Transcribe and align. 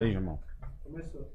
Aí, 0.00 0.10
irmão. 0.10 0.38
Começou. 0.84 1.28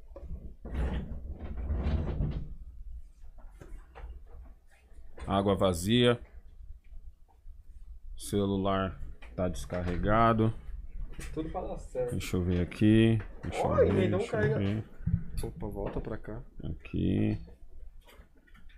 Água 5.27 5.53
vazia. 5.53 6.17
Celular 8.15 8.97
tá 9.35 9.49
descarregado. 9.49 10.53
Tudo 11.33 11.49
pra 11.49 11.59
dar 11.59 11.77
certo. 11.77 12.11
Deixa 12.11 12.37
eu 12.37 12.43
ver 12.43 12.61
aqui. 12.61 13.19
Deixa 13.43 13.67
Ó, 13.67 13.77
eu 13.79 13.93
ver. 13.93 14.13
um 14.13 14.17
deixa 14.17 14.37
eu 14.37 14.57
ver. 14.57 14.83
Opa, 15.43 15.67
volta 15.67 15.99
pra 15.99 16.17
cá. 16.17 16.41
Aqui. 16.63 17.37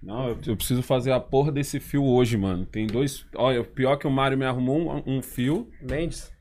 Não, 0.01 0.29
eu, 0.29 0.39
eu 0.47 0.57
preciso 0.57 0.81
fazer 0.81 1.11
a 1.11 1.19
porra 1.19 1.51
desse 1.51 1.79
fio 1.79 2.03
hoje, 2.03 2.37
mano. 2.37 2.65
Tem 2.65 2.87
dois. 2.87 3.23
Olha, 3.35 3.61
o 3.61 3.65
pior 3.65 3.93
é 3.93 3.97
que 3.97 4.07
o 4.07 4.11
Mário 4.11 4.35
me 4.35 4.45
arrumou 4.45 4.79
um, 4.79 5.17
um 5.17 5.21
fio. 5.21 5.71
Mendes? 5.79 6.34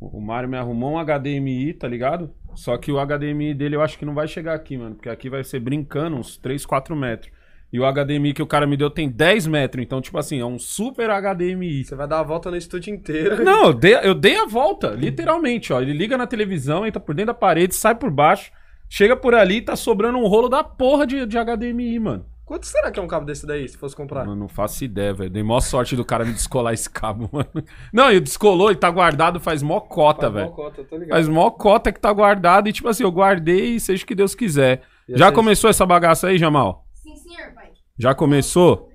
O 0.00 0.20
Mário 0.20 0.48
me 0.48 0.56
arrumou 0.56 0.94
um 0.94 1.04
HDMI, 1.04 1.74
tá 1.74 1.86
ligado? 1.86 2.32
Só 2.54 2.76
que 2.78 2.90
o 2.90 2.96
HDMI 2.98 3.52
dele 3.52 3.76
eu 3.76 3.82
acho 3.82 3.98
que 3.98 4.04
não 4.04 4.14
vai 4.14 4.26
chegar 4.26 4.54
aqui, 4.54 4.78
mano. 4.78 4.94
Porque 4.94 5.10
aqui 5.10 5.28
vai 5.28 5.44
ser 5.44 5.60
brincando 5.60 6.16
uns 6.16 6.38
3, 6.38 6.64
4 6.64 6.96
metros. 6.96 7.32
E 7.72 7.78
o 7.78 7.84
HDMI 7.84 8.32
que 8.32 8.42
o 8.42 8.46
cara 8.46 8.66
me 8.66 8.76
deu 8.76 8.90
tem 8.90 9.08
10 9.08 9.46
metros. 9.46 9.84
Então, 9.84 10.00
tipo 10.00 10.18
assim, 10.18 10.40
é 10.40 10.44
um 10.44 10.58
super 10.58 11.08
HDMI. 11.10 11.84
Você 11.84 11.94
vai 11.94 12.08
dar 12.08 12.20
a 12.20 12.22
volta 12.24 12.50
no 12.50 12.56
estúdio 12.56 12.92
inteiro. 12.92 13.44
Não, 13.44 13.66
eu 13.66 13.74
dei, 13.74 13.94
eu 14.02 14.14
dei 14.14 14.36
a 14.38 14.46
volta, 14.46 14.88
literalmente, 14.88 15.72
ó. 15.72 15.80
Ele 15.80 15.92
liga 15.92 16.16
na 16.16 16.26
televisão, 16.26 16.86
entra 16.86 16.98
por 16.98 17.14
dentro 17.14 17.32
da 17.32 17.38
parede, 17.38 17.74
sai 17.74 17.94
por 17.94 18.10
baixo, 18.10 18.50
chega 18.88 19.14
por 19.14 19.34
ali 19.34 19.58
e 19.58 19.62
tá 19.62 19.76
sobrando 19.76 20.18
um 20.18 20.26
rolo 20.26 20.48
da 20.48 20.64
porra 20.64 21.06
de, 21.06 21.26
de 21.26 21.36
HDMI, 21.36 21.98
mano. 22.00 22.26
Quanto 22.50 22.66
será 22.66 22.90
que 22.90 22.98
é 22.98 23.02
um 23.02 23.06
cabo 23.06 23.24
desse 23.24 23.46
daí, 23.46 23.68
se 23.68 23.78
fosse 23.78 23.94
comprar? 23.94 24.24
Mano, 24.24 24.34
não 24.34 24.48
faço 24.48 24.84
ideia, 24.84 25.14
velho. 25.14 25.30
Dei 25.30 25.40
maior 25.40 25.60
sorte 25.60 25.94
do 25.94 26.04
cara 26.04 26.24
me 26.24 26.32
descolar 26.32 26.72
esse 26.74 26.90
cabo, 26.90 27.30
mano. 27.32 27.48
Não, 27.92 28.10
ele 28.10 28.18
descolou, 28.18 28.70
ele 28.70 28.76
tá 28.80 28.90
guardado 28.90 29.38
faz 29.38 29.62
mó 29.62 29.78
cota, 29.78 30.22
Faz 30.22 30.32
mó 30.32 30.40
velho. 30.40 30.50
cota, 30.50 30.82
tô 30.82 30.96
ligado. 30.96 31.10
Faz 31.10 31.28
mó 31.28 31.48
cota 31.52 31.92
que 31.92 32.00
tá 32.00 32.12
guardado 32.12 32.68
e, 32.68 32.72
tipo 32.72 32.88
assim, 32.88 33.04
eu 33.04 33.12
guardei 33.12 33.76
e 33.76 33.78
seja 33.78 34.02
o 34.02 34.06
que 34.06 34.16
Deus 34.16 34.34
quiser. 34.34 34.82
E 35.08 35.16
Já 35.16 35.30
começou 35.30 35.70
essa 35.70 35.86
bagaça 35.86 36.26
aí, 36.26 36.38
Jamal? 36.38 36.84
Sim, 36.92 37.14
senhor, 37.14 37.54
pai. 37.54 37.70
Já 37.96 38.16
começou? 38.16 38.90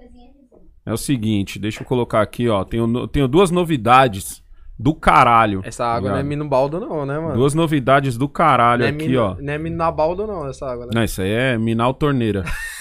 É 0.86 0.92
o 0.92 0.98
seguinte, 0.98 1.58
deixa 1.58 1.82
eu 1.82 1.88
colocar 1.88 2.22
aqui, 2.22 2.50
ó. 2.50 2.66
Tenho, 2.66 3.08
tenho 3.08 3.26
duas 3.26 3.52
novidades 3.52 4.44
do 4.78 4.94
caralho. 4.94 5.62
Essa 5.64 5.86
água 5.86 6.10
não 6.10 6.18
é 6.18 6.20
ligado? 6.20 6.28
mino 6.28 6.50
baldo 6.50 6.80
não, 6.82 7.06
né, 7.06 7.18
mano? 7.18 7.36
Duas 7.36 7.54
novidades 7.54 8.18
do 8.18 8.28
caralho 8.28 8.82
não 8.82 8.88
é 8.88 8.90
aqui, 8.90 9.08
mino, 9.08 9.22
ó. 9.22 9.36
Não 9.40 9.54
é 9.54 9.58
mino 9.58 9.78
na 9.78 9.90
baldo 9.90 10.28
não, 10.28 10.46
essa 10.46 10.66
água, 10.70 10.88
né? 10.88 10.92
Não, 10.94 11.04
isso 11.06 11.22
aí 11.22 11.32
é 11.32 11.58
Minal 11.58 11.94
Torneira. 11.94 12.44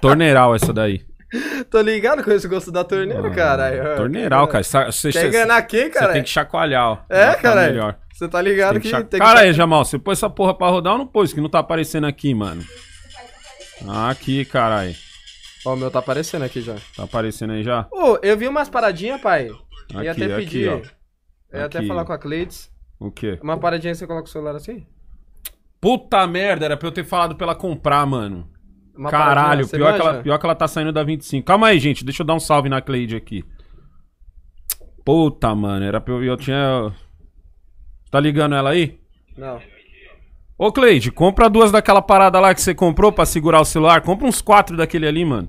Torneiral 0.00 0.54
essa 0.54 0.72
daí. 0.72 1.04
Tô 1.70 1.80
ligado 1.80 2.22
com 2.22 2.30
esse 2.30 2.46
gosto 2.46 2.70
da 2.70 2.84
torneira, 2.84 3.30
caralho. 3.30 3.96
Torneiral, 3.96 4.46
cara. 4.48 4.62
Você 4.62 5.10
Quer 5.10 5.28
enganar 5.28 5.62
quem, 5.62 5.90
cara? 5.90 6.12
tem 6.12 6.22
que 6.22 6.28
chacoalhar, 6.28 6.88
ó. 6.90 6.98
É, 7.08 7.34
cara. 7.34 7.96
Você 8.12 8.28
tá 8.28 8.40
ligado 8.42 8.78
que, 8.78 8.90
que 8.90 9.04
que... 9.04 9.18
Cara 9.18 9.40
aí, 9.40 9.52
Jamal, 9.52 9.84
você 9.84 9.98
pôs 9.98 10.18
essa 10.18 10.28
porra 10.28 10.54
pra 10.54 10.68
rodar 10.68 10.92
ou 10.92 10.98
não 10.98 11.06
pôs? 11.06 11.32
Que 11.32 11.40
não 11.40 11.48
tá 11.48 11.58
aparecendo 11.60 12.06
aqui, 12.06 12.34
mano. 12.34 12.62
Ah, 13.88 14.10
aqui, 14.10 14.44
caralho. 14.44 14.94
Ó, 15.64 15.72
o 15.72 15.76
meu 15.76 15.90
tá 15.90 16.00
aparecendo 16.00 16.42
aqui 16.44 16.60
já. 16.60 16.74
Tá 16.96 17.04
aparecendo 17.04 17.52
aí 17.54 17.62
já? 17.62 17.86
Ô, 17.90 18.18
eu 18.22 18.36
vi 18.36 18.46
umas 18.46 18.68
paradinhas, 18.68 19.20
pai. 19.20 19.48
Aqui, 19.94 20.04
ia 20.04 20.12
até 20.12 20.24
aqui, 20.26 20.34
pedir. 20.36 20.68
ó. 20.68 20.80
Eu 21.50 21.60
ia 21.60 21.66
até 21.66 21.78
Aqui. 21.78 21.88
falar 21.88 22.04
com 22.04 22.12
a 22.12 22.18
Cleides. 22.18 22.70
O 23.00 23.10
quê? 23.10 23.38
Uma 23.42 23.58
paradinha 23.58 23.94
você 23.94 24.06
coloca 24.06 24.28
o 24.28 24.30
celular 24.30 24.54
assim? 24.54 24.86
Puta 25.80 26.26
merda, 26.26 26.64
era 26.66 26.76
pra 26.76 26.86
eu 26.88 26.92
ter 26.92 27.04
falado 27.04 27.34
pra 27.34 27.46
ela 27.46 27.54
comprar, 27.54 28.06
mano. 28.06 28.48
Uma 29.02 29.10
Caralho, 29.10 29.34
paradinha, 29.34 29.64
você 29.64 29.76
pior 29.76 29.94
que, 29.94 30.00
ela, 30.00 30.22
pior 30.22 30.38
que 30.38 30.46
ela 30.46 30.54
tá 30.54 30.68
saindo 30.68 30.92
da 30.92 31.02
25. 31.02 31.44
Calma 31.44 31.66
aí, 31.66 31.78
gente. 31.80 32.04
Deixa 32.04 32.22
eu 32.22 32.26
dar 32.26 32.34
um 32.34 32.40
salve 32.40 32.68
na 32.68 32.80
Cleide 32.80 33.16
aqui. 33.16 33.44
Puta, 35.04 35.52
mano. 35.56 35.84
Era 35.84 36.00
pra 36.00 36.14
eu. 36.14 36.22
Eu 36.22 36.36
tinha. 36.36 36.92
Tá 38.12 38.20
ligando 38.20 38.54
ela 38.54 38.70
aí? 38.70 39.00
Não. 39.36 39.60
Ô, 40.56 40.70
Cleide, 40.70 41.10
compra 41.10 41.50
duas 41.50 41.72
daquela 41.72 42.00
parada 42.00 42.38
lá 42.38 42.54
que 42.54 42.62
você 42.62 42.72
comprou 42.72 43.10
pra 43.10 43.26
segurar 43.26 43.60
o 43.60 43.64
celular. 43.64 44.02
Compra 44.02 44.28
uns 44.28 44.40
quatro 44.40 44.76
daquele 44.76 45.08
ali, 45.08 45.24
mano. 45.24 45.48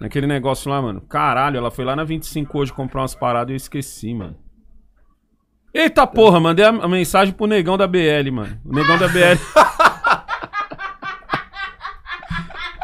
Naquele 0.00 0.28
negócio 0.28 0.70
lá, 0.70 0.80
mano. 0.80 1.00
Caralho, 1.00 1.56
ela 1.56 1.72
foi 1.72 1.84
lá 1.84 1.96
na 1.96 2.04
25 2.04 2.56
hoje 2.56 2.72
comprar 2.72 3.00
umas 3.00 3.16
paradas 3.16 3.50
e 3.50 3.54
eu 3.54 3.56
esqueci, 3.56 4.14
mano. 4.14 4.36
Eita 5.74 6.06
porra, 6.06 6.38
mandei 6.38 6.64
a, 6.64 6.68
a 6.68 6.86
mensagem 6.86 7.34
pro 7.34 7.48
negão 7.48 7.76
da 7.76 7.88
BL, 7.88 8.30
mano. 8.32 8.60
O 8.64 8.72
negão 8.72 8.96
da 8.96 9.08
BL. 9.08 9.40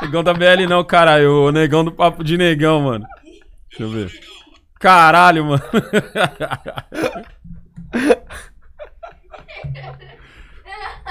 negão 0.03 0.23
da 0.23 0.33
BL 0.35 0.67
não, 0.69 0.83
caralho. 0.85 1.33
O 1.47 1.53
negão 1.53 1.85
do 1.85 1.93
papo 1.93 2.23
de 2.25 2.37
negão, 2.37 2.81
mano. 2.81 3.07
Deixa 3.71 3.83
eu 3.85 3.89
ver. 3.91 4.11
Caralho, 4.79 5.45
mano. 5.45 5.63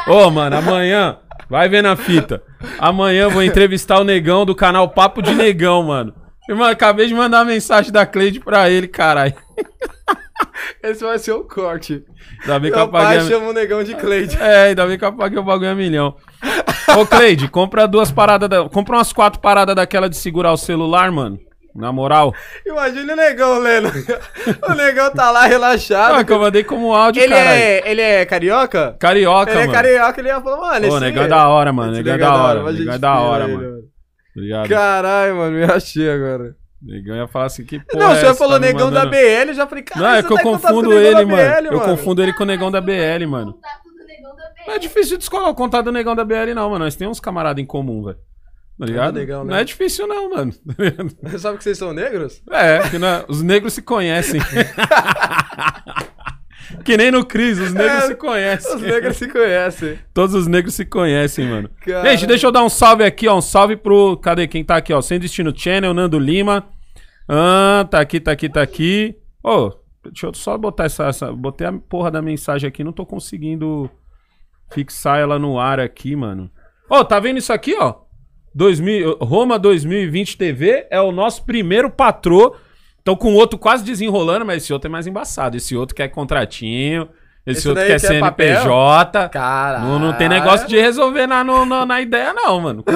Ô, 0.07 0.29
mano, 0.29 0.55
amanhã. 0.57 1.17
Vai 1.49 1.67
ver 1.67 1.81
na 1.81 1.95
fita. 1.95 2.43
Amanhã 2.77 3.23
eu 3.23 3.29
vou 3.31 3.41
entrevistar 3.43 3.99
o 3.99 4.03
negão 4.03 4.45
do 4.45 4.53
canal 4.53 4.87
Papo 4.89 5.19
de 5.21 5.33
Negão, 5.33 5.81
mano. 5.81 6.13
Irmão, 6.47 6.67
acabei 6.67 7.07
de 7.07 7.13
mandar 7.13 7.39
uma 7.39 7.45
mensagem 7.45 7.91
da 7.91 8.05
Cleide 8.05 8.39
pra 8.39 8.69
ele, 8.69 8.87
caralho. 8.87 9.33
Esse 10.83 11.03
vai 11.03 11.17
ser 11.17 11.31
o 11.31 11.43
corte. 11.43 12.03
Ainda 12.41 12.59
bem 12.59 12.71
que 12.71 12.77
eu 12.77 12.81
Meu 12.83 12.89
pai 12.89 13.01
apaguei. 13.01 13.19
a- 13.19 13.27
chama 13.27 13.49
o 13.49 13.53
negão 13.53 13.83
de 13.83 13.95
Cleide. 13.95 14.37
É, 14.39 14.67
ainda 14.67 14.85
bem 14.85 14.97
que 14.97 15.03
eu 15.03 15.09
apaguei 15.09 15.39
o 15.39 15.43
bagulho 15.43 15.71
a 15.71 15.75
milhão. 15.75 16.15
Ô, 16.97 17.05
Cleide, 17.05 17.47
compra 17.47 17.87
duas 17.87 18.11
paradas. 18.11 18.49
Da... 18.49 18.67
Compra 18.69 18.95
umas 18.97 19.11
quatro 19.13 19.39
paradas 19.39 19.75
daquela 19.75 20.09
de 20.09 20.17
segurar 20.17 20.51
o 20.53 20.57
celular, 20.57 21.11
mano. 21.11 21.39
Na 21.75 21.91
moral. 21.91 22.33
Imagina 22.65 23.13
o 23.13 23.15
negão 23.15 23.59
lendo. 23.59 23.89
o 24.67 24.73
negão 24.73 25.11
tá 25.11 25.29
lá 25.31 25.45
relaxado. 25.45 26.15
Ah, 26.15 26.23
que 26.23 26.31
eu 26.33 26.39
mandei 26.39 26.63
como 26.63 26.93
áudio, 26.95 27.21
ele, 27.21 27.33
caralho. 27.33 27.49
é, 27.51 27.91
ele 27.91 28.01
é 28.01 28.25
carioca? 28.25 28.95
Carioca, 28.99 29.51
ele 29.51 29.59
mano. 29.59 29.71
é 29.71 29.73
carioca, 29.75 30.19
ele 30.19 30.27
ia 30.29 30.41
falar, 30.41 30.57
mano, 30.57 30.85
Ô, 30.85 30.89
esse... 30.89 30.99
negão 30.99 31.23
é 31.23 31.27
da 31.27 31.47
hora, 31.47 31.71
mano. 31.71 31.91
esse 31.93 32.03
Negão 32.03 32.15
é 32.15 32.17
da 32.17 32.33
hora. 32.35 32.71
Negão 32.71 32.93
é 32.93 32.97
da 32.97 33.19
hora, 33.19 33.43
ele, 33.45 33.53
mano. 33.55 33.77
Obrigado. 34.35 34.67
Caralho, 34.69 35.35
mano, 35.37 35.51
me 35.57 35.63
achei 35.63 36.09
agora. 36.09 36.55
Negão 36.81 37.15
ia 37.15 37.27
falar 37.27 37.45
assim, 37.45 37.63
que 37.65 37.77
porra 37.79 38.03
não, 38.03 38.11
é 38.11 38.15
o 38.15 38.19
senhor 38.19 38.35
falou 38.35 38.53
Tá 38.53 38.59
negão 38.65 38.89
da 38.89 39.05
mandando- 39.05 39.11
BL, 39.11 39.49
eu 39.49 39.53
já 39.53 39.67
falei, 39.67 39.83
caralho, 39.83 40.07
Não, 40.11 40.15
é 40.19 40.23
que 40.23 40.31
eu 40.33 40.37
tá 40.37 40.43
confundo 40.43 40.93
ele, 40.93 41.13
da 41.15 41.25
mano. 41.25 41.61
BL, 41.69 41.73
Eu 41.75 41.81
confundo 41.81 42.23
ele 42.23 42.33
com 42.33 42.43
o 42.43 42.47
negão 42.47 42.71
da 42.71 42.81
BL, 42.81 43.25
mano. 43.27 43.55
Não 44.67 44.73
é 44.73 44.79
difícil 44.79 45.17
descolar 45.17 45.49
o 45.49 45.55
contato 45.55 45.85
do 45.85 45.91
negão 45.91 46.15
da 46.15 46.23
BL, 46.23 46.53
não, 46.55 46.69
mano. 46.69 46.85
Nós 46.85 46.95
temos 46.95 47.17
uns 47.17 47.21
camaradas 47.21 47.61
em 47.61 47.65
comum, 47.65 48.03
velho. 48.03 48.17
Tá 48.79 48.85
ligado? 48.85 49.15
legal, 49.15 49.43
né? 49.43 49.51
Não 49.51 49.57
é 49.59 49.63
difícil, 49.65 50.07
não, 50.07 50.29
mano. 50.29 50.53
Sabe 51.37 51.57
que 51.57 51.63
vocês 51.65 51.77
são 51.77 51.91
negros? 51.93 52.41
É, 52.49 52.87
que 52.89 52.97
não- 52.97 53.25
os 53.27 53.41
negros 53.41 53.73
se 53.73 53.81
conhecem. 53.81 54.39
que 56.85 56.95
nem 56.95 57.11
no 57.11 57.25
Cris, 57.25 57.59
os 57.59 57.73
negros 57.73 58.03
É, 58.03 58.07
se 58.07 58.15
conhecem. 58.15 58.75
Os 58.75 58.81
negros 58.81 59.17
se 59.17 59.27
conhecem. 59.27 59.99
Todos 60.13 60.35
os 60.35 60.47
negros 60.47 60.73
se 60.75 60.85
conhecem, 60.85 61.47
mano. 61.47 61.69
Cara. 61.85 62.09
Gente, 62.11 62.27
deixa 62.27 62.47
eu 62.47 62.51
dar 62.51 62.63
um 62.63 62.69
salve 62.69 63.03
aqui, 63.03 63.27
ó. 63.27 63.37
Um 63.37 63.41
salve 63.41 63.75
pro. 63.75 64.15
Cadê 64.17 64.47
quem 64.47 64.63
tá 64.63 64.77
aqui, 64.77 64.93
ó? 64.93 65.01
Sem 65.01 65.19
Destino 65.19 65.53
Channel, 65.55 65.93
Nando 65.93 66.17
Lima. 66.17 66.67
Ah, 67.27 67.85
tá 67.89 67.99
aqui, 67.99 68.19
tá 68.19 68.31
aqui, 68.31 68.47
tá 68.49 68.61
aqui. 68.61 69.15
Ô, 69.43 69.71
deixa 70.05 70.27
eu 70.27 70.33
só 70.33 70.57
botar 70.57 70.85
essa, 70.85 71.07
essa. 71.07 71.31
Botei 71.33 71.67
a 71.67 71.73
porra 71.73 72.09
da 72.09 72.21
mensagem 72.21 72.67
aqui, 72.67 72.83
não 72.83 72.93
tô 72.93 73.05
conseguindo 73.05 73.89
fixar 74.71 75.19
ela 75.19 75.37
no 75.39 75.59
ar 75.59 75.79
aqui, 75.79 76.15
mano. 76.15 76.49
Ô, 76.89 77.03
tá 77.03 77.19
vendo 77.19 77.37
isso 77.37 77.53
aqui, 77.53 77.75
ó? 77.79 77.95
2000, 78.55 79.17
Roma 79.21 79.59
2020 79.59 80.37
TV 80.37 80.87
é 80.89 80.99
o 80.99 81.11
nosso 81.11 81.45
primeiro 81.45 81.89
patrô. 81.89 82.55
Tô 83.03 83.15
com 83.15 83.31
o 83.33 83.35
outro 83.35 83.57
quase 83.57 83.83
desenrolando, 83.83 84.45
mas 84.45 84.63
esse 84.63 84.73
outro 84.73 84.87
é 84.89 84.91
mais 84.91 85.07
embaçado. 85.07 85.55
Esse 85.55 85.75
outro 85.75 85.95
quer 85.95 86.07
contratinho. 86.09 87.07
Esse, 87.45 87.59
Esse 87.59 87.69
outro 87.69 87.85
quer? 87.85 87.99
CNPJ. 87.99 89.29
Caralho. 89.29 89.85
Não, 89.85 89.99
não 89.99 90.13
tem 90.13 90.27
negócio 90.29 90.67
de 90.67 90.79
resolver 90.79 91.25
na, 91.27 91.43
no- 91.43 91.65
no- 91.65 91.85
na 91.85 92.01
ideia, 92.01 92.33
não, 92.33 92.59
mano. 92.59 92.83
Com, 92.83 92.93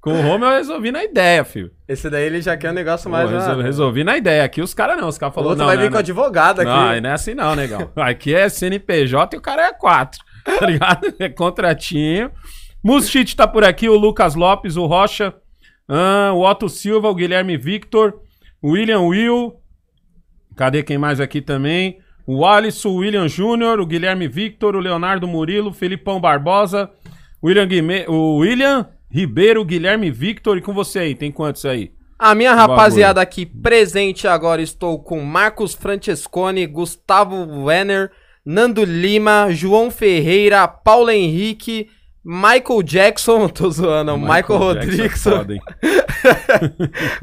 com 0.00 0.18
o 0.18 0.22
Roma 0.22 0.46
eu 0.46 0.52
resolvi 0.58 0.90
na 0.90 1.04
ideia, 1.04 1.44
filho. 1.44 1.70
Esse 1.86 2.08
daí 2.08 2.24
ele 2.24 2.40
já 2.40 2.56
quer 2.56 2.70
um 2.70 2.74
negócio 2.74 3.04
Pô, 3.10 3.16
mais... 3.16 3.30
resol- 3.30 3.54
uma- 3.54 3.62
resolvi 3.62 4.02
na 4.04 4.16
ideia. 4.16 4.44
Aqui 4.44 4.62
os 4.62 4.72
caras 4.72 4.96
não. 4.96 5.08
Os 5.08 5.18
caras 5.18 5.32
O 5.32 5.34
falaram, 5.34 5.50
outro 5.50 5.60
não, 5.64 5.66
vai 5.68 5.76
vir 5.76 5.84
não. 5.84 5.92
com 5.92 5.98
advogado 5.98 6.60
aqui. 6.60 6.70
Não, 6.70 7.00
não 7.00 7.10
é 7.10 7.12
assim 7.12 7.34
não, 7.34 7.54
negão. 7.54 7.90
Aqui 7.96 8.34
é 8.34 8.48
CNPJ 8.48 9.36
e 9.36 9.38
o 9.38 9.42
cara 9.42 9.66
é 9.68 9.72
4. 9.72 10.20
Tá 10.58 10.66
ligado? 10.66 11.14
É 11.18 11.28
contratinho. 11.28 12.30
Muschit 12.82 13.34
tá 13.34 13.46
por 13.46 13.64
aqui, 13.64 13.88
o 13.88 13.96
Lucas 13.96 14.34
Lopes, 14.34 14.76
o 14.76 14.86
Rocha, 14.86 15.34
ah, 15.88 16.32
o 16.32 16.48
Otto 16.48 16.68
Silva, 16.68 17.08
o 17.08 17.14
Guilherme 17.14 17.56
Victor, 17.56 18.20
o 18.62 18.70
William 18.70 19.00
Will. 19.00 19.54
Cadê 20.54 20.82
quem 20.82 20.96
mais 20.96 21.20
aqui 21.20 21.40
também? 21.40 21.98
O 22.26 22.46
Alisson, 22.46 22.90
o 22.90 22.96
William 22.96 23.28
Júnior, 23.28 23.80
o 23.80 23.86
Guilherme 23.86 24.26
Victor, 24.26 24.74
o 24.74 24.80
Leonardo 24.80 25.28
Murilo, 25.28 25.70
o 25.70 25.74
Felipão 25.74 26.20
Barbosa, 26.20 26.90
o 27.42 27.48
William, 27.48 27.66
Guime... 27.66 28.04
o 28.08 28.38
William 28.38 28.88
Ribeiro, 29.10 29.60
o 29.60 29.64
Guilherme 29.64 30.10
Victor. 30.10 30.56
E 30.56 30.60
com 30.60 30.72
você 30.72 31.00
aí, 31.00 31.14
tem 31.14 31.30
quantos 31.30 31.64
aí? 31.64 31.92
A 32.18 32.34
minha 32.34 32.54
rapaziada 32.54 33.20
aqui 33.20 33.44
presente 33.44 34.26
agora 34.26 34.62
estou 34.62 34.98
com 34.98 35.20
Marcos 35.22 35.74
Francescone, 35.74 36.66
Gustavo 36.66 37.64
Werner, 37.64 38.10
Nando 38.46 38.84
Lima, 38.84 39.48
João 39.50 39.90
Ferreira, 39.90 40.68
Paulo 40.68 41.10
Henrique, 41.10 41.88
Michael 42.24 42.82
Jackson, 42.84 43.48
tô 43.50 43.68
zoando, 43.68 44.16
Michael, 44.16 44.74
Jackson 44.96 45.30
é 45.30 45.36
Rodrigues? 45.38 45.64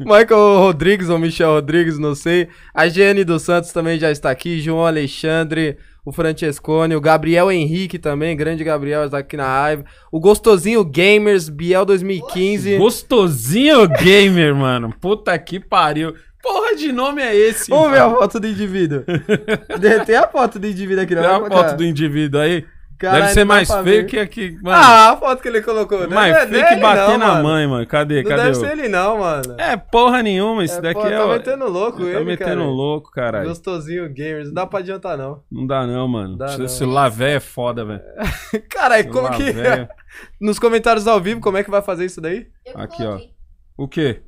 Michael 0.00 0.58
Rodrigues 0.58 1.08
ou 1.08 1.18
Michel 1.18 1.54
Rodrigues, 1.54 1.98
não 1.98 2.14
sei. 2.14 2.48
A 2.74 2.88
Giane 2.88 3.24
dos 3.24 3.40
Santos 3.40 3.72
também 3.72 3.98
já 3.98 4.10
está 4.10 4.30
aqui, 4.30 4.60
João 4.60 4.84
Alexandre, 4.84 5.78
o 6.04 6.12
Francescone, 6.12 6.94
o 6.94 7.00
Gabriel 7.00 7.50
Henrique 7.50 7.98
também, 7.98 8.36
grande 8.36 8.62
Gabriel, 8.62 9.04
está 9.04 9.18
aqui 9.18 9.38
na 9.38 9.46
live. 9.46 9.84
O 10.12 10.20
Gostosinho 10.20 10.84
Gamers, 10.84 11.48
Biel 11.48 11.86
2015. 11.86 12.76
Gostosinho 12.76 13.88
gamer, 13.88 14.54
mano. 14.54 14.94
Puta 15.00 15.38
que 15.38 15.58
pariu. 15.58 16.14
Porra 16.44 16.76
de 16.76 16.92
nome 16.92 17.22
é 17.22 17.34
esse? 17.34 17.70
Vamos 17.70 17.90
ver 17.90 18.00
a 18.02 18.10
foto 18.10 18.38
do 18.38 18.46
indivíduo. 18.46 19.02
Tem 20.06 20.16
a 20.16 20.28
foto 20.28 20.58
do 20.58 20.66
indivíduo 20.66 21.02
aqui, 21.02 21.14
Tem 21.14 21.22
não 21.24 21.46
a 21.46 21.48
foto 21.50 21.76
do 21.76 21.84
indivíduo 21.84 22.40
aí? 22.40 22.64
Caralho, 22.96 23.22
Deve 23.22 23.34
ser 23.34 23.40
não 23.40 23.46
mais 23.48 23.68
feio 23.68 23.82
ver. 23.84 24.06
que 24.06 24.18
aqui. 24.18 24.56
Mano, 24.62 24.76
Ah, 24.76 25.10
a 25.10 25.16
foto 25.16 25.42
que 25.42 25.48
ele 25.48 25.60
colocou. 25.62 26.02
Não 26.02 26.10
mais 26.10 26.34
é 26.36 26.46
feio 26.46 26.66
que 26.68 26.76
bater 26.76 27.12
não, 27.12 27.18
na 27.18 27.26
mano. 27.26 27.42
mãe, 27.42 27.66
mano. 27.66 27.86
Cadê? 27.88 28.22
Não 28.22 28.30
Cadê? 28.30 28.42
deve 28.44 28.56
o- 28.56 28.60
ser 28.60 28.70
ele 28.78 28.88
não, 28.88 29.18
mano. 29.18 29.56
É 29.58 29.76
porra 29.76 30.22
nenhuma. 30.22 30.62
Isso 30.64 30.78
É, 30.78 30.80
daqui 30.80 31.00
pô, 31.00 31.06
é. 31.08 31.18
Tá 31.18 31.26
metendo 31.26 31.68
louco 31.68 31.98
Tá 31.98 32.04
ele, 32.04 32.24
metendo 32.24 32.50
cara. 32.50 32.62
louco, 32.64 33.10
caralho. 33.10 33.48
Gostosinho 33.48 34.08
Gamers, 34.12 34.46
não 34.46 34.54
dá 34.54 34.66
pra 34.66 34.78
adiantar 34.78 35.18
não. 35.18 35.42
Não 35.50 35.66
dá 35.66 35.84
não, 35.86 36.06
mano. 36.06 36.36
Dá 36.36 36.46
Esse 36.46 36.58
não. 36.60 36.68
celular 36.68 37.08
velho 37.10 37.36
é 37.36 37.40
foda, 37.40 37.84
velho. 37.84 38.00
Caralho, 38.70 39.10
como 39.10 39.28
que... 39.32 39.42
Nos 40.40 40.60
comentários 40.60 41.08
ao 41.08 41.20
vivo, 41.20 41.40
como 41.40 41.56
é 41.58 41.64
que 41.64 41.70
vai 41.72 41.82
fazer 41.82 42.04
isso 42.04 42.20
daí? 42.20 42.46
Eu 42.64 42.80
Aqui, 42.80 43.02
ó. 43.02 43.06
coloquei. 43.06 43.30
O 43.76 43.88
quê? 43.88 44.22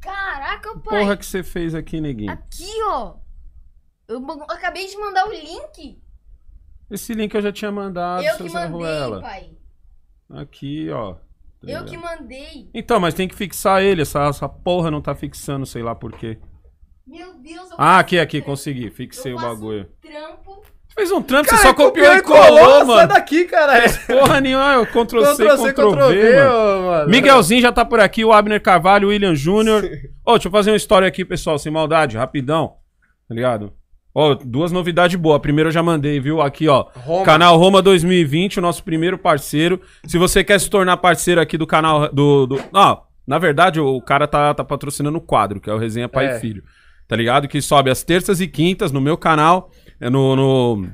Caraca, 0.00 0.78
pai. 0.78 1.00
Porra 1.00 1.16
que 1.16 1.26
você 1.26 1.42
fez 1.42 1.74
aqui, 1.74 2.00
neguinho? 2.00 2.30
Aqui, 2.32 2.70
ó. 2.84 3.16
Eu 4.06 4.24
acabei 4.48 4.86
de 4.86 4.96
mandar 4.96 5.26
o 5.26 5.32
link. 5.32 6.00
Esse 6.90 7.12
link 7.12 7.34
eu 7.34 7.42
já 7.42 7.52
tinha 7.52 7.70
mandado, 7.70 8.22
eu 8.24 8.36
que 8.36 8.48
mandei, 8.50 8.70
Ruela. 8.70 9.20
pai. 9.20 9.50
Aqui, 10.30 10.88
ó. 10.90 11.14
Tá 11.14 11.20
Eu 11.66 11.84
que 11.84 11.96
mandei. 11.96 12.70
Então, 12.72 13.00
mas 13.00 13.14
tem 13.14 13.26
que 13.28 13.34
fixar 13.34 13.82
ele. 13.82 14.02
Essa, 14.02 14.24
essa 14.28 14.48
porra 14.48 14.90
não 14.90 15.02
tá 15.02 15.14
fixando, 15.14 15.66
sei 15.66 15.82
lá 15.82 15.94
por 15.94 16.12
quê. 16.12 16.38
Meu 17.06 17.38
Deus, 17.40 17.70
eu 17.70 17.76
Ah, 17.78 17.98
aqui, 17.98 18.18
aqui, 18.18 18.40
consegui. 18.40 18.90
Fixei 18.90 19.32
o 19.34 19.36
bagulho. 19.40 19.90
um 20.04 20.08
trampo. 20.08 20.62
Fez 20.98 21.12
um 21.12 21.22
trampo, 21.22 21.48
Cara, 21.48 21.62
você 21.62 21.68
só 21.68 21.74
copiou 21.74 22.12
e 22.16 22.22
colou, 22.22 22.58
Sai 22.78 22.84
mano. 22.84 23.08
daqui, 23.08 23.44
caralho. 23.44 23.88
Porra 24.06 24.40
nenhuma, 24.40 24.72
eu 24.74 24.84
Ctrl 24.86 25.24
C, 25.26 25.44
Ctrl 25.44 25.56
C, 25.56 25.72
Ctrl 25.72 25.90
Ctrl 25.92 26.08
V, 26.08 26.14
V, 26.14 26.36
mano. 26.44 26.82
mano. 26.86 27.08
Miguelzinho 27.10 27.62
já 27.62 27.70
tá 27.70 27.84
por 27.84 28.00
aqui, 28.00 28.24
o 28.24 28.32
Abner 28.32 28.60
Carvalho, 28.60 29.06
o 29.06 29.10
William 29.10 29.34
Júnior. 29.34 29.84
Ô, 30.26 30.32
deixa 30.32 30.48
eu 30.48 30.52
fazer 30.52 30.72
uma 30.72 30.76
história 30.76 31.06
aqui, 31.06 31.24
pessoal, 31.24 31.56
sem 31.56 31.70
maldade, 31.70 32.16
rapidão. 32.16 32.72
Tá 33.28 33.34
ligado? 33.34 33.72
Ó, 34.12 34.34
duas 34.34 34.72
novidades 34.72 35.14
boas. 35.20 35.36
A 35.36 35.40
primeira 35.40 35.68
eu 35.68 35.72
já 35.72 35.82
mandei, 35.84 36.18
viu? 36.18 36.40
Aqui, 36.42 36.66
ó. 36.66 36.86
Roma. 36.96 37.24
Canal 37.24 37.56
Roma 37.56 37.80
2020, 37.80 38.58
o 38.58 38.62
nosso 38.62 38.82
primeiro 38.82 39.16
parceiro. 39.16 39.80
Se 40.04 40.18
você 40.18 40.42
quer 40.42 40.58
se 40.58 40.68
tornar 40.68 40.96
parceiro 40.96 41.40
aqui 41.40 41.56
do 41.56 41.66
canal 41.66 42.12
do. 42.12 42.46
do... 42.46 42.60
Não, 42.72 43.02
na 43.24 43.38
verdade, 43.38 43.78
o 43.78 44.00
cara 44.00 44.26
tá, 44.26 44.52
tá 44.52 44.64
patrocinando 44.64 45.18
o 45.18 45.20
quadro, 45.20 45.60
que 45.60 45.70
é 45.70 45.72
o 45.72 45.78
Resenha 45.78 46.08
Pai 46.08 46.26
É. 46.26 46.36
e 46.36 46.40
Filho. 46.40 46.64
Tá 47.06 47.14
ligado? 47.14 47.46
Que 47.46 47.60
sobe 47.62 47.90
às 47.90 48.02
terças 48.02 48.40
e 48.40 48.48
quintas 48.48 48.90
no 48.90 49.00
meu 49.00 49.16
canal, 49.16 49.70
no, 50.00 50.36
no, 50.36 50.88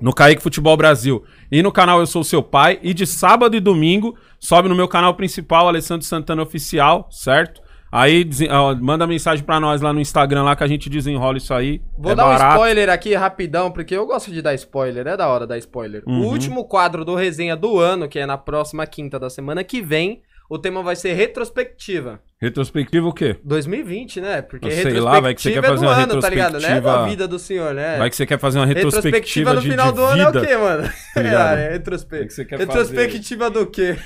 no 0.00 0.12
Kaique 0.12 0.42
Futebol 0.42 0.76
Brasil. 0.76 1.24
E 1.50 1.62
no 1.62 1.72
canal 1.72 2.00
Eu 2.00 2.06
Sou 2.06 2.22
Seu 2.22 2.42
Pai. 2.42 2.78
E 2.82 2.92
de 2.92 3.06
sábado 3.06 3.56
e 3.56 3.60
domingo 3.60 4.16
sobe 4.38 4.68
no 4.68 4.74
meu 4.74 4.88
canal 4.88 5.14
principal, 5.14 5.68
Alessandro 5.68 6.06
Santana 6.06 6.42
Oficial, 6.42 7.08
certo? 7.10 7.60
Aí 7.90 8.28
ó, 8.50 8.74
manda 8.74 9.06
mensagem 9.06 9.42
pra 9.42 9.58
nós 9.58 9.80
lá 9.80 9.94
no 9.94 10.00
Instagram 10.00 10.42
lá 10.42 10.54
que 10.54 10.62
a 10.62 10.66
gente 10.66 10.90
desenrola 10.90 11.38
isso 11.38 11.54
aí. 11.54 11.80
Vou 11.96 12.12
É 12.12 12.14
dar 12.14 12.26
um 12.26 12.28
barato. 12.28 12.56
spoiler 12.56 12.90
aqui 12.90 13.14
rapidão, 13.14 13.70
porque 13.70 13.96
eu 13.96 14.06
gosto 14.06 14.30
de 14.30 14.42
dar 14.42 14.52
spoiler, 14.54 15.06
é 15.06 15.16
da 15.16 15.26
hora 15.26 15.46
dar 15.46 15.56
spoiler. 15.56 16.02
Uhum. 16.06 16.20
O 16.20 16.26
último 16.26 16.64
quadro 16.66 17.02
do 17.02 17.14
resenha 17.14 17.56
do 17.56 17.78
ano, 17.78 18.06
que 18.06 18.18
é 18.18 18.26
na 18.26 18.36
próxima 18.36 18.86
quinta 18.86 19.18
da 19.18 19.30
semana 19.30 19.64
que 19.64 19.80
vem, 19.80 20.20
o 20.48 20.58
tema 20.58 20.82
vai 20.82 20.96
ser 20.96 21.12
retrospectiva. 21.14 22.20
Retrospectiva 22.40 23.06
o 23.06 23.12
quê? 23.12 23.36
2020, 23.44 24.20
né? 24.20 24.40
Porque 24.42 24.66
Eu 24.66 24.70
sei 24.70 24.76
retrospectiva 24.84 25.10
lá, 25.14 25.20
vai 25.20 25.34
que 25.34 25.42
você 25.42 25.52
quer 25.52 25.58
é 25.58 25.62
fazer 25.62 25.74
do 25.86 25.90
uma 25.92 25.96
ano, 26.02 26.20
tá 26.20 26.28
ligado? 26.30 26.52
Né? 26.52 26.58
retrospectiva- 26.58 26.92
Da 26.98 27.04
vida 27.06 27.28
do 27.28 27.38
senhor, 27.38 27.74
né? 27.74 27.98
Vai 27.98 28.10
que 28.10 28.16
você 28.16 28.26
quer 28.26 28.38
fazer 28.38 28.58
uma 28.58 28.66
retrospectiva, 28.66 29.50
retrospectiva 29.50 29.54
no 29.54 29.60
de, 29.60 29.70
final 29.70 29.86
de 29.90 29.96
do 29.96 30.04
ano 30.04 30.22
é 30.22 30.28
o 30.28 30.46
quê, 30.46 30.56
mano? 30.56 30.90
Tá 31.14 31.22
ligado? 31.22 31.58
É, 31.58 31.68
retrospe... 31.72 32.16
O 32.20 32.26
que 32.26 32.32
você 32.32 32.44
quer 32.44 32.58
retrospectiva 32.58 33.50
do 33.50 33.66
quê? 33.66 33.96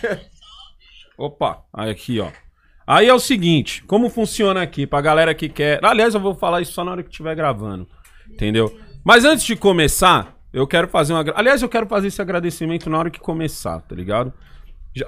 Opa, 1.17 1.63
aí 1.73 1.91
aqui, 1.91 2.21
ó. 2.21 2.29
Aí 2.87 3.07
é 3.07 3.15
o 3.15 3.19
seguinte, 3.21 3.83
como 3.85 4.09
funciona 4.09 4.61
aqui, 4.63 4.87
pra 4.87 5.01
galera 5.01 5.35
que 5.35 5.49
quer... 5.49 5.79
Aliás, 5.85 6.15
eu 6.15 6.21
vou 6.21 6.35
falar 6.35 6.61
isso 6.61 6.73
só 6.73 6.83
na 6.85 6.91
hora 6.93 7.03
que 7.03 7.11
estiver 7.11 7.35
gravando, 7.37 7.87
entendeu? 8.29 8.77
Mas 9.05 9.25
antes 9.25 9.45
de 9.45 9.55
começar, 9.55 10.37
eu 10.53 10.67
quero 10.67 10.89
fazer 10.89 11.13
um... 11.13 11.17
agra- 11.17 11.35
Aliás, 11.37 11.63
eu 11.63 11.69
quero 11.69 11.87
fazer 11.87 12.09
esse 12.09 12.21
agradecimento 12.21 12.91
na 12.91 12.99
hora 12.99 13.11
que 13.11 13.21
começar, 13.21 13.81
tá 13.83 13.95
ligado? 13.95 14.33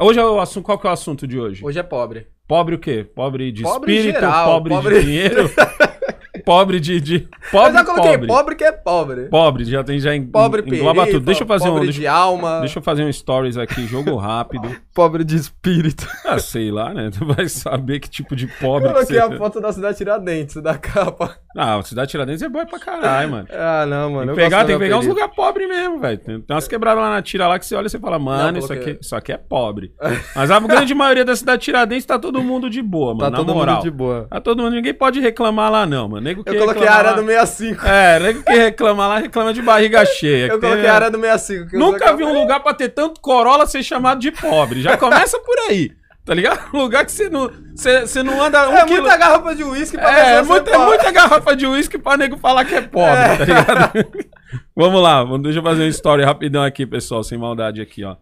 Hoje 0.00 0.18
é 0.18 0.24
o 0.24 0.40
assunto... 0.40 0.64
Qual 0.64 0.78
que 0.78 0.86
é 0.86 0.90
o 0.90 0.92
assunto 0.92 1.26
de 1.26 1.38
hoje? 1.38 1.64
Hoje 1.64 1.78
é 1.78 1.82
pobre. 1.82 2.26
Pobre 2.48 2.74
o 2.74 2.78
quê? 2.78 3.04
Pobre 3.04 3.52
de 3.52 3.62
Pobre 3.62 3.92
em 3.92 3.96
espírito, 3.96 4.20
geral, 4.20 4.46
pobre, 4.52 4.74
pobre- 4.74 4.98
de 5.00 5.04
dinheiro, 5.06 5.50
pobre 6.44 6.80
de... 6.80 7.00
de... 7.00 7.14
Eu 7.14 7.50
Pobre, 7.50 7.72
já 7.72 7.84
coloquei 7.84 8.12
pobre. 8.12 8.26
pobre 8.26 8.54
que 8.56 8.64
é 8.64 8.72
pobre. 8.72 9.22
Pobre, 9.28 9.64
já 9.64 9.82
tem... 9.84 9.98
Já 9.98 10.14
en- 10.14 10.26
Pobre 10.26 10.62
engloba 10.62 11.02
perifa, 11.02 11.18
tudo. 11.18 11.26
Deixa 11.26 11.42
eu 11.42 11.46
fazer 11.46 11.68
um... 11.68 11.72
pobre 11.72 11.86
Deixa, 11.86 12.00
de 12.00 12.06
alma, 12.06 12.60
deixa 12.60 12.78
eu 12.78 12.82
fazer 12.82 13.04
um 13.04 13.12
stories 13.12 13.56
aqui, 13.56 13.86
jogo 13.86 14.16
rápido. 14.16 14.74
pobre 14.94 15.22
de 15.24 15.36
espírito. 15.36 16.06
Ah, 16.24 16.38
sei 16.38 16.70
lá, 16.70 16.92
né? 16.92 17.10
Tu 17.10 17.24
vai 17.24 17.48
saber 17.48 18.00
que 18.00 18.08
tipo 18.10 18.34
de 18.36 18.46
pobre 18.46 18.88
que 18.88 18.94
Coloquei 18.94 19.16
você... 19.16 19.22
a 19.34 19.38
foto 19.38 19.60
da 19.60 19.72
cidade 19.72 19.96
Tiradentes, 19.98 20.56
da 20.62 20.76
capa. 20.78 21.38
Ah, 21.56 21.80
Cidade 21.82 22.10
Tiradentes 22.10 22.42
é 22.42 22.48
boa 22.48 22.66
pra 22.66 22.78
caralho, 22.78 23.30
mano. 23.30 23.48
Ah, 23.54 23.86
não, 23.86 24.10
mano. 24.10 24.26
Tem 24.26 24.34
que 24.34 24.50
pegar, 24.50 24.64
tem 24.64 24.76
que 24.76 24.82
pegar 24.82 24.98
uns 24.98 25.06
lugares 25.06 25.34
pobres 25.34 25.68
mesmo, 25.68 25.98
velho. 26.00 26.18
Tem, 26.18 26.44
umas 26.50 26.66
quebradas 26.68 27.02
lá 27.02 27.10
na 27.10 27.22
tira 27.22 27.46
lá 27.46 27.58
que 27.58 27.64
você 27.66 27.74
olha 27.76 27.86
e 27.86 27.90
você 27.90 27.98
fala, 27.98 28.18
mano, 28.18 28.52
Não, 28.52 28.58
isso, 28.58 28.68
coloquei. 28.68 28.92
aqui, 28.94 29.00
isso 29.04 29.16
aqui 29.16 29.32
é 29.32 29.36
pobre. 29.38 29.92
Mas 30.34 30.50
a 30.50 30.58
grande 30.60 30.94
maioria 30.94 31.24
da 31.24 31.34
cidade 31.36 31.62
Tiradentes 31.62 32.04
tá 32.06 32.18
todo 32.18 32.42
mundo 32.42 32.68
de 32.68 32.82
boa, 32.82 33.14
mano. 33.14 33.30
Tá 33.30 33.36
todo 33.36 33.54
moral. 33.54 33.76
mundo 33.76 33.84
de 33.84 33.90
boa. 33.90 34.26
Tá 34.30 34.40
todo 34.40 34.62
mundo, 34.62 34.74
ninguém 34.74 34.94
pode 34.94 35.20
reclamar 35.20 35.70
lá, 35.70 35.86
não, 35.86 36.08
mano. 36.08 36.22
Nego 36.24 36.42
que 36.44 36.50
Eu 36.50 36.58
coloquei 36.60 36.86
a 36.86 36.94
área 36.94 37.10
lá- 37.12 37.16
do 37.16 37.24
65. 37.26 37.86
É, 37.86 38.18
nego 38.20 38.42
que 38.42 38.52
reclama 38.52 39.06
lá, 39.06 39.18
reclama 39.18 39.52
de 39.54 39.62
barriga 39.62 40.04
cheia. 40.06 40.46
Eu 40.46 40.54
que 40.56 40.60
tem- 40.60 40.70
coloquei 40.70 40.90
a 40.90 40.94
área 40.94 41.10
do 41.10 41.18
65. 41.20 41.70
que 41.70 41.76
eu 41.76 41.80
Nunca 41.80 42.16
vi 42.16 42.24
um 42.24 42.32
lugar 42.32 42.60
pra 42.60 42.74
ter 42.74 42.88
tanto 42.88 43.20
Corolla 43.20 43.66
ser 43.66 43.82
chamado 43.82 44.18
de 44.20 44.30
pobre. 44.32 44.82
Já 44.82 44.96
começa 44.96 45.38
por 45.40 45.56
aí. 45.70 45.90
Tá 46.24 46.32
ligado? 46.34 46.74
Um 46.74 46.78
lugar 46.82 47.04
que 47.04 47.12
você 47.12 47.28
não, 47.28 47.50
você, 47.74 48.00
você 48.06 48.22
não 48.22 48.42
anda 48.42 48.68
um 48.68 48.74
É 48.76 48.84
quilo- 48.86 49.02
muita 49.02 49.16
garrafa 49.16 49.54
de 49.54 49.62
uísque 49.64 49.96
pra 49.98 50.18
É, 50.18 50.34
é 50.36 50.42
muita, 50.42 50.70
é 50.70 50.78
muita 50.78 51.10
garrafa 51.12 51.54
de 51.54 51.66
uísque 51.66 51.98
pra 51.98 52.16
nego 52.16 52.36
falar 52.38 52.64
que 52.64 52.74
é 52.74 52.80
pobre, 52.80 53.36
tá 53.38 53.44
ligado? 53.44 54.24
Vamos 54.74 55.02
lá, 55.02 55.22
deixa 55.38 55.58
eu 55.58 55.62
fazer 55.62 55.82
uma 55.82 55.88
história 55.88 56.24
rapidão 56.24 56.62
aqui, 56.62 56.86
pessoal, 56.86 57.22
sem 57.22 57.36
maldade 57.36 57.80
aqui, 57.80 58.04
ó. 58.04 58.16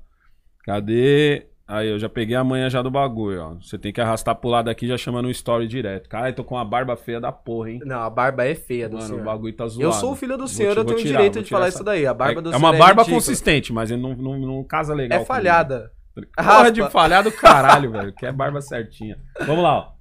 Cadê? 0.64 1.46
Aí, 1.66 1.88
eu 1.88 1.98
já 1.98 2.08
peguei 2.08 2.36
a 2.36 2.44
manha 2.44 2.68
já 2.68 2.82
do 2.82 2.90
bagulho, 2.90 3.40
ó. 3.42 3.54
Você 3.54 3.78
tem 3.78 3.92
que 3.92 4.00
arrastar 4.00 4.34
pro 4.34 4.50
lado 4.50 4.68
aqui 4.68 4.86
já 4.86 4.96
chama 4.98 5.22
no 5.22 5.30
story 5.30 5.66
direto. 5.66 6.08
Cara, 6.08 6.28
eu 6.28 6.34
tô 6.34 6.44
com 6.44 6.54
uma 6.56 6.64
barba 6.64 6.96
feia 6.96 7.20
da 7.20 7.32
porra, 7.32 7.70
hein? 7.70 7.80
Não, 7.84 8.00
a 8.02 8.10
barba 8.10 8.44
é 8.44 8.54
feia 8.54 8.88
do 8.88 8.96
Mano, 8.96 9.06
senhor. 9.08 9.22
o 9.22 9.24
bagulho 9.24 9.54
tá 9.54 9.66
zoado. 9.66 9.82
Eu 9.88 9.92
sou 9.92 10.12
o 10.12 10.16
filho 10.16 10.36
do 10.36 10.46
senhor, 10.48 10.72
ti- 10.72 10.78
eu 10.78 10.84
tenho 10.84 10.98
o 10.98 11.02
direito 11.02 11.42
de 11.42 11.48
falar 11.48 11.68
essa- 11.68 11.78
isso 11.78 11.84
daí. 11.84 12.06
A 12.06 12.12
barba 12.12 12.40
é, 12.40 12.42
do 12.42 12.48
é 12.50 12.52
senhor 12.52 12.62
uma 12.64 12.72
barba 12.72 13.02
ridícula. 13.02 13.16
consistente, 13.16 13.72
mas 13.72 13.90
ele 13.90 14.02
não, 14.02 14.14
não, 14.14 14.38
não 14.38 14.64
casa 14.64 14.92
legal. 14.92 15.20
É 15.20 15.24
comigo. 15.24 15.32
Porra 16.36 16.70
de 16.70 16.88
falhar 16.90 17.22
do 17.22 17.32
caralho, 17.32 17.90
velho. 17.90 18.12
Que 18.12 18.26
é 18.26 18.32
barba 18.32 18.60
certinha. 18.60 19.18
Vamos 19.46 19.62
lá, 19.62 19.78
ó. 19.78 19.92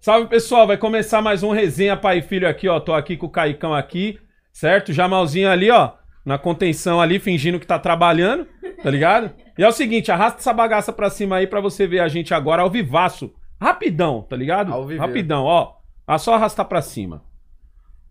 Salve, 0.00 0.28
pessoal. 0.28 0.66
Vai 0.66 0.76
começar 0.76 1.20
mais 1.20 1.42
um 1.42 1.50
resenha 1.50 1.96
pai 1.96 2.18
e 2.18 2.22
filho 2.22 2.48
aqui, 2.48 2.68
ó. 2.68 2.78
Tô 2.78 2.94
aqui 2.94 3.16
com 3.16 3.26
o 3.26 3.30
Caicão 3.30 3.74
aqui, 3.74 4.18
certo? 4.52 4.92
Jamalzinho 4.92 5.50
ali, 5.50 5.70
ó. 5.70 5.92
Na 6.24 6.38
contenção 6.38 7.00
ali, 7.00 7.18
fingindo 7.18 7.58
que 7.58 7.66
tá 7.66 7.78
trabalhando, 7.78 8.46
tá 8.82 8.90
ligado? 8.90 9.32
E 9.56 9.64
é 9.64 9.68
o 9.68 9.72
seguinte, 9.72 10.12
arrasta 10.12 10.40
essa 10.40 10.52
bagaça 10.52 10.92
pra 10.92 11.08
cima 11.08 11.36
aí 11.36 11.46
pra 11.46 11.60
você 11.60 11.86
ver 11.86 12.00
a 12.00 12.08
gente 12.08 12.34
agora 12.34 12.62
ao 12.62 12.70
vivaço. 12.70 13.32
Rapidão, 13.60 14.22
tá 14.22 14.36
ligado? 14.36 14.70
Rapidão, 14.98 15.44
ó. 15.44 15.74
É 16.06 16.18
só 16.18 16.34
arrastar 16.34 16.66
pra 16.66 16.82
cima. 16.82 17.24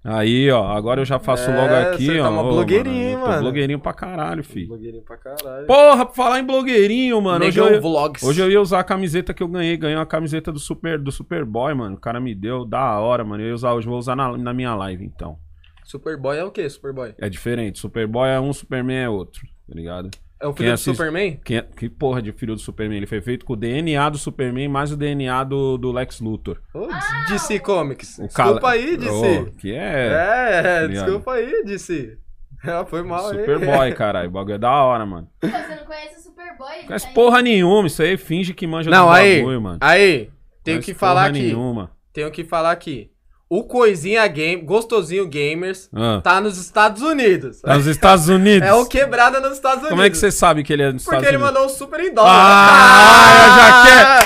Aí, 0.03 0.49
ó. 0.51 0.67
Agora 0.69 1.01
eu 1.01 1.05
já 1.05 1.19
faço 1.19 1.49
É, 1.49 1.55
logo 1.55 1.73
aqui, 1.73 2.05
você 2.05 2.19
ó. 2.19 2.23
tá 2.23 2.29
uma 2.29 2.41
Ô, 2.43 2.45
eu 2.61 2.65
tô 2.65 3.19
mano. 3.19 3.41
Blogueirinho 3.41 3.79
pra 3.79 3.93
caralho, 3.93 4.43
filho. 4.43 4.67
Blogueirinho 4.69 5.03
pra 5.03 5.17
caralho. 5.17 5.67
Porra, 5.67 6.05
pra 6.05 6.13
falar 6.15 6.39
em 6.39 6.45
blogueirinho, 6.45 7.21
mano. 7.21 7.45
Hoje 7.45 7.59
eu, 7.59 7.81
Vlogs. 7.81 8.23
hoje 8.23 8.41
eu 8.41 8.49
ia 8.49 8.61
usar 8.61 8.79
a 8.79 8.83
camiseta 8.83 9.33
que 9.33 9.43
eu 9.43 9.47
ganhei. 9.47 9.75
Ganhei 9.75 9.97
uma 9.97 10.05
camiseta 10.05 10.51
do, 10.51 10.59
Super, 10.59 10.97
do 10.97 11.11
Superboy, 11.11 11.73
mano. 11.73 11.95
O 11.95 11.99
cara 11.99 12.19
me 12.19 12.33
deu, 12.33 12.63
da 12.63 12.99
hora, 12.99 13.23
mano. 13.25 13.43
Eu 13.43 13.47
ia 13.49 13.55
usar, 13.55 13.73
hoje 13.73 13.87
vou 13.87 13.97
usar 13.97 14.15
na, 14.15 14.37
na 14.37 14.53
minha 14.53 14.73
live, 14.75 15.03
então. 15.03 15.37
Superboy 15.83 16.37
é 16.37 16.43
o 16.43 16.51
quê, 16.51 16.69
Superboy? 16.69 17.13
É 17.17 17.29
diferente. 17.29 17.79
Superboy 17.79 18.29
é 18.29 18.39
um, 18.39 18.51
Superman 18.53 18.97
é 19.03 19.09
outro, 19.09 19.41
tá 19.67 19.73
ligado? 19.75 20.09
É 20.39 20.45
o 20.45 20.49
Quem 20.53 20.57
filho 20.57 20.69
do 20.69 20.73
assiste- 20.75 20.91
Superman? 20.95 21.39
Que, 21.43 21.61
que 21.61 21.89
porra 21.89 22.21
de 22.21 22.31
filho 22.31 22.53
do 22.55 22.61
Superman? 22.61 22.97
Ele 22.97 23.07
foi 23.07 23.21
feito 23.21 23.43
com 23.45 23.53
o 23.53 23.55
DNA 23.55 24.09
do 24.09 24.17
Superman 24.17 24.67
mais 24.67 24.91
o 24.91 24.97
DNA 24.97 25.43
do, 25.43 25.77
do 25.77 25.91
Lex 25.91 26.19
Luthor. 26.19 26.59
Ô, 26.73 26.87
DC 27.29 27.59
Comics. 27.59 28.19
O 28.19 28.27
Desculpa 28.27 28.59
cala- 28.61 28.71
aí, 28.73 28.97
DC. 28.97 29.11
Ô, 29.39 29.45
que 29.57 29.73
é... 29.73 30.07
É, 30.13 30.87
ligado? 30.87 31.05
desculpa 31.05 31.33
aí, 31.33 31.63
DC. 31.65 32.17
Ah, 32.63 32.83
foi 32.85 33.03
mal 33.03 33.27
aí. 33.29 33.37
Superboy, 33.39 33.93
caralho. 33.97 34.29
O 34.29 34.31
bagulho 34.31 34.55
é 34.55 34.57
da 34.57 34.71
hora, 34.71 35.05
mano. 35.05 35.27
Pô, 35.39 35.47
Você 35.47 35.75
não 35.75 35.85
conhece 35.85 36.19
o 36.19 36.23
Superboy? 36.23 36.73
Ele 36.79 36.87
Conhece 36.87 37.07
tá 37.07 37.13
porra 37.13 37.41
nenhuma. 37.41 37.85
Isso 37.87 38.01
aí 38.01 38.17
finge 38.17 38.51
que 38.51 38.65
manja 38.65 38.89
Não, 38.89 39.05
do 39.05 39.11
aí, 39.11 39.37
bagulho, 39.37 39.61
mano. 39.61 39.77
aí, 39.79 40.31
tenho 40.63 40.81
que 40.81 40.93
falar 40.95 41.27
aqui. 41.27 41.39
nenhuma. 41.39 41.91
Tenho 42.11 42.31
que 42.31 42.43
falar 42.43 42.71
aqui. 42.71 43.11
O 43.49 43.63
Coisinha 43.63 44.27
Game, 44.27 44.61
Gostosinho 44.61 45.25
Gamers, 45.25 45.89
Ah. 45.95 46.19
tá 46.21 46.41
nos 46.41 46.57
Estados 46.57 47.01
Unidos. 47.01 47.61
Tá 47.61 47.75
nos 47.77 47.85
Estados 47.85 48.27
Unidos. 48.27 48.67
É 48.67 48.73
o 48.73 48.85
quebrada 48.85 49.39
nos 49.39 49.53
Estados 49.53 49.77
Unidos. 49.79 49.89
Como 49.91 50.01
é 50.01 50.09
que 50.09 50.17
você 50.17 50.29
sabe 50.31 50.63
que 50.63 50.73
ele 50.73 50.83
é 50.83 50.91
nos 50.91 51.03
Porque 51.05 51.15
Estados 51.15 51.27
ele 51.29 51.37
Unidos? 51.37 51.53
mandou 51.53 51.65
um 51.73 51.77
super 51.77 51.99
em 52.01 52.13
dólar. 52.13 52.29
Ah, 52.31 53.55
já 53.57 54.19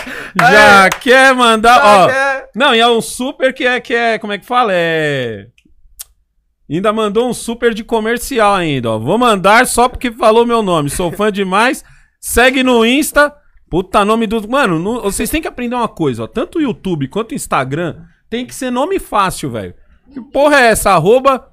Aí, 0.48 0.52
Já 0.54 0.90
quer 0.90 1.36
mandar, 1.36 1.76
já 1.76 1.86
ó. 2.04 2.08
quer- 2.08 2.50
Não, 2.56 2.74
e 2.74 2.80
é 2.80 2.88
um 2.88 3.00
super 3.02 3.54
que 3.54 3.64
é, 3.66 3.80
que 3.80 3.94
é, 3.94 4.18
como 4.18 4.34
é 4.34 4.38
que 4.40 4.46
fala? 4.46 4.72
É... 4.74 5.48
Ainda 6.70 6.92
mandou 6.94 7.30
um 7.30 7.34
super 7.34 7.74
de 7.74 7.84
comercial 7.84 8.56
ainda, 8.56 8.90
ó. 8.92 8.98
Vou 8.98 9.18
mandar 9.18 9.68
só 9.68 9.88
porque 9.90 10.10
falou 10.12 10.46
meu 10.46 10.64
nome. 10.64 10.90
Sou 10.90 11.12
fã 11.12 11.30
demais. 11.32 11.84
Segue 12.20 12.64
no 12.64 12.86
Insta. 12.86 13.34
Puta 13.70 14.04
nome 14.06 14.26
do. 14.26 14.48
Mano, 14.50 14.80
no- 14.80 15.02
vocês 15.02 15.30
têm 15.30 15.42
que 15.42 15.48
aprender 15.48 15.76
uma 15.76 15.88
coisa, 15.90 16.24
ó. 16.24 16.28
Tanto 16.28 16.58
o 16.58 16.62
YouTube 16.62 17.08
quanto 17.10 17.34
o 17.34 17.36
Instagram 17.36 17.98
tem 18.32 18.46
que 18.46 18.56
ser 18.56 18.72
nome 18.72 18.98
fácil, 18.98 19.52
velho. 19.52 19.76
Que 20.12 20.20
porra 20.20 20.60
é 20.62 20.68
essa? 20.68 20.92
Arroba 20.92 21.50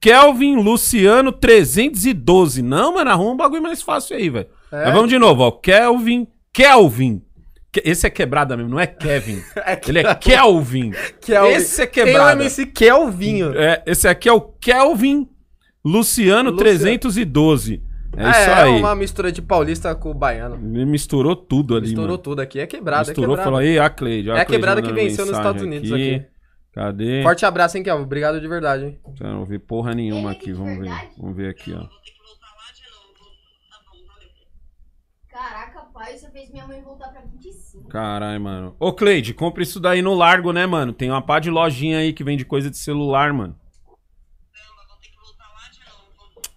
Kelvin 0.00 0.56
Luciano 0.56 1.30
312. 1.32 2.62
Não, 2.62 2.94
mano, 2.94 3.10
arruma 3.10 3.32
um 3.32 3.36
bagulho 3.36 3.62
mais 3.62 3.82
fácil 3.82 4.16
aí, 4.16 4.30
velho. 4.30 4.46
É? 4.72 4.84
Mas 4.86 4.94
vamos 4.94 5.10
de 5.10 5.18
novo, 5.18 5.42
ó. 5.42 5.50
Kelvin. 5.50 6.26
Kelvin. 6.52 7.20
Que- 7.72 7.82
Esse 7.84 8.06
é 8.06 8.10
quebrada 8.10 8.56
mesmo, 8.56 8.70
não 8.70 8.80
é 8.80 8.86
Kevin. 8.86 9.42
Ele 9.86 9.98
é 10.00 10.14
Kelvin. 10.14 10.92
Kelvin. 11.20 11.52
Esse 11.52 11.82
é 11.82 11.86
Tem 11.86 12.04
quebrada. 12.04 12.42
MC 12.42 12.66
Kelvinho. 12.66 13.52
É, 13.56 13.82
esse 13.86 14.08
aqui 14.08 14.28
é 14.28 14.32
o 14.32 14.40
Kelvin 14.40 15.28
Luciano 15.84 16.50
Luciano. 16.50 16.56
312. 16.56 17.82
É 18.16 18.30
isso 18.30 18.50
é 18.50 18.62
aí. 18.62 18.78
uma 18.78 18.94
mistura 18.94 19.30
de 19.30 19.40
paulista 19.40 19.94
com 19.94 20.12
baiano. 20.12 20.56
Ele 20.56 20.84
misturou 20.84 21.36
tudo 21.36 21.74
ali, 21.74 21.86
Misturou 21.86 22.08
mano. 22.08 22.18
tudo 22.18 22.40
aqui. 22.40 22.58
É 22.58 22.66
quebrada, 22.66 23.06
Misturou, 23.06 23.34
é 23.34 23.38
quebrada. 23.38 23.44
falou, 23.44 23.62
ei, 23.62 23.78
a 23.78 23.88
Cleide. 23.88 24.30
É 24.30 24.40
a 24.40 24.44
quebrada 24.44 24.82
que 24.82 24.92
venceu 24.92 25.24
nos 25.24 25.36
Estados 25.36 25.62
Unidos 25.62 25.90
aqui. 25.92 26.24
Cadê? 26.72 27.22
Forte 27.22 27.44
abraço, 27.44 27.76
hein, 27.76 27.82
Kelvin? 27.82 28.04
Obrigado 28.04 28.40
de 28.40 28.46
verdade, 28.46 28.84
hein? 28.84 29.00
Eu 29.20 29.28
não 29.28 29.44
vi 29.44 29.58
porra 29.58 29.92
nenhuma 29.94 30.30
Ele 30.30 30.38
aqui, 30.38 30.52
vamos 30.52 30.78
ver. 30.78 30.92
Vamos 31.18 31.36
ver 31.36 31.50
aqui, 31.50 31.72
ó. 31.72 31.84
Caraca, 35.28 35.80
pai, 35.92 36.16
você 36.16 36.28
fez 36.30 36.50
minha 36.50 36.66
mãe 36.66 36.80
voltar 36.82 37.08
pra 37.08 37.22
25. 37.22 37.88
Caralho, 37.88 38.40
mano. 38.40 38.76
Ô, 38.78 38.92
Cleide, 38.92 39.32
compra 39.32 39.62
isso 39.62 39.80
daí 39.80 40.02
no 40.02 40.14
Largo, 40.14 40.52
né, 40.52 40.66
mano? 40.66 40.92
Tem 40.92 41.10
uma 41.10 41.22
pá 41.22 41.38
de 41.38 41.50
lojinha 41.50 41.98
aí 41.98 42.12
que 42.12 42.24
vende 42.24 42.44
coisa 42.44 42.70
de 42.70 42.76
celular, 42.76 43.32
mano. 43.32 43.56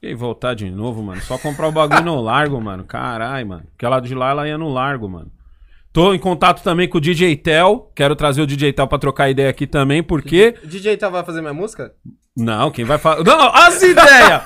E 0.05 0.13
voltar 0.13 0.53
de 0.53 0.69
novo, 0.69 1.01
mano. 1.01 1.21
Só 1.21 1.37
comprar 1.37 1.69
o 1.69 1.71
bagulho 1.71 2.03
no 2.03 2.19
Largo, 2.19 2.59
mano. 2.59 2.83
Caralho, 2.83 3.47
mano. 3.47 3.63
Porque 3.71 3.85
ela 3.85 4.01
de 4.01 4.13
lá, 4.13 4.31
ela 4.31 4.45
ia 4.45 4.57
no 4.57 4.67
Largo, 4.67 5.07
mano. 5.07 5.31
Tô 5.93 6.13
em 6.13 6.19
contato 6.19 6.61
também 6.61 6.89
com 6.89 6.97
o 6.97 7.01
DJ 7.01 7.37
Tel. 7.37 7.89
Quero 7.95 8.13
trazer 8.13 8.41
o 8.41 8.47
DJ 8.47 8.73
Tel 8.73 8.85
pra 8.85 8.97
trocar 8.97 9.29
ideia 9.29 9.49
aqui 9.49 9.65
também, 9.65 10.03
porque... 10.03 10.55
O 10.61 10.67
DJ 10.67 10.97
tá 10.97 11.07
vai 11.07 11.23
fazer 11.23 11.39
minha 11.39 11.53
música? 11.53 11.93
Não, 12.35 12.69
quem 12.69 12.83
vai 12.83 12.97
falar... 12.97 13.23
Não, 13.23 13.47
as 13.53 13.81
ideias! 13.81 14.41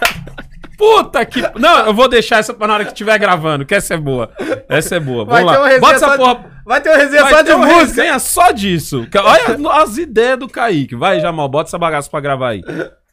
Puta 0.78 1.26
que... 1.26 1.42
Não, 1.58 1.88
eu 1.88 1.94
vou 1.94 2.08
deixar 2.08 2.38
essa 2.38 2.54
pra 2.54 2.68
na 2.68 2.74
hora 2.76 2.86
que 2.86 2.92
estiver 2.92 3.18
gravando, 3.18 3.66
que 3.66 3.74
essa 3.74 3.96
é 3.96 3.98
boa. 3.98 4.30
Essa 4.70 4.98
é 4.98 5.00
boa. 5.00 5.26
Vamos 5.26 5.42
Vai 5.44 5.56
ter 5.56 5.60
uma 5.60 5.70
lá. 5.74 5.80
Bota 5.80 5.96
essa 5.96 6.06
só 6.06 6.12
de- 6.12 6.18
porra... 6.18 6.62
Vai 6.68 6.82
ter 6.82 6.90
uma 6.90 6.98
resenha 6.98 7.24
Vai 7.24 7.34
só 7.34 7.42
de 7.42 7.52
uma 7.52 7.66
música. 7.66 7.80
resenha 7.80 8.20
só 8.20 8.52
disso. 8.52 9.08
Olha 9.24 9.82
as 9.82 9.98
ideias 9.98 10.38
do 10.38 10.48
Kaique. 10.48 10.96
Vai, 10.96 11.20
Jamal, 11.20 11.50
bota 11.50 11.70
essa 11.70 11.80
bagaça 11.80 12.10
pra 12.12 12.20
gravar 12.20 12.50
aí. 12.50 12.62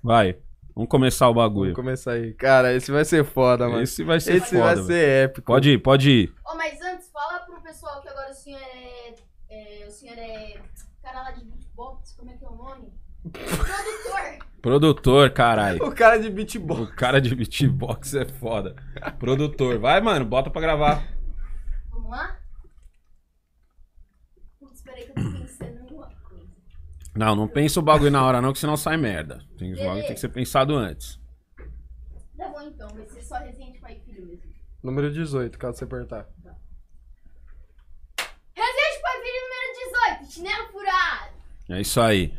Vai. 0.03 0.37
Vamos 0.75 0.89
começar 0.91 1.29
o 1.29 1.35
Vamos 1.35 1.49
bagulho. 1.51 1.75
começar 1.75 2.13
aí. 2.13 2.33
Cara, 2.35 2.75
esse 2.75 2.91
vai 2.91 3.05
ser 3.05 3.25
foda, 3.25 3.69
mano. 3.69 3.83
Esse 3.83 4.03
vai 4.03 4.19
ser 4.21 4.37
Esse 4.37 4.51
foda. 4.57 4.61
vai 4.65 4.75
velho. 4.75 4.87
ser 4.87 5.09
épico. 5.25 5.47
Pode 5.47 5.71
ir, 5.71 5.79
pode 5.79 6.11
ir. 6.11 6.35
Ô, 6.45 6.57
mas 6.57 6.81
antes, 6.83 7.11
fala 7.13 7.41
pro 7.41 7.61
pessoal 7.63 8.03
que 8.03 8.09
agora 8.09 8.31
o 8.31 8.35
senhor 8.35 8.61
é. 8.61 9.15
é, 9.83 9.87
o 9.87 9.91
senhor 9.91 10.19
é. 10.19 10.61
Cara 11.03 11.23
lá 11.23 11.31
de 11.33 11.45
beatbox, 11.45 12.15
como 12.19 12.31
é 12.31 12.35
que 12.37 12.45
é 12.45 12.49
o 12.49 12.57
nome? 12.57 12.93
Produtor! 13.31 14.39
Produtor, 14.61 15.31
caralho. 15.31 15.85
O 15.87 15.95
cara 15.95 16.17
de 16.19 16.29
beatbox. 16.31 16.81
O 16.81 16.97
cara 16.97 17.21
de 17.21 17.35
beatbox 17.35 18.15
é 18.15 18.25
foda. 18.25 18.75
Produtor. 19.19 19.79
Vai, 19.79 20.01
mano, 20.01 20.25
bota 20.25 20.51
pra 20.51 20.61
gravar. 20.63 21.07
Vamos 21.91 22.11
lá? 22.11 22.37
Putz, 24.59 24.83
peraí 24.83 25.05
que 25.05 25.11
eu 25.11 25.15
tô 25.15 25.39
pensando 25.39 25.79
em 25.91 25.95
uma 25.95 26.09
coisa. 26.29 26.47
Não, 27.15 27.37
não 27.37 27.47
pensa 27.47 27.79
o 27.79 27.83
bagulho 27.83 28.11
na 28.11 28.25
hora 28.25 28.41
não, 28.41 28.53
que 28.53 28.59
senão 28.59 28.77
sai 28.77 28.97
merda. 28.97 29.41
Tem, 29.57 29.73
o 29.73 29.77
bagulho 29.77 30.05
tem 30.05 30.15
que 30.15 30.21
ser 30.21 30.31
pensado 30.31 30.75
antes. 30.75 31.21
Tá 32.37 32.49
bom 32.49 32.63
então, 32.63 32.89
vai 32.89 33.07
ser 33.07 33.23
só 33.23 33.37
resenha 33.37 33.73
de 33.73 33.79
pai 33.79 34.01
e 34.01 34.05
filho 34.05 34.27
mesmo. 34.27 34.43
Número 34.83 35.13
18, 35.13 35.57
caso 35.57 35.79
você 35.79 35.85
apertar. 35.85 36.27
Resenha 38.55 38.97
de 38.97 39.03
pai 39.03 39.19
e 39.19 39.23
filho 39.23 39.41
número 39.45 40.19
18, 40.21 40.33
chinelo 40.33 40.69
furado! 40.73 41.35
É 41.71 41.81
isso 41.81 42.01
aí. 42.01 42.35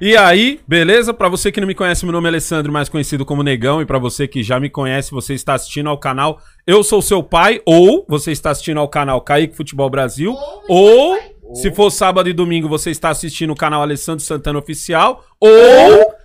E 0.00 0.16
aí, 0.16 0.58
beleza? 0.66 1.12
Pra 1.12 1.28
você 1.28 1.52
que 1.52 1.60
não 1.60 1.68
me 1.68 1.74
conhece, 1.74 2.06
meu 2.06 2.12
nome 2.12 2.26
é 2.26 2.30
Alessandro, 2.30 2.72
mais 2.72 2.88
conhecido 2.88 3.26
como 3.26 3.42
Negão, 3.42 3.82
e 3.82 3.86
pra 3.86 3.98
você 3.98 4.26
que 4.26 4.42
já 4.42 4.58
me 4.58 4.70
conhece, 4.70 5.10
você 5.10 5.34
está 5.34 5.52
assistindo 5.52 5.90
ao 5.90 5.98
canal 5.98 6.40
Eu 6.66 6.82
Sou 6.82 7.02
Seu 7.02 7.22
Pai, 7.22 7.60
ou 7.66 8.06
você 8.08 8.32
está 8.32 8.48
assistindo 8.48 8.80
ao 8.80 8.88
canal 8.88 9.20
Kaique 9.20 9.54
Futebol 9.54 9.90
Brasil, 9.90 10.32
Ou 10.32 10.64
ou, 10.70 11.18
Se 11.54 11.70
for 11.72 11.90
sábado 11.90 12.28
e 12.28 12.32
domingo, 12.32 12.68
você 12.68 12.90
está 12.90 13.10
assistindo 13.10 13.52
o 13.52 13.56
canal 13.56 13.82
Alessandro 13.82 14.24
Santana 14.24 14.58
Oficial, 14.58 15.24
ou, 15.40 15.50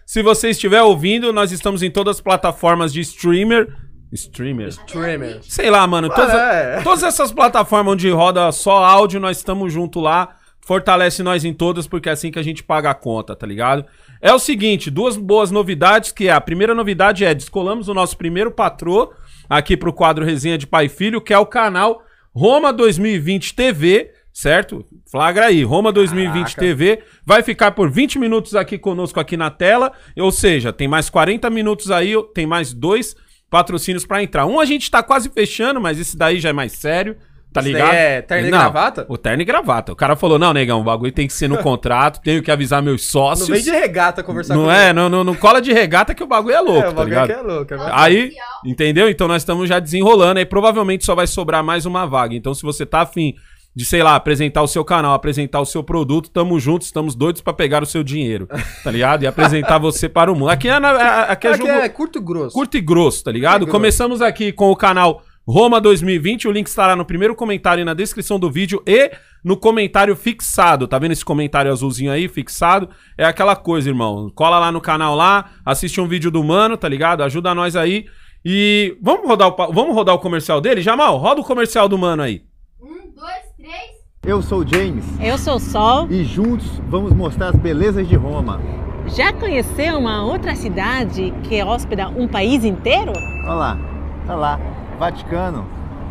se 0.05 0.21
você 0.21 0.49
estiver 0.49 0.81
ouvindo, 0.83 1.33
nós 1.33 1.51
estamos 1.51 1.81
em 1.81 1.89
todas 1.89 2.17
as 2.17 2.21
plataformas 2.21 2.93
de 2.93 3.01
streamer. 3.01 3.67
Streamer? 4.11 4.67
Streamer. 4.69 5.39
Sei 5.41 5.69
lá, 5.69 5.85
mano. 5.87 6.09
Todas, 6.09 6.33
é. 6.33 6.81
todas 6.83 7.03
essas 7.03 7.31
plataformas 7.31 7.93
onde 7.93 8.09
roda 8.09 8.51
só 8.51 8.83
áudio, 8.83 9.19
nós 9.19 9.37
estamos 9.37 9.73
junto 9.73 9.99
lá. 9.99 10.37
Fortalece 10.61 11.21
nós 11.21 11.43
em 11.43 11.53
todas, 11.53 11.85
porque 11.85 12.09
é 12.09 12.11
assim 12.11 12.31
que 12.31 12.39
a 12.39 12.43
gente 12.43 12.63
paga 12.63 12.89
a 12.89 12.95
conta, 12.95 13.35
tá 13.35 13.45
ligado? 13.45 13.85
É 14.21 14.33
o 14.33 14.39
seguinte, 14.39 14.89
duas 14.89 15.15
boas 15.15 15.51
novidades, 15.51 16.11
que 16.11 16.27
é 16.27 16.31
a 16.31 16.41
primeira 16.41 16.73
novidade 16.73 17.23
é, 17.23 17.33
descolamos 17.35 17.87
o 17.87 17.93
nosso 17.93 18.17
primeiro 18.17 18.49
patrô 18.49 19.13
aqui 19.47 19.77
pro 19.77 19.93
quadro 19.93 20.25
Resenha 20.25 20.57
de 20.57 20.65
Pai 20.65 20.85
e 20.85 20.89
Filho, 20.89 21.21
que 21.21 21.33
é 21.33 21.37
o 21.37 21.45
canal 21.45 22.01
Roma 22.33 22.73
2020 22.73 23.53
TV, 23.53 24.11
certo? 24.39 24.83
Flagra 25.09 25.45
aí, 25.45 25.63
Roma 25.63 25.93
2020 25.93 26.55
Caraca. 26.55 26.59
TV, 26.61 26.99
vai 27.25 27.41
ficar 27.41 27.71
por 27.71 27.89
20 27.89 28.19
minutos 28.19 28.53
aqui 28.53 28.77
conosco 28.77 29.17
aqui 29.17 29.37
na 29.37 29.49
tela, 29.49 29.93
ou 30.17 30.29
seja, 30.31 30.73
tem 30.73 30.89
mais 30.89 31.09
40 31.09 31.49
minutos 31.49 31.89
aí, 31.89 32.13
tem 32.33 32.45
mais 32.45 32.73
dois 32.73 33.15
patrocínios 33.49 34.05
pra 34.05 34.21
entrar. 34.21 34.45
Um 34.45 34.59
a 34.59 34.65
gente 34.65 34.91
tá 34.91 35.01
quase 35.01 35.29
fechando, 35.29 35.79
mas 35.79 35.97
esse 35.97 36.17
daí 36.17 36.37
já 36.41 36.49
é 36.49 36.53
mais 36.53 36.73
sério, 36.73 37.15
tá 37.53 37.61
daí 37.61 37.71
ligado? 37.71 37.93
é 37.93 38.21
terno 38.21 38.47
e 38.49 38.51
Não, 38.51 38.57
gravata? 38.59 39.05
O 39.07 39.17
terno 39.17 39.41
e 39.41 39.45
gravata. 39.45 39.93
O 39.93 39.95
cara 39.95 40.17
falou, 40.17 40.37
não, 40.37 40.51
negão, 40.51 40.81
o 40.81 40.83
bagulho 40.83 41.13
tem 41.13 41.27
que 41.27 41.33
ser 41.33 41.47
no 41.47 41.59
contrato, 41.63 42.19
tenho 42.21 42.43
que 42.43 42.51
avisar 42.51 42.81
meus 42.83 43.03
Não 43.05 43.11
sócios. 43.11 43.47
vem 43.47 43.61
de 43.63 43.71
regata 43.71 44.21
conversar 44.21 44.53
Não 44.55 44.63
comigo. 44.63 44.77
é, 44.77 44.91
não, 44.91 45.07
não, 45.07 45.23
não 45.23 45.35
cola 45.35 45.61
de 45.61 45.71
regata 45.71 46.13
que 46.13 46.21
o 46.23 46.27
bagulho 46.27 46.55
é 46.55 46.59
louco, 46.59 46.81
É, 46.81 46.89
o 46.89 46.91
tá 46.91 46.91
bagulho 46.91 47.19
aqui 47.21 47.31
é 47.31 47.41
louco. 47.41 47.73
é. 47.73 47.77
Aí, 47.93 48.31
entendeu? 48.65 49.09
Então 49.09 49.29
nós 49.29 49.43
estamos 49.43 49.69
já 49.69 49.79
desenrolando 49.79 50.39
aí. 50.39 50.45
Provavelmente 50.45 51.05
só 51.05 51.15
vai 51.15 51.27
sobrar 51.27 51.63
mais 51.63 51.85
uma 51.85 52.05
vaga. 52.05 52.35
Então, 52.35 52.53
se 52.53 52.63
você 52.63 52.85
tá 52.85 53.01
afim 53.01 53.33
de, 53.75 53.83
sei 53.85 54.01
lá, 54.01 54.15
apresentar 54.15 54.61
o 54.61 54.67
seu 54.67 54.85
canal, 54.85 55.13
apresentar 55.13 55.59
o 55.59 55.65
seu 55.65 55.83
produto, 55.83 56.29
tamo 56.29 56.57
juntos, 56.59 56.87
estamos 56.87 57.13
doidos 57.13 57.41
pra 57.41 57.51
pegar 57.53 57.83
o 57.83 57.85
seu 57.85 58.03
dinheiro, 58.03 58.47
tá 58.83 58.89
ligado? 58.89 59.23
E 59.23 59.27
apresentar 59.27 59.77
você 59.77 60.07
para 60.07 60.31
o 60.31 60.35
mundo. 60.35 60.49
Aqui 60.49 60.69
é, 60.69 60.79
na- 60.79 60.91
é- 60.91 61.31
aqui 61.31 61.47
é 61.47 61.51
Aqui 61.51 61.57
jogo 61.67 61.69
é 61.71 61.89
curto 61.89 62.17
e 62.17 62.21
grosso. 62.21 62.53
curto 62.53 62.77
e 62.77 62.81
grosso, 62.81 63.23
tá 63.23 63.31
ligado? 63.31 63.57
E 63.63 63.65
grosso. 63.65 63.71
Começamos 63.71 64.21
aqui 64.21 64.51
com 64.53 64.71
o 64.71 64.75
canal 64.75 65.21
Roma 65.45 65.81
2020. 65.81 66.47
O 66.47 66.51
link 66.51 66.67
estará 66.67 66.95
no 66.95 67.03
primeiro 67.05 67.35
comentário 67.35 67.81
e 67.81 67.85
na 67.85 67.93
descrição 67.93 68.39
do 68.39 68.49
vídeo 68.49 68.81
e 68.87 69.11
no 69.43 69.57
comentário 69.57 70.15
fixado. 70.15 70.87
Tá 70.87 70.97
vendo 70.97 71.11
esse 71.11 71.25
comentário 71.25 71.69
azulzinho 71.71 72.11
aí, 72.11 72.27
fixado? 72.29 72.89
É 73.17 73.25
aquela 73.25 73.55
coisa, 73.57 73.89
irmão. 73.89 74.31
Cola 74.33 74.57
lá 74.57 74.71
no 74.71 74.79
canal 74.81 75.15
lá, 75.15 75.51
assiste 75.65 75.99
um 75.99 76.07
vídeo 76.07 76.31
do 76.31 76.41
mano, 76.43 76.77
tá 76.77 76.87
ligado? 76.87 77.21
Ajuda 77.23 77.53
nós 77.53 77.75
aí. 77.75 78.05
E 78.43 78.97
vamos 79.01 79.27
rodar 79.27 79.49
o, 79.49 79.73
vamos 79.73 79.93
rodar 79.93 80.15
o 80.15 80.19
comercial 80.19 80.61
dele? 80.61 80.81
Jamal, 80.81 81.17
roda 81.17 81.41
o 81.41 81.43
comercial 81.43 81.89
do 81.89 81.97
mano 81.97 82.23
aí. 82.23 82.41
Um, 82.81 83.11
dois, 83.13 83.43
três. 83.65 84.05
Eu 84.23 84.41
sou 84.43 84.59
o 84.59 84.67
James 84.67 85.03
Eu 85.19 85.37
sou 85.39 85.55
o 85.55 85.59
Sol. 85.59 86.07
e 86.11 86.23
juntos 86.23 86.67
vamos 86.87 87.11
mostrar 87.13 87.49
as 87.49 87.55
belezas 87.55 88.07
de 88.07 88.15
Roma. 88.15 88.61
Já 89.07 89.33
conheceu 89.33 89.97
uma 89.97 90.23
outra 90.23 90.55
cidade 90.55 91.33
que 91.43 91.63
hospeda 91.63 92.09
um 92.09 92.27
país 92.27 92.63
inteiro? 92.63 93.11
Olha 93.43 93.53
lá, 93.53 93.79
tá 94.27 94.35
lá, 94.35 94.59
Vaticano, 94.99 95.65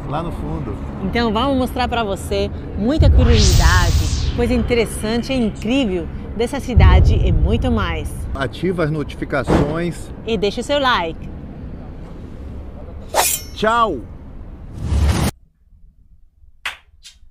lá 0.08 0.23
no 0.23 0.32
fundo. 0.32 0.76
Então 1.04 1.32
vamos 1.32 1.56
mostrar 1.56 1.87
para 1.88 2.02
você 2.02 2.50
muita 2.76 3.08
curiosidade, 3.08 4.32
coisa 4.37 4.52
interessante 4.54 5.32
e 5.32 5.37
incrível 5.37 6.08
dessa 6.37 6.58
cidade 6.58 7.14
e 7.14 7.32
muito 7.32 7.70
mais. 7.70 8.12
Ativa 8.34 8.82
as 8.84 8.90
notificações. 8.90 10.12
E 10.26 10.37
deixe 10.37 10.61
o 10.61 10.64
seu 10.64 10.80
like. 10.80 11.28
Tchau! 13.54 14.00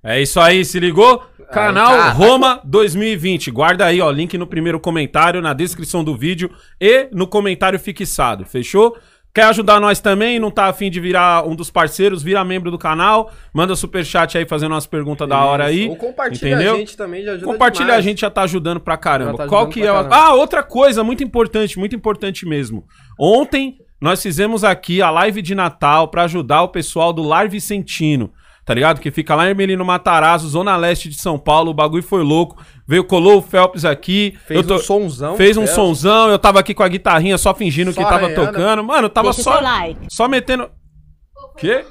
É 0.04 0.20
isso 0.20 0.38
aí, 0.38 0.64
se 0.64 0.78
ligou? 0.78 1.22
Canal 1.50 1.96
cara. 1.96 2.10
Roma 2.10 2.60
2020. 2.64 3.50
Guarda 3.50 3.86
aí, 3.86 4.00
ó, 4.00 4.10
link 4.10 4.36
no 4.36 4.46
primeiro 4.46 4.78
comentário, 4.78 5.40
na 5.40 5.54
descrição 5.54 6.04
do 6.04 6.14
vídeo 6.14 6.50
e 6.80 7.08
no 7.10 7.26
comentário 7.26 7.78
fixado, 7.78 8.44
fechou? 8.44 8.96
Quer 9.34 9.46
ajudar 9.46 9.80
nós 9.80 9.98
também? 10.00 10.38
Não 10.38 10.50
tá 10.50 10.66
afim 10.66 10.88
de 10.88 11.00
virar 11.00 11.44
um 11.44 11.56
dos 11.56 11.68
parceiros? 11.68 12.22
Vira 12.22 12.44
membro 12.44 12.70
do 12.70 12.78
canal, 12.78 13.32
manda 13.52 13.74
superchat 13.74 14.38
aí 14.38 14.46
fazendo 14.46 14.72
umas 14.72 14.86
perguntas 14.86 15.28
da 15.28 15.44
hora 15.44 15.64
aí. 15.64 15.88
Ou 15.88 15.96
compartilha 15.96 16.54
entendeu? 16.54 16.74
a 16.74 16.78
gente 16.78 16.96
também, 16.96 17.24
já 17.24 17.32
ajuda 17.32 17.46
Compartilha 17.46 17.86
demais. 17.86 17.98
a 17.98 18.02
gente 18.02 18.20
já 18.20 18.30
tá 18.30 18.42
ajudando 18.42 18.78
pra 18.78 18.96
caramba. 18.96 19.32
Já 19.32 19.38
tá 19.38 19.46
Qual 19.48 19.62
ajudando 19.62 19.74
que 19.74 19.80
pra 19.80 19.88
é 19.88 19.92
caramba. 19.92 20.16
Ah, 20.16 20.34
outra 20.34 20.62
coisa 20.62 21.02
muito 21.02 21.24
importante, 21.24 21.78
muito 21.78 21.96
importante 21.96 22.46
mesmo. 22.46 22.84
Ontem 23.18 23.78
nós 24.00 24.22
fizemos 24.22 24.62
aqui 24.62 25.02
a 25.02 25.10
live 25.10 25.42
de 25.42 25.54
Natal 25.54 26.08
pra 26.08 26.24
ajudar 26.24 26.62
o 26.62 26.68
pessoal 26.68 27.12
do 27.12 27.22
Lar 27.22 27.48
Vicentino. 27.48 28.32
Tá 28.64 28.72
ligado? 28.74 29.00
Que 29.00 29.10
fica 29.10 29.34
lá 29.34 29.46
em 29.46 29.50
Ermelino 29.50 29.84
Matarazzo, 29.84 30.48
zona 30.48 30.76
leste 30.76 31.08
de 31.08 31.16
São 31.20 31.38
Paulo, 31.38 31.70
o 31.70 31.74
bagulho 31.74 32.02
foi 32.02 32.22
louco. 32.22 32.62
Veio, 32.86 33.04
colou 33.04 33.38
o 33.38 33.42
Phelps 33.42 33.84
aqui. 33.84 34.36
Fez 34.46 34.60
eu 34.60 34.66
tô- 34.66 34.74
um 34.76 34.78
sonzão. 34.78 35.36
Fez 35.36 35.56
um 35.56 35.66
sonzão, 35.66 36.28
eu 36.30 36.38
tava 36.38 36.60
aqui 36.60 36.74
com 36.74 36.82
a 36.82 36.88
guitarrinha 36.88 37.38
só 37.38 37.54
fingindo 37.54 37.92
Só 37.92 38.02
que 38.02 38.08
tava 38.08 38.26
arranhando. 38.26 38.46
tocando. 38.46 38.84
Mano, 38.84 39.06
eu 39.06 39.10
tava 39.10 39.28
Deixa 39.30 39.42
só, 39.42 39.60
like. 39.60 40.06
só 40.08 40.28
metendo... 40.28 40.68
Quê? 41.56 41.84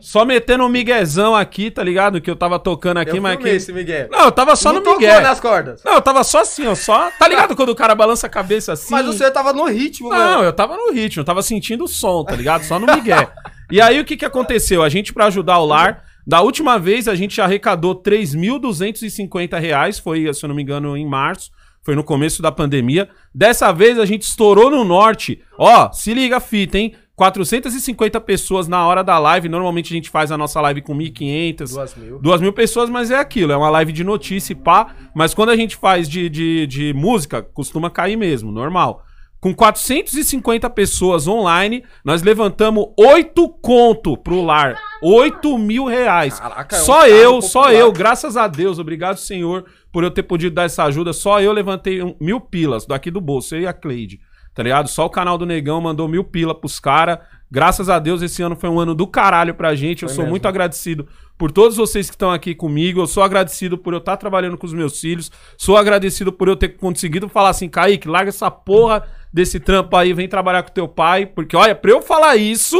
Só 0.00 0.24
metendo 0.24 0.64
um 0.64 0.68
miguezão 0.68 1.34
aqui, 1.34 1.70
tá 1.70 1.82
ligado? 1.82 2.20
Que 2.20 2.28
eu 2.30 2.34
tava 2.34 2.58
tocando 2.58 2.98
aqui, 2.98 3.16
Eu 3.18 3.22
mas 3.22 3.36
que... 3.36 3.48
esse 3.48 3.72
Miguel. 3.72 4.08
Não, 4.10 4.24
eu 4.24 4.32
tava 4.32 4.56
só 4.56 4.72
Não 4.72 4.80
no 4.82 4.92
migué. 4.92 5.20
nas 5.20 5.38
cordas. 5.38 5.80
Não, 5.84 5.94
eu 5.94 6.02
tava 6.02 6.24
só 6.24 6.40
assim, 6.40 6.66
ó, 6.66 6.74
só... 6.74 7.10
Tá 7.18 7.28
ligado 7.28 7.54
quando 7.54 7.68
o 7.68 7.74
cara 7.74 7.94
balança 7.94 8.26
a 8.26 8.30
cabeça 8.30 8.72
assim? 8.72 8.90
Mas 8.90 9.06
você 9.06 9.30
tava 9.30 9.52
no 9.52 9.64
ritmo, 9.66 10.08
Não, 10.10 10.16
mano. 10.18 10.42
eu 10.44 10.52
tava 10.52 10.76
no 10.76 10.90
ritmo, 10.92 11.20
eu 11.20 11.24
tava 11.24 11.40
sentindo 11.42 11.84
o 11.84 11.88
som, 11.88 12.24
tá 12.24 12.34
ligado? 12.34 12.64
Só 12.64 12.78
no 12.80 12.86
migué. 12.92 13.28
E 13.72 13.80
aí 13.80 13.98
o 13.98 14.04
que 14.04 14.18
que 14.18 14.24
aconteceu? 14.26 14.82
A 14.82 14.90
gente, 14.90 15.14
pra 15.14 15.28
ajudar 15.28 15.58
o 15.58 15.64
lar, 15.64 16.04
da 16.26 16.42
última 16.42 16.78
vez 16.78 17.08
a 17.08 17.14
gente 17.14 17.40
arrecadou 17.40 18.02
3.250 18.02 19.58
reais, 19.58 19.98
foi, 19.98 20.30
se 20.34 20.44
eu 20.44 20.48
não 20.48 20.54
me 20.54 20.62
engano, 20.62 20.94
em 20.94 21.06
março. 21.06 21.50
Foi 21.82 21.96
no 21.96 22.04
começo 22.04 22.42
da 22.42 22.52
pandemia. 22.52 23.08
Dessa 23.34 23.72
vez 23.72 23.98
a 23.98 24.04
gente 24.04 24.22
estourou 24.24 24.70
no 24.70 24.84
norte. 24.84 25.40
Ó, 25.58 25.90
se 25.90 26.12
liga 26.12 26.36
a 26.36 26.40
fita, 26.40 26.76
hein? 26.76 26.94
450 27.16 28.20
pessoas 28.20 28.68
na 28.68 28.86
hora 28.86 29.02
da 29.02 29.18
live. 29.18 29.48
Normalmente 29.48 29.94
a 29.94 29.96
gente 29.96 30.10
faz 30.10 30.30
a 30.30 30.36
nossa 30.36 30.60
live 30.60 30.82
com 30.82 30.94
1.500, 30.94 31.70
Duas 31.70 31.94
mil. 31.96 32.18
Duas 32.18 32.40
mil 32.42 32.52
pessoas, 32.52 32.90
mas 32.90 33.10
é 33.10 33.18
aquilo, 33.18 33.52
é 33.52 33.56
uma 33.56 33.70
live 33.70 33.90
de 33.90 34.04
notícia 34.04 34.52
e 34.52 34.56
pá. 34.56 34.94
Mas 35.14 35.32
quando 35.32 35.48
a 35.48 35.56
gente 35.56 35.76
faz 35.76 36.06
de, 36.06 36.28
de, 36.28 36.66
de 36.66 36.92
música, 36.92 37.42
costuma 37.42 37.88
cair 37.88 38.16
mesmo, 38.16 38.52
normal. 38.52 39.02
Com 39.42 39.52
450 39.52 40.70
pessoas 40.70 41.26
online, 41.26 41.82
nós 42.04 42.22
levantamos 42.22 42.86
8 42.96 43.48
conto 43.60 44.16
pro 44.16 44.40
lar. 44.40 44.78
8 45.02 45.58
mil 45.58 45.84
reais. 45.86 46.38
Caraca, 46.38 46.76
é 46.76 46.80
um 46.80 46.84
só 46.84 47.08
eu, 47.08 47.30
popular. 47.32 47.50
só 47.50 47.72
eu, 47.72 47.90
graças 47.92 48.36
a 48.36 48.46
Deus, 48.46 48.78
obrigado, 48.78 49.16
Senhor, 49.16 49.64
por 49.92 50.04
eu 50.04 50.12
ter 50.12 50.22
podido 50.22 50.54
dar 50.54 50.62
essa 50.66 50.84
ajuda. 50.84 51.12
Só 51.12 51.40
eu 51.40 51.52
levantei 51.52 52.00
um- 52.00 52.14
mil 52.20 52.40
pilas 52.40 52.86
daqui 52.86 53.10
do 53.10 53.20
bolso, 53.20 53.56
eu 53.56 53.62
e 53.62 53.66
a 53.66 53.72
Cleide. 53.72 54.20
Tá 54.54 54.62
ligado? 54.62 54.86
Só 54.88 55.06
o 55.06 55.10
canal 55.10 55.36
do 55.36 55.44
Negão 55.44 55.80
mandou 55.80 56.06
mil 56.06 56.22
pila 56.22 56.54
pros 56.54 56.78
caras. 56.78 57.18
Graças 57.50 57.88
a 57.88 57.98
Deus, 57.98 58.22
esse 58.22 58.42
ano 58.42 58.54
foi 58.54 58.70
um 58.70 58.78
ano 58.78 58.94
do 58.94 59.08
caralho 59.08 59.54
pra 59.54 59.74
gente. 59.74 60.04
Eu 60.04 60.08
Foi 60.08 60.14
sou 60.14 60.22
mesmo. 60.24 60.30
muito 60.30 60.46
agradecido 60.46 61.08
por 61.36 61.50
todos 61.50 61.76
vocês 61.76 62.08
que 62.08 62.14
estão 62.14 62.30
aqui 62.30 62.54
comigo. 62.54 63.00
Eu 63.00 63.06
sou 63.06 63.22
agradecido 63.22 63.76
por 63.76 63.92
eu 63.92 63.98
estar 63.98 64.16
trabalhando 64.16 64.56
com 64.56 64.66
os 64.66 64.72
meus 64.72 65.00
filhos. 65.00 65.30
Sou 65.56 65.76
agradecido 65.76 66.32
por 66.32 66.48
eu 66.48 66.56
ter 66.56 66.70
conseguido 66.70 67.28
falar 67.28 67.50
assim, 67.50 67.68
Kaique, 67.68 68.08
larga 68.08 68.28
essa 68.28 68.50
porra 68.50 69.06
desse 69.32 69.58
trampo 69.58 69.96
aí, 69.96 70.12
vem 70.12 70.28
trabalhar 70.28 70.62
com 70.62 70.72
teu 70.72 70.86
pai. 70.86 71.26
Porque, 71.26 71.56
olha, 71.56 71.74
pra 71.74 71.90
eu 71.90 72.02
falar 72.02 72.36
isso, 72.36 72.78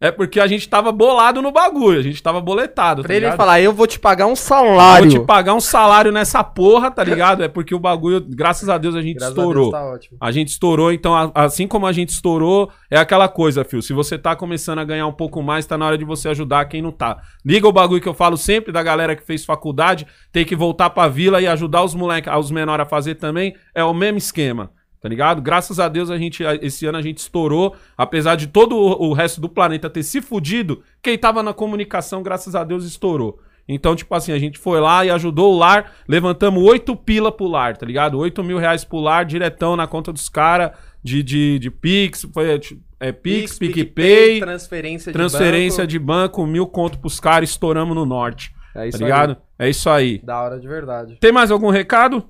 é 0.00 0.10
porque 0.10 0.40
a 0.40 0.46
gente 0.46 0.68
tava 0.68 0.90
bolado 0.90 1.42
no 1.42 1.52
bagulho. 1.52 1.98
A 1.98 2.02
gente 2.02 2.22
tava 2.22 2.40
boletado. 2.40 3.02
Pra 3.02 3.14
ele 3.14 3.30
falar, 3.32 3.60
eu 3.60 3.72
vou 3.72 3.86
te 3.86 3.98
pagar 3.98 4.26
um 4.26 4.34
salário. 4.34 5.10
Vou 5.10 5.20
te 5.20 5.26
pagar 5.26 5.54
um 5.54 5.60
salário 5.60 6.10
nessa 6.10 6.42
porra, 6.42 6.90
tá 6.90 7.04
ligado? 7.04 7.42
É 7.44 7.48
porque 7.48 7.74
o 7.74 7.78
bagulho, 7.78 8.24
graças 8.26 8.68
a 8.68 8.78
Deus, 8.78 8.94
a 8.94 9.02
gente 9.02 9.16
Graças 9.18 9.36
a 9.36 9.40
estourou. 9.40 9.70
Deus, 9.70 9.82
tá 9.82 9.90
ótimo. 9.90 10.16
A 10.20 10.30
gente 10.30 10.48
estourou, 10.48 10.90
então, 10.92 11.14
a- 11.14 11.30
assim 11.34 11.66
como 11.68 11.86
a 11.86 11.92
gente 11.92 12.08
estourou, 12.08 12.70
é 12.90 12.98
aquela 12.98 13.28
coisa, 13.28 13.62
Fio. 13.64 13.82
Se 13.82 13.92
você 13.92 14.16
tá 14.18 14.34
começando 14.34 14.78
a 14.78 14.84
ganhar 14.84 15.06
um 15.06 15.12
pouco 15.12 15.42
mais, 15.42 15.66
tá 15.66 15.76
na 15.76 15.86
hora 15.86 15.98
de 15.98 16.04
você 16.04 16.28
ajudar 16.30 16.64
quem 16.64 16.80
não 16.80 16.92
tá. 16.92 17.18
Liga 17.44 17.68
o 17.68 17.72
bagulho 17.72 18.00
que 18.00 18.08
eu 18.08 18.14
falo 18.14 18.36
sempre 18.38 18.72
da 18.72 18.82
galera 18.82 19.14
que 19.14 19.24
fez 19.26 19.44
faculdade, 19.44 20.06
tem 20.32 20.44
que 20.44 20.56
voltar 20.56 20.90
pra 20.90 21.08
vila 21.08 21.42
e 21.42 21.46
ajudar 21.46 21.84
os 21.84 21.94
moleques, 21.94 22.32
os 22.34 22.50
menores 22.50 22.86
a 22.86 22.88
fazer 22.88 23.16
também. 23.16 23.54
É 23.74 23.84
o 23.84 23.92
mesmo 23.92 24.16
esquema. 24.18 24.70
Tá 25.00 25.08
ligado? 25.08 25.40
Graças 25.40 25.80
a 25.80 25.88
Deus 25.88 26.10
a 26.10 26.18
gente 26.18 26.42
esse 26.60 26.84
ano 26.84 26.98
a 26.98 27.02
gente 27.02 27.18
estourou, 27.18 27.74
apesar 27.96 28.36
de 28.36 28.46
todo 28.46 28.76
o, 28.76 29.12
resto 29.14 29.40
do 29.40 29.48
planeta 29.48 29.88
ter 29.88 30.02
se 30.02 30.20
fudido, 30.20 30.82
quem 31.00 31.16
tava 31.16 31.42
na 31.42 31.54
comunicação, 31.54 32.22
graças 32.22 32.54
a 32.54 32.62
Deus 32.62 32.84
estourou. 32.84 33.40
Então, 33.66 33.96
tipo 33.96 34.14
assim, 34.14 34.32
a 34.32 34.38
gente 34.38 34.58
foi 34.58 34.80
lá 34.80 35.04
e 35.04 35.10
ajudou 35.10 35.54
o 35.54 35.58
lar, 35.58 35.92
levantamos 36.06 36.62
oito 36.64 36.94
pila 36.94 37.32
pro 37.32 37.46
lar, 37.46 37.76
tá 37.76 37.86
ligado? 37.86 38.18
Oito 38.18 38.44
mil 38.44 38.58
reais 38.58 38.84
pro 38.84 38.98
lar, 38.98 39.24
diretão 39.24 39.74
na 39.74 39.86
conta 39.86 40.12
dos 40.12 40.28
caras, 40.28 40.72
de, 41.02 41.22
de, 41.22 41.58
de 41.58 41.70
Pix, 41.70 42.26
foi 42.34 42.60
é, 42.98 43.12
Pix, 43.12 43.58
PicPay, 43.58 44.40
transferência 44.40 45.12
de 45.12 45.18
transferência 45.18 45.82
banco. 45.84 45.88
de 45.88 45.98
banco, 45.98 46.46
mil 46.46 46.66
conto 46.66 46.98
pros 46.98 47.18
caras, 47.18 47.48
estouramos 47.48 47.94
no 47.94 48.04
norte, 48.04 48.52
É 48.74 48.88
isso 48.88 48.98
tá 48.98 49.04
ligado? 49.04 49.36
É 49.58 49.70
isso 49.70 49.88
aí. 49.88 50.12
aí. 50.12 50.18
Da 50.18 50.42
hora 50.42 50.58
de 50.58 50.68
verdade. 50.68 51.16
Tem 51.20 51.32
mais 51.32 51.50
algum 51.50 51.70
recado? 51.70 52.28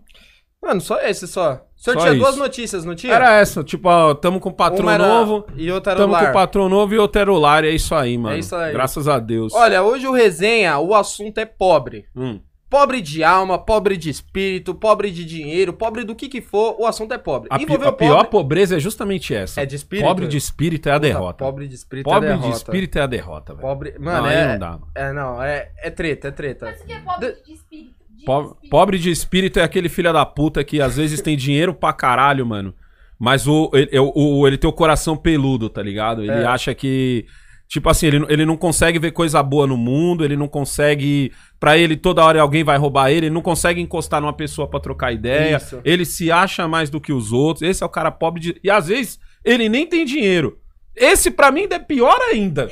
Mano, 0.62 0.80
só 0.80 1.00
esse 1.00 1.26
só. 1.26 1.54
O 1.76 1.82
senhor 1.82 1.94
Só 1.94 2.00
tinha 2.00 2.12
isso. 2.12 2.22
duas 2.22 2.36
notícias, 2.36 2.84
não 2.84 2.94
tinha? 2.94 3.14
Era 3.14 3.40
essa, 3.40 3.64
tipo, 3.64 3.88
ó, 3.88 4.12
tamo 4.14 4.38
com 4.38 4.50
o 4.50 4.52
patrão 4.52 4.90
era- 4.90 5.06
novo, 5.08 5.46
E 5.56 5.70
outra 5.72 5.92
era 5.92 6.00
o 6.00 6.02
tamo 6.04 6.14
com 6.14 6.20
lar. 6.22 6.30
o 6.30 6.34
patrão 6.34 6.68
novo 6.68 6.94
e 6.94 6.98
o 6.98 7.08
terular, 7.08 7.64
é 7.64 7.70
isso 7.70 7.94
aí, 7.94 8.18
mano. 8.18 8.36
isso 8.36 8.54
aí. 8.54 8.70
Graças 8.72 9.08
a 9.08 9.18
Deus. 9.18 9.54
Olha, 9.54 9.82
hoje 9.82 10.06
o 10.06 10.12
resenha, 10.12 10.78
o 10.78 10.94
assunto 10.94 11.38
é 11.38 11.46
pobre. 11.46 12.04
Hum. 12.14 12.40
Pobre 12.68 13.00
de 13.00 13.24
alma, 13.24 13.58
pobre 13.58 13.96
de 13.96 14.10
espírito, 14.10 14.74
pobre 14.74 15.10
de 15.10 15.24
dinheiro, 15.24 15.72
pobre 15.72 16.04
do 16.04 16.14
que 16.14 16.28
que 16.28 16.40
for, 16.40 16.76
o 16.78 16.86
assunto 16.86 17.12
é 17.12 17.18
pobre. 17.18 17.48
A, 17.50 17.58
pi- 17.58 17.64
a 17.64 17.90
pior 17.90 18.16
pobre- 18.18 18.30
pobreza 18.30 18.76
é 18.76 18.78
justamente 18.78 19.34
essa. 19.34 19.60
É 19.62 19.66
de 19.66 19.74
espírito? 19.74 20.06
Pobre 20.06 20.28
de 20.28 20.36
espírito 20.36 20.88
é 20.88 20.92
a 20.92 20.94
Puta, 20.96 21.06
derrota. 21.08 21.44
Pobre 21.44 21.66
de 21.66 21.74
espírito 21.74 22.04
Pobre 22.04 22.28
é 22.28 22.32
de 22.34 22.38
derrota. 22.38 22.56
espírito 22.58 22.98
é 22.98 23.02
a 23.02 23.06
derrota, 23.06 23.54
velho. 23.54 23.66
Pobre... 23.66 23.94
Mano, 23.98 24.18
Não, 24.18 24.24
aí 24.26 24.36
é... 24.36 24.46
não 24.52 24.58
dá. 24.58 24.78
É, 24.94 25.12
não, 25.12 25.42
é, 25.42 25.72
é 25.82 25.90
treta, 25.90 26.28
é 26.28 26.30
treta. 26.30 26.66
Mas 26.66 26.80
o 26.80 26.84
que 26.86 26.92
é 26.92 27.00
pobre 27.00 27.32
de 27.44 27.52
espírito? 27.54 27.99
Pobre, 28.24 28.54
pobre 28.70 28.98
de 28.98 29.10
espírito 29.10 29.58
é 29.58 29.62
aquele 29.62 29.88
filho 29.88 30.12
da 30.12 30.24
puta 30.26 30.62
que 30.64 30.80
às 30.80 30.96
vezes 30.96 31.20
tem 31.20 31.36
dinheiro 31.36 31.72
pra 31.74 31.92
caralho, 31.92 32.44
mano. 32.46 32.74
Mas 33.18 33.46
o, 33.46 33.70
ele, 33.74 33.98
o, 33.98 34.40
o- 34.40 34.46
ele 34.46 34.56
tem 34.56 34.68
o 34.68 34.72
coração 34.72 35.16
peludo, 35.16 35.68
tá 35.68 35.82
ligado? 35.82 36.22
Ele 36.22 36.30
É. 36.32 36.44
acha 36.46 36.74
que. 36.74 37.26
Tipo 37.68 37.88
assim, 37.88 38.06
ele, 38.06 38.18
não- 38.18 38.28
ele 38.30 38.44
não 38.44 38.56
consegue 38.56 38.98
ver 38.98 39.12
coisa 39.12 39.40
boa 39.42 39.66
no 39.66 39.76
mundo, 39.76 40.24
ele 40.24 40.36
não 40.36 40.48
consegue. 40.48 41.30
Pra 41.60 41.76
ele, 41.78 41.96
toda 41.96 42.24
hora 42.24 42.40
alguém 42.40 42.64
vai 42.64 42.76
roubar 42.78 43.10
ele, 43.10 43.26
ele 43.26 43.34
não 43.34 43.42
consegue 43.42 43.80
encostar 43.80 44.20
numa 44.20 44.32
pessoa 44.32 44.66
pra 44.68 44.80
trocar 44.80 45.12
ideia. 45.12 45.56
Isso. 45.58 45.80
Ele 45.84 46.04
se 46.04 46.32
acha 46.32 46.66
mais 46.66 46.88
do 46.90 47.00
que 47.00 47.12
os 47.12 47.32
outros. 47.32 47.62
Esse 47.62 47.82
é 47.82 47.86
o 47.86 47.90
cara 47.90 48.10
pobre 48.10 48.40
de. 48.40 48.60
E 48.64 48.70
às 48.70 48.88
vezes 48.88 49.18
ele 49.44 49.68
nem 49.68 49.86
tem 49.86 50.04
dinheiro. 50.04 50.58
Esse 50.96 51.30
pra 51.30 51.50
mim 51.50 51.66
é 51.70 51.78
pior 51.78 52.18
ainda. 52.30 52.68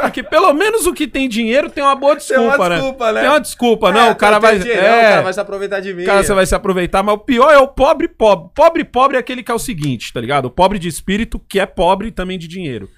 Porque 0.00 0.22
pelo 0.22 0.52
menos 0.52 0.86
o 0.86 0.92
que 0.92 1.08
tem 1.08 1.28
dinheiro 1.28 1.70
tem 1.70 1.82
uma 1.82 1.96
boa 1.96 2.14
Tem 2.16 2.26
desculpa, 2.26 2.56
uma 2.56 2.68
né? 2.68 2.74
desculpa, 2.76 3.12
né? 3.12 3.20
Tem 3.20 3.30
uma 3.30 3.40
desculpa, 3.40 3.88
É, 3.88 3.92
não. 3.92 4.10
O 4.12 4.16
cara 4.16 4.40
tem 4.40 4.40
vai. 4.50 4.58
dinheiro, 4.58 4.80
é, 4.84 4.98
o 4.98 5.02
cara 5.10 5.22
vai 5.22 5.32
se 5.32 5.40
aproveitar 5.40 5.80
de 5.80 5.94
mim. 5.94 6.04
Cara, 6.04 6.22
você 6.22 6.34
vai 6.34 6.46
se 6.46 6.54
aproveitar, 6.54 7.02
mas 7.02 7.14
o 7.14 7.18
pior 7.18 7.50
é 7.50 7.58
o 7.58 7.66
pobre 7.68 8.06
pobre. 8.06 8.50
Pobre 8.54 8.84
pobre 8.84 9.16
é 9.16 9.20
aquele 9.20 9.42
que 9.42 9.50
é 9.50 9.54
o 9.54 9.58
seguinte, 9.58 10.12
tá 10.12 10.20
ligado? 10.20 10.44
O 10.46 10.50
pobre 10.50 10.78
de 10.78 10.88
espírito 10.88 11.38
que 11.38 11.58
é 11.58 11.66
pobre 11.66 12.10
também 12.12 12.38
de 12.38 12.46
dinheiro. 12.46 12.88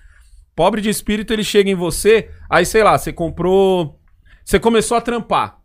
Pobre 0.54 0.80
de 0.80 0.88
espírito, 0.90 1.32
ele 1.32 1.44
chega 1.44 1.70
em 1.70 1.74
você, 1.74 2.28
aí 2.50 2.64
sei 2.66 2.82
lá, 2.82 2.96
você 2.98 3.12
comprou. 3.12 3.98
Você 4.44 4.58
começou 4.58 4.96
a 4.96 5.00
trampar. 5.00 5.58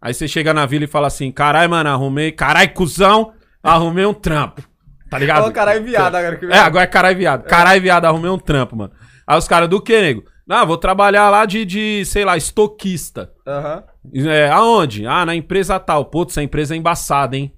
Aí 0.00 0.12
você 0.12 0.28
chega 0.28 0.52
na 0.52 0.66
vila 0.66 0.84
e 0.84 0.88
fala 0.88 1.06
assim: 1.06 1.30
carai, 1.32 1.66
mano, 1.68 1.88
arrumei. 1.90 2.32
Carai, 2.32 2.68
cuzão, 2.68 3.32
arrumei 3.62 4.04
um 4.04 4.14
trampo. 4.14 4.62
Tá 5.10 5.18
ligado? 5.18 5.38
Fala 5.38 5.52
caralho 5.52 5.84
viado 5.84 6.14
agora. 6.14 6.36
Que 6.36 6.46
É, 6.46 6.58
agora 6.58 6.84
é 6.84 6.86
carai 6.86 7.14
viado. 7.14 7.44
Carai 7.44 7.80
viado, 7.80 8.04
arrumei 8.04 8.30
um 8.30 8.38
trampo, 8.38 8.76
mano. 8.76 8.92
Aí 9.26 9.38
os 9.38 9.48
caras 9.48 9.68
do 9.68 9.80
que, 9.80 10.00
nego? 10.00 10.24
Não, 10.46 10.66
vou 10.66 10.76
trabalhar 10.76 11.28
lá 11.28 11.44
de, 11.44 11.64
de, 11.64 12.04
sei 12.04 12.24
lá, 12.24 12.36
estoquista. 12.36 13.30
Aham. 13.46 13.82
É, 14.14 14.48
aonde? 14.50 15.06
Ah, 15.06 15.26
na 15.26 15.34
empresa 15.34 15.78
tal. 15.80 16.04
Putz, 16.04 16.32
essa 16.34 16.42
empresa 16.42 16.74
é 16.74 16.78
embaçada, 16.78 17.36
hein? 17.36 17.52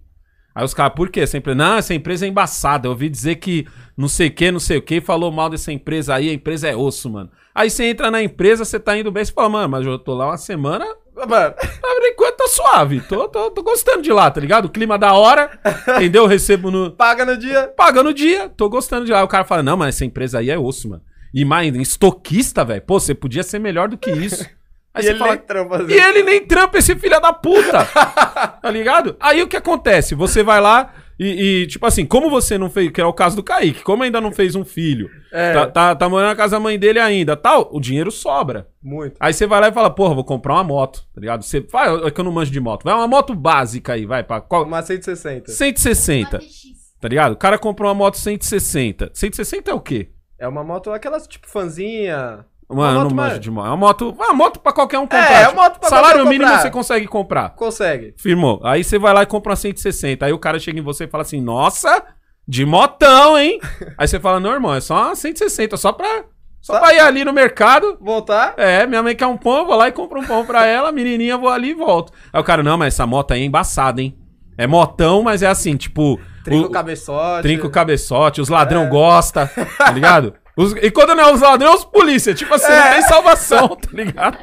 Aí 0.54 0.64
os 0.64 0.72
caras, 0.74 0.94
por 0.94 1.10
quê? 1.10 1.20
Essa 1.20 1.36
empresa... 1.36 1.56
Não, 1.56 1.76
essa 1.76 1.94
empresa 1.94 2.24
é 2.24 2.28
embaçada. 2.28 2.86
Eu 2.86 2.92
ouvi 2.92 3.08
dizer 3.08 3.36
que 3.36 3.66
não 3.96 4.08
sei 4.08 4.28
o 4.28 4.30
que, 4.30 4.50
não 4.50 4.58
sei 4.58 4.78
o 4.78 4.82
que, 4.82 5.00
falou 5.00 5.30
mal 5.30 5.50
dessa 5.50 5.70
empresa 5.70 6.14
aí, 6.14 6.30
a 6.30 6.32
empresa 6.32 6.68
é 6.68 6.74
osso, 6.74 7.10
mano. 7.10 7.30
Aí 7.58 7.68
você 7.68 7.86
entra 7.86 8.08
na 8.08 8.22
empresa, 8.22 8.64
você 8.64 8.78
tá 8.78 8.96
indo 8.96 9.10
bem, 9.10 9.24
você 9.24 9.32
fala, 9.32 9.48
mano, 9.48 9.68
mas 9.68 9.84
eu 9.84 9.98
tô 9.98 10.14
lá 10.14 10.26
uma 10.26 10.36
semana, 10.36 10.86
Mano, 11.26 11.54
por 11.80 12.06
enquanto 12.06 12.36
tá 12.36 12.46
suave. 12.46 13.00
Tô, 13.00 13.26
tô, 13.26 13.50
tô 13.50 13.60
gostando 13.60 14.02
de 14.02 14.12
lá, 14.12 14.30
tá 14.30 14.40
ligado? 14.40 14.66
O 14.66 14.70
clima 14.70 14.96
da 14.96 15.14
hora, 15.14 15.50
entendeu? 15.96 16.22
Eu 16.22 16.28
recebo 16.28 16.70
no... 16.70 16.92
paga 16.92 17.24
no 17.24 17.36
dia. 17.36 17.66
Pagando 17.76 18.10
o 18.10 18.14
dia, 18.14 18.48
tô 18.48 18.68
gostando 18.68 19.04
de 19.04 19.10
lá. 19.10 19.18
Aí 19.18 19.24
o 19.24 19.28
cara 19.28 19.42
fala, 19.42 19.60
não, 19.60 19.76
mas 19.76 19.96
essa 19.96 20.04
empresa 20.04 20.38
aí 20.38 20.48
é 20.48 20.56
osso, 20.56 20.90
mano. 20.90 21.02
E 21.34 21.44
mais, 21.44 21.74
estoquista, 21.74 22.64
velho. 22.64 22.82
Pô, 22.82 23.00
você 23.00 23.16
podia 23.16 23.42
ser 23.42 23.58
melhor 23.58 23.88
do 23.88 23.98
que 23.98 24.10
isso. 24.10 24.46
Aí 24.94 25.04
e 25.04 25.08
ele 25.08 25.18
fala, 25.18 25.32
nem 25.32 25.40
trampa 25.40 25.76
assim. 25.76 25.92
e 25.92 26.00
ele 26.00 26.22
nem 26.22 26.46
trampa 26.46 26.78
esse 26.78 26.96
filho 26.96 27.20
da 27.20 27.32
puta. 27.32 27.84
tá 28.62 28.70
ligado? 28.70 29.16
Aí 29.20 29.42
o 29.42 29.46
que 29.46 29.56
acontece? 29.56 30.14
Você 30.14 30.42
vai 30.42 30.60
lá 30.60 30.92
e, 31.18 31.62
e, 31.62 31.66
tipo 31.66 31.84
assim, 31.86 32.06
como 32.06 32.30
você 32.30 32.56
não 32.56 32.70
fez, 32.70 32.90
que 32.90 33.00
é 33.00 33.04
o 33.04 33.12
caso 33.12 33.34
do 33.36 33.42
Kaique, 33.42 33.82
como 33.82 34.02
ainda 34.02 34.20
não 34.20 34.30
fez 34.32 34.54
um 34.54 34.64
filho, 34.64 35.10
É. 35.32 35.52
tá, 35.52 35.66
tá, 35.66 35.94
tá 35.96 36.08
morando 36.08 36.28
na 36.28 36.36
casa 36.36 36.56
da 36.56 36.60
mãe 36.60 36.78
dele 36.78 36.98
ainda, 37.00 37.36
tal, 37.36 37.68
o 37.72 37.80
dinheiro 37.80 38.10
sobra. 38.10 38.68
Muito. 38.82 39.16
Aí 39.18 39.32
você 39.32 39.46
vai 39.46 39.60
lá 39.60 39.68
e 39.68 39.72
fala, 39.72 39.90
porra, 39.90 40.14
vou 40.14 40.24
comprar 40.24 40.54
uma 40.54 40.64
moto, 40.64 41.04
tá 41.14 41.20
ligado? 41.20 41.42
Você 41.42 41.60
vai, 41.60 41.92
é 42.06 42.10
que 42.10 42.20
eu 42.20 42.24
não 42.24 42.32
manjo 42.32 42.50
de 42.52 42.60
moto, 42.60 42.84
vai 42.84 42.94
uma 42.94 43.08
moto 43.08 43.34
básica 43.34 43.94
aí, 43.94 44.06
vai, 44.06 44.22
pra 44.22 44.40
qual? 44.40 44.64
Uma 44.64 44.80
160. 44.82 45.50
160, 45.50 46.36
Uma 46.36 46.38
TX. 46.38 46.62
tá 47.00 47.08
ligado? 47.08 47.32
O 47.32 47.36
cara 47.36 47.58
comprou 47.58 47.88
uma 47.88 47.94
moto 47.94 48.16
160. 48.16 49.10
160 49.12 49.70
é 49.70 49.74
o 49.74 49.80
quê? 49.80 50.10
É 50.38 50.46
uma 50.46 50.62
moto, 50.62 50.90
aquelas 50.92 51.26
tipo 51.26 51.48
fanzinha. 51.48 52.44
Mano, 52.70 52.98
eu 53.00 53.04
não 53.04 53.10
manjo 53.10 53.14
mais- 53.14 53.40
de 53.40 53.50
moto. 53.50 53.66
É 53.66 53.68
uma 53.70 53.76
moto, 53.76 54.10
uma 54.10 54.32
moto 54.34 54.60
pra 54.60 54.72
qualquer 54.72 54.98
um 54.98 55.02
comprar. 55.02 55.30
É, 55.32 55.42
é 55.44 55.48
uma 55.48 55.62
moto 55.64 55.78
pra 55.80 55.88
Salário 55.88 56.24
mínimo 56.26 56.44
comprar. 56.44 56.60
você 56.62 56.70
consegue 56.70 57.06
comprar. 57.06 57.50
Consegue. 57.56 58.14
Firmou. 58.18 58.60
Aí 58.64 58.84
você 58.84 58.98
vai 58.98 59.14
lá 59.14 59.22
e 59.22 59.26
compra 59.26 59.50
uma 59.50 59.56
160. 59.56 60.26
Aí 60.26 60.32
o 60.32 60.38
cara 60.38 60.58
chega 60.58 60.78
em 60.78 60.82
você 60.82 61.04
e 61.04 61.08
fala 61.08 61.22
assim: 61.22 61.40
Nossa, 61.40 62.02
de 62.46 62.66
motão, 62.66 63.38
hein? 63.38 63.58
Aí 63.96 64.06
você 64.06 64.20
fala: 64.20 64.38
Não, 64.38 64.52
irmão, 64.52 64.74
é 64.74 64.80
só 64.80 65.06
uma 65.06 65.14
160, 65.16 65.76
só 65.78 65.92
pra 65.92 66.24
Só, 66.60 66.74
Só- 66.74 66.80
pra 66.80 66.92
ir 66.92 67.00
ali 67.00 67.24
no 67.24 67.32
mercado. 67.32 67.96
Voltar? 68.00 68.52
É, 68.58 68.86
minha 68.86 69.02
mãe 69.02 69.16
quer 69.16 69.26
um 69.26 69.36
pão, 69.38 69.58
eu 69.58 69.66
vou 69.66 69.76
lá 69.76 69.88
e 69.88 69.92
compro 69.92 70.20
um 70.20 70.26
pão 70.26 70.44
pra 70.44 70.66
ela, 70.66 70.92
menininha, 70.92 71.38
vou 71.38 71.48
ali 71.48 71.70
e 71.70 71.74
volto. 71.74 72.12
Aí 72.32 72.40
o 72.40 72.44
cara, 72.44 72.62
não, 72.62 72.76
mas 72.76 72.92
essa 72.94 73.06
moto 73.06 73.32
aí 73.32 73.40
é 73.42 73.44
embaçada, 73.44 74.02
hein? 74.02 74.14
É 74.58 74.66
motão, 74.66 75.22
mas 75.22 75.40
é 75.42 75.46
assim, 75.46 75.76
tipo... 75.76 76.20
Trinca 76.44 76.66
o 76.66 76.70
cabeçote. 76.70 77.42
Trinca 77.42 77.66
o 77.66 77.70
cabeçote, 77.70 78.40
os 78.40 78.48
ladrão 78.48 78.84
É. 78.84 78.86
gosta, 78.88 79.46
tá 79.78 79.90
ligado? 79.92 80.34
Os- 80.58 80.72
e 80.82 80.90
quando 80.90 81.14
não 81.14 81.22
é 81.28 81.32
os 81.32 81.40
ladrões, 81.40 81.72
é 81.72 81.76
os 81.76 81.84
polícia. 81.84 82.34
Tipo 82.34 82.52
assim, 82.54 82.66
não 82.68 82.74
É. 82.74 82.92
tem 82.94 83.02
salvação, 83.02 83.68
tá 83.76 83.88
ligado? 83.92 84.38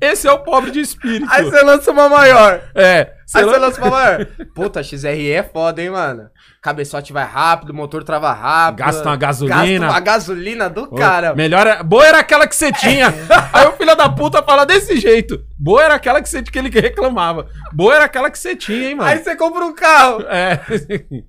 Esse 0.00 0.28
é 0.28 0.32
o 0.32 0.38
pobre 0.38 0.70
de 0.70 0.80
espírito. 0.80 1.26
Aí 1.30 1.42
você 1.44 1.60
lança 1.62 1.90
uma 1.90 2.08
maior. 2.08 2.60
É. 2.74 3.12
Aí 3.34 3.44
você 3.44 3.58
lança 3.58 3.80
uma 3.80 3.90
maior. 3.90 4.26
Puta, 4.54 4.82
XRE 4.82 5.30
é 5.30 5.42
foda, 5.42 5.82
hein, 5.82 5.90
mano? 5.90 6.28
Cabeçote 6.60 7.12
vai 7.12 7.24
rápido, 7.24 7.72
motor 7.72 8.02
trava 8.02 8.32
rápido. 8.32 8.84
Gasta 8.84 9.08
uma 9.08 9.16
gasolina. 9.16 9.86
Gasta 9.86 9.86
uma 9.86 10.00
gasolina 10.00 10.68
do 10.68 10.88
cara. 10.88 11.34
Melhor 11.34 11.66
era... 11.66 11.82
Boa 11.82 12.06
era 12.06 12.18
aquela 12.18 12.46
que 12.46 12.56
você 12.56 12.72
tinha. 12.72 13.08
Aí 13.52 13.66
o 13.66 13.72
filho 13.72 13.94
da 13.94 14.08
puta 14.08 14.42
fala 14.42 14.66
desse 14.66 14.98
jeito. 14.98 15.42
Boa 15.58 15.82
era 15.82 15.94
aquela 15.94 16.20
que, 16.20 16.28
você... 16.28 16.42
que 16.42 16.58
ele 16.58 16.68
reclamava. 16.68 17.46
Boa 17.72 17.94
era 17.94 18.04
aquela 18.04 18.30
que 18.30 18.38
você 18.38 18.56
tinha, 18.56 18.90
hein, 18.90 18.94
mano? 18.94 19.08
Aí 19.08 19.18
você 19.18 19.36
compra 19.36 19.64
um 19.64 19.74
carro. 19.74 20.22
É. 20.28 20.60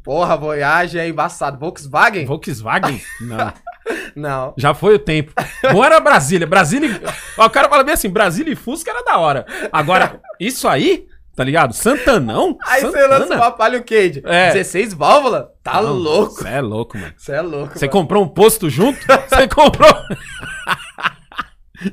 Porra, 0.03 0.35
Voyage 0.35 0.97
é 0.97 1.07
embaçado. 1.07 1.59
Volkswagen? 1.59 2.25
Volkswagen? 2.25 3.01
Não. 3.21 3.53
Não. 4.15 4.53
Já 4.57 4.73
foi 4.73 4.95
o 4.95 4.99
tempo. 4.99 5.33
Bom 5.71 5.83
era 5.83 5.99
Brasília. 5.99 6.45
Brasília. 6.45 7.01
O 7.37 7.49
cara 7.49 7.69
fala 7.69 7.83
bem 7.83 7.93
assim: 7.93 8.09
Brasília 8.09 8.53
e 8.53 8.55
Fusca 8.55 8.91
era 8.91 9.03
da 9.03 9.17
hora. 9.17 9.45
Agora, 9.71 10.19
isso 10.39 10.67
aí, 10.67 11.07
tá 11.41 11.45
ligado? 11.45 11.73
Santanão? 11.73 12.56
Aí 12.67 12.82
você 12.82 12.91
Santana? 13.01 13.17
lança 13.17 13.36
uma 13.36 13.51
Palio 13.51 13.84
Cage. 13.84 14.21
É. 14.25 14.51
16 14.54 14.93
válvulas? 14.93 15.45
Tá 15.63 15.82
Não, 15.82 15.93
louco. 15.93 16.36
Você 16.36 16.47
é 16.47 16.62
louco, 16.62 16.97
mano. 16.97 17.13
Você 17.17 17.32
é 17.32 17.41
louco. 17.41 17.77
Você 17.80 17.88
comprou 17.88 18.23
um 18.23 18.27
posto 18.27 18.69
junto? 18.69 18.99
Você 19.27 19.47
comprou. 19.47 19.89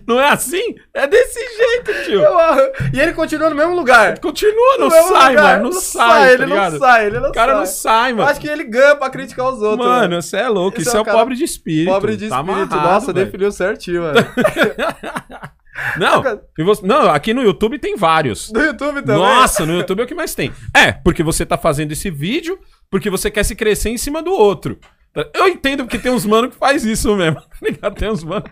Não 0.06 0.20
é 0.20 0.28
assim? 0.28 0.74
É 0.92 1.06
desse 1.06 1.40
jeito, 1.40 2.04
tio. 2.04 2.20
Eu- 2.20 2.38
E 2.92 3.00
ele 3.00 3.14
continua 3.14 3.48
no 3.48 3.56
mesmo 3.56 3.74
lugar. 3.74 4.18
Continua, 4.18 4.76
não 4.78 4.90
sai, 4.90 5.30
lugar. 5.30 5.56
mano. 5.56 5.62
Não, 5.70 5.80
sai, 5.80 6.28
ele 6.28 6.38
tá 6.40 6.44
ligado? 6.44 6.72
não 6.72 6.78
sai, 6.78 7.06
ele 7.06 7.20
não 7.20 7.30
O 7.30 7.32
cara 7.32 7.52
sai. 7.52 7.58
não 7.60 7.66
sai, 7.66 8.10
Eu 8.12 8.16
mano. 8.16 8.28
acho 8.30 8.40
que 8.40 8.48
ele 8.48 8.64
ganha 8.64 8.96
pra 8.96 9.08
criticar 9.08 9.48
os 9.50 9.62
outros. 9.62 9.88
Mano, 9.88 10.20
você 10.20 10.36
é 10.36 10.48
louco. 10.50 10.76
Esse 10.78 10.88
Isso 10.88 10.96
é 10.96 11.00
é 11.00 11.02
o 11.02 11.06
pobre 11.06 11.34
de 11.36 11.44
espírito. 11.44 11.90
Pobre 11.90 12.16
de 12.18 12.28
Tá 12.28 12.38
espírito. 12.38 12.74
amarrado, 12.74 12.92
Nossa, 12.92 13.12
velho. 13.14 13.24
definiu 13.24 13.50
certinho, 13.50 14.02
mano. 14.02 14.18
Não, 15.96 16.22
e 16.58 16.62
você- 16.64 16.86
não, 16.86 17.08
aqui 17.10 17.32
no 17.32 17.42
YouTube 17.42 17.78
tem 17.78 17.96
vários. 17.96 18.50
Do 18.50 18.60
YouTube 18.60 19.02
também. 19.02 19.16
Nossa, 19.16 19.64
no 19.64 19.74
YouTube 19.74 20.00
é 20.00 20.04
o 20.04 20.06
que 20.06 20.14
mais 20.14 20.34
tem. 20.34 20.52
É, 20.74 20.92
porque 20.92 21.22
você 21.22 21.44
tá 21.46 21.56
fazendo 21.56 21.92
esse 21.92 22.10
vídeo 22.10 22.58
porque 22.90 23.10
você 23.10 23.30
quer 23.30 23.44
se 23.44 23.54
crescer 23.54 23.90
em 23.90 23.98
cima 23.98 24.22
do 24.22 24.32
outro. 24.32 24.78
Eu 25.34 25.48
entendo 25.48 25.86
que 25.86 25.98
tem 25.98 26.12
uns 26.12 26.24
mano 26.24 26.48
que 26.50 26.56
faz 26.56 26.84
isso 26.84 27.14
mesmo, 27.16 27.40
tá 27.48 27.56
ligado? 27.62 27.94
Tem 27.94 28.10
uns 28.10 28.22
mano... 28.22 28.44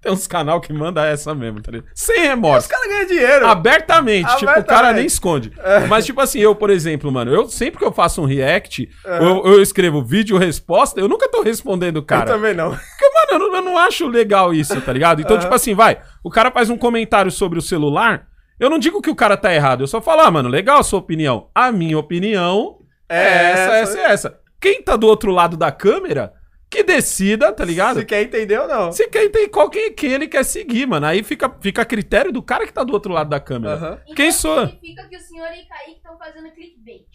Tem 0.00 0.10
uns 0.10 0.26
canal 0.26 0.60
que 0.62 0.72
manda 0.72 1.04
essa 1.06 1.34
mesmo, 1.34 1.60
tá 1.60 1.70
ligado? 1.72 1.90
Sem 1.94 2.22
Os 2.22 2.28
remorso. 2.28 2.68
caras 2.68 2.88
ganham 2.88 3.06
dinheiro. 3.06 3.46
Abertamente, 3.46 4.28
tipo, 4.36 4.44
o 4.44 4.46
cara 4.46 4.60
Abertamente. 4.60 4.96
nem 4.96 5.06
esconde. 5.06 5.52
Mas, 5.88 6.06
tipo 6.06 6.20
assim, 6.22 6.38
eu, 6.40 6.54
por 6.54 6.70
exemplo, 6.70 7.12
mano, 7.12 7.30
eu 7.32 7.46
sempre 7.48 7.78
que 7.78 7.84
eu 7.84 7.92
faço 7.92 8.22
um 8.22 8.24
react, 8.24 8.88
eu, 9.04 9.44
eu 9.52 9.60
escrevo 9.62 10.02
vídeo 10.02 10.38
resposta, 10.38 10.98
eu 10.98 11.06
nunca 11.08 11.28
tô 11.28 11.42
respondendo 11.42 11.96
o 11.96 11.98
Eu 11.98 12.04
cara. 12.04 12.24
também 12.26 12.54
não. 12.54 12.70
Porque, 12.74 13.10
mano, 13.14 13.28
eu 13.32 13.38
não, 13.50 13.56
eu 13.56 13.62
não 13.62 13.78
acho 13.78 14.06
legal 14.08 14.54
isso, 14.54 14.80
tá 14.80 14.92
ligado? 14.92 15.20
Então, 15.20 15.38
tipo 15.38 15.54
assim, 15.54 15.74
vai, 15.74 16.00
o 16.24 16.30
cara 16.30 16.50
faz 16.50 16.70
um 16.70 16.78
comentário 16.78 17.30
sobre 17.30 17.58
o 17.58 17.62
celular, 17.62 18.26
eu 18.58 18.70
não 18.70 18.78
digo 18.78 19.02
que 19.02 19.10
o 19.10 19.14
cara 19.14 19.36
tá 19.36 19.54
errado, 19.54 19.82
eu 19.82 19.86
só 19.86 20.00
falo, 20.00 20.22
ah, 20.22 20.30
mano, 20.30 20.48
legal 20.48 20.78
a 20.78 20.82
sua 20.82 20.98
opinião. 20.98 21.48
A 21.54 21.70
minha 21.70 21.98
opinião 21.98 22.78
é, 23.08 23.16
É 23.18 23.50
essa, 23.52 23.62
essa. 23.62 23.74
essa 23.74 23.98
e 23.98 24.02
essa. 24.12 24.38
Quem 24.60 24.82
tá 24.82 24.96
do 24.96 25.06
outro 25.06 25.30
lado 25.30 25.56
da 25.56 25.70
câmera, 25.70 26.32
que 26.70 26.84
decida, 26.84 27.52
tá 27.52 27.64
ligado? 27.64 27.98
Se 27.98 28.06
quer 28.06 28.22
entender 28.22 28.58
ou 28.60 28.68
não. 28.68 28.92
Se 28.92 29.08
quem 29.08 29.28
tem 29.28 29.48
qual 29.48 29.68
quem, 29.68 29.92
quem 29.92 30.12
ele 30.12 30.28
quer 30.28 30.44
seguir, 30.44 30.86
mano. 30.86 31.04
Aí 31.06 31.22
fica, 31.24 31.50
fica 31.60 31.82
a 31.82 31.84
critério 31.84 32.30
do 32.30 32.40
cara 32.42 32.64
que 32.66 32.72
tá 32.72 32.84
do 32.84 32.92
outro 32.92 33.12
lado 33.12 33.28
da 33.28 33.40
câmera. 33.40 33.74
Aham. 33.74 33.98
Quem 34.14 34.30
sou? 34.30 34.66
Significa 34.68 35.08
que 35.08 35.16
o 35.16 35.20
senhor 35.20 35.48
e 35.48 35.66
Kaique 35.66 35.96
estão 35.96 36.16
fazendo 36.16 36.48
clickbait. 36.52 37.06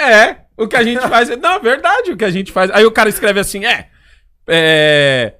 É, 0.00 0.42
o 0.56 0.68
que 0.68 0.76
a 0.76 0.82
gente 0.82 1.00
faz. 1.08 1.28
é- 1.28 1.36
Não, 1.36 1.54
é 1.54 1.58
verdade, 1.58 2.12
o 2.12 2.16
que 2.16 2.24
a 2.24 2.30
gente 2.30 2.52
faz. 2.52 2.70
Aí 2.70 2.84
o 2.86 2.92
cara 2.92 3.08
escreve 3.08 3.40
assim, 3.40 3.66
é. 3.66 3.90
É. 4.48 5.34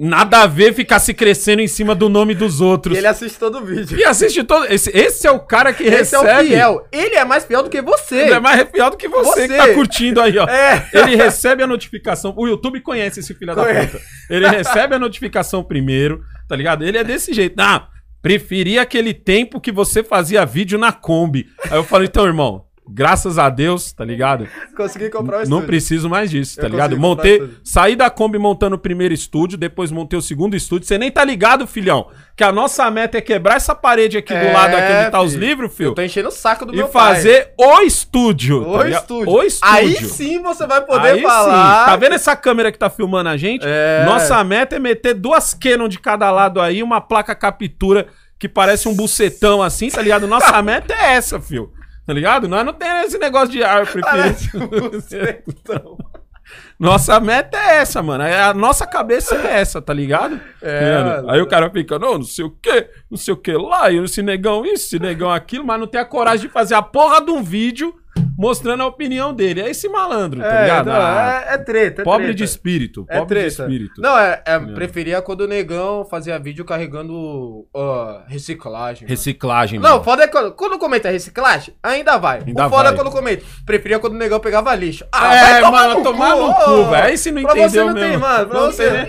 Nada 0.00 0.42
a 0.42 0.46
ver 0.46 0.72
ficar 0.72 1.00
se 1.00 1.12
crescendo 1.12 1.60
em 1.60 1.66
cima 1.66 1.92
do 1.92 2.08
nome 2.08 2.32
dos 2.32 2.60
E 2.60 2.62
outros. 2.62 2.96
ele 2.96 3.06
assiste 3.08 3.36
todo 3.36 3.58
o 3.58 3.64
vídeo. 3.64 3.98
E 3.98 4.04
assiste 4.04 4.44
todo. 4.44 4.64
Esse, 4.66 4.96
esse 4.96 5.26
é 5.26 5.30
o 5.32 5.40
cara 5.40 5.72
que 5.72 5.82
Esse 5.82 6.14
é 6.14 6.18
recebe. 6.20 6.42
o 6.44 6.46
fiel. 6.46 6.88
Ele 6.92 7.16
é 7.16 7.24
mais 7.24 7.44
fiel 7.44 7.64
do 7.64 7.68
que 7.68 7.82
você. 7.82 8.14
Ele 8.20 8.34
é 8.34 8.38
mais 8.38 8.68
fiel 8.70 8.90
do 8.90 8.96
que 8.96 9.08
você, 9.08 9.40
Você. 9.42 9.48
que 9.48 9.56
tá 9.56 9.74
curtindo 9.74 10.20
aí, 10.20 10.38
ó. 10.38 10.46
É. 10.48 10.88
Ele 10.94 11.16
recebe 11.16 11.64
a 11.64 11.66
notificação. 11.66 12.32
O 12.36 12.46
YouTube 12.46 12.80
conhece 12.80 13.18
esse 13.18 13.34
filho 13.34 13.54
da 13.56 13.64
Conhece. 13.64 13.88
puta. 13.88 14.04
Ele 14.30 14.48
recebe 14.48 14.94
a 14.94 14.98
notificação 15.00 15.64
primeiro, 15.64 16.20
tá 16.48 16.54
ligado? 16.54 16.84
Ele 16.84 16.96
é 16.98 17.02
desse 17.02 17.34
jeito. 17.34 17.58
Ah, 17.58 17.88
preferi 18.22 18.78
aquele 18.78 19.12
tempo 19.12 19.60
que 19.60 19.72
você 19.72 20.04
fazia 20.04 20.46
vídeo 20.46 20.78
na 20.78 20.92
Kombi. 20.92 21.46
Aí 21.68 21.76
eu 21.76 21.82
falo, 21.82 22.04
então, 22.04 22.24
irmão, 22.24 22.67
graças 22.90 23.38
a 23.38 23.48
Deus, 23.50 23.92
tá 23.92 24.04
ligado? 24.04 24.48
Consegui 24.76 25.10
comprar 25.10 25.36
o 25.36 25.38
Não 25.40 25.42
estúdio. 25.44 25.66
preciso 25.66 26.08
mais 26.08 26.30
disso, 26.30 26.56
tá 26.56 26.66
Eu 26.66 26.70
ligado? 26.70 26.96
Montei, 26.98 27.48
saí 27.64 27.94
da 27.96 28.08
Kombi 28.10 28.38
montando 28.38 28.76
o 28.76 28.78
primeiro 28.78 29.12
estúdio, 29.14 29.56
depois 29.58 29.90
montei 29.90 30.18
o 30.18 30.22
segundo 30.22 30.56
estúdio. 30.56 30.86
Você 30.88 30.98
nem 30.98 31.10
tá 31.10 31.24
ligado, 31.24 31.66
filhão, 31.66 32.08
que 32.36 32.42
a 32.44 32.50
nossa 32.52 32.90
meta 32.90 33.18
é 33.18 33.20
quebrar 33.20 33.56
essa 33.56 33.74
parede 33.74 34.16
aqui 34.18 34.32
do 34.32 34.38
É, 34.38 34.52
lado 34.52 34.74
aqui 34.74 34.92
onde 34.92 35.10
tá 35.10 35.20
os 35.22 35.32
filho. 35.32 35.46
livros, 35.46 35.74
filho. 35.76 35.88
Eu 35.90 35.94
tô 35.94 36.02
enchendo 36.02 36.28
o 36.28 36.32
saco 36.32 36.64
do 36.66 36.72
E 36.72 36.76
meu 36.76 36.88
pai. 36.88 37.14
fazer 37.16 37.52
o 37.58 37.80
estúdio. 37.80 38.62
o 38.68 38.78
tá 38.78 38.88
estúdio. 38.88 39.32
O 39.32 39.42
estúdio. 39.42 39.74
Aí 39.74 39.94
sim 39.96 40.42
você 40.42 40.66
vai 40.66 40.80
poder 40.84 41.08
Aí 41.08 41.22
falar. 41.22 41.80
sim. 41.80 41.90
Tá 41.90 41.96
vendo 41.96 42.14
essa 42.14 42.34
câmera 42.36 42.72
que 42.72 42.78
tá 42.78 42.88
filmando 42.90 43.28
a 43.28 43.36
gente? 43.36 43.64
É. 43.66 44.04
Nossa 44.06 44.42
meta 44.44 44.76
é 44.76 44.78
meter 44.78 45.14
duas 45.14 45.54
Canon 45.54 45.88
de 45.88 45.98
cada 45.98 46.30
lado 46.30 46.60
aí, 46.60 46.82
uma 46.82 47.00
placa 47.00 47.34
captura 47.34 48.06
que 48.38 48.48
parece 48.48 48.88
um 48.88 48.94
bucetão 48.94 49.60
assim, 49.62 49.90
tá 49.90 50.00
ligado? 50.00 50.26
Nossa 50.28 50.60
meta 50.62 50.94
é 50.94 51.14
essa, 51.14 51.40
fio. 51.40 51.72
Tá 52.08 52.14
ligado? 52.14 52.48
Nós 52.48 52.64
não 52.64 52.72
tem 52.72 52.88
esse 53.02 53.18
negócio 53.18 53.50
de 53.50 53.60
Parece 54.00 54.56
um 54.56 54.66
bucetão. 54.66 55.98
Nossa 56.80 57.20
meta 57.20 57.58
é 57.58 57.76
essa, 57.76 58.02
mano. 58.02 58.24
É, 58.24 58.44
A 58.44 58.54
nossa 58.54 58.86
cabeça 58.86 59.34
é 59.34 59.60
essa, 59.60 59.82
tá 59.82 59.92
ligado? 59.92 60.40
É, 60.62 61.02
mano. 61.02 61.30
Aí 61.30 61.42
o 61.42 61.46
cara 61.46 61.68
fica, 61.68 61.98
não, 61.98 62.14
não 62.14 62.22
sei 62.22 62.46
o 62.46 62.50
que, 62.50 62.88
não 63.10 63.18
sei 63.18 63.34
o 63.34 63.36
que 63.36 63.52
lá, 63.52 63.90
e 63.90 63.98
esse 63.98 64.22
negão 64.22 64.64
isso, 64.64 64.86
esse 64.86 64.98
negão 64.98 65.30
aquilo, 65.30 65.66
mas 65.66 65.78
não 65.78 65.86
tem 65.86 66.00
a 66.00 66.04
coragem 66.06 66.46
de 66.46 66.52
fazer 66.52 66.76
a 66.76 66.80
porra 66.80 67.20
de 67.20 67.30
um 67.30 67.42
vídeo 67.42 67.94
mostrando 68.38 68.84
a 68.84 68.86
opinião 68.86 69.34
dele. 69.34 69.60
É 69.60 69.68
esse 69.68 69.88
malandro, 69.88 70.40
tá 70.40 70.46
É, 70.46 70.62
ligado? 70.62 70.86
não, 70.86 70.94
Ah, 70.94 71.44
é, 71.48 71.54
é 71.54 71.58
treta, 71.58 72.02
é 72.02 72.04
pobre 72.04 72.26
treta. 72.26 72.36
de 72.38 72.44
espírito, 72.44 73.04
É 73.08 73.18
pobre 73.18 73.34
de 73.40 73.46
treta. 73.46 73.62
espírito. 73.64 74.00
Não, 74.00 74.16
é, 74.16 74.40
é, 74.46 74.58
preferia 74.60 75.20
quando 75.20 75.40
o 75.42 75.46
negão 75.48 76.04
fazia 76.04 76.38
vídeo 76.38 76.64
carregando 76.64 77.66
ó, 77.74 78.20
reciclagem. 78.28 79.02
mano. 79.02 79.08
Reciclagem, 79.10 79.80
Não, 79.80 79.90
mano. 79.90 80.04
foda 80.04 80.22
é 80.22 80.28
quando, 80.28 80.52
quando 80.52 80.78
comenta 80.78 81.10
reciclagem, 81.10 81.74
ainda 81.82 82.16
vai. 82.16 82.40
Ainda 82.46 82.66
o 82.66 82.70
foda 82.70 82.84
vai. 82.84 82.92
é 82.92 82.96
quando 82.96 83.10
comenta. 83.10 83.44
Preferia 83.66 83.98
quando 83.98 84.12
o 84.14 84.16
negão 84.18 84.38
pegava 84.38 84.72
lixo. 84.74 85.04
é, 85.12 85.60
vai 85.60 85.70
mano, 85.70 86.02
tomar 86.02 86.36
no 86.36 86.54
cu, 86.54 86.84
velho. 86.90 87.04
Aí 87.04 87.18
você 87.18 87.32
não 87.32 87.42
pra 87.42 87.52
entendeu 87.52 87.70
você 87.70 87.78
não 87.84 87.94
mesmo. 87.94 88.00
tem, 88.10 88.16
mano. 88.18 88.46
Pra 88.48 88.60
Não 88.60 88.66
você. 88.66 88.84
tem, 88.84 88.92
né? 88.92 89.08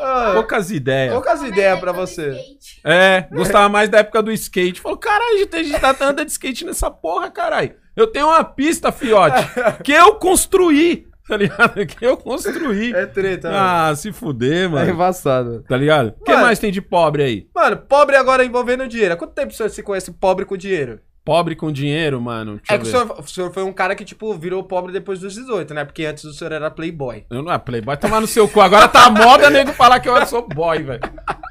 Ah, 0.00 0.30
Poucas 0.34 0.70
ideias. 0.70 1.12
Poucas 1.12 1.42
é 1.42 1.46
ideias 1.48 1.78
pra 1.80 1.90
é 1.90 1.94
todo 1.94 2.06
você. 2.06 2.30
skate? 2.30 2.80
É, 2.84 3.26
gostava 3.32 3.68
mais 3.68 3.88
da 3.88 3.98
época 3.98 4.22
do 4.22 4.32
skate. 4.32 4.80
Falou, 4.80 4.98
caralho, 4.98 5.48
a 5.52 5.62
gente- 5.62 5.80
tá 5.80 5.90
andando 5.90 6.24
de 6.24 6.30
skate 6.32 6.64
nessa 6.64 6.90
porra, 6.90 7.30
caralho. 7.30 7.74
Eu 7.96 8.06
tenho 8.06 8.26
uma 8.28 8.44
pista, 8.44 8.92
fiote, 8.92 9.42
que 9.82 9.92
eu 9.92 10.14
construí, 10.14 11.06
tá 11.26 11.36
ligado? 11.36 11.84
Que 11.84 12.06
eu 12.06 12.16
construí. 12.16 12.92
É 12.94 13.06
treta, 13.06 13.50
mano. 13.50 13.60
Ah, 13.60 13.94
se 13.96 14.12
fuder, 14.12 14.66
É 14.66 14.68
mano. 14.68 14.90
embaçado. 14.90 15.64
Tá 15.68 15.76
ligado? 15.76 16.14
O 16.20 16.24
que 16.24 16.36
mais 16.36 16.58
tem 16.60 16.70
de 16.70 16.80
pobre 16.80 17.22
aí? 17.24 17.46
Mano, 17.54 17.76
pobre 17.76 18.16
agora 18.16 18.44
envolvendo 18.44 18.86
dinheiro. 18.86 19.14
Há 19.14 19.16
quanto 19.16 19.34
tempo 19.34 19.52
o 19.52 19.56
senhor 19.56 19.68
se 19.70 19.82
conhece 19.82 20.12
pobre 20.12 20.44
com 20.44 20.56
dinheiro? 20.56 21.00
Pobre 21.28 21.54
com 21.54 21.70
dinheiro, 21.70 22.18
mano. 22.22 22.52
Deixa 22.52 22.72
é 22.72 22.78
que 22.78 22.84
o 22.84 22.86
senhor, 22.86 23.20
o 23.20 23.28
senhor 23.28 23.52
foi 23.52 23.62
um 23.62 23.70
cara 23.70 23.94
que, 23.94 24.02
tipo, 24.02 24.32
virou 24.32 24.64
pobre 24.64 24.94
depois 24.94 25.20
dos 25.20 25.34
18, 25.34 25.74
né? 25.74 25.84
Porque 25.84 26.06
antes 26.06 26.24
o 26.24 26.32
senhor 26.32 26.52
era 26.52 26.70
playboy. 26.70 27.26
Eu 27.28 27.42
não 27.42 27.52
é 27.52 27.58
playboy, 27.58 27.98
tomar 27.98 28.22
no 28.22 28.26
seu 28.26 28.48
cu. 28.48 28.62
Agora 28.62 28.88
tá 28.88 29.04
a 29.04 29.10
moda, 29.10 29.50
nego, 29.50 29.74
falar 29.74 30.00
que 30.00 30.08
eu 30.08 30.24
sou 30.24 30.48
boy, 30.48 30.82
velho. 30.82 31.02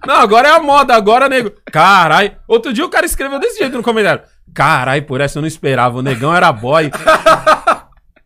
Não, 0.04 0.16
agora 0.16 0.48
é 0.48 0.52
a 0.52 0.60
moda, 0.60 0.96
agora, 0.96 1.30
nego. 1.30 1.52
Carai. 1.72 2.38
Outro 2.48 2.74
dia 2.74 2.84
o 2.84 2.90
cara 2.90 3.06
escreveu 3.06 3.38
desse 3.40 3.60
jeito 3.60 3.78
no 3.78 3.84
comentário. 3.84 4.24
Carai, 4.52 5.00
por 5.04 5.22
essa 5.22 5.38
eu 5.38 5.42
não 5.42 5.48
esperava. 5.48 6.00
O 6.00 6.02
negão 6.02 6.36
era 6.36 6.52
boy. 6.52 6.90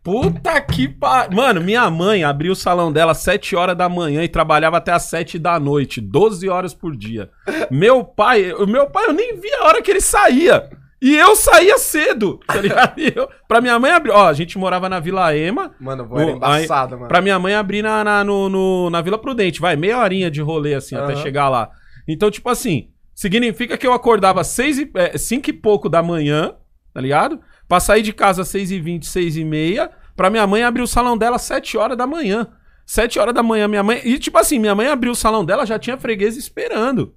Puta 0.02 0.58
que 0.58 0.88
pariu. 0.88 1.36
Mano, 1.36 1.60
minha 1.60 1.90
mãe 1.90 2.24
abriu 2.24 2.52
o 2.52 2.56
salão 2.56 2.90
dela 2.90 3.12
às 3.12 3.18
7 3.18 3.54
horas 3.56 3.76
da 3.76 3.90
manhã 3.90 4.24
e 4.24 4.28
trabalhava 4.28 4.78
até 4.78 4.90
às 4.90 5.02
7 5.02 5.38
da 5.38 5.60
noite, 5.60 6.00
12 6.00 6.48
horas 6.48 6.72
por 6.72 6.96
dia. 6.96 7.28
Meu 7.70 8.02
pai, 8.02 8.54
o 8.54 8.66
meu 8.66 8.88
pai, 8.88 9.04
eu 9.04 9.12
nem 9.12 9.38
via 9.38 9.58
a 9.60 9.66
hora 9.66 9.82
que 9.82 9.90
ele 9.90 10.00
saía. 10.00 10.80
E 11.02 11.16
eu 11.16 11.34
saía 11.34 11.76
cedo, 11.78 12.38
tá 12.46 12.54
ligado? 12.62 12.96
E 12.96 13.12
eu, 13.14 13.28
pra 13.48 13.60
minha 13.60 13.76
mãe 13.78 13.90
abrir. 13.90 14.12
Ó, 14.12 14.28
a 14.28 14.32
gente 14.32 14.56
morava 14.56 14.88
na 14.88 15.00
Vila 15.00 15.36
Ema. 15.36 15.74
Mano, 15.80 16.06
vou 16.06 16.20
embaçado, 16.22 16.94
mano. 16.96 17.08
Pra 17.08 17.20
minha 17.20 17.38
mãe 17.40 17.54
abrir 17.54 17.82
na, 17.82 18.04
na, 18.04 18.22
no, 18.22 18.48
no- 18.48 18.88
na 18.88 19.00
Vila 19.00 19.18
Prudente, 19.18 19.60
vai, 19.60 19.74
meia 19.74 19.98
horinha 19.98 20.30
de 20.30 20.40
rolê, 20.40 20.74
assim, 20.74 20.94
até 20.94 21.14
Aham. 21.14 21.22
chegar 21.22 21.48
lá. 21.48 21.68
Então, 22.06 22.30
tipo 22.30 22.48
assim, 22.48 22.90
significa 23.14 23.76
que 23.76 23.86
eu 23.86 23.92
acordava 23.92 24.44
seis 24.44 24.78
e, 24.78 24.88
é, 24.94 25.18
cinco 25.18 25.50
e 25.50 25.52
pouco 25.52 25.88
da 25.88 26.02
manhã, 26.02 26.54
tá 26.94 27.00
ligado? 27.00 27.40
Pra 27.68 27.80
sair 27.80 28.02
de 28.02 28.12
casa 28.12 28.42
às 28.42 28.48
seis 28.48 28.70
e 28.70 28.78
vinte, 28.78 29.06
seis 29.06 29.36
e 29.36 29.44
meia, 29.44 29.90
pra 30.16 30.30
minha 30.30 30.46
mãe 30.46 30.62
abrir 30.62 30.82
o 30.82 30.86
salão 30.86 31.18
dela 31.18 31.36
às 31.36 31.42
sete 31.42 31.76
horas 31.76 31.96
da 31.98 32.06
manhã. 32.06 32.46
Sete 32.86 33.18
horas 33.18 33.34
da 33.34 33.42
manhã, 33.42 33.66
minha 33.66 33.82
mãe. 33.82 34.00
E 34.04 34.18
tipo 34.18 34.38
assim, 34.38 34.58
minha 34.58 34.74
mãe 34.74 34.86
abriu 34.88 35.12
o 35.12 35.16
salão 35.16 35.44
dela, 35.44 35.64
já 35.66 35.78
tinha 35.78 35.96
freguês 35.98 36.36
esperando. 36.36 37.14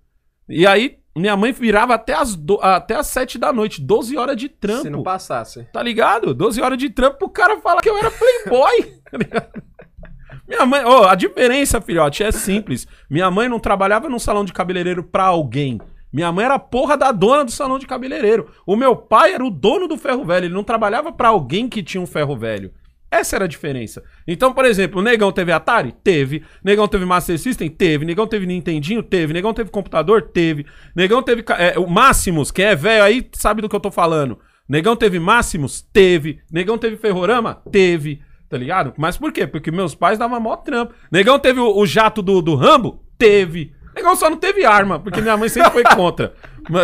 E 0.47 0.65
aí, 0.65 0.97
minha 1.15 1.37
mãe 1.37 1.51
virava 1.51 1.95
até 1.95 2.13
as, 2.13 2.35
do... 2.35 2.59
até 2.61 2.95
as 2.95 3.07
sete 3.07 3.37
da 3.37 3.53
noite, 3.53 3.81
12 3.81 4.17
horas 4.17 4.35
de 4.35 4.49
trampo. 4.49 4.81
Se 4.81 4.89
não 4.89 5.01
passasse. 5.01 5.65
Tá 5.71 5.81
ligado? 5.81 6.33
12 6.33 6.61
horas 6.61 6.77
de 6.77 6.89
trampo 6.89 7.19
pro 7.19 7.29
cara 7.29 7.57
falar 7.61 7.81
que 7.81 7.89
eu 7.89 7.97
era 7.97 8.11
playboy. 8.11 8.99
Minha 10.47 10.65
mãe, 10.65 10.83
ó, 10.85 11.07
a 11.07 11.15
diferença, 11.15 11.81
filhote, 11.81 12.21
é 12.21 12.31
simples. 12.31 12.85
Minha 13.09 13.31
mãe 13.31 13.49
não 13.49 13.59
trabalhava 13.59 14.07
num 14.09 14.19
salão 14.19 14.45
de 14.45 14.53
cabeleireiro 14.53 15.03
pra 15.03 15.23
alguém. 15.23 15.79
Minha 16.13 16.31
mãe 16.31 16.45
era 16.45 16.53
a 16.55 16.59
porra 16.59 16.95
da 16.95 17.11
dona 17.11 17.43
do 17.43 17.51
salão 17.51 17.79
de 17.79 17.87
cabeleireiro. 17.87 18.49
O 18.65 18.75
meu 18.75 18.95
pai 18.95 19.33
era 19.33 19.43
o 19.43 19.49
dono 19.49 19.87
do 19.87 19.97
ferro 19.97 20.23
velho. 20.23 20.45
Ele 20.45 20.53
não 20.53 20.63
trabalhava 20.63 21.11
pra 21.11 21.29
alguém 21.29 21.67
que 21.67 21.83
tinha 21.83 22.01
um 22.01 22.05
ferro 22.05 22.37
velho. 22.37 22.71
Essa 23.11 23.37
era 23.37 23.45
a 23.45 23.47
diferença. 23.47 24.03
Então, 24.27 24.53
por 24.53 24.65
exemplo, 24.65 24.99
o 24.99 25.03
Negão 25.03 25.31
teve 25.31 25.51
Atari? 25.51 25.93
Teve. 26.03 26.43
Negão 26.63 26.87
teve 26.87 27.05
Master 27.05 27.39
System? 27.39 27.69
Teve. 27.69 28.05
Negão 28.05 28.27
teve 28.27 28.45
Nintendinho? 28.45 29.01
Teve. 29.01 29.33
Negão 29.33 29.53
teve 29.53 29.69
computador? 29.69 30.21
Teve. 30.21 30.65
Negão 30.95 31.21
teve 31.21 31.43
é, 31.57 31.79
o 31.79 31.87
Máximos, 31.87 32.51
quem 32.51 32.65
é 32.65 32.75
velho 32.75 33.03
aí 33.03 33.29
sabe 33.33 33.61
do 33.61 33.69
que 33.69 33.75
eu 33.75 33.79
tô 33.79 33.91
falando. 33.91 34.39
Negão 34.67 34.95
teve 34.95 35.19
Máximos? 35.19 35.81
Teve. 35.93 36.39
Negão 36.51 36.77
teve 36.77 36.97
Ferrorama? 36.97 37.61
Teve. 37.71 38.21
Tá 38.49 38.57
ligado? 38.57 38.93
Mas 38.97 39.17
por 39.17 39.31
quê? 39.31 39.45
Porque 39.45 39.71
meus 39.71 39.95
pais 39.95 40.17
davam 40.17 40.39
mó 40.39 40.55
trampo. 40.55 40.93
Negão 41.11 41.39
teve 41.39 41.59
o, 41.59 41.77
o 41.77 41.85
jato 41.85 42.21
do, 42.21 42.41
do 42.41 42.55
Rambo? 42.55 43.03
Teve. 43.17 43.74
Negão 43.95 44.15
só 44.15 44.29
não 44.29 44.37
teve 44.37 44.65
arma, 44.65 44.99
porque 44.99 45.21
minha 45.21 45.37
mãe 45.37 45.47
sempre 45.49 45.71
foi 45.71 45.83
contra. 45.95 46.33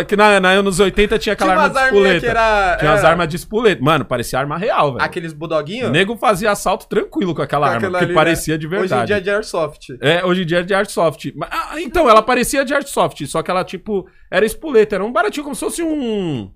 Que 0.08 0.14
na, 0.14 0.38
na 0.38 0.50
anos 0.50 0.78
80 0.78 1.18
tinha 1.18 1.32
aquela 1.32 1.54
Tinha 1.54 1.64
arma 1.64 1.90
de 1.90 1.96
umas 1.98 2.20
que 2.20 2.26
era- 2.26 2.76
Tinha 2.78 2.90
umas 2.92 3.00
era- 3.00 3.08
armas 3.10 3.28
de 3.28 3.36
espoleta. 3.36 3.82
Mano, 3.82 4.04
parecia 4.04 4.38
arma 4.38 4.56
real, 4.56 4.92
velho. 4.94 5.04
Aqueles 5.04 5.32
budoguinhos? 5.32 5.88
O 5.88 5.92
nego 5.92 6.16
fazia 6.16 6.52
assalto 6.52 6.86
tranquilo 6.88 7.34
com 7.34 7.42
aquela 7.42 7.66
Com 7.68 7.74
arma, 7.86 7.98
que 7.98 8.04
ali, 8.04 8.14
parecia 8.14 8.54
né? 8.54 8.58
de 8.58 8.66
Hoje 8.68 8.76
em 8.76 8.78
verdade. 8.80 9.06
dia 9.08 9.16
é 9.16 9.20
de 9.20 9.30
Airsoft. 9.30 9.88
É, 10.00 10.24
hoje 10.24 10.42
em 10.42 10.46
dia 10.46 10.60
é 10.60 10.62
de 10.62 10.72
Airsoft. 10.72 11.34
Ah, 11.50 11.80
então, 11.80 12.08
ela 12.08 12.22
parecia 12.22 12.64
de 12.64 12.72
Airsoft, 12.72 13.26
só 13.26 13.42
que 13.42 13.50
ela, 13.50 13.64
tipo, 13.64 14.06
era 14.30 14.46
espoleta. 14.46 14.94
Era 14.94 15.04
um 15.04 15.12
baratinho, 15.12 15.42
como 15.44 15.56
se 15.56 15.60
fosse 15.64 15.82
um... 15.82 16.48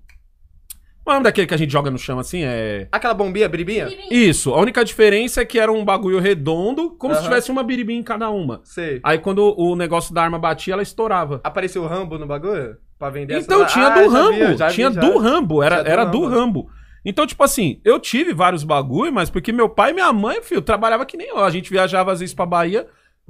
O 1.07 1.13
nome 1.13 1.23
daquele 1.23 1.47
que 1.47 1.53
a 1.53 1.57
gente 1.57 1.71
joga 1.71 1.89
no 1.89 1.97
chão 1.97 2.19
assim? 2.19 2.43
É... 2.43 2.87
Aquela 2.91 3.13
bombinha, 3.13 3.47
biribinha? 3.47 3.87
Isso, 4.11 4.53
a 4.53 4.59
única 4.59 4.83
diferença 4.83 5.41
é 5.41 5.45
que 5.45 5.57
era 5.57 5.71
um 5.71 5.85
bagulho 5.85 6.19
redondo, 6.19 6.91
como 6.91 7.15
se 7.15 7.23
tivesse 7.23 7.49
uma 7.49 7.63
biribinha 7.63 7.99
em 7.99 8.03
cada 8.03 8.29
uma. 8.29 8.59
Sei. 8.63 8.99
Aí 9.03 9.17
quando 9.17 9.55
o 9.57 9.75
negócio 9.75 10.13
da 10.13 10.21
arma 10.23 10.37
batia, 10.37 10.73
ela 10.73 10.83
estourava. 10.83 11.39
Apareceu 11.43 11.81
o 11.83 11.87
Rambo 11.87 12.17
no 12.17 12.27
bagulho? 12.27 12.75
Pra 12.99 13.09
vender 13.09 13.39
Então 13.39 13.61
essas- 13.61 13.73
tinha 13.73 13.87
Ah, 13.87 13.89
do 14.01 14.11
já 14.11 14.17
Rambo, 14.17 14.33
vi, 14.33 14.41
eu 14.41 14.57
já 14.57 14.67
vi, 14.67 14.73
tinha 14.73 14.91
já. 14.91 14.99
do 15.01 15.17
Rambo, 15.17 15.63
era, 15.63 15.75
Tinha 15.75 15.83
do 15.85 15.89
era 15.91 16.03
do 16.05 16.21
Rambo. 16.25 16.35
Rambo. 16.35 16.69
Então, 17.05 17.25
tipo 17.25 17.41
assim, 17.43 17.79
eu 17.85 17.99
tive 17.99 18.33
vários 18.33 18.65
bagulho, 18.65 19.13
mas 19.13 19.29
porque 19.29 19.53
meu 19.53 19.69
pai 19.69 19.91
e 19.91 19.93
minha 19.93 20.11
mãe, 20.11 20.41
filho, 20.41 20.61
trabalhava 20.61 21.05
que 21.05 21.15
nem 21.15 21.29
eu. 21.29 21.39
A 21.39 21.49
gente 21.49 21.69
viajava 21.69 22.11
às 22.11 22.19
vezes 22.19 22.35
pra 22.35 22.45
Bahia 22.45 22.85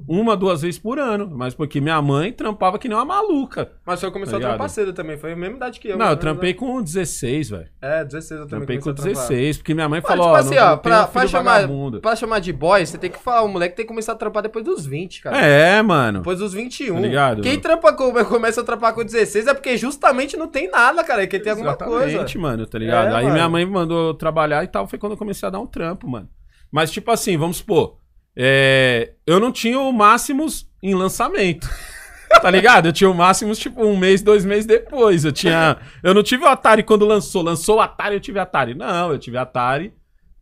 uma, 0.08 0.36
duas 0.36 0.62
vezes 0.62 0.78
por 0.80 1.00
ano. 1.00 1.30
Mas 1.32 1.54
porque 1.56 1.82
minha 1.82 2.02
mãe 2.02 2.32
trampava 2.32 2.78
que 2.78 2.88
nem 2.88 2.98
uma 2.98 3.06
maluca. 3.06 3.72
Mas 3.86 3.98
o 3.98 4.00
senhor 4.02 4.12
começou 4.12 4.40
Tá 4.40 4.46
a 4.46 4.50
trampar 4.50 4.70
cedo 4.70 4.94
também, 4.94 5.18
foi 5.18 5.34
a 5.34 5.36
mesma 5.36 5.56
idade 5.56 5.80
que 5.80 5.88
eu. 5.88 5.98
Não, 5.98 6.06
eu 6.08 6.12
né? 6.12 6.16
trampei 6.18 6.54
com 6.54 6.82
16, 6.82 7.50
velho. 7.50 7.68
É, 7.82 8.04
16 8.04 8.32
eu 8.42 8.48
também 8.48 8.60
Trampei 8.60 8.78
com 8.78 8.84
comecei 8.84 9.12
a 9.12 9.14
trampar. 9.16 9.30
16, 9.30 9.58
porque 9.58 9.74
minha 9.74 9.90
mãe 9.90 10.02
falou, 10.02 10.26
tipo 10.26 10.36
assim, 10.36 10.58
ó, 10.58 10.72
não 10.72 10.78
pra, 10.78 11.08
pra 11.08 11.28
chamar, 11.28 11.56
vagabundo. 11.56 12.02
pra 12.02 12.16
chamar 12.16 12.40
de 12.40 12.54
boy, 12.54 12.86
você 12.86 12.98
tem 12.98 13.10
que 13.10 13.18
falar, 13.20 13.42
o 13.44 13.48
moleque 13.48 13.76
tem 13.76 13.86
que 13.86 13.90
começar 13.90 14.12
a 14.12 14.16
trampar 14.16 14.44
depois 14.44 14.64
dos 14.64 14.86
20, 14.86 15.22
cara. 15.22 15.38
É, 15.38 15.82
mano. 15.82 16.20
Depois 16.20 16.40
dos 16.40 16.54
21. 16.54 16.94
Tá 16.96 17.02
ligado? 17.02 17.42
Quem 17.42 17.60
trampa 17.60 17.94
com, 17.94 18.12
começa 18.26 18.62
a 18.62 18.64
trampar 18.64 18.94
com 18.94 19.04
16 19.04 19.48
é 19.48 19.54
porque 19.54 19.78
justamente 19.78 20.38
não 20.38 20.48
tem 20.48 20.70
nada, 20.70 21.04
cara. 21.04 21.24
É 21.24 21.28
que 21.28 21.40
tem 21.40 21.52
alguma 21.52 21.76
coisa. 21.76 22.06
Exatamente, 22.06 22.38
mano, 22.38 22.66
tá 22.68 22.78
ligado? 22.78 23.08
É, 23.08 23.16
Aí 23.16 23.24
mano. 23.24 23.34
minha 23.34 23.50
mãe 23.50 23.66
mandou 23.66 24.14
trabalhar 24.14 24.64
e 24.64 24.68
tal, 24.68 24.88
foi 24.88 25.00
quando 25.00 25.14
eu 25.14 25.18
comecei 25.18 25.48
a 25.48 25.50
dar 25.50 25.60
um 25.60 25.68
trampo, 25.68 26.08
mano. 26.08 26.30
Mas, 26.72 26.92
tipo 26.92 27.10
assim, 27.12 27.38
vamos 27.38 27.58
supor, 27.58 27.98
é, 28.38 29.14
eu 29.26 29.40
não 29.40 29.52
tinha 29.52 29.80
o 29.80 29.92
Máximos 29.92 30.70
em 30.84 30.94
lançamento. 30.94 31.68
Tá 32.42 32.52
ligado? 32.52 32.88
Eu 32.88 32.94
tinha 32.94 33.10
o 33.10 33.14
Máximos, 33.16 33.58
tipo, 33.58 33.84
um 33.84 33.96
mês, 33.98 34.22
dois 34.22 34.44
meses 34.46 34.66
depois. 34.66 35.24
Eu 35.24 35.32
tinha. 35.32 35.78
Eu 36.04 36.14
não 36.14 36.22
tive 36.22 36.44
o 36.44 36.48
Atari 36.48 36.84
quando 36.84 37.06
lançou. 37.06 37.42
Lançou 37.42 37.78
o 37.78 37.82
Atari, 37.82 38.16
eu 38.16 38.20
tive 38.20 38.38
Atari. 38.38 38.76
Não, 38.76 39.12
eu 39.12 39.18
tive 39.18 39.38
Atari 39.38 39.94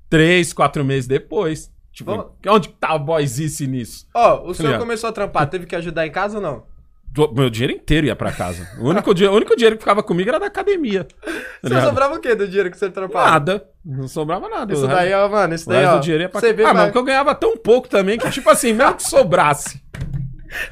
três, 0.10 0.51
quatro 0.51 0.84
meses 0.84 1.08
depois. 1.08 1.71
Tipo, 1.93 2.12
Vamos- 2.12 2.31
onde 2.47 2.69
que 2.69 2.75
tá 2.75 2.89
a 2.89 2.97
boyzice 2.97 3.67
nisso? 3.67 4.08
Ó, 4.13 4.49
o 4.49 4.53
senhor 4.53 4.69
ligado? 4.69 4.81
começou 4.81 5.10
a 5.10 5.13
trampar, 5.13 5.47
teve 5.47 5.65
que 5.67 5.75
ajudar 5.75 6.05
em 6.08 6.12
casa 6.12 6.38
ou 6.38 6.41
não? 6.43 6.63
Do- 7.15 7.32
Meu 7.34 7.49
dinheiro 7.49 7.73
inteiro 7.73 8.08
ia 8.08 8.15
pra 8.15 8.32
casa. 8.32 8.67
O 8.80 8.89
único, 8.89 9.13
dia- 9.13 9.32
o 9.32 9.36
único 9.36 9.56
dinheiro 9.56 9.78
que 9.78 9.82
ficava 9.84 10.04
comigo 10.04 10.30
era 10.30 10.39
da 10.39 10.47
academia. 10.47 11.06
Tá 11.06 11.32
Você 11.62 11.69
ligado? 11.69 11.86
sobrava 11.88 12.15
o 12.15 12.19
quê 12.19 12.36
do 12.36 12.45
dinheiro 12.45 12.69
que 12.69 12.78
você 12.78 12.89
trampava? 12.89 13.32
Nada. 13.32 13.65
Não 13.86 14.08
sobrava 14.08 14.49
nada. 14.49 14.73
Isso 14.73 14.84
O 14.84 14.88
daí, 14.88 15.13
ó, 15.13 15.30
mano, 15.30 15.56
isso 15.56 15.69
o 15.69 15.73
daí, 15.73 15.86
ó. 15.86 15.95
do 15.95 16.01
dinheiro 16.01 16.23
ia 16.23 16.30
pra 16.30 16.41
vê, 16.41 16.63
Ah, 16.65 16.73
mas 16.73 16.84
porque 16.86 16.97
eu 16.97 17.04
ganhava 17.04 17.34
tão 17.34 17.56
pouco 17.58 17.88
também 17.88 18.17
que, 18.19 18.30
tipo 18.30 18.49
assim, 18.49 18.73
mesmo 18.73 18.95
que 18.95 19.04
sobrasse. 19.04 19.82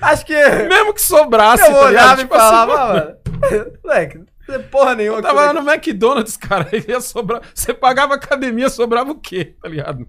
Acho 0.01 0.25
que 0.25 0.34
Mesmo 0.34 0.93
que 0.93 1.01
sobrasse, 1.01 1.63
eu 1.63 1.71
tá 1.71 1.88
ligado? 1.89 1.91
olhava 1.91 2.21
e 2.21 2.23
Tipo 2.23 2.36
assim, 2.36 2.43
falava, 2.45 2.75
mano, 2.77 2.93
mano, 3.41 3.71
moleque, 3.84 4.17
não 4.47 4.56
é 4.56 4.60
porra 4.60 4.95
nenhuma. 4.95 5.17
eu 5.19 5.21
tava 5.21 5.45
lá 5.45 5.53
no 5.53 5.69
McDonald's, 5.69 6.36
cara, 6.38 6.67
ia 6.88 6.99
sobrar. 7.01 7.41
Você 7.53 7.73
pagava 7.73 8.15
academia, 8.15 8.69
sobrava 8.69 9.12
o 9.12 9.15
quê, 9.19 9.56
tá 9.62 9.67
ligado? 9.69 10.08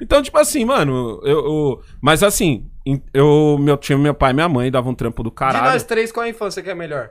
Então, 0.00 0.22
tipo 0.22 0.38
assim, 0.38 0.64
mano, 0.64 1.20
eu. 1.24 1.38
eu- 1.44 1.80
mas 2.00 2.22
assim, 2.22 2.66
eu 3.12 3.56
meu, 3.58 3.76
tinha 3.76 3.96
meu 3.98 4.14
pai 4.14 4.30
e 4.30 4.34
minha 4.34 4.48
mãe, 4.48 4.70
davam 4.70 4.92
um 4.92 4.94
trampo 4.94 5.22
do 5.22 5.30
De 5.30 5.36
caralho. 5.36 5.72
nós 5.72 5.82
três, 5.84 6.10
qual 6.12 6.24
a 6.24 6.28
infância 6.28 6.62
que 6.62 6.70
é 6.70 6.74
melhor? 6.74 7.10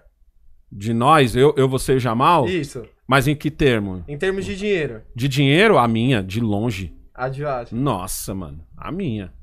De 0.71 0.93
nós, 0.93 1.35
eu, 1.35 1.53
eu 1.57 1.67
você 1.67 1.93
e 1.93 1.95
o 1.97 1.99
Jamal. 1.99 2.47
Isso, 2.47 2.83
Mas 3.07 3.27
em 3.27 3.35
que 3.35 3.51
termo? 3.51 4.03
em 4.07 4.17
termos 4.17 4.45
de 4.45 4.55
dinheiro. 4.55 5.01
De 5.15 5.27
dinheiro, 5.27 5.77
a 5.77 5.87
minha, 5.87 6.23
de 6.23 6.39
longe. 6.39 6.95
A 7.13 7.27
de 7.27 7.45
a 7.45 7.65
Nossa, 7.71 8.33
mano. 8.33 8.63
A 8.77 8.91
minha. 8.91 9.33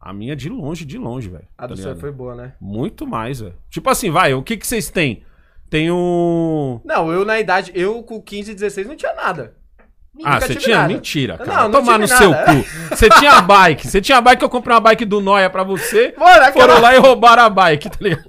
A 0.00 0.12
minha 0.12 0.36
de 0.36 0.48
longe, 0.48 0.84
de 0.84 0.96
longe, 0.98 1.28
velho. 1.28 1.48
a 1.56 1.66
do 1.66 1.70
tá 1.70 1.76
senhor 1.76 1.88
ligado? 1.88 2.00
foi 2.00 2.12
boa, 2.12 2.34
né? 2.34 2.54
Muito 2.60 3.06
mais, 3.06 3.40
velho. 3.40 3.54
Tipo 3.70 3.90
assim, 3.90 4.10
vai, 4.10 4.32
o 4.34 4.42
que 4.42 4.56
que 4.56 4.66
vocês 4.66 4.90
têm? 4.90 5.22
Tem 5.70 5.90
um. 5.90 6.80
Não, 6.84 7.10
eu 7.12 7.24
na 7.24 7.38
idade, 7.40 7.72
eu 7.74 8.02
com 8.02 8.20
15, 8.22 8.54
16 8.54 8.86
não 8.86 8.96
tinha 8.96 9.12
nada. 9.14 9.54
Ah, 10.24 10.40
você 10.40 10.54
tinha? 10.56 10.76
nada. 10.78 10.88
Mentira, 10.88 11.36
Não, 11.38 11.46
cara. 11.46 11.62
não 11.62 11.70
Tomar 11.70 11.98
no 11.98 12.06
tive 12.06 12.18
seu 12.18 12.30
nada. 12.30 12.54
cu. 12.54 12.64
Você 12.96 13.08
tinha 13.10 13.32
a 13.32 13.40
bike. 13.42 13.86
Você 13.86 14.00
tinha 14.00 14.18
a 14.18 14.20
bike, 14.20 14.42
eu 14.42 14.48
comprei 14.48 14.74
uma 14.74 14.80
bike 14.80 15.04
do 15.04 15.20
Noia 15.20 15.48
pra 15.48 15.62
você. 15.62 16.12
Mano, 16.16 16.42
aquela... 16.42 16.52
Foram 16.68 16.80
lá 16.80 16.94
e 16.94 16.98
roubaram 16.98 17.44
a 17.44 17.48
bike, 17.50 17.88
tá 17.90 17.96
ligado? 18.00 18.24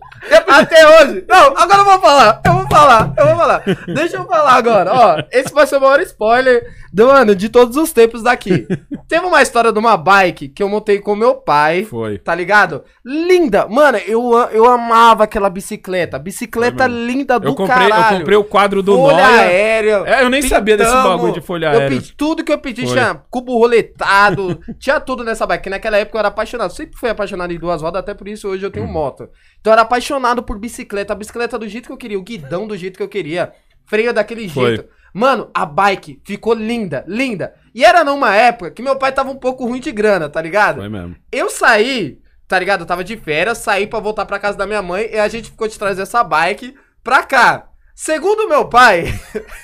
Até 0.47 0.87
hoje. 0.87 1.25
Não, 1.27 1.57
agora 1.57 1.79
eu 1.79 1.85
vou 1.85 1.99
falar. 1.99 2.41
Eu 2.45 2.53
vou 2.53 2.67
falar. 2.67 3.13
Eu 3.17 3.27
vou 3.27 3.35
falar. 3.37 3.63
Deixa 3.87 4.17
eu 4.17 4.25
falar 4.25 4.53
agora. 4.53 4.91
Ó, 4.93 5.23
esse 5.31 5.53
vai 5.53 5.65
ser 5.67 5.77
o 5.77 5.81
maior 5.81 5.99
spoiler 6.01 6.63
do 6.91 7.07
mano 7.07 7.35
de 7.35 7.49
todos 7.49 7.77
os 7.77 7.91
tempos 7.93 8.23
daqui. 8.23 8.67
Teve 9.07 9.25
uma 9.25 9.41
história 9.41 9.71
de 9.71 9.79
uma 9.79 9.95
bike 9.95 10.49
que 10.49 10.61
eu 10.63 10.69
montei 10.69 10.99
com 10.99 11.15
meu 11.15 11.35
pai. 11.35 11.83
Foi. 11.85 12.17
Tá 12.17 12.33
ligado? 12.35 12.83
Linda. 13.05 13.67
Mano, 13.67 13.97
eu, 13.99 14.33
eu 14.51 14.65
amava 14.65 15.23
aquela 15.23 15.49
bicicleta. 15.49 16.17
Bicicleta 16.19 16.85
Foi 16.85 16.93
linda 16.93 17.39
do 17.39 17.49
Eu 17.49 17.55
comprei, 17.55 17.85
eu 17.85 17.89
caralho. 17.89 18.17
comprei 18.17 18.37
o 18.37 18.43
quadro 18.43 18.81
do 18.83 18.95
folha 18.95 19.15
Noia. 19.17 19.39
aérea. 19.41 20.03
É, 20.05 20.23
eu 20.23 20.29
nem 20.29 20.41
sabia 20.41 20.75
desse 20.77 20.89
pintamos. 20.91 21.11
bagulho 21.15 21.33
de 21.33 21.41
folha 21.41 21.65
Eu 21.67 21.79
aérea. 21.79 21.89
pedi 21.89 22.13
tudo 22.13 22.43
que 22.43 22.51
eu 22.51 22.57
pedi, 22.59 22.83
Foi. 22.85 22.93
tinha 22.93 23.15
cubo 23.29 23.57
roletado, 23.57 24.59
tinha 24.79 24.99
tudo 24.99 25.23
nessa 25.23 25.45
bike. 25.45 25.63
que 25.63 25.69
Naquela 25.69 25.97
época 25.97 26.17
eu 26.17 26.19
era 26.19 26.27
apaixonado. 26.29 26.71
Sempre 26.73 26.97
fui 26.97 27.09
apaixonado 27.09 27.51
em 27.53 27.59
duas 27.59 27.81
rodas, 27.81 27.99
até 27.99 28.13
por 28.13 28.27
isso 28.27 28.47
hoje 28.47 28.65
eu 28.65 28.71
tenho 28.71 28.85
Hum. 28.85 28.91
moto. 28.91 29.29
Então 29.59 29.71
eu 29.71 29.73
era 29.73 29.81
apaixonado 29.81 30.43
por 30.43 30.57
bicicleta. 30.57 31.13
A 31.13 31.15
bicicleta 31.15 31.57
do 31.57 31.67
jeito 31.67 31.87
que 31.87 31.91
eu 31.91 31.97
queria, 31.97 32.19
o 32.19 32.23
guidão 32.23 32.67
do 32.67 32.77
jeito 32.77 32.97
que 32.97 33.03
eu 33.03 33.09
queria, 33.09 33.51
freio 33.85 34.13
daquele 34.13 34.47
Foi. 34.47 34.75
jeito. 34.75 34.89
Mano, 35.13 35.49
a 35.53 35.65
bike 35.65 36.21
ficou 36.23 36.53
linda, 36.53 37.03
linda. 37.07 37.53
E 37.73 37.83
era 37.83 38.03
numa 38.03 38.35
época 38.35 38.71
que 38.71 38.81
meu 38.81 38.95
pai 38.95 39.11
tava 39.11 39.31
um 39.31 39.35
pouco 39.35 39.65
ruim 39.65 39.79
de 39.79 39.91
grana, 39.91 40.29
tá 40.29 40.41
ligado? 40.41 40.77
Foi 40.77 40.89
mesmo. 40.89 41.15
Eu 41.31 41.49
saí, 41.49 42.19
tá 42.47 42.59
ligado? 42.59 42.81
Eu 42.81 42.85
tava 42.85 43.03
de 43.03 43.17
férias, 43.17 43.57
saí 43.57 43.87
pra 43.87 43.99
voltar 43.99 44.25
pra 44.25 44.39
casa 44.39 44.57
da 44.57 44.67
minha 44.67 44.81
mãe 44.81 45.09
e 45.11 45.17
a 45.17 45.27
gente 45.27 45.49
ficou 45.49 45.67
de 45.67 45.77
trazer 45.79 46.03
essa 46.03 46.23
bike 46.23 46.75
pra 47.03 47.23
cá. 47.23 47.69
Segundo 47.95 48.47
meu 48.47 48.69
pai, 48.69 49.05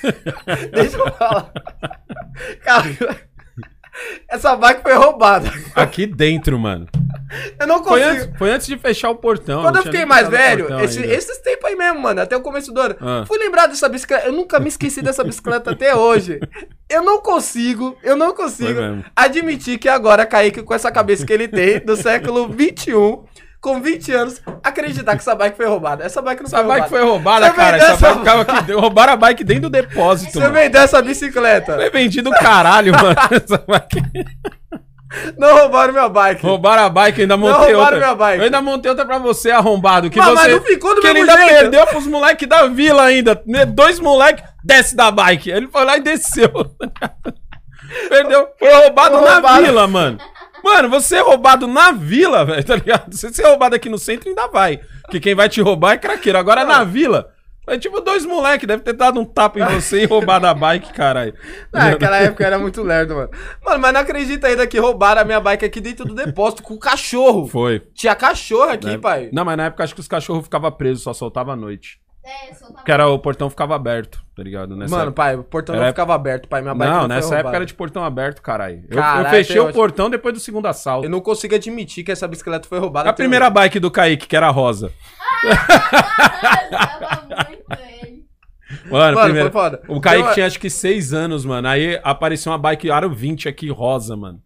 deixa 0.74 0.98
eu 0.98 1.10
falar. 1.12 1.52
Cara, 2.62 2.84
essa 4.28 4.54
bike 4.56 4.82
foi 4.82 4.94
roubada. 4.94 5.52
Aqui 5.74 6.06
dentro, 6.06 6.58
mano. 6.58 6.86
Eu 7.58 7.66
não 7.66 7.82
Foi 7.82 8.00
consigo. 8.00 8.22
antes, 8.24 8.38
foi 8.38 8.50
antes 8.50 8.66
de 8.68 8.78
fechar 8.78 9.10
o 9.10 9.16
portão. 9.16 9.62
Quando 9.62 9.76
eu 9.76 9.82
fiquei 9.82 10.04
mais 10.04 10.28
velho, 10.28 10.68
esse- 10.80 11.02
esses 11.02 11.38
tempos 11.38 11.64
aí 11.68 11.74
mesmo, 11.74 11.98
mano, 12.00 12.20
até 12.20 12.36
o 12.36 12.40
começo 12.40 12.72
do 12.72 12.80
ano, 12.80 12.94
Ah. 13.00 13.24
fui 13.26 13.36
lembrar 13.38 13.66
dessa 13.66 13.88
bicicleta. 13.88 14.26
Eu 14.26 14.32
nunca 14.32 14.60
me 14.60 14.68
esqueci 14.68 15.02
dessa 15.02 15.24
bicicleta 15.24 15.72
até 15.72 15.94
hoje. 15.96 16.38
Eu 16.88 17.02
não 17.02 17.20
consigo, 17.20 17.96
eu 18.02 18.16
não 18.16 18.32
consigo 18.32 18.74
Foi 18.78 19.04
admitir 19.16 19.76
que 19.78 19.88
agora 19.88 20.24
Kaique, 20.24 20.62
com 20.62 20.72
essa 20.72 20.90
cabeça 20.92 21.26
que 21.26 21.32
ele 21.32 21.48
tem, 21.48 21.80
do 21.80 21.96
século 21.96 22.48
21, 22.48 23.24
com 23.60 23.80
20 23.80 24.12
anos, 24.12 24.40
acreditar 24.62 25.12
que 25.12 25.22
essa 25.22 25.34
bike 25.34 25.56
foi 25.56 25.66
roubada. 25.66 26.04
Essa 26.04 26.22
bike 26.22 26.42
não 26.42 26.46
Essa 26.46 26.56
foi 26.58 26.66
bike 26.66 26.80
roubada. 26.82 26.96
foi 27.02 27.10
roubada, 27.10 27.46
Você 27.46 27.52
cara. 27.56 27.76
Essa 27.76 27.86
essa- 27.92 28.06
bike 28.06 28.18
ficava 28.18 28.42
aqui 28.42 28.54
dentro. 28.62 28.80
Roubaram 28.80 29.12
a 29.12 29.16
bike 29.16 29.44
dentro 29.44 29.62
do 29.62 29.70
depósito, 29.70 30.32
Você 30.32 30.38
mano. 30.40 30.52
vendeu 30.54 30.82
essa 30.82 31.02
bicicleta. 31.02 31.74
Foi 31.76 31.90
vendido 31.90 32.30
caralho, 32.30 32.92
mano. 32.92 33.16
Essa 33.30 33.58
bike. 33.66 34.02
Não 35.38 35.56
roubaram 35.58 35.92
minha 35.92 36.08
bike. 36.08 36.42
Roubaram 36.44 36.82
a 36.84 36.88
bike, 36.88 37.22
ainda 37.22 37.36
montei 37.36 37.72
roubaram 37.72 37.80
outra. 37.80 37.96
minha 37.98 38.14
bike. 38.14 38.38
Eu 38.38 38.44
ainda 38.44 38.60
montei 38.62 38.90
outra 38.90 39.06
pra 39.06 39.18
você, 39.18 39.50
arrombado. 39.50 40.10
Que 40.10 40.18
Mas- 40.18 40.28
você, 40.28 40.34
mas 40.34 40.52
não 40.52 40.60
ficou 40.62 40.94
do 40.94 41.00
que 41.00 41.06
ele 41.06 41.20
mesmo 41.20 41.30
ainda 41.32 41.44
jeito. 41.46 41.60
perdeu 41.60 41.86
pros 41.86 42.06
moleques 42.06 42.48
da 42.48 42.66
vila 42.66 43.04
ainda. 43.04 43.40
né? 43.46 43.64
Dois 43.64 43.98
moleques, 44.00 44.44
desce 44.64 44.94
da 44.96 45.10
bike. 45.10 45.50
Ele 45.50 45.68
foi 45.68 45.84
lá 45.84 45.96
e 45.96 46.00
desceu. 46.00 46.50
perdeu. 48.08 48.48
Foi 48.58 48.72
roubado 48.74 49.16
Foi 49.18 49.24
na 49.26 49.32
roubado. 49.34 49.64
vila, 49.64 49.86
mano. 49.86 50.18
Mano, 50.66 50.90
você 50.90 51.18
é 51.18 51.20
roubado 51.20 51.68
na 51.68 51.92
vila, 51.92 52.44
velho, 52.44 52.64
tá 52.64 52.74
ligado? 52.74 53.14
Se 53.14 53.32
você 53.32 53.40
é 53.40 53.46
roubado 53.46 53.76
aqui 53.76 53.88
no 53.88 53.98
centro, 53.98 54.28
ainda 54.28 54.48
vai. 54.48 54.80
Porque 55.02 55.20
quem 55.20 55.32
vai 55.32 55.48
te 55.48 55.60
roubar 55.60 55.92
é 55.92 55.96
craqueiro. 55.96 56.36
Agora 56.36 56.64
na 56.64 56.82
vila. 56.82 57.32
É 57.68 57.78
tipo 57.78 58.00
dois 58.00 58.24
moleques, 58.24 58.66
deve 58.66 58.82
ter 58.82 58.92
dado 58.92 59.20
um 59.20 59.24
tapa 59.24 59.60
em 59.60 59.64
você 59.64 60.02
e 60.02 60.06
roubado 60.06 60.46
a 60.46 60.54
bike, 60.54 60.92
caralho. 60.92 61.34
Naquela 61.72 62.18
época 62.18 62.42
eu 62.42 62.46
era 62.48 62.58
muito 62.58 62.82
lerdo, 62.82 63.14
mano. 63.14 63.30
Mano, 63.64 63.80
mas 63.80 63.92
não 63.92 64.00
acredita 64.00 64.48
ainda 64.48 64.66
que 64.66 64.78
roubaram 64.78 65.22
a 65.22 65.24
minha 65.24 65.40
bike 65.40 65.64
aqui 65.64 65.80
dentro 65.80 66.04
do 66.04 66.14
depósito 66.14 66.64
com 66.64 66.74
o 66.74 66.78
cachorro. 66.78 67.46
Foi. 67.46 67.80
Tinha 67.94 68.14
cachorro 68.16 68.70
aqui, 68.70 68.86
né? 68.86 68.98
pai. 68.98 69.30
Não, 69.32 69.44
mas 69.44 69.56
na 69.56 69.66
época 69.66 69.84
acho 69.84 69.94
que 69.94 70.00
os 70.00 70.08
cachorros 70.08 70.44
ficavam 70.44 70.70
presos, 70.72 71.02
só 71.02 71.12
soltava 71.12 71.52
à 71.52 71.56
noite. 71.56 72.00
É, 72.26 72.52
soltava. 72.54 72.74
Porque 72.78 72.90
era, 72.90 73.06
o 73.08 73.18
portão 73.20 73.48
ficava 73.48 73.76
aberto, 73.76 74.20
tá 74.34 74.42
ligado? 74.42 74.74
Nessa 74.76 74.96
Mano, 74.96 75.12
pai, 75.12 75.36
o 75.36 75.44
portão 75.44 75.76
não 75.76 75.82
Era- 75.82 75.92
ficava 75.92 76.12
aberto, 76.14 76.48
pai. 76.48 76.60
Minha 76.60 76.74
bike 76.74 76.90
não, 76.92 76.98
foi 77.00 77.08
nessa 77.08 77.26
época 77.26 77.36
roubada. 77.36 77.56
era 77.56 77.66
de 77.66 77.74
portão 77.74 78.04
aberto, 78.04 78.42
caralho. 78.42 78.84
Eu, 78.88 78.96
Caralho, 78.98 79.26
eu 79.26 79.30
fechei 79.30 79.54
até 79.56 79.60
o 79.62 79.64
hoje. 79.66 79.74
portão 79.74 80.10
depois 80.10 80.34
do 80.34 80.40
segundo 80.40 80.66
assalto. 80.66 81.06
Eu 81.06 81.10
não 81.10 81.20
consigo 81.20 81.54
admitir 81.54 82.02
que 82.02 82.10
essa 82.10 82.26
bicicleta 82.26 82.66
foi 82.68 82.78
roubada. 82.80 83.08
A 83.08 83.12
até 83.12 83.22
primeira 83.22 83.44
hoje. 83.46 83.54
bike 83.54 83.78
do 83.78 83.90
Kaique, 83.92 84.26
que 84.26 84.36
era 84.36 84.50
rosa. 84.50 84.90
Tava 86.70 87.46
muito 87.48 87.64
ele. 88.02 88.26
Mano, 88.90 89.14
Mano, 89.14 89.20
primeira... 89.24 89.50
foi 89.50 89.60
foda. 89.62 89.82
o 89.88 90.00
Kaique 90.00 90.34
tinha 90.34 90.46
acho 90.46 90.58
que 90.58 90.68
seis 90.68 91.12
anos, 91.12 91.44
mano. 91.44 91.68
Aí 91.68 92.00
apareceu 92.02 92.50
uma 92.50 92.58
bike 92.58 92.90
Aro 92.90 93.08
20 93.10 93.48
aqui, 93.48 93.70
rosa, 93.70 94.16
mano. 94.16 94.40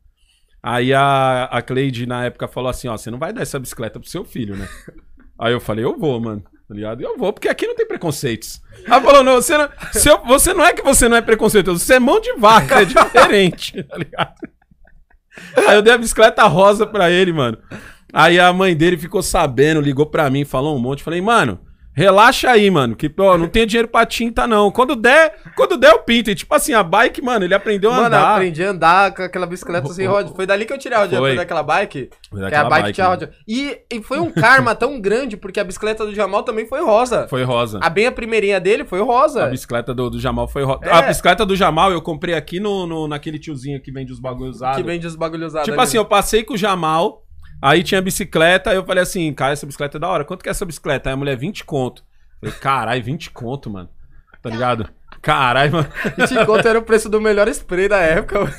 Aí 0.63 0.93
a, 0.93 1.45
a 1.45 1.63
Cleide, 1.63 2.05
na 2.07 2.27
época, 2.27 2.47
falou 2.47 2.69
assim: 2.69 2.87
Ó, 2.89 2.97
você 2.97 3.11
não 3.11 3.19
vai 3.19 3.33
dar 3.33 3.41
essa 3.43 3.59
bicicleta 3.59 3.99
pro 3.99 4.09
seu 4.09 4.23
filho, 4.25 4.55
né? 4.57 4.69
Aí 5.41 5.53
eu 5.55 5.61
falei: 5.61 5.85
Eu 5.87 5.99
vou, 5.99 6.21
mano. 6.21 6.43
Tá 6.71 6.75
ligado? 6.77 7.03
Eu 7.03 7.19
vou, 7.19 7.33
porque 7.33 7.49
aqui 7.49 7.67
não 7.67 7.75
tem 7.75 7.85
preconceitos. 7.85 8.63
Ela 8.87 9.01
falou: 9.01 9.25
Não, 9.25 9.35
você 9.43 9.59
não, 9.59 9.69
eu- 10.07 10.25
você 10.25 10.55
não 10.55 10.65
é 10.65 10.73
que 10.73 10.83
você 10.83 11.09
não 11.09 11.17
é 11.17 11.21
preconceituoso, 11.21 11.81
você 11.85 11.95
é 11.95 11.99
mão 11.99 12.21
de 12.21 12.33
vaca, 12.35 12.81
é 12.81 12.85
diferente, 12.85 13.83
tá 13.83 13.97
ligado? 13.99 14.35
Aí 15.67 15.75
eu 15.75 15.83
dei 15.83 15.93
a 15.93 15.99
bicicleta 15.99 16.45
rosa 16.45 16.87
pra 16.87 17.11
ele, 17.11 17.33
mano. 17.33 17.59
Aí 18.13 18.39
a 18.39 18.53
mãe 18.53 18.77
dele 18.77 18.97
ficou 18.97 19.21
sabendo, 19.21 19.81
ligou 19.81 20.07
pra 20.07 20.31
mim, 20.31 20.45
falou 20.45 20.77
um 20.77 20.79
monte. 20.79 21.03
Falei, 21.03 21.21
mano, 21.21 21.59
relaxa 22.01 22.51
aí, 22.51 22.71
mano. 22.71 22.97
Que, 22.97 23.13
ó, 23.19 23.37
não 23.37 23.47
tenho 23.47 23.67
dinheiro 23.67 23.89
pra 23.89 24.07
tinta, 24.07 24.47
não. 24.47 24.71
Quando 24.71 24.97
der, 24.97 25.35
quando 25.55 25.77
der, 25.77 25.93
eu 25.93 25.99
pinto. 25.99 26.31
E 26.31 26.35
tipo 26.35 26.55
assim, 26.55 26.73
a 26.73 26.83
bike, 26.83 27.21
mano, 27.23 27.45
ele 27.45 27.55
aprendeu 27.55 27.91
a 27.91 27.95
Mano, 27.95 28.07
andar. 28.07 28.35
aprendi 28.35 28.65
a 28.65 28.71
andar 28.71 29.15
com 29.15 29.23
aquela 29.23 29.47
bicicleta 29.47 29.89
sem 29.93 30.07
roda. 30.07 30.31
Foi 30.35 30.47
dali 30.47 30.65
que 30.65 30.73
eu 30.73 30.79
tirei 30.79 30.97
a 30.97 31.09
Foi. 31.09 31.37
daquela 31.37 31.63
bike. 31.63 32.09
Foi 32.31 32.39
Que 32.41 32.45
a 32.47 32.49
daquela 32.49 32.69
bike, 32.71 32.93
tinha 32.93 33.09
mano. 33.09 33.21
roda. 33.21 33.35
E, 33.47 33.79
e 33.93 34.03
foi 34.03 34.19
um 34.19 34.31
karma 34.31 34.75
tão 34.75 35.01
grande, 35.01 35.37
porque 35.37 35.61
a 35.61 35.65
bicicleta 35.65 36.07
do 36.07 36.15
Jamal 36.15 36.43
também 36.43 36.67
foi 36.67 36.81
rosa. 36.83 37.29
Foi 37.29 37.43
rosa. 37.45 37.79
A 37.83 37.91
bem 37.91 38.07
a 38.07 38.13
primeirinha 38.13 38.59
dele 38.59 38.85
foi 38.85 39.01
A 39.01 39.05
rosa. 39.05 39.47
bicicleta 39.49 39.93
do, 39.93 40.09
do 40.09 40.19
Jamal 40.19 40.49
foi 40.49 40.65
rosa. 40.65 40.81
É. 40.85 40.91
A 40.93 41.03
bicicleta 41.03 41.45
do 41.45 41.55
Jamal 41.55 41.93
eu 41.93 42.01
comprei 42.01 42.35
aqui 42.35 42.59
no, 42.59 42.87
no, 42.87 43.07
naquele 43.07 43.39
tiozinho 43.39 43.81
que 43.81 43.93
vende 43.93 44.13
os 44.13 44.19
bagulhos 44.21 44.57
usados. 44.57 44.77
Que 44.79 44.83
vende 44.83 45.07
os 45.07 45.15
bagulho. 45.17 45.47
Tipo 45.49 45.73
ali. 45.73 45.81
assim, 45.83 45.97
eu 45.97 46.05
passei 46.05 46.43
com 46.43 46.55
o 46.55 46.57
Jamal, 46.57 47.23
aí 47.61 47.83
tinha 47.83 48.03
bicicleta, 48.03 48.71
aí 48.71 48.77
eu 48.77 48.85
falei 48.85 49.03
assim, 49.03 49.33
cara, 49.33 49.53
essa 49.53 49.67
bicicleta 49.67 49.99
é 49.99 50.01
da 50.01 50.09
hora. 50.09 50.25
Quanto 50.25 50.43
que 50.43 50.49
é 50.49 50.53
essa 50.53 50.65
bicicleta? 50.65 51.09
Aí 51.09 51.15
a 51.15 51.17
mulher, 51.17 51.37
20 51.37 51.65
conto. 51.65 52.05
Falei, 52.41 52.55
caralho, 52.57 53.03
20 53.03 53.31
conto, 53.31 53.71
mano. 53.71 53.89
Tá 54.43 54.49
ligado? 54.51 54.89
Caralho, 55.21 55.73
mano. 55.73 55.89
20 56.17 56.47
conto 56.47 56.67
era 56.67 56.79
o 56.79 56.83
preço 56.83 57.09
do 57.09 57.21
melhor 57.21 57.49
spray 57.49 57.89
da 57.89 57.99
época. 57.99 58.53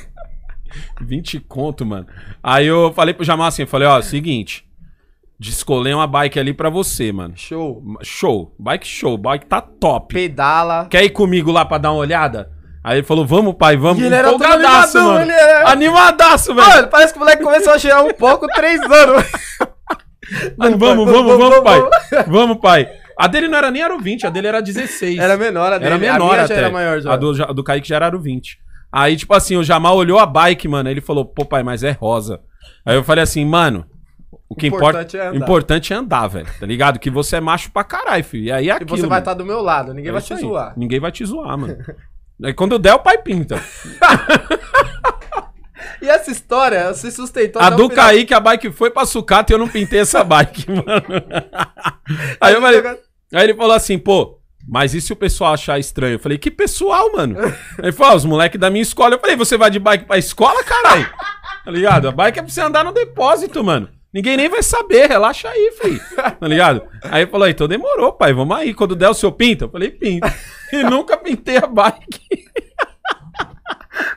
20 1.00 1.40
conto, 1.40 1.84
mano. 1.84 2.06
Aí 2.42 2.66
eu 2.66 2.92
falei 2.92 3.12
pro 3.14 3.24
Jamal 3.24 3.48
assim, 3.48 3.62
eu 3.62 3.68
falei, 3.68 3.88
ó, 3.88 4.00
seguinte, 4.00 4.64
descolei 5.38 5.92
uma 5.92 6.06
bike 6.06 6.38
ali 6.38 6.54
pra 6.54 6.70
você, 6.70 7.12
mano. 7.12 7.34
Show. 7.36 7.82
Show, 8.02 8.54
bike 8.58 8.86
show, 8.86 9.18
bike 9.18 9.46
tá 9.46 9.60
top. 9.60 10.14
Pedala. 10.14 10.86
Quer 10.88 11.04
ir 11.04 11.10
comigo 11.10 11.50
lá 11.50 11.64
pra 11.64 11.78
dar 11.78 11.92
uma 11.92 12.00
olhada? 12.00 12.50
Aí 12.84 12.98
ele 12.98 13.06
falou, 13.06 13.24
vamos, 13.26 13.54
pai, 13.54 13.76
vamos. 13.76 14.02
E 14.02 14.06
ele 14.06 14.14
era 14.14 14.30
todo 14.30 14.44
animadão, 14.44 15.04
mano. 15.12 15.20
ele 15.22 15.32
era- 15.32 15.68
Animadaço, 15.70 16.54
velho. 16.54 16.66
Mano, 16.68 16.88
parece 16.88 17.12
que 17.12 17.18
o 17.18 17.20
moleque 17.20 17.42
começou 17.42 17.72
a 17.72 17.78
cheirar 17.78 18.04
um 18.04 18.12
pouco 18.12 18.46
três 18.48 18.80
anos. 18.80 19.24
Vamos, 20.56 20.78
vamos, 20.78 21.04
vamos, 21.12 21.36
vamos, 21.36 21.60
pai. 21.60 21.80
Vamos, 22.26 22.56
pai. 22.58 22.88
A 23.18 23.26
dele 23.26 23.48
não 23.48 23.58
era 23.58 23.70
nem 23.70 23.82
aro 23.82 23.98
20, 23.98 24.26
a 24.26 24.30
dele 24.30 24.46
era 24.46 24.62
16. 24.62 25.18
Era 25.18 25.36
menor 25.36 25.72
a 25.72 25.76
dele. 25.78 25.86
Era 25.86 25.94
a 25.96 25.98
menor 25.98 26.30
minha 26.30 26.44
até. 26.44 26.54
já 26.54 26.60
era 26.60 26.70
maior 26.70 27.00
já. 27.00 27.12
A 27.12 27.16
do, 27.16 27.42
a 27.44 27.52
do 27.52 27.62
Kaique 27.62 27.86
já 27.88 27.96
era 27.96 28.06
aro 28.06 28.18
20. 28.18 28.56
Aí, 28.90 29.14
tipo 29.16 29.34
assim, 29.34 29.56
o 29.56 29.64
Jamal 29.64 29.94
olhou 29.96 30.18
a 30.18 30.24
bike, 30.24 30.66
mano. 30.68 30.88
Aí 30.88 30.94
ele 30.94 31.00
falou, 31.02 31.26
pô, 31.26 31.44
pai, 31.44 31.62
mas 31.62 31.82
é 31.84 31.90
rosa. 31.90 32.40
Aí 32.86 32.96
eu 32.96 33.04
falei 33.04 33.22
assim, 33.22 33.44
mano, 33.44 33.84
o 34.48 34.54
que 34.54 34.68
importa 34.68 34.86
Importante 35.02 35.16
é 35.18 35.26
andar. 35.26 35.36
importante 35.36 35.92
é 35.92 35.96
andar, 35.96 36.26
velho. 36.28 36.48
Tá 36.58 36.66
ligado? 36.66 36.98
Que 36.98 37.10
você 37.10 37.36
é 37.36 37.40
macho 37.40 37.70
pra 37.70 37.84
caralho, 37.84 38.24
filho. 38.24 38.44
E 38.44 38.52
aí 38.52 38.64
é 38.64 38.68
E 38.68 38.70
aquilo, 38.70 38.90
você 38.90 39.02
vai 39.02 39.10
mano. 39.10 39.20
estar 39.20 39.34
do 39.34 39.44
meu 39.44 39.60
lado, 39.60 39.92
ninguém 39.92 40.08
É 40.08 40.12
vai 40.12 40.22
te 40.22 40.34
zoar. 40.36 40.72
Ninguém 40.78 41.00
vai 41.00 41.12
te 41.12 41.24
zoar, 41.26 41.58
mano. 41.58 41.76
Aí 42.42 42.52
quando 42.52 42.78
der, 42.78 42.94
o 42.94 42.98
pai 42.98 43.18
pinta. 43.18 43.62
E 46.02 46.08
essa 46.08 46.32
história 46.32 46.92
se 46.94 47.12
sustentou 47.12 47.62
A 47.62 47.70
do. 47.70 47.88
Kaique, 47.88 48.34
a 48.34 48.40
bike 48.40 48.72
foi 48.72 48.90
pra 48.90 49.06
sucata 49.06 49.52
e 49.52 49.54
eu 49.54 49.58
não 49.58 49.68
pintei 49.68 50.00
essa 50.00 50.22
bike, 50.24 50.68
mano. 50.68 50.84
Aí 52.40 52.54
eu 52.54 52.60
falei, 52.60 52.82
Aí 53.32 53.44
ele 53.44 53.54
falou 53.54 53.72
assim, 53.72 53.96
pô, 53.96 54.40
mas 54.68 54.94
e 54.94 55.00
se 55.00 55.12
o 55.12 55.16
pessoal 55.16 55.54
achar 55.54 55.78
estranho? 55.78 56.14
Eu 56.14 56.18
falei, 56.18 56.38
que 56.38 56.50
pessoal, 56.50 57.12
mano? 57.12 57.38
Aí 57.38 57.84
ele 57.84 57.92
falou, 57.92 58.14
ah, 58.14 58.16
os 58.16 58.24
moleques 58.24 58.60
da 58.60 58.68
minha 58.68 58.82
escola. 58.82 59.14
Eu 59.14 59.20
falei, 59.20 59.36
você 59.36 59.56
vai 59.56 59.70
de 59.70 59.78
bike 59.78 60.04
pra 60.04 60.18
escola, 60.18 60.64
caralho? 60.64 61.08
Tá 61.64 61.70
ligado? 61.70 62.08
A 62.08 62.12
bike 62.12 62.40
é 62.40 62.42
pra 62.42 62.50
você 62.50 62.60
andar 62.60 62.84
no 62.84 62.92
depósito, 62.92 63.62
mano. 63.62 63.88
Ninguém 64.12 64.36
nem 64.36 64.48
vai 64.48 64.62
saber, 64.62 65.08
relaxa 65.08 65.48
aí, 65.48 65.72
filho. 65.80 66.00
Tá 66.14 66.46
ligado? 66.46 66.82
Aí 67.04 67.26
falou, 67.26 67.48
então 67.48 67.66
demorou, 67.66 68.12
pai, 68.12 68.32
vamos 68.34 68.56
aí. 68.56 68.74
Quando 68.74 68.94
der 68.94 69.08
o 69.08 69.14
seu 69.14 69.32
pinta, 69.32 69.64
eu 69.64 69.70
falei, 69.70 69.90
pinta. 69.90 70.32
E 70.72 70.82
nunca 70.82 71.16
pintei 71.16 71.56
a 71.56 71.66
bike. 71.66 72.20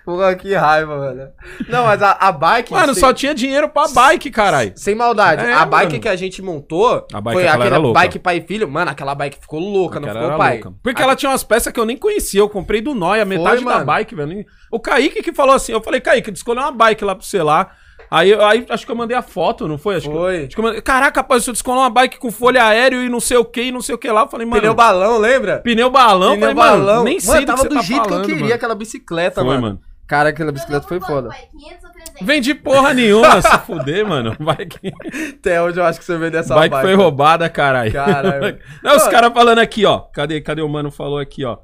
Porra, 0.05 0.35
que 0.35 0.53
raiva, 0.53 0.99
velho. 0.99 1.29
Não, 1.67 1.83
mas 1.85 2.01
a, 2.01 2.11
a 2.11 2.31
bike. 2.31 2.71
Mano, 2.71 2.93
sem, 2.93 3.01
só 3.01 3.11
tinha 3.11 3.33
dinheiro 3.33 3.67
pra 3.67 3.87
bike, 3.87 4.29
caralho. 4.31 4.71
Sem 4.75 4.95
maldade. 4.95 5.43
É, 5.43 5.53
a 5.53 5.65
bike 5.65 5.93
mano. 5.93 6.01
que 6.01 6.07
a 6.07 6.15
gente 6.15 6.41
montou 6.41 7.05
A 7.11 7.19
bike 7.19 7.33
foi 7.39 7.47
aquela 7.47 7.93
bike 7.93 8.19
pai 8.19 8.37
e 8.37 8.41
filho. 8.41 8.69
Mano, 8.69 8.91
aquela 8.91 9.15
bike 9.15 9.39
ficou 9.41 9.59
louca, 9.59 9.99
não 9.99 10.07
Aquela 10.07 10.23
ficou 10.23 10.35
era 10.35 10.37
pai? 10.37 10.53
louca. 10.61 10.77
Porque 10.81 11.01
ela 11.01 11.15
tinha 11.15 11.29
umas 11.31 11.43
peças 11.43 11.73
que 11.73 11.79
eu 11.79 11.85
nem 11.85 11.97
conhecia. 11.97 12.39
Eu 12.39 12.47
comprei 12.49 12.81
do 12.81 12.93
Noia, 12.93 13.25
metade 13.25 13.65
da 13.65 13.71
mano. 13.71 13.85
bike, 13.85 14.15
velho. 14.15 14.45
O 14.71 14.79
Kaique 14.79 15.21
que 15.23 15.33
falou 15.33 15.55
assim. 15.55 15.71
Eu 15.73 15.81
falei, 15.81 15.99
Kaique, 15.99 16.31
escolheu 16.31 16.61
uma 16.63 16.71
bike 16.71 17.03
lá 17.03 17.15
pra 17.15 17.25
você 17.25 17.41
lá. 17.41 17.71
Aí, 18.09 18.29
eu- 18.31 18.45
aí 18.45 18.65
acho 18.69 18.85
que 18.85 18.91
eu 18.91 18.95
mandei 18.95 19.15
a 19.17 19.21
foto, 19.21 19.67
não 19.67 19.77
foi? 19.77 19.95
Acho 19.95 20.09
que 20.09 20.15
eu- 20.15 20.19
Foi. 20.19 20.37
acho 20.45 20.49
que 20.49 20.59
eu 20.59 20.63
mandei- 20.63 20.81
Caraca, 20.81 21.21
rapaz, 21.21 21.43
você 21.43 21.51
descolou 21.51 21.81
uma 21.81 21.89
bike 21.89 22.17
com 22.19 22.31
folha 22.31 22.63
aéreo 22.63 23.01
e 23.03 23.09
não 23.09 23.19
sei 23.19 23.37
o 23.37 23.45
que, 23.45 23.63
e 23.63 23.71
não 23.71 23.81
sei 23.81 23.95
o 23.95 23.97
que 23.97 24.09
lá. 24.09 24.21
Eu 24.21 24.27
falei, 24.27 24.45
mano. 24.45 24.61
Pneu 24.61 24.73
balão, 24.73 25.17
lembra? 25.17 25.59
Pneu 25.59 25.89
balão. 25.89 26.35
Pneu 26.35 26.49
eu 26.49 26.55
falei, 26.55 26.71
mano, 26.71 26.85
balão. 26.85 27.03
nem 27.03 27.19
sei 27.19 27.41
do 27.41 27.45
tava 27.47 27.63
que 27.63 27.69
do 27.69 27.75
tá 27.75 27.81
jeito 27.81 28.01
que 28.03 28.07
eu 28.07 28.09
falando, 28.11 28.25
queria 28.25 28.41
mano. 28.43 28.53
aquela 28.55 28.75
bicicleta, 28.75 29.35
Foi, 29.41 29.43
mano. 29.45 29.61
mano. 29.61 29.79
Cara, 30.07 30.29
aquela 30.29 30.51
bicicleta 30.51 30.87
foi 30.87 30.99
foda. 30.99 31.29
pai? 31.29 31.39
500 31.51 31.83
ou 31.83 31.89
300? 31.91 32.21
Vendi 32.27 32.53
porra 32.53 32.93
nenhuma, 32.93 33.41
se 33.41 33.57
fuder, 33.65 34.05
mano. 34.07 34.35
Bike, 34.39 34.93
Até 35.39 35.59
hoje 35.61 35.79
eu 35.79 35.83
acho 35.83 35.97
que 35.97 36.05
você 36.05 36.15
vendeu 36.15 36.41
essa 36.41 36.53
bike 36.53 36.69
bike. 36.69 36.85
foi 36.85 36.93
roubada, 36.93 37.49
caralho. 37.49 37.91
Caralho. 37.91 38.59
Não, 38.83 38.91
os 38.95 38.99
Mano. 38.99 39.11
caras 39.11 39.33
falando 39.33 39.57
aqui, 39.59 39.83
ó. 39.83 39.99
Cadê, 40.13 40.39
cadê 40.41 40.61
o 40.61 40.69
mano 40.69 40.91
falou 40.91 41.17
aqui, 41.17 41.43
ó? 41.43 41.57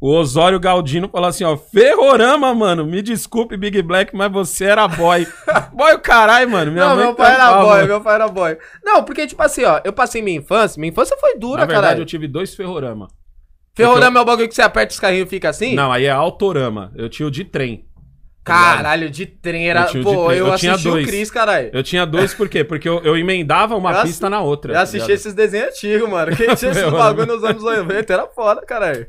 O 0.00 0.14
Osório 0.14 0.60
Galdino 0.60 1.08
falou 1.08 1.28
assim, 1.28 1.42
ó. 1.42 1.56
Ferrorama, 1.56 2.54
mano. 2.54 2.86
Me 2.86 3.02
desculpe, 3.02 3.56
Big 3.56 3.82
Black, 3.82 4.14
mas 4.14 4.30
você 4.30 4.66
era 4.66 4.86
boy. 4.86 5.26
boy 5.74 5.94
o 5.94 5.98
caralho, 5.98 6.48
mano. 6.48 6.70
Minha 6.70 6.84
não, 6.88 6.94
mãe 6.96 7.04
meu 7.06 7.14
pai 7.14 7.34
era 7.34 7.36
trampava. 7.46 7.64
boy, 7.66 7.86
meu 7.86 8.00
pai 8.00 8.14
era 8.14 8.28
boy. 8.28 8.58
Não, 8.84 9.02
porque, 9.02 9.26
tipo 9.26 9.42
assim, 9.42 9.64
ó, 9.64 9.80
eu 9.84 9.92
passei 9.92 10.22
minha 10.22 10.38
infância, 10.38 10.78
minha 10.78 10.90
infância 10.92 11.16
foi 11.18 11.36
dura, 11.36 11.62
Na 11.62 11.66
verdade, 11.66 11.82
caralho. 11.86 12.02
eu 12.02 12.06
tive 12.06 12.28
dois 12.28 12.54
Ferrorama. 12.54 13.08
Ferrorama 13.74 14.18
é 14.18 14.22
o 14.22 14.24
bagulho 14.24 14.48
que 14.48 14.54
você 14.54 14.62
aperta 14.62 14.92
os 14.92 15.00
carrinhos 15.00 15.26
e 15.26 15.30
fica 15.30 15.48
assim? 15.48 15.74
Não, 15.74 15.90
aí 15.92 16.04
é 16.04 16.10
Autorama. 16.10 16.92
Eu 16.96 17.08
tinha 17.08 17.26
o 17.26 17.30
de 17.30 17.44
trem. 17.44 17.84
tá? 18.44 18.52
Caralho, 18.76 19.08
de 19.10 19.26
trem 19.26 19.68
era. 19.68 19.82
Eu 19.82 19.86
tinha 19.86 20.02
Pô, 20.02 20.32
eu, 20.32 20.46
Eu 20.48 20.56
tinha 20.56 20.72
assisti 20.72 20.90
dois. 20.90 21.04
o 21.04 21.08
Cris, 21.08 21.30
caralho. 21.30 21.70
Eu 21.72 21.82
tinha 21.82 22.04
dois, 22.06 22.32
por 22.34 22.48
quê? 22.48 22.64
Porque 22.64 22.88
eu, 22.88 23.00
eu 23.04 23.16
emendava 23.16 23.76
uma 23.76 23.92
Eu 23.92 24.02
pista 24.02 24.28
na 24.30 24.40
outra. 24.40 24.72
Eu 24.72 24.76
tá 24.76 24.82
assisti 24.82 25.06
ligado? 25.06 25.10
esses 25.16 25.34
desenhos 25.34 25.68
antigos, 25.68 26.08
mano. 26.08 26.36
Quem 26.36 26.54
tinha 26.56 26.70
esses 26.70 26.90
bagulho 26.90 27.26
nos 27.26 27.44
anos 27.44 27.62
90 27.62 28.12
era 28.12 28.26
foda, 28.28 28.62
caralho. 28.66 29.06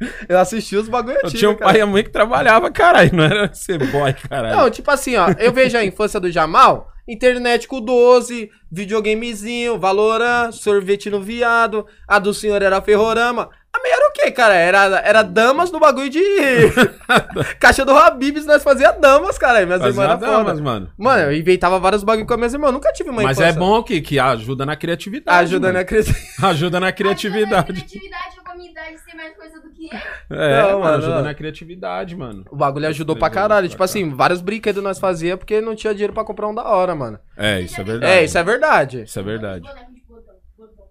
Eu 0.28 0.38
assisti 0.38 0.76
os 0.76 0.88
bagulho 0.88 1.18
Eu 1.22 1.30
tinha 1.30 1.50
um 1.50 1.54
pai 1.54 1.78
e 1.78 1.80
a 1.80 1.86
mãe 1.86 2.02
que 2.02 2.10
trabalhava, 2.10 2.70
caralho. 2.70 3.10
Não 3.14 3.24
era 3.24 3.52
ser 3.52 3.78
boy, 3.90 4.12
caralho. 4.12 4.56
Não, 4.56 4.70
tipo 4.70 4.90
assim, 4.90 5.16
ó, 5.16 5.28
eu 5.38 5.52
vejo 5.52 5.76
a 5.76 5.84
infância 5.84 6.20
do 6.20 6.30
Jamal, 6.30 6.92
internet 7.08 7.66
com 7.66 7.80
12, 7.80 8.50
videogamezinho, 8.70 9.78
Valorant, 9.78 10.52
sorvete 10.52 11.08
no 11.08 11.20
viado, 11.20 11.86
a 12.06 12.18
do 12.18 12.34
senhor 12.34 12.62
era 12.62 12.82
Ferrorama. 12.82 13.50
A 13.76 13.82
minha 13.82 13.94
era 13.94 14.08
o 14.08 14.12
quê, 14.12 14.30
cara? 14.30 14.54
Era, 14.54 14.98
era 15.00 15.22
damas 15.22 15.70
no 15.70 15.78
bagulho 15.78 16.08
de. 16.08 16.22
Caixa 17.60 17.84
do 17.84 17.96
Habibs, 17.96 18.46
nós 18.46 18.62
fazia 18.62 18.92
damas, 18.92 19.36
cara. 19.36 19.64
Minhas 19.66 19.80
Fazia 19.82 20.02
irmãs 20.02 20.22
eram 20.22 20.32
damas, 20.32 20.60
mano. 20.60 20.90
Mano, 20.96 21.22
eu 21.24 21.36
inventava 21.36 21.78
vários 21.78 22.02
bagulho 22.02 22.26
com 22.26 22.34
as 22.34 22.38
minhas 22.38 22.52
irmãs. 22.54 22.72
Nunca 22.72 22.92
tive 22.92 23.10
uma 23.10 23.22
Mas 23.22 23.40
é 23.40 23.52
bom 23.52 23.82
que, 23.82 24.00
que 24.00 24.18
ajuda 24.18 24.64
na 24.64 24.76
criatividade. 24.76 25.38
Ajuda 25.38 25.68
mano. 25.68 25.78
na 25.78 25.84
criatividade. 25.84 26.26
Ajuda 26.42 26.46
na 26.46 26.56
Ajuda 26.56 26.80
na 26.80 26.92
criatividade. 26.92 27.66
criatividade, 27.72 28.36
minha 28.56 28.70
idade 28.70 28.98
ser 28.98 29.14
mais 29.14 29.36
coisa 29.36 29.60
do 29.60 29.70
que 29.70 29.84
eu. 29.84 30.36
É, 30.36 30.62
Não, 30.62 30.68
mano, 30.68 30.80
mano, 30.80 30.96
ajuda 30.96 31.16
não. 31.16 31.22
na 31.22 31.34
criatividade, 31.34 32.16
mano. 32.16 32.44
O 32.50 32.56
bagulho 32.56 32.88
ajudou 32.88 33.14
pra 33.16 33.30
caralho. 33.30 33.68
Tipo 33.68 33.82
assim, 33.82 34.10
vários 34.10 34.40
brinquedos 34.40 34.82
nós 34.82 34.98
fazia 34.98 35.36
porque 35.36 35.60
não 35.60 35.74
tinha 35.76 35.92
dinheiro 35.92 36.12
pra 36.12 36.24
comprar 36.24 36.48
um 36.48 36.54
da 36.54 36.64
hora, 36.64 36.94
mano. 36.94 37.18
É, 37.36 37.60
isso 37.60 37.80
é 37.80 37.84
verdade. 37.84 38.12
É, 38.12 38.24
isso 38.24 38.38
é 38.38 38.42
verdade. 38.42 39.02
Isso 39.02 39.18
é 39.18 39.22
verdade. 39.22 39.68
Boneco 39.68 39.92
de 39.92 40.00
botão, 40.08 40.34
botão. 40.56 40.84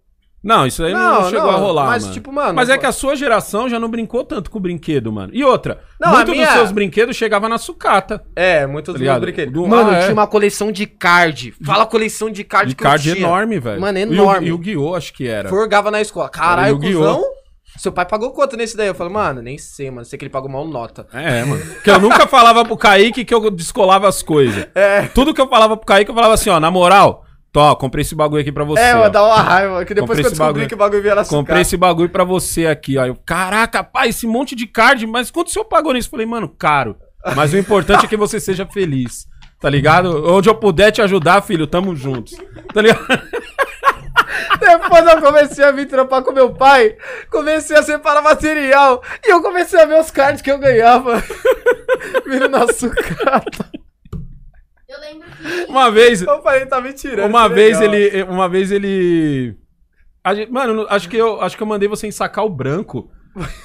Não, 0.45 0.67
isso 0.67 0.83
aí 0.83 0.93
não, 0.93 1.21
Não, 1.23 1.29
chegou 1.31 1.47
não, 1.51 1.57
a 1.57 1.59
rolar, 1.59 1.85
mas, 1.87 2.03
mano. 2.03 2.13
tipo, 2.13 2.31
mano, 2.31 2.53
Mas 2.53 2.69
é 2.69 2.77
que 2.77 2.85
a 2.85 2.91
sua 2.91 3.15
geração 3.15 3.67
já 3.67 3.79
não 3.79 3.89
brincou 3.89 4.23
tanto 4.23 4.51
com 4.51 4.59
o 4.59 4.61
brinquedo, 4.61 5.11
mano. 5.11 5.31
E 5.33 5.43
outra, 5.43 5.79
Não, 5.99 6.11
muito 6.11 6.29
a 6.29 6.33
minha- 6.35 6.45
dos 6.45 6.53
seus 6.55 6.71
brinquedos 6.71 7.15
chegava 7.15 7.49
na 7.49 7.57
sucata. 7.57 8.23
É, 8.35 8.67
muitos 8.67 8.93
Tá 8.93 8.97
dos 8.97 9.01
ligado? 9.01 9.21
brinquedos. 9.21 9.51
Do- 9.51 9.67
Mano, 9.67 9.89
ah, 9.89 9.95
é. 9.95 9.99
tinha 10.01 10.13
uma 10.13 10.27
coleção 10.27 10.71
de 10.71 10.85
card. 10.85 11.53
Fala 11.65 11.85
coleção 11.87 12.29
de 12.29 12.43
card 12.43 12.69
De 12.69 12.75
que 12.75 12.83
eu 12.83 12.87
card 12.87 13.03
tinha. 13.03 13.17
enorme, 13.25 13.59
velho. 13.59 13.81
Mano, 13.81 13.97
enorme. 13.97 14.47
E 14.47 14.51
o 14.53 14.57
Guiô, 14.59 14.93
acho 14.95 15.11
que 15.13 15.27
era. 15.27 15.49
Forgava 15.49 15.89
na 15.89 15.99
escola. 15.99 16.29
Caralho, 16.29 16.79
cuzão. 16.79 17.23
Seu 17.77 17.91
pai 17.91 18.05
pagou 18.05 18.31
quanto 18.31 18.55
nesse 18.55 18.77
daí? 18.77 18.87
Eu 18.87 18.95
falei, 18.95 19.11
mano, 19.11 19.41
nem 19.41 19.57
sei, 19.57 19.91
mano. 19.91 20.05
Sei 20.05 20.17
que 20.17 20.23
ele 20.23 20.29
pagou 20.31 20.49
mal 20.49 20.65
nota. 20.65 21.07
É, 21.11 21.43
mano. 21.43 21.65
Porque 21.65 21.89
eu 21.89 21.99
nunca 21.99 22.25
falava 22.27 22.63
pro 22.63 22.77
Kaique 22.77 23.25
que 23.25 23.33
eu 23.33 23.49
descolava 23.51 24.07
as 24.07 24.21
coisas. 24.21 24.67
É. 24.75 25.07
Tudo 25.13 25.33
que 25.33 25.41
eu 25.41 25.47
falava 25.49 25.75
pro 25.75 25.85
Kaique, 25.85 26.09
eu 26.11 26.15
falava 26.15 26.35
assim, 26.35 26.49
ó, 26.49 26.59
na 26.59 26.71
moral, 26.71 27.24
Tó, 27.55 27.73
comprei 27.73 28.01
esse 28.01 28.13
bagulho 28.13 28.41
aqui 28.41 28.51
pra 28.51 28.65
você. 28.65 28.81
É, 28.81 28.97
ó. 28.97 29.07
dá 29.07 29.23
uma 29.23 29.41
raiva. 29.41 29.85
Que 29.85 29.93
depois 29.93 30.09
Comprei 30.09 30.23
que 30.23 30.27
eu 30.27 30.31
descobri 30.31 30.53
bagulho. 30.53 30.67
que 30.67 30.73
o 30.73 30.77
bagulho 30.77 31.01
vinha 31.01 31.15
na 31.15 31.23
Comprei 31.23 31.61
esse 31.61 31.77
bagulho 31.77 32.09
pra 32.09 32.25
você 32.25 32.67
aqui, 32.67 32.97
ó. 32.97 33.05
Eu, 33.05 33.15
Caraca, 33.15 33.81
pai, 33.81 34.09
esse 34.09 34.27
monte 34.27 34.53
de 34.57 34.67
card, 34.67 35.07
mas 35.07 35.31
quanto 35.31 35.47
o 35.47 35.49
senhor 35.51 35.63
pagou 35.63 35.93
nisso? 35.93 36.09
Falei, 36.09 36.25
mano, 36.25 36.49
caro. 36.49 36.97
Mas 37.33 37.53
o 37.53 37.57
importante 37.57 38.05
é 38.05 38.09
que 38.09 38.17
você 38.17 38.41
seja 38.41 38.65
feliz. 38.65 39.25
Tá 39.57 39.69
ligado? 39.69 40.29
Onde 40.35 40.49
eu 40.49 40.55
puder 40.55 40.91
te 40.91 41.01
ajudar, 41.01 41.41
filho, 41.43 41.65
tamo 41.65 41.95
juntos. 41.95 42.35
Tá 42.73 42.81
ligado? 42.81 43.07
Depois 44.59 45.07
eu 45.07 45.21
comecei 45.21 45.63
a 45.63 45.71
vir 45.71 45.85
trampar 45.85 46.23
com 46.23 46.33
meu 46.33 46.53
pai, 46.53 46.97
comecei 47.31 47.77
a 47.77 47.83
separar 47.83 48.21
material 48.21 49.01
e 49.25 49.31
eu 49.31 49.41
comecei 49.41 49.79
a 49.79 49.85
ver 49.85 49.97
os 49.97 50.11
cards 50.11 50.41
que 50.41 50.51
eu 50.51 50.59
ganhava 50.59 51.23
vindo 52.27 52.49
na 52.49 52.67
sucata. 52.67 53.71
Eu 54.95 55.01
lembro 55.01 55.27
que. 55.29 55.65
Uma 55.71 55.91
vez, 55.91 56.21
Eu 56.21 56.41
falei, 56.41 56.65
tá 56.65 56.79
me 56.81 56.93
tirando. 56.93 57.29
uma 57.29 57.47
vez 57.49 57.79
legal. 57.79 57.95
ele, 57.95 58.23
uma 58.23 58.47
vez 58.49 58.71
ele 58.71 59.55
a 60.23 60.33
gente- 60.33 60.51
mano, 60.51 60.85
acho 60.89 61.07
que 61.09 61.17
eu 61.17 61.39
acho 61.41 61.55
que 61.55 61.61
eu 61.63 61.67
mandei 61.67 61.87
você 61.87 62.07
ensacar 62.07 62.43
o 62.45 62.49
branco. 62.49 63.11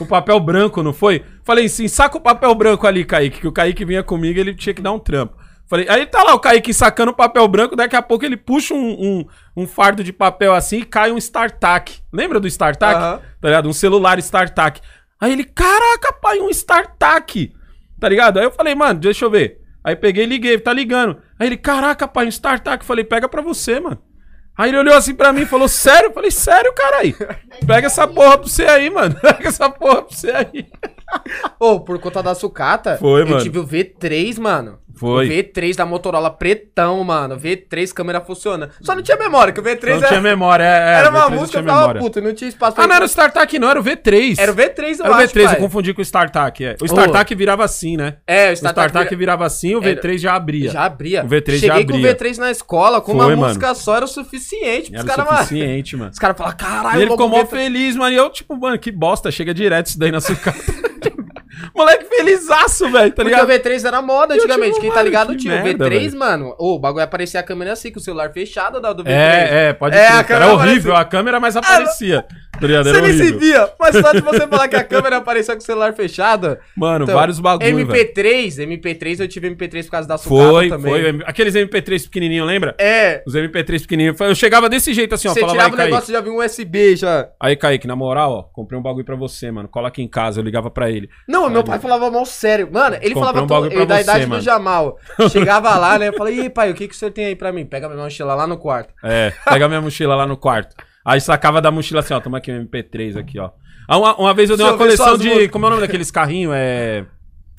O 0.00 0.04
papel 0.06 0.38
branco, 0.40 0.82
não 0.82 0.92
foi? 0.92 1.24
Falei 1.44 1.66
assim, 1.66 1.86
saca 1.86 2.18
o 2.18 2.20
papel 2.20 2.52
branco 2.56 2.86
ali, 2.88 3.04
Kaique, 3.04 3.40
que 3.40 3.46
o 3.46 3.52
Kaique 3.52 3.84
vinha 3.84 4.02
comigo, 4.02 4.38
ele 4.38 4.52
tinha 4.54 4.74
que 4.74 4.82
dar 4.82 4.90
um 4.92 4.98
trampo. 4.98 5.36
Falei, 5.68 5.86
aí 5.88 6.04
tá 6.06 6.24
lá 6.24 6.34
o 6.34 6.40
Kaique 6.40 6.74
sacando 6.74 7.12
o 7.12 7.14
papel 7.14 7.46
branco, 7.46 7.76
daqui 7.76 7.94
a 7.94 8.02
pouco 8.02 8.24
ele 8.24 8.36
puxa 8.36 8.74
um, 8.74 8.90
um, 8.90 9.24
um 9.62 9.66
fardo 9.68 10.02
de 10.02 10.12
papel 10.12 10.52
assim 10.52 10.78
e 10.78 10.84
cai 10.84 11.12
um 11.12 11.16
StarTAC. 11.16 12.00
Lembra 12.12 12.40
do 12.40 12.48
StarTAC? 12.48 12.96
Aham. 12.96 13.20
Tá 13.40 13.48
ligado? 13.48 13.68
Um 13.68 13.72
celular 13.72 14.18
StarTAC. 14.18 14.80
Aí 15.20 15.30
ele, 15.32 15.44
caraca, 15.44 16.12
pai, 16.14 16.40
um 16.40 16.50
StarTAC. 16.50 17.52
Tá 18.00 18.08
ligado? 18.08 18.38
Aí 18.38 18.44
eu 18.46 18.50
falei, 18.50 18.74
mano, 18.74 18.98
deixa 18.98 19.24
eu 19.24 19.30
ver. 19.30 19.59
Aí 19.82 19.96
peguei 19.96 20.24
e 20.24 20.26
liguei, 20.26 20.58
tá 20.58 20.72
ligando. 20.72 21.18
Aí 21.38 21.46
ele, 21.46 21.56
caraca, 21.56 22.06
pai, 22.06 22.26
um 22.26 22.28
StarTAC. 22.28 22.84
Falei, 22.84 23.04
pega 23.04 23.28
pra 23.28 23.40
você, 23.42 23.80
mano. 23.80 23.98
Aí 24.56 24.70
ele 24.70 24.78
olhou 24.78 24.94
assim 24.94 25.14
pra 25.14 25.32
mim 25.32 25.42
e 25.42 25.46
falou, 25.46 25.66
sério? 25.68 26.08
Eu 26.08 26.12
falei, 26.12 26.30
sério, 26.30 26.72
caralho. 26.74 27.16
Pega 27.66 27.86
essa 27.86 28.06
porra 28.06 28.36
pra 28.36 28.46
você 28.46 28.64
aí, 28.64 28.90
mano. 28.90 29.14
Pega 29.22 29.48
essa 29.48 29.70
porra 29.70 30.02
pra 30.02 30.14
você 30.16 30.30
aí. 30.30 30.66
Ô, 31.58 31.80
por 31.80 31.98
conta 31.98 32.22
da 32.22 32.34
sucata, 32.34 32.98
Foi, 32.98 33.22
eu 33.22 33.26
mano. 33.26 33.42
tive 33.42 33.58
o 33.58 33.66
V3, 33.66 34.38
mano. 34.38 34.78
Foi. 35.00 35.26
O 35.26 35.30
V3 35.30 35.74
da 35.76 35.86
Motorola 35.86 36.30
pretão, 36.30 37.02
mano. 37.02 37.34
V3 37.38 37.90
câmera 37.94 38.20
funcionando. 38.20 38.70
Só 38.82 38.94
não 38.94 39.00
tinha 39.02 39.16
memória, 39.16 39.50
que 39.50 39.58
o 39.58 39.62
V3 39.62 39.88
Não 39.88 39.96
era, 39.96 40.08
tinha 40.08 40.20
memória, 40.20 40.62
é, 40.62 40.66
é, 40.66 40.98
era 40.98 41.08
uma 41.10 41.20
V3 41.20 41.30
não 41.30 41.38
música, 41.40 41.58
eu 41.58 41.62
memória. 41.64 42.00
puto, 42.02 42.20
não 42.20 42.34
tinha 42.34 42.48
espaço 42.50 42.78
Ah, 42.78 42.86
não 42.86 42.94
era 42.94 43.04
o 43.04 43.08
StarTAC, 43.08 43.58
não, 43.58 43.70
era 43.70 43.80
o 43.80 43.82
V3. 43.82 44.34
Era 44.38 44.52
o 44.52 44.54
V3, 44.54 44.98
eu 44.98 45.04
Era 45.06 45.10
o 45.10 45.16
acho, 45.16 45.34
V3, 45.34 45.44
pai. 45.46 45.54
eu 45.54 45.58
confundi 45.58 45.94
com 45.94 46.00
o 46.00 46.04
StarTAC, 46.04 46.64
é. 46.64 46.76
O 46.82 46.84
StarTAC 46.84 47.34
virava 47.34 47.64
assim, 47.64 47.96
né? 47.96 48.16
É, 48.26 48.48
o 48.48 48.50
O 48.50 48.52
StarTAC 48.52 48.88
StarTAC 48.90 49.16
virava 49.16 49.46
assim, 49.46 49.74
o 49.74 49.82
Era- 49.82 50.00
V3 50.02 50.18
já 50.18 50.34
abria. 50.34 50.70
já 50.70 50.84
abria. 50.84 51.24
O 51.24 51.28
V3 51.28 51.52
já 51.54 51.58
Cheguei 51.60 51.84
com 51.86 51.92
o 51.92 51.96
abria. 51.96 52.14
V3 52.14 52.36
na 52.36 52.50
escola, 52.50 53.00
com 53.00 53.12
Foi, 53.12 53.14
uma 53.20 53.24
mano. 53.28 53.42
música 53.46 53.74
só, 53.74 53.96
era 53.96 54.04
o 54.04 54.08
suficiente 54.08 54.92
Era 54.94 55.02
pros 55.02 55.16
caras, 55.16 55.32
mano. 55.32 55.38
suficiente, 55.46 55.96
mano. 55.96 56.10
Os 56.10 56.18
caras 56.18 56.36
falam, 56.36 56.54
caralho, 56.56 56.98
E 56.98 57.02
ele 57.04 57.10
ficou 57.10 57.28
mó 57.28 57.42
V3. 57.44 57.48
feliz, 57.48 57.96
mano. 57.96 58.12
E 58.12 58.16
eu, 58.16 58.28
tipo, 58.28 58.54
mano, 58.54 58.78
que 58.78 58.92
bosta, 58.92 59.30
chega 59.30 59.54
direto 59.54 59.86
isso 59.86 59.98
daí 59.98 60.12
na 60.12 60.20
sucata. 60.20 60.58
Moleque 61.74 62.04
felizaço, 62.04 62.90
velho, 62.90 63.10
tá 63.10 63.22
Porque 63.22 63.34
ligado? 63.34 63.48
o 63.48 63.52
V3 63.52 63.84
era 63.86 64.02
moda 64.02 64.34
antigamente. 64.34 64.80
Quem 64.80 64.90
tá 64.90 65.02
ligado 65.02 65.36
tinha. 65.36 65.60
O 65.60 65.64
merda, 65.64 65.86
V3, 65.86 65.90
velho. 66.00 66.18
mano. 66.18 66.54
Ô, 66.58 66.74
o 66.74 66.78
bagulho 66.78 67.04
aparecia 67.04 67.40
a 67.40 67.42
câmera 67.42 67.72
assim, 67.72 67.90
com 67.90 67.98
o 67.98 68.02
celular 68.02 68.32
fechado 68.32 68.80
da 68.80 68.92
do 68.92 69.04
V3. 69.04 69.10
É, 69.10 69.68
é, 69.68 69.72
pode 69.72 69.96
É, 69.96 70.06
ser. 70.24 70.32
a 70.32 70.36
Era 70.36 70.52
horrível, 70.52 70.94
a 70.96 71.04
câmera 71.04 71.38
mais 71.40 71.56
aparecia. 71.56 72.24
Tá 72.60 72.66
ligado? 72.66 72.88
Era 72.88 72.98
Você 72.98 73.06
nem 73.06 73.12
se 73.14 73.22
horrível. 73.22 73.38
via, 73.40 73.70
mas 73.80 73.96
só 73.96 74.12
de 74.12 74.20
você 74.20 74.40
falar 74.48 74.68
que 74.68 74.76
a 74.76 74.84
câmera 74.84 75.16
aparecia 75.16 75.54
com 75.54 75.60
o 75.60 75.64
celular 75.64 75.94
fechado. 75.94 76.58
Mano, 76.76 77.04
Então, 77.04 77.14
vários 77.14 77.40
bagulho, 77.40 77.86
velho. 77.86 77.88
MP3, 77.88 78.58
MP3, 78.66 79.20
eu 79.20 79.28
tive 79.28 79.48
MP3 79.50 79.84
por 79.84 79.90
causa 79.92 80.06
da 80.08 80.18
sucata 80.18 80.50
Foi, 80.50 80.68
também. 80.68 80.92
foi. 80.92 81.22
Aqueles 81.26 81.54
MP3 81.54 82.04
pequenininho, 82.04 82.44
lembra? 82.44 82.74
É. 82.78 83.22
Os 83.26 83.34
MP3 83.34 83.80
pequenininhos. 83.82 84.20
Eu 84.20 84.34
chegava 84.34 84.68
desse 84.68 84.92
jeito 84.92 85.14
assim, 85.14 85.28
ó. 85.28 85.32
Você 85.32 85.40
Falava, 85.40 85.58
tirava 85.58 85.74
o 85.74 85.78
negócio 85.78 86.10
e 86.10 86.12
já 86.12 86.20
vinha 86.20 86.34
um 86.34 86.44
USB 86.44 86.96
já. 86.96 87.28
Aí, 87.40 87.56
Kaique, 87.56 87.86
na 87.86 87.96
moral, 87.96 88.32
ó, 88.32 88.42
comprei 88.42 88.78
um 88.78 88.82
bagulho 88.82 89.04
pra 89.06 89.16
você, 89.16 89.50
mano. 89.50 89.68
Cola 89.68 89.88
aqui 89.88 90.02
em 90.02 90.08
casa. 90.08 90.40
Eu 90.40 90.44
ligava 90.44 90.70
pra 90.70 90.90
ele. 90.90 91.08
Não, 91.26 91.48
meu 91.50 91.64
pai 91.64 91.78
falava 91.78 92.10
mal 92.10 92.24
sério. 92.26 92.68
Mano, 92.72 92.96
ele 92.96 93.14
Comprei 93.14 93.20
falava 93.20 93.42
um 93.42 93.46
todo, 93.46 93.70
pra 93.70 93.84
da 93.84 93.94
você, 93.96 94.02
idade 94.02 94.26
mano. 94.26 94.40
do 94.40 94.44
Jamal. 94.44 94.98
Chegava 95.30 95.76
lá, 95.76 95.98
né? 95.98 96.08
Eu 96.08 96.12
falei, 96.14 96.40
Ih, 96.40 96.50
pai, 96.50 96.70
o 96.70 96.74
que, 96.74 96.88
que 96.88 96.94
o 96.94 96.96
senhor 96.96 97.10
tem 97.12 97.26
aí 97.26 97.36
pra 97.36 97.52
mim? 97.52 97.64
Pega 97.64 97.88
minha 97.88 98.02
mochila 98.02 98.34
lá 98.34 98.46
no 98.46 98.56
quarto. 98.56 98.92
É, 99.04 99.32
pega 99.44 99.68
minha 99.68 99.80
mochila 99.80 100.14
lá 100.14 100.26
no 100.26 100.36
quarto. 100.36 100.74
Aí 101.04 101.20
sacava 101.20 101.60
da 101.60 101.70
mochila 101.70 102.00
assim, 102.00 102.14
ó, 102.14 102.20
toma 102.20 102.38
aqui 102.38 102.52
um 102.52 102.64
MP3 102.66 103.16
aqui, 103.18 103.38
ó. 103.38 103.50
Ah, 103.88 103.98
Uma, 103.98 104.14
uma 104.16 104.34
vez 104.34 104.48
eu 104.50 104.56
dei 104.56 104.64
uma 104.66 104.76
coleção 104.76 105.16
de. 105.16 105.28
músicas. 105.28 105.50
Como 105.50 105.64
é 105.64 105.68
o 105.68 105.70
nome 105.70 105.82
daqueles 105.82 106.10
carrinhos? 106.10 106.52
É. 106.54 107.04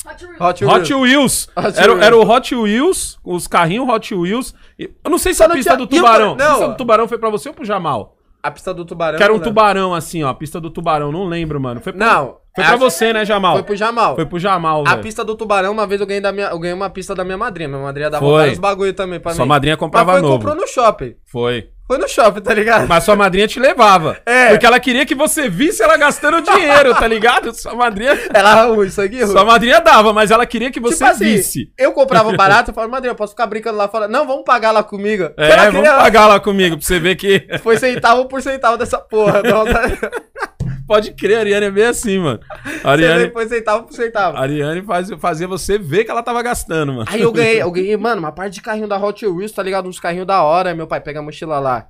Hot 0.05 0.25
Wheels. 0.25 0.39
Hot 0.41 0.65
Hot 0.65 0.93
Wheels. 0.93 1.49
Hot 1.55 1.79
Era, 1.79 1.91
Wheels. 1.91 2.05
era 2.05 2.17
o 2.17 2.27
Hot 2.27 2.55
Wheels, 2.55 3.19
os 3.23 3.47
carrinhos 3.47 3.87
Hot 3.87 4.15
Wheels. 4.15 4.55
Eu 4.79 4.89
não 5.11 5.17
sei 5.19 5.33
se 5.33 5.37
Só 5.39 5.45
a 5.45 5.49
pista 5.49 5.71
tinha- 5.71 5.77
do 5.77 5.83
o 5.83 5.87
tubarão. 5.87 6.35
não. 6.35 6.45
A 6.45 6.49
pista 6.53 6.67
do 6.69 6.77
tubarão 6.77 7.07
foi 7.07 7.17
pra 7.19 7.29
você 7.29 7.49
ou 7.49 7.53
pro 7.55 7.65
Jamal? 7.65 8.15
A 8.43 8.49
pista 8.51 8.73
do 8.73 8.83
tubarão. 8.85 9.17
Que 9.17 9.23
era 9.23 9.33
um 9.33 9.37
né? 9.37 9.43
tubarão, 9.43 9.93
assim, 9.93 10.23
ó. 10.23 10.29
A 10.29 10.33
pista 10.33 10.59
do 10.59 10.69
tubarão, 10.71 11.11
não 11.11 11.25
lembro, 11.25 11.59
mano. 11.59 11.79
Foi, 11.81 11.93
Não. 11.93 12.37
foi 12.55 12.63
a- 12.63 12.67
pra 12.69 12.75
você, 12.77 13.13
né, 13.13 13.23
Jamal? 13.23 13.53
Foi 13.53 13.63
pro 13.63 13.75
Jamal. 13.75 14.15
Foi 14.15 14.25
pro 14.25 14.39
Jamal, 14.39 14.83
A 14.87 14.91
velho. 14.91 15.03
pista 15.03 15.23
do 15.23 15.35
tubarão, 15.35 15.71
uma 15.71 15.85
vez 15.85 16.01
eu 16.01 16.07
ganhei, 16.07 16.21
da 16.21 16.31
minha, 16.31 16.47
eu 16.47 16.57
ganhei 16.59 16.73
uma 16.75 16.89
pista 16.89 17.13
da 17.13 17.23
minha 17.23 17.37
madrinha. 17.37 17.69
Minha 17.69 17.81
madrinha 17.81 18.09
dava 18.09 18.25
Foi. 18.25 18.39
vários 18.41 18.57
bagulho 18.59 18.93
também 18.93 19.19
pra 19.19 19.33
Sua 19.33 19.45
mim. 19.45 19.49
madrinha 19.49 19.77
comprava 19.77 20.13
Mas 20.13 20.21
foi, 20.21 20.29
novo. 20.29 20.43
comprou 20.43 20.55
no 20.61 20.67
shopping. 20.67 21.15
Foi. 21.25 21.69
Foi 21.91 21.97
no 21.97 22.07
shopping, 22.07 22.39
tá 22.39 22.53
ligado? 22.53 22.87
Mas 22.87 23.03
sua 23.03 23.17
madrinha 23.17 23.45
te 23.45 23.59
levava. 23.59 24.17
É. 24.25 24.51
Porque 24.51 24.65
ela 24.65 24.79
queria 24.79 25.05
que 25.05 25.13
você 25.13 25.49
visse 25.49 25.83
ela 25.83 25.97
gastando 25.97 26.39
dinheiro, 26.49 26.95
tá 26.95 27.05
ligado? 27.05 27.53
Sua 27.53 27.75
madrinha. 27.75 28.17
Ela 28.33 28.63
ruim, 28.63 28.87
isso 28.87 29.01
aqui 29.01 29.21
ruim. 29.21 29.29
Sua 29.33 29.43
madrinha 29.43 29.81
dava, 29.81 30.13
mas 30.13 30.31
ela 30.31 30.45
queria 30.45 30.71
que 30.71 30.79
você 30.79 30.99
Tipo 30.99 31.09
assim, 31.09 31.25
visse. 31.25 31.73
eu 31.77 31.91
comprava 31.91 32.31
barato, 32.37 32.71
eu 32.71 32.73
falava, 32.73 32.93
madrinha, 32.93 33.11
eu 33.11 33.15
posso 33.17 33.33
ficar 33.33 33.45
brincando 33.45 33.77
lá 33.77 33.89
fora. 33.89 34.07
Não, 34.07 34.25
vamos 34.25 34.45
pagar 34.45 34.71
lá 34.71 34.83
comigo. 34.83 35.31
É, 35.35 35.69
vamos 35.69 35.89
pagar 35.89 36.27
lá 36.27 36.39
comigo 36.39 36.77
pra 36.77 36.87
você 36.87 36.97
ver 36.97 37.17
que. 37.17 37.45
Foi 37.61 37.75
centavo 37.75 38.25
por 38.25 38.41
centavo 38.41 38.77
dessa 38.77 38.97
porra. 38.97 39.43
Não, 39.43 39.65
tá... 39.65 39.81
Pode 40.91 41.13
crer, 41.13 41.37
a 41.37 41.39
Ariane 41.39 41.67
é 41.67 41.71
bem 41.71 41.85
assim, 41.85 42.19
mano. 42.19 42.41
A 42.51 42.59
Você 42.67 42.87
Ariane, 42.87 43.31
Foi 43.31 43.47
centavo 43.47 43.85
por 43.87 43.93
centavo. 43.93 44.35
a 44.37 44.41
Ariane 44.41 44.81
faz, 44.81 45.09
fazia 45.19 45.47
você 45.47 45.77
ver 45.77 46.03
que 46.03 46.11
ela 46.11 46.21
tava 46.21 46.41
gastando, 46.43 46.91
mano. 46.91 47.05
Aí 47.07 47.21
eu 47.21 47.31
ganhei, 47.31 47.61
eu 47.61 47.71
ganhei, 47.71 47.95
mano, 47.95 48.19
uma 48.19 48.31
parte 48.33 48.55
de 48.55 48.61
carrinho 48.61 48.89
da 48.89 48.97
Hot 48.97 49.25
Wheels, 49.25 49.53
tá 49.53 49.63
ligado? 49.63 49.87
Uns 49.87 50.01
carrinhos 50.01 50.27
da 50.27 50.43
hora. 50.43 50.75
Meu 50.75 50.87
pai 50.87 50.99
pega 50.99 51.19
a 51.19 51.23
mochila 51.23 51.59
lá. 51.59 51.87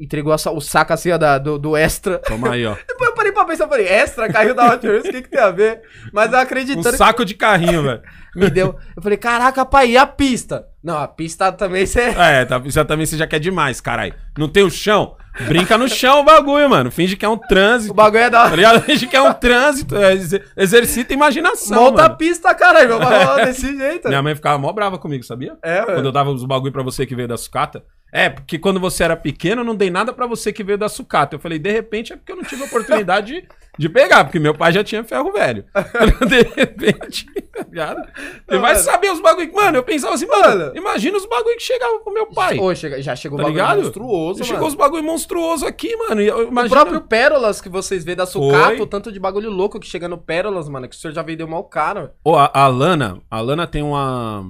Entregou 0.00 0.32
essa- 0.34 0.50
o 0.50 0.60
saco 0.60 0.92
assim, 0.92 1.10
ó, 1.12 1.18
da, 1.18 1.38
do, 1.38 1.58
do 1.58 1.76
extra. 1.76 2.18
Toma 2.18 2.50
aí, 2.52 2.66
ó. 2.66 2.74
Depois 2.88 3.10
eu 3.10 3.14
parei 3.14 3.32
pra 3.32 3.44
pensar, 3.44 3.68
falei, 3.68 3.86
extra, 3.86 4.32
carrinho 4.32 4.54
da 4.54 4.72
Hot 4.74 4.86
Wheels, 4.86 5.06
o 5.06 5.10
que 5.12 5.22
que 5.22 5.28
tem 5.30 5.40
a 5.40 5.50
ver? 5.50 5.80
Mas 6.12 6.32
eu 6.32 6.38
Um 6.38 6.42
acreditando 6.42 6.96
saco 6.96 7.24
de 7.24 7.34
carrinho, 7.34 7.82
velho. 7.82 8.02
me 8.34 8.50
deu. 8.50 8.76
Eu 8.96 9.02
falei, 9.02 9.16
caraca, 9.18 9.64
pai, 9.64 9.90
e 9.90 9.96
a 9.96 10.06
pista? 10.06 10.66
Não, 10.82 10.98
a 10.98 11.06
pista 11.08 11.50
também 11.52 11.86
você... 11.86 12.00
É, 12.00 12.44
tá, 12.44 12.60
já 12.66 12.84
também 12.84 13.06
você 13.06 13.16
já 13.16 13.26
quer 13.26 13.38
demais, 13.38 13.80
caralho. 13.80 14.14
Não 14.36 14.48
tem 14.48 14.62
o 14.64 14.70
chão? 14.70 15.16
Brinca 15.48 15.76
no 15.78 15.88
chão 15.88 16.20
o 16.20 16.24
bagulho, 16.24 16.68
mano. 16.70 16.90
Finge 16.92 17.16
que 17.16 17.24
é 17.24 17.28
um 17.28 17.36
trânsito. 17.38 17.92
O 17.92 17.96
bagulho 17.96 18.22
é 18.22 18.30
da 18.30 18.38
Tá 18.40 18.44
hora. 18.46 18.56
ligado? 18.56 18.80
Finge 18.82 19.06
que 19.08 19.16
é 19.16 19.22
um 19.22 19.32
trânsito. 19.32 19.96
é, 19.96 20.12
exer- 20.12 20.44
exercita 20.56 21.12
a 21.12 21.16
imaginação. 21.16 21.82
Monta 21.82 22.02
a 22.02 22.06
mano. 22.06 22.16
pista, 22.18 22.54
caralho. 22.54 22.88
Meu 22.88 22.98
pai 23.00 23.24
falou 23.24 23.44
desse 23.44 23.76
jeito. 23.76 24.06
Minha 24.08 24.22
mãe 24.22 24.34
ficava 24.36 24.58
mó 24.58 24.72
brava 24.72 24.96
comigo, 24.98 25.24
sabia? 25.24 25.56
É, 25.62 25.78
Quando 25.82 25.96
mano. 25.96 26.08
eu 26.08 26.12
dava 26.12 26.30
os 26.30 26.44
bagulho 26.44 26.72
pra 26.72 26.84
você 26.84 27.04
que 27.04 27.16
veio 27.16 27.26
da 27.26 27.36
sucata. 27.36 27.82
É, 28.16 28.30
porque 28.30 28.60
quando 28.60 28.78
você 28.78 29.02
era 29.02 29.16
pequeno, 29.16 29.62
eu 29.62 29.64
não 29.64 29.74
dei 29.74 29.90
nada 29.90 30.12
pra 30.12 30.24
você 30.24 30.52
que 30.52 30.62
veio 30.62 30.78
da 30.78 30.88
sucata. 30.88 31.34
Eu 31.34 31.40
falei, 31.40 31.58
de 31.58 31.72
repente 31.72 32.12
é 32.12 32.16
porque 32.16 32.30
eu 32.30 32.36
não 32.36 32.44
tive 32.44 32.62
oportunidade 32.62 33.40
de, 33.40 33.48
de 33.76 33.88
pegar, 33.88 34.22
porque 34.22 34.38
meu 34.38 34.54
pai 34.54 34.70
já 34.72 34.84
tinha 34.84 35.02
ferro 35.02 35.32
velho. 35.32 35.64
de 36.28 36.42
repente, 36.54 37.26
tá 37.52 37.64
ligado? 37.68 38.08
Ele 38.48 38.60
vai 38.60 38.76
saber 38.76 39.10
os 39.10 39.18
bagulho. 39.20 39.52
Mano, 39.52 39.78
eu 39.78 39.82
pensava 39.82 40.14
assim, 40.14 40.26
mano, 40.26 40.42
Mano. 40.58 40.72
imagina 40.76 41.16
os 41.16 41.26
bagulho 41.26 41.56
que 41.56 41.62
chegavam 41.64 42.04
pro 42.04 42.14
meu 42.14 42.26
pai. 42.28 42.56
Ô, 42.56 42.72
chega- 42.72 43.02
já 43.02 43.16
chegou 43.16 43.36
Tá 43.36 43.42
bagulho 43.42 43.60
ligado? 43.60 43.82
monstruoso, 43.82 44.44
Chegou 44.44 44.54
mano. 44.60 44.68
os 44.68 44.74
bagulho 44.76 45.02
monstruoso 45.02 45.66
aqui, 45.66 45.96
mano. 45.96 46.20
Eu, 46.20 46.38
O 46.38 46.48
imagina... 46.52 46.70
próprio 46.80 47.00
Pérolas 47.00 47.60
que 47.60 47.68
vocês 47.68 48.04
vê 48.04 48.14
da 48.14 48.26
sucata, 48.26 48.76
Foi. 48.76 48.80
o 48.80 48.86
tanto 48.86 49.10
de 49.10 49.18
bagulho 49.18 49.50
louco 49.50 49.80
que 49.80 49.88
chega 49.88 50.06
no 50.06 50.18
Pérolas, 50.18 50.68
mano, 50.68 50.88
que 50.88 50.94
o 50.94 50.98
senhor 50.98 51.12
já 51.12 51.22
vendeu 51.22 51.48
mal 51.48 51.64
caro. 51.64 52.10
Ô, 52.24 52.36
a, 52.36 52.48
a 52.54 52.68
Lana, 52.68 53.18
a 53.28 53.40
Lana 53.40 53.66
tem 53.66 53.82
uma. 53.82 54.46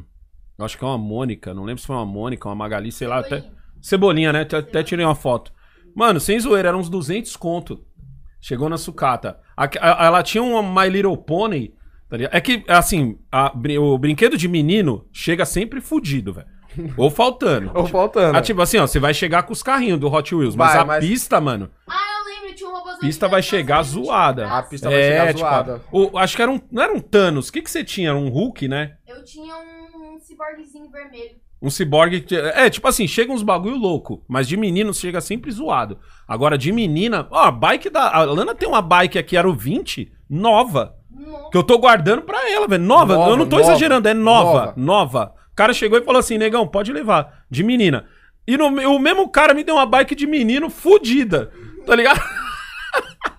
Eu 0.58 0.64
acho 0.64 0.78
que 0.78 0.84
é 0.84 0.86
uma 0.86 0.98
Mônica, 0.98 1.52
não 1.52 1.64
lembro 1.64 1.80
se 1.80 1.86
foi 1.86 1.96
uma 1.96 2.06
Mônica, 2.06 2.48
uma 2.48 2.54
Magali, 2.54 2.92
sei 2.92 3.08
lá, 3.08 3.18
até. 3.18 3.44
Cebolinha, 3.80 4.32
né? 4.32 4.42
Até, 4.42 4.56
até 4.58 4.82
tirei 4.82 5.04
uma 5.04 5.14
foto. 5.14 5.52
Mano, 5.94 6.18
sem 6.20 6.38
zoeira, 6.38 6.68
eram 6.68 6.78
uns 6.78 6.88
200 6.88 7.36
conto. 7.36 7.84
Chegou 8.40 8.68
na 8.68 8.76
sucata. 8.78 9.38
A- 9.56 9.64
a- 9.64 10.06
ela 10.06 10.22
tinha 10.22 10.42
uma 10.42 10.62
My 10.62 10.88
Little 10.90 11.16
Pony. 11.16 11.72
tá 12.08 12.16
ligado? 12.16 12.34
É 12.34 12.40
que, 12.40 12.62
assim, 12.68 13.18
a 13.32 13.52
o 13.80 13.98
brinquedo 13.98 14.36
de 14.36 14.46
menino 14.46 15.06
chega 15.12 15.44
sempre 15.44 15.80
fudido, 15.80 16.32
velho. 16.34 16.46
Ou 16.96 17.10
faltando. 17.10 17.70
Ou 17.74 17.86
faltando. 17.86 18.36
Ah, 18.38 18.42
tipo 18.42 18.60
assim, 18.62 18.78
ó, 18.78 18.86
você 18.86 19.00
vai 19.00 19.12
chegar 19.14 19.42
com 19.44 19.52
os 19.52 19.62
carrinhos 19.62 19.98
do 19.98 20.06
Hot 20.12 20.34
Wheels, 20.34 20.54
mas 20.54 20.72
Vai, 20.72 20.82
a 20.82 20.84
mas- 20.84 21.04
pista, 21.04 21.40
mano. 21.40 21.70
Ah, 21.88 21.94
eu 22.18 22.24
robôzão 22.70 23.00
Pista 23.00 23.26
que 23.26 23.30
vai 23.30 23.42
tá 23.42 23.48
chegar 23.48 23.84
saindo 23.84 24.00
de 24.00 24.06
zoada. 24.06 24.48
A 24.48 24.62
pista 24.62 24.88
vai 24.90 25.02
chegar 25.02 25.36
zoada. 25.36 25.80
o- 25.90 26.18
acho 26.18 26.36
que 26.36 26.42
era 26.42 26.50
um. 26.50 26.60
Não 26.70 26.82
era 26.82 26.92
um 26.92 27.00
Thanos. 27.00 27.48
O 27.48 27.52
que, 27.52 27.62
que 27.62 27.70
você 27.70 27.82
tinha? 27.84 28.10
Era 28.10 28.18
um 28.18 28.28
Hulk, 28.28 28.68
né? 28.68 28.94
Eu 29.16 29.24
tinha 29.24 29.54
um 29.56 30.18
ciborguezinho 30.18 30.90
vermelho. 30.90 31.36
Um 31.62 31.70
ciborgue. 31.70 32.20
que- 32.20 32.36
É, 32.36 32.68
tipo 32.68 32.86
assim, 32.88 33.06
chega 33.06 33.32
uns 33.32 33.42
bagulho 33.42 33.76
louco. 33.76 34.22
Mas 34.28 34.46
de 34.48 34.56
menino 34.56 34.92
chega 34.92 35.20
sempre 35.20 35.50
zoado. 35.50 35.98
Agora, 36.28 36.58
de 36.58 36.70
menina. 36.72 37.26
Ó, 37.30 37.38
a 37.44 37.50
bike 37.50 37.88
da. 37.90 38.10
A 38.14 38.22
Lana 38.24 38.54
tem 38.54 38.68
uma 38.68 38.82
bike 38.82 39.18
aqui, 39.18 39.36
era 39.36 39.48
o 39.48 39.54
20, 39.54 40.12
nova. 40.28 40.94
Nossa. 41.10 41.50
Que 41.50 41.56
eu 41.56 41.62
tô 41.62 41.78
guardando 41.78 42.22
pra 42.22 42.50
ela, 42.50 42.66
velho. 42.68 42.82
Nova, 42.82 43.14
Nova, 43.14 43.30
eu 43.30 43.36
não 43.36 43.46
tô 43.48 43.56
nova, 43.56 43.70
exagerando, 43.70 44.08
é 44.08 44.14
nova, 44.14 44.52
nova. 44.52 44.74
nova. 44.76 45.34
O 45.52 45.54
cara 45.54 45.72
chegou 45.72 45.98
e 45.98 46.04
falou 46.04 46.18
assim: 46.20 46.36
negão, 46.36 46.66
pode 46.66 46.92
levar. 46.92 47.44
De 47.50 47.62
menina. 47.62 48.06
E 48.46 48.56
no, 48.58 48.66
o 48.66 48.98
mesmo 48.98 49.28
cara 49.30 49.54
me 49.54 49.64
deu 49.64 49.76
uma 49.76 49.86
bike 49.86 50.14
de 50.14 50.26
menino 50.26 50.68
fudida. 50.68 51.50
Tá 51.86 51.94
ligado? 51.94 52.20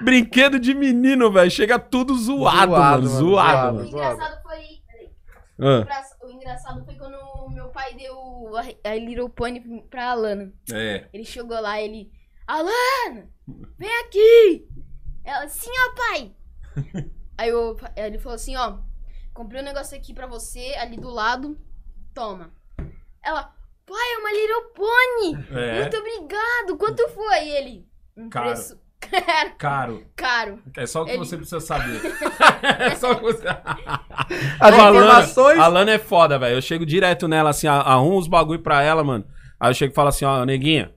Brinquedo 0.00 0.58
de 0.58 0.74
menino, 0.74 1.30
velho. 1.30 1.50
Chega 1.50 1.78
tudo 1.78 2.14
zoado, 2.14 2.72
Zoado, 2.72 2.72
mano. 2.72 3.02
mano, 3.02 3.06
Zoado. 3.08 3.76
O 3.78 3.84
zoado. 3.86 3.88
engraçado 4.14 4.42
foi. 4.42 4.58
peraí. 4.86 5.10
O 5.58 5.66
Ah, 5.66 6.26
O 6.26 6.30
engraçado 6.30 6.84
foi 6.84 6.94
quando 6.96 7.16
meu 7.54 7.68
pai 7.68 7.94
deu 7.94 8.16
a, 8.84 8.94
Little 8.94 9.28
Pony 9.28 9.60
pra 9.90 10.10
Alana. 10.10 10.52
é. 10.72 11.08
Ele 11.12 11.24
chegou 11.24 11.58
lá, 11.60 11.80
ele. 11.80 12.10
Alana! 12.46 13.28
Vem 13.78 13.90
aqui! 14.04 14.68
Ela, 15.24 15.48
sim, 15.48 15.70
ó, 15.70 15.94
pai! 15.96 16.32
Aí 17.38 17.48
eu, 17.50 17.76
ele 17.96 18.18
falou 18.18 18.36
assim, 18.36 18.56
ó. 18.56 18.78
Comprei 19.34 19.60
um 19.60 19.64
negócio 19.64 19.96
aqui 19.96 20.14
pra 20.14 20.26
você, 20.26 20.74
ali 20.78 20.96
do 20.96 21.10
lado. 21.10 21.58
Toma. 22.14 22.50
Ela, 23.22 23.52
pai, 23.84 24.12
é 24.14 24.18
uma 24.18 24.32
Little 24.32 24.72
Pony! 24.74 25.60
É. 25.60 25.80
Muito 25.80 25.96
obrigado! 25.98 26.76
Quanto 26.78 27.08
foi? 27.08 27.44
E 27.46 27.50
ele. 27.50 27.88
Um 28.16 28.28
Caro. 28.30 28.46
preço 28.46 28.80
caro. 29.10 29.50
Caro. 29.58 30.02
Caro. 30.16 30.58
É 30.76 30.86
só 30.86 31.02
o 31.02 31.04
que 31.04 31.12
Ele- 31.12 31.18
você 31.18 31.36
precisa 31.36 31.60
saber. 31.60 32.00
é 32.62 32.94
só 32.94 33.12
o 33.12 33.16
que 33.16 33.22
você. 33.22 33.46
As 34.60 34.74
informações. 34.74 35.58
A 35.58 35.66
Lana 35.66 35.92
é 35.92 35.98
foda, 35.98 36.38
velho. 36.38 36.56
Eu 36.56 36.62
chego 36.62 36.84
direto 36.86 37.28
nela, 37.28 37.50
assim, 37.50 37.66
a- 37.66 37.80
arrumo 37.80 38.18
os 38.18 38.28
bagulho 38.28 38.60
pra 38.60 38.82
ela, 38.82 39.02
mano. 39.04 39.24
Aí 39.58 39.70
eu 39.70 39.74
chego 39.74 39.92
e 39.92 39.94
falo 39.94 40.08
assim, 40.08 40.24
ó, 40.24 40.44
neguinha, 40.44 40.90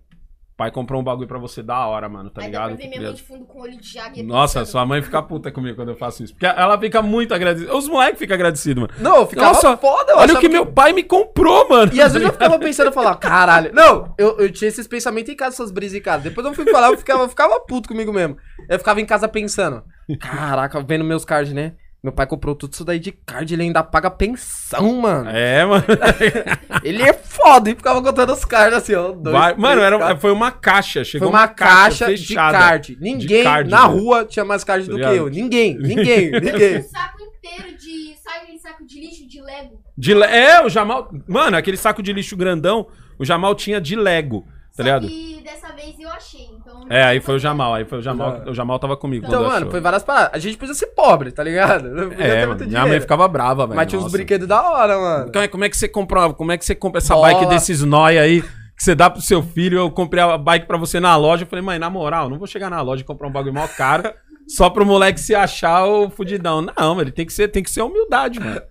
pai 0.60 0.72
comprou 0.72 1.00
um 1.00 1.04
bagulho 1.06 1.26
pra 1.26 1.40
você 1.40 1.64
da 1.64 1.88
hora, 1.88 2.10
mano, 2.10 2.30
tá 2.30 2.42
Aí 2.42 2.48
ligado? 2.48 2.76
pra 2.76 2.76
ver 2.76 2.90
minha 2.90 3.02
mãe 3.02 3.14
de 3.14 3.24
fundo 3.24 3.46
com 3.46 3.62
olho 3.62 3.80
de 3.80 3.94
jague. 3.94 4.22
Nossa, 4.22 4.60
pensando. 4.60 4.72
sua 4.74 4.86
mãe 4.86 5.02
fica 5.02 5.22
puta 5.24 5.50
comigo 5.50 5.78
quando 5.78 5.88
eu 5.88 5.96
faço 5.96 6.22
isso. 6.22 6.34
Porque 6.34 6.46
ela 6.46 6.78
fica 6.78 7.02
muito 7.02 7.34
agradecida. 7.34 7.74
Os 7.74 7.88
moleques 7.88 8.20
ficam 8.20 8.36
agradecidos, 8.36 8.82
mano. 8.82 8.94
Não, 9.00 9.16
eu 9.20 9.26
ficava 9.26 9.54
Nossa, 9.54 9.78
foda, 9.78 10.12
eu 10.12 10.18
Olha 10.18 10.20
o 10.20 10.24
achava 10.26 10.42
que 10.42 10.50
meu 10.50 10.66
pai 10.66 10.92
me 10.92 11.02
comprou, 11.02 11.70
mano. 11.70 11.94
E 11.94 12.02
às 12.02 12.12
vezes 12.12 12.28
eu 12.28 12.34
ficava 12.34 12.60
pensando, 12.60 12.88
eu 12.88 12.92
falava, 12.92 13.16
caralho. 13.16 13.72
Não, 13.74 14.14
eu, 14.18 14.38
eu 14.38 14.52
tinha 14.52 14.68
esses 14.68 14.86
pensamentos 14.86 15.32
em 15.32 15.36
casa, 15.38 15.56
essas 15.56 15.72
brisas 15.72 15.98
em 15.98 16.02
casa. 16.02 16.24
Depois 16.24 16.46
eu 16.46 16.54
fui 16.54 16.70
falar, 16.70 16.90
eu 16.92 16.98
ficava, 16.98 17.24
eu 17.24 17.30
ficava 17.30 17.58
puto 17.62 17.88
comigo 17.88 18.12
mesmo. 18.12 18.36
Eu 18.68 18.78
ficava 18.78 19.00
em 19.00 19.06
casa 19.06 19.30
pensando, 19.30 19.82
caraca, 20.20 20.82
vendo 20.82 21.06
meus 21.06 21.24
cards, 21.24 21.54
né? 21.54 21.76
Meu 22.02 22.14
pai 22.14 22.26
comprou 22.26 22.56
tudo 22.56 22.72
isso 22.74 22.86
daí 22.86 22.98
de 22.98 23.12
card, 23.12 23.54
ele 23.54 23.64
ainda 23.64 23.84
paga 23.84 24.10
pensão, 24.10 25.02
mano. 25.02 25.30
É, 25.30 25.66
mano. 25.66 25.84
Ele 26.82 27.04
é 27.04 27.12
foda. 27.12 27.70
E 27.70 27.76
ficava 27.76 28.02
contando 28.02 28.32
os 28.32 28.46
cards 28.46 28.78
assim, 28.78 28.96
ó. 28.96 29.12
dois, 29.12 29.36
Vai- 29.36 29.54
três, 29.54 29.60
mano, 29.62 29.82
era, 29.82 30.16
foi 30.18 30.32
uma 30.32 30.50
caixa. 30.50 31.00
Foi 31.02 31.06
Chegou 31.06 31.28
uma 31.30 31.46
caixa 31.50 32.14
de 32.16 32.34
card. 32.36 32.98
Ninguém 33.02 33.44
card, 33.44 33.70
na 33.70 33.86
velho. 33.88 34.00
rua 34.00 34.24
tinha 34.26 34.46
mais 34.46 34.64
card 34.64 34.86
Tá 34.86 34.92
do 34.92 34.96
que 34.98 35.02
ligado? 35.02 35.16
eu. 35.16 35.28
Ninguém, 35.30 35.76
ninguém, 35.80 36.30
Um 36.30 36.40
ninguém. 36.40 36.82
saco 36.84 37.18
inteiro 37.22 37.78
de. 37.78 38.16
Sabe 38.24 38.38
aquele 38.44 38.60
saco 38.60 38.86
de 38.86 39.00
lixo 39.02 39.28
de 39.28 39.42
Lego? 39.42 39.84
De 39.98 40.14
le- 40.14 40.26
É, 40.26 40.64
o 40.66 40.70
Jamal. 40.70 41.12
Mano, 41.28 41.58
aquele 41.58 41.76
saco 41.78 42.02
de 42.02 42.14
lixo 42.14 42.38
grandão, 42.38 42.88
o 43.18 43.26
Jamal 43.26 43.54
tinha 43.56 43.82
de 43.82 43.98
Lego, 43.98 44.48
tá 44.80 44.84
ligado? 44.84 45.08
que 45.08 45.42
dessa 45.44 45.74
vez 45.74 46.00
eu 46.00 46.10
achei. 46.10 46.48
Então 46.60 46.86
É, 46.90 47.04
aí 47.04 47.20
foi 47.20 47.36
o 47.36 47.40
Jamal, 47.40 47.74
aí 47.74 47.86
foi 47.86 48.00
o 48.00 48.02
Jamal. 48.02 48.44
O 48.48 48.54
Jamal 48.54 48.80
tava 48.80 48.96
comigo. 48.98 49.26
Então, 49.28 49.44
mano, 49.44 49.56
achou. 49.58 49.72
foi 49.72 49.82
várias 49.82 50.04
paradas. 50.04 50.32
A 50.34 50.38
gente 50.40 50.58
podia 50.58 50.74
ser 50.74 50.88
pobre, 50.88 51.32
tá 51.32 51.44
ligado? 51.44 51.90
Não 51.90 52.10
podia 52.10 52.26
É, 52.26 52.30
ter 52.30 52.46
mano, 52.46 52.60
muito 52.60 52.68
minha 52.70 52.86
mãe 52.86 53.00
ficava 53.00 53.28
brava, 53.28 53.66
velho. 53.68 53.76
Mas 53.76 53.88
tinha 53.88 54.02
uns 54.02 54.12
brinquedos 54.12 54.48
da 54.48 54.62
hora, 54.72 54.98
mano. 54.98 55.26
Então, 55.30 55.48
como 55.48 55.64
é 55.66 55.70
que 55.70 55.78
você 55.78 55.88
compra, 55.88 56.34
como 56.34 56.52
é 56.52 56.58
que 56.58 56.66
você 56.66 56.76
compra 56.76 57.00
essa 57.00 57.14
Bola. 57.14 57.28
bike 57.34 57.46
desses 57.48 57.84
nóia 57.84 58.22
aí 58.22 58.42
que 58.42 58.84
você 58.84 58.96
dá 58.96 59.10
pro 59.10 59.22
seu 59.22 59.44
filho? 59.44 59.78
Eu 59.80 59.92
comprei 59.92 60.24
a 60.24 60.38
bike 60.38 60.66
pra 60.66 60.78
você 60.78 61.00
na 61.00 61.16
loja. 61.16 61.44
Eu 61.44 61.48
falei, 61.48 61.64
mãe, 61.64 61.78
na 61.80 61.90
moral, 61.90 62.30
não 62.30 62.38
vou 62.38 62.48
chegar 62.48 62.70
na 62.70 62.82
loja 62.82 63.02
e 63.02 63.06
comprar 63.06 63.28
um 63.28 63.32
bagulho 63.32 63.54
mó 63.54 63.68
caro 63.68 64.14
só 64.50 64.70
pro 64.70 64.86
moleque 64.86 65.20
se 65.20 65.34
achar 65.36 65.86
o 65.86 66.10
fudidão. 66.10 66.62
Não, 66.62 67.00
ele 67.00 67.12
tem 67.12 67.26
que 67.26 67.32
ser, 67.34 67.48
tem 67.50 67.64
que 67.64 67.70
ser 67.72 67.82
humildade, 67.82 68.40
mano. 68.40 68.62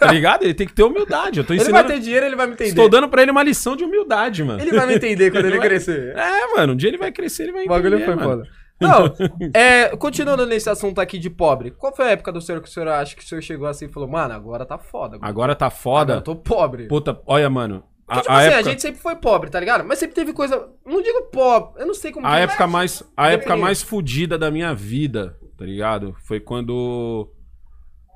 Tá 0.00 0.10
ligado? 0.12 0.42
Ele 0.44 0.54
tem 0.54 0.66
que 0.66 0.72
ter 0.74 0.82
humildade. 0.82 1.38
Eu 1.40 1.44
tô 1.44 1.52
Ele 1.52 1.58
vai 1.60 1.68
ensinando. 1.68 1.88
ter 1.88 2.00
dinheiro, 2.00 2.26
ele 2.26 2.36
vai 2.36 2.46
me 2.46 2.52
entender. 2.54 2.70
Estou 2.70 2.88
dando 2.88 3.08
pra 3.08 3.22
ele 3.22 3.30
uma 3.30 3.42
lição 3.42 3.76
de 3.76 3.84
humildade, 3.84 4.42
mano. 4.42 4.60
Ele 4.60 4.72
vai 4.72 4.86
me 4.86 4.94
entender 4.94 5.30
quando 5.30 5.44
ele 5.46 5.58
vai- 5.58 5.68
crescer. 5.68 6.16
É, 6.16 6.54
mano, 6.56 6.72
um 6.72 6.76
dia 6.76 6.88
ele 6.90 6.98
vai 6.98 7.12
crescer, 7.12 7.44
ele 7.44 7.52
vai 7.52 7.64
O 7.64 7.68
bagulho 7.68 7.96
entender, 7.96 8.04
foi 8.06 8.14
mano. 8.16 8.30
foda. 8.44 8.48
Não, 8.78 9.14
é, 9.54 9.96
continuando 9.96 10.44
nesse 10.44 10.68
assunto 10.68 11.00
aqui 11.00 11.18
de 11.18 11.30
pobre, 11.30 11.70
qual 11.70 11.94
foi 11.96 12.06
a 12.06 12.10
época 12.10 12.30
do 12.30 12.42
senhor 12.42 12.60
que 12.60 12.68
o 12.68 12.70
senhor 12.70 12.88
acha 12.88 13.16
que 13.16 13.22
o 13.22 13.26
senhor 13.26 13.40
chegou 13.40 13.66
assim 13.66 13.86
e 13.86 13.88
falou, 13.88 14.06
mano, 14.08 14.34
agora 14.34 14.66
tá 14.66 14.76
foda. 14.76 15.16
Agora, 15.16 15.30
Agora 15.30 15.54
tá 15.54 15.70
foda. 15.70 16.14
eu 16.16 16.20
tô 16.20 16.36
pobre. 16.36 16.86
Puta, 16.86 17.18
olha, 17.26 17.48
mano. 17.48 17.82
A, 18.08 18.14
Porque, 18.14 18.20
tipo 18.22 18.32
a 18.32 18.36
assim, 18.38 18.46
época, 18.48 18.60
a 18.60 18.62
gente 18.70 18.82
sempre 18.82 19.00
foi 19.00 19.16
pobre, 19.16 19.50
tá 19.50 19.58
ligado? 19.58 19.84
Mas 19.84 19.98
sempre 19.98 20.14
teve 20.14 20.32
coisa. 20.32 20.68
Não 20.84 21.02
digo 21.02 21.22
pobre, 21.32 21.80
eu 21.82 21.86
não 21.86 21.94
sei 21.94 22.12
como 22.12 22.26
a 22.26 22.30
que- 22.30 22.36
época 22.42 22.66
mais, 22.66 23.02
a 23.16 23.30
época 23.30 23.56
mais 23.56 23.82
fodida 23.82 24.38
da 24.38 24.50
minha 24.50 24.72
vida, 24.74 25.36
tá 25.58 25.64
ligado? 25.64 26.14
Foi 26.24 26.38
quando 26.38 27.28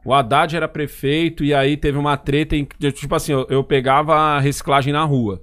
o 0.04 0.14
Haddad 0.14 0.54
era 0.56 0.68
prefeito 0.68 1.44
e 1.44 1.52
aí 1.52 1.76
teve 1.76 1.98
uma 1.98 2.16
treta 2.16 2.54
em 2.56 2.64
tipo 2.64 3.14
assim, 3.14 3.32
eu, 3.32 3.46
eu 3.50 3.64
pegava 3.64 4.14
a 4.14 4.38
reciclagem 4.40 4.92
na 4.92 5.02
rua, 5.04 5.42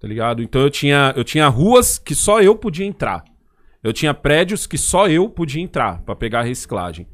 tá 0.00 0.08
ligado? 0.08 0.42
Então 0.42 0.60
eu 0.60 0.70
tinha, 0.70 1.12
eu 1.16 1.22
tinha 1.24 1.46
ruas 1.48 1.98
que 1.98 2.14
só 2.14 2.40
eu 2.42 2.56
podia 2.56 2.84
entrar. 2.86 3.22
Eu 3.82 3.92
tinha 3.92 4.12
prédios 4.12 4.66
que 4.66 4.76
só 4.76 5.06
eu 5.08 5.28
podia 5.28 5.62
entrar 5.62 6.02
pra 6.02 6.16
pegar 6.16 6.40
a 6.40 6.42
reciclagem. 6.42 7.06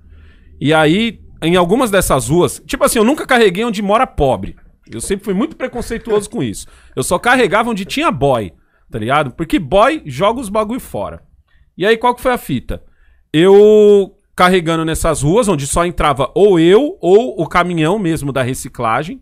E 0.59 0.73
aí, 0.73 1.21
em 1.43 1.57
algumas 1.57 1.91
dessas 1.91 2.29
ruas, 2.31 2.63
tipo 2.67 2.83
assim, 2.85 2.99
eu 2.99 3.05
nunca 3.05 3.27
carreguei 3.27 3.65
onde 3.67 3.83
mora 3.83 4.07
pobre. 4.07 4.57
Eu 4.91 5.01
sempre 5.01 5.25
fui 5.25 5.35
muito 5.35 5.57
preconceituoso 5.57 6.29
com 6.29 6.43
isso. 6.43 6.67
Eu 6.95 7.03
só 7.03 7.19
carregava 7.19 7.71
onde 7.71 7.85
tinha 7.85 8.11
boy, 8.11 8.53
tá 8.91 8.99
ligado? 8.99 9.31
Porque 9.33 9.59
boy 9.59 10.03
joga 10.05 10.41
os 10.41 10.49
bagulho 10.49 10.81
fora. 10.81 11.23
E 11.77 11.87
aí, 11.87 11.97
qual 11.97 12.15
que 12.15 12.21
foi 12.23 12.33
a 12.33 12.39
fita? 12.39 12.83
Eu 13.33 14.15
carregando 14.37 14.85
nessas 14.85 15.23
ruas, 15.23 15.49
onde 15.49 15.67
só 15.67 15.85
entrava 15.85 16.31
ou 16.35 16.59
eu 16.59 16.97
ou 17.01 17.41
o 17.41 17.47
caminhão 17.49 17.99
mesmo 17.99 18.33
da 18.33 18.43
reciclagem. 18.43 19.21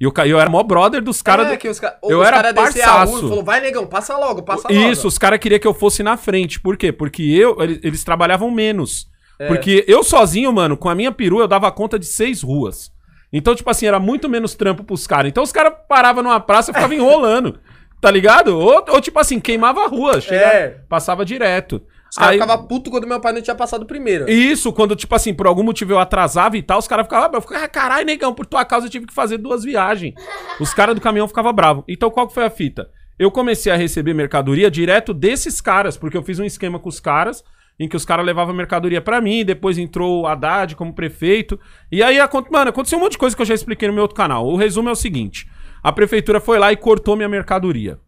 E 0.00 0.04
eu, 0.04 0.12
eu 0.26 0.40
era 0.40 0.50
mó 0.50 0.62
brother 0.62 1.00
dos 1.02 1.22
caras. 1.22 1.46
É, 1.46 1.56
do- 1.56 1.68
os 1.70 1.78
ca- 1.78 1.96
eu 2.02 2.20
os 2.20 2.26
era 2.26 2.36
cara 2.38 2.52
rua 2.52 2.62
parçaço. 2.64 3.18
e 3.18 3.28
falou, 3.28 3.44
vai 3.44 3.60
negão, 3.60 3.86
passa 3.86 4.16
logo, 4.16 4.42
passa 4.42 4.66
logo. 4.68 4.80
Isso, 4.90 5.06
os 5.06 5.16
caras 5.18 5.38
queriam 5.38 5.60
que 5.60 5.66
eu 5.66 5.74
fosse 5.74 6.02
na 6.02 6.16
frente. 6.16 6.58
Por 6.60 6.76
quê? 6.76 6.90
Porque 6.90 7.22
eu, 7.22 7.60
eles, 7.62 7.78
eles 7.82 8.02
trabalhavam 8.04 8.50
menos. 8.50 9.06
É. 9.38 9.46
Porque 9.46 9.84
eu 9.86 10.02
sozinho, 10.02 10.52
mano, 10.52 10.76
com 10.76 10.88
a 10.88 10.94
minha 10.94 11.12
perua, 11.12 11.42
eu 11.42 11.48
dava 11.48 11.70
conta 11.70 11.98
de 11.98 12.06
seis 12.06 12.42
ruas. 12.42 12.90
Então, 13.32 13.54
tipo 13.54 13.70
assim, 13.70 13.86
era 13.86 13.98
muito 13.98 14.28
menos 14.28 14.54
trampo 14.54 14.84
pros 14.84 15.06
caras. 15.06 15.28
Então 15.30 15.42
os 15.42 15.52
caras 15.52 15.72
paravam 15.88 16.22
numa 16.22 16.38
praça 16.40 16.70
e 16.70 16.74
ficavam 16.74 16.96
enrolando. 16.96 17.58
Tá 18.02 18.10
ligado? 18.10 18.58
Ou, 18.58 18.84
ou, 18.88 19.00
tipo 19.00 19.16
assim, 19.20 19.38
queimava 19.38 19.84
a 19.84 19.86
rua. 19.86 20.20
chegava- 20.20 20.52
É. 20.54 20.80
Passava 20.88 21.24
direto. 21.24 21.80
Os 22.10 22.16
caras 22.16 22.32
ficavam 22.34 22.66
putos 22.66 22.90
quando 22.90 23.06
meu 23.06 23.20
pai 23.20 23.32
não 23.32 23.40
tinha 23.40 23.54
passado 23.54 23.86
primeiro. 23.86 24.28
Isso, 24.28 24.72
quando, 24.72 24.96
tipo 24.96 25.14
assim, 25.14 25.32
por 25.32 25.46
algum 25.46 25.62
motivo 25.62 25.92
eu 25.92 26.00
atrasava 26.00 26.56
e 26.56 26.62
tal, 26.64 26.80
os 26.80 26.88
caras 26.88 27.06
ficavam, 27.06 27.30
eu 27.32 27.40
ficava, 27.40 27.64
ah, 27.64 27.68
caralho, 27.68 28.04
negão, 28.04 28.34
por 28.34 28.44
tua 28.44 28.64
causa 28.64 28.86
eu 28.86 28.90
tive 28.90 29.06
que 29.06 29.14
fazer 29.14 29.38
duas 29.38 29.62
viagens. 29.62 30.14
Os 30.58 30.74
caras 30.74 30.96
do 30.96 31.00
caminhão 31.00 31.28
ficavam 31.28 31.52
bravos. 31.52 31.84
Então 31.86 32.10
qual 32.10 32.26
que 32.26 32.34
foi 32.34 32.44
a 32.44 32.50
fita? 32.50 32.90
Eu 33.16 33.30
comecei 33.30 33.70
a 33.70 33.76
receber 33.76 34.14
mercadoria 34.14 34.68
direto 34.68 35.14
desses 35.14 35.60
caras, 35.60 35.96
porque 35.96 36.16
eu 36.16 36.24
fiz 36.24 36.40
um 36.40 36.44
esquema 36.44 36.80
com 36.80 36.88
os 36.88 36.98
caras, 36.98 37.44
em 37.82 37.88
que 37.88 37.96
os 37.96 38.04
caras 38.04 38.24
levavam 38.24 38.54
mercadoria 38.54 39.00
pra 39.00 39.20
mim, 39.20 39.44
depois 39.44 39.78
entrou 39.78 40.22
o 40.22 40.26
Haddad 40.26 40.76
como 40.76 40.92
prefeito. 40.92 41.58
E 41.90 42.02
aí, 42.02 42.18
mano, 42.50 42.70
aconteceu 42.70 42.98
um 42.98 43.02
monte 43.02 43.12
de 43.12 43.18
coisa 43.18 43.34
que 43.34 43.42
eu 43.42 43.46
já 43.46 43.54
expliquei 43.54 43.88
no 43.88 43.94
meu 43.94 44.02
outro 44.02 44.16
canal. 44.16 44.46
O 44.46 44.56
resumo 44.56 44.88
é 44.88 44.92
o 44.92 44.96
seguinte: 44.96 45.48
a 45.82 45.92
prefeitura 45.92 46.40
foi 46.40 46.58
lá 46.58 46.72
e 46.72 46.76
cortou 46.76 47.16
minha 47.16 47.28
mercadoria. 47.28 47.98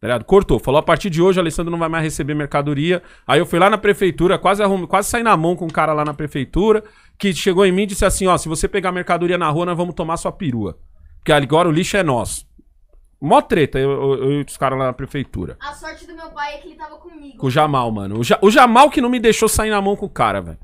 Tá? 0.00 0.22
Cortou. 0.22 0.58
Falou, 0.58 0.78
a 0.78 0.82
partir 0.82 1.08
de 1.08 1.22
hoje, 1.22 1.40
Alessandro 1.40 1.70
não 1.70 1.78
vai 1.78 1.88
mais 1.88 2.04
receber 2.04 2.34
mercadoria. 2.34 3.02
Aí 3.26 3.38
eu 3.38 3.46
fui 3.46 3.58
lá 3.58 3.70
na 3.70 3.78
prefeitura, 3.78 4.38
quase 4.38 4.62
arrum... 4.62 4.86
quase 4.86 5.08
saí 5.08 5.22
na 5.22 5.36
mão 5.36 5.56
com 5.56 5.64
um 5.64 5.70
cara 5.70 5.94
lá 5.94 6.04
na 6.04 6.12
prefeitura, 6.12 6.84
que 7.18 7.32
chegou 7.32 7.64
em 7.64 7.72
mim 7.72 7.82
e 7.82 7.86
disse 7.86 8.04
assim, 8.04 8.26
ó, 8.26 8.36
se 8.36 8.48
você 8.48 8.68
pegar 8.68 8.92
mercadoria 8.92 9.38
na 9.38 9.48
rua, 9.48 9.66
nós 9.66 9.76
vamos 9.76 9.94
tomar 9.94 10.18
sua 10.18 10.30
perua. 10.30 10.78
Porque 11.18 11.32
agora 11.32 11.68
o 11.68 11.72
lixo 11.72 11.96
é 11.96 12.02
nosso. 12.02 12.46
Mó 13.24 13.40
treta, 13.40 13.78
eu, 13.78 13.90
eu, 13.90 14.14
eu 14.24 14.32
e 14.40 14.44
os 14.46 14.56
caras 14.56 14.78
lá 14.78 14.86
na 14.86 14.92
prefeitura. 14.92 15.56
A 15.60 15.72
sorte 15.72 16.06
do 16.06 16.14
meu 16.14 16.28
pai 16.30 16.54
é 16.54 16.58
que 16.58 16.68
ele 16.68 16.76
tava 16.76 16.96
comigo. 16.96 17.38
Com 17.38 17.46
o 17.46 17.50
Jamal, 17.50 17.90
mano. 17.90 18.18
O, 18.18 18.24
Ja- 18.24 18.38
o 18.42 18.50
Jamal 18.50 18.90
que 18.90 19.00
não 19.00 19.08
me 19.08 19.18
deixou 19.18 19.48
sair 19.48 19.70
na 19.70 19.80
mão 19.80 19.96
com 19.96 20.06
o 20.06 20.10
cara, 20.10 20.40
velho. 20.40 20.58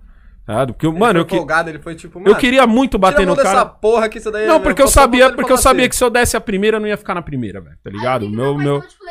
Tá? 0.47 0.67
Porque, 0.67 0.85
eu- 0.85 0.91
Ele 0.91 0.99
mano, 0.99 1.13
foi 1.15 1.21
eu, 1.21 1.27
que- 1.27 1.37
folgado, 1.37 1.81
foi 1.83 1.95
tipo, 1.95 2.19
eu 2.19 2.23
mano, 2.25 2.37
queria 2.37 2.67
muito 2.67 2.99
bater 2.99 3.27
no 3.27 3.37
dessa 3.37 3.49
cara. 3.53 3.67
porra 3.67 4.09
que 4.09 4.19
isso 4.19 4.31
daí 4.31 4.47
Não, 4.47 4.57
é- 4.57 4.59
porque 4.59 4.83
eu 4.83 4.89
sabia, 4.89 5.33
porque 5.33 5.53
eu 5.53 5.57
sabia 5.57 5.83
assim. 5.83 5.91
que 5.91 5.97
se 5.97 6.03
eu 6.05 6.11
desse 6.11 6.37
a 6.37 6.41
primeira, 6.41 6.77
eu 6.77 6.81
não 6.81 6.89
ia 6.89 6.97
ficar 6.97 7.15
na 7.15 7.23
primeira, 7.23 7.61
velho. 7.61 7.77
Tá 7.83 7.91
ligado? 7.91 8.25
Aí 8.27 8.31
meu, 8.33 8.55
meu, 8.57 8.81
tipo, 8.81 9.05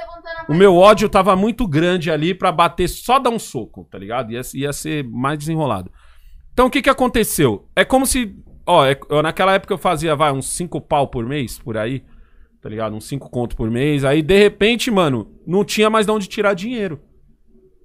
o 0.49 0.53
meu 0.53 0.75
ódio 0.75 1.07
tava 1.07 1.35
muito 1.35 1.65
grande 1.67 2.11
ali 2.11 2.33
pra 2.33 2.51
bater, 2.51 2.87
só 2.89 3.19
dar 3.19 3.29
um 3.29 3.39
soco, 3.39 3.87
tá 3.89 3.97
ligado? 3.97 4.31
Ia, 4.31 4.41
ia 4.53 4.73
ser 4.73 5.03
mais 5.07 5.39
desenrolado. 5.39 5.91
Então 6.51 6.65
o 6.67 6.69
que 6.69 6.81
que 6.81 6.89
aconteceu? 6.89 7.67
É 7.75 7.85
como 7.85 8.05
se. 8.05 8.35
Ó, 8.65 8.85
é- 8.85 8.99
eu- 9.09 9.23
naquela 9.23 9.53
época 9.53 9.73
eu 9.73 9.77
fazia, 9.77 10.15
vai, 10.15 10.31
uns 10.31 10.49
5 10.49 10.79
pau 10.81 11.07
por 11.07 11.25
mês, 11.25 11.57
por 11.57 11.77
aí. 11.77 12.03
Tá 12.61 12.67
ligado? 12.69 12.95
Uns 12.95 13.05
5 13.05 13.29
conto 13.29 13.55
por 13.55 13.69
mês. 13.71 14.03
Aí, 14.03 14.21
de 14.21 14.37
repente, 14.37 14.91
mano, 14.91 15.31
não 15.47 15.63
tinha 15.63 15.89
mais 15.89 16.05
de 16.05 16.11
onde 16.11 16.27
tirar 16.27 16.53
dinheiro. 16.53 16.99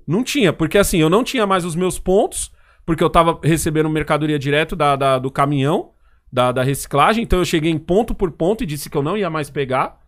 Não 0.06 0.22
tinha, 0.22 0.52
porque 0.52 0.76
assim, 0.76 0.98
eu 0.98 1.08
não 1.08 1.24
tinha 1.24 1.46
mais 1.46 1.64
os 1.64 1.74
meus 1.74 1.98
pontos, 1.98 2.52
porque 2.84 3.02
eu 3.02 3.08
tava 3.08 3.38
recebendo 3.42 3.88
mercadoria 3.88 4.38
direto 4.38 4.76
da, 4.76 4.96
da- 4.96 5.18
do 5.18 5.30
caminhão, 5.30 5.92
da, 6.30 6.52
da 6.52 6.62
reciclagem, 6.62 7.22
então 7.22 7.38
eu 7.38 7.44
cheguei 7.44 7.70
em 7.70 7.78
ponto 7.78 8.14
por 8.14 8.30
ponto 8.32 8.62
e 8.62 8.66
disse 8.66 8.90
que 8.90 8.96
eu 8.96 9.02
não 9.02 9.16
ia 9.16 9.30
mais 9.30 9.48
pegar. 9.48 9.98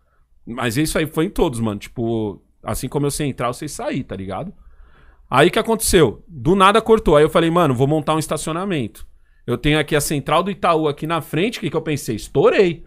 Mas 0.45 0.77
isso 0.77 0.99
aí 0.99 1.07
foi 1.07 1.27
em 1.27 1.31
todos, 1.31 1.61
mano. 1.61 1.79
Tipo, 1.79 2.43
assim 2.63 2.89
como 2.89 3.07
eu 3.07 3.11
sei 3.11 3.29
entrar, 3.29 3.47
eu 3.49 3.55
sei 3.55 3.69
sair, 3.69 4.03
tá 4.05 4.15
ligado? 4.17 4.53
Aí 5.31 5.51
que 5.51 5.59
aconteceu? 5.59 6.23
Do 6.29 6.55
nada 6.55 6.81
cortou. 6.83 7.17
Aí 7.17 7.25
eu 7.25 7.31
falei, 7.31 7.51
mano, 7.51 7.75
vou 7.75 7.87
montar 7.87 8.15
um 8.15 8.19
estacionamento. 8.19 9.07
Eu 9.47 9.57
tenho 9.57 9.79
aqui 9.79 9.95
a 9.97 10.01
central 10.01 10.43
do 10.43 10.51
Itaú 10.51 10.89
aqui 10.89 11.07
na 11.07 11.21
frente. 11.21 11.59
O 11.59 11.61
que, 11.61 11.71
que 11.71 11.77
eu 11.77 11.83
pensei? 11.83 12.17
Estourei. 12.17 12.85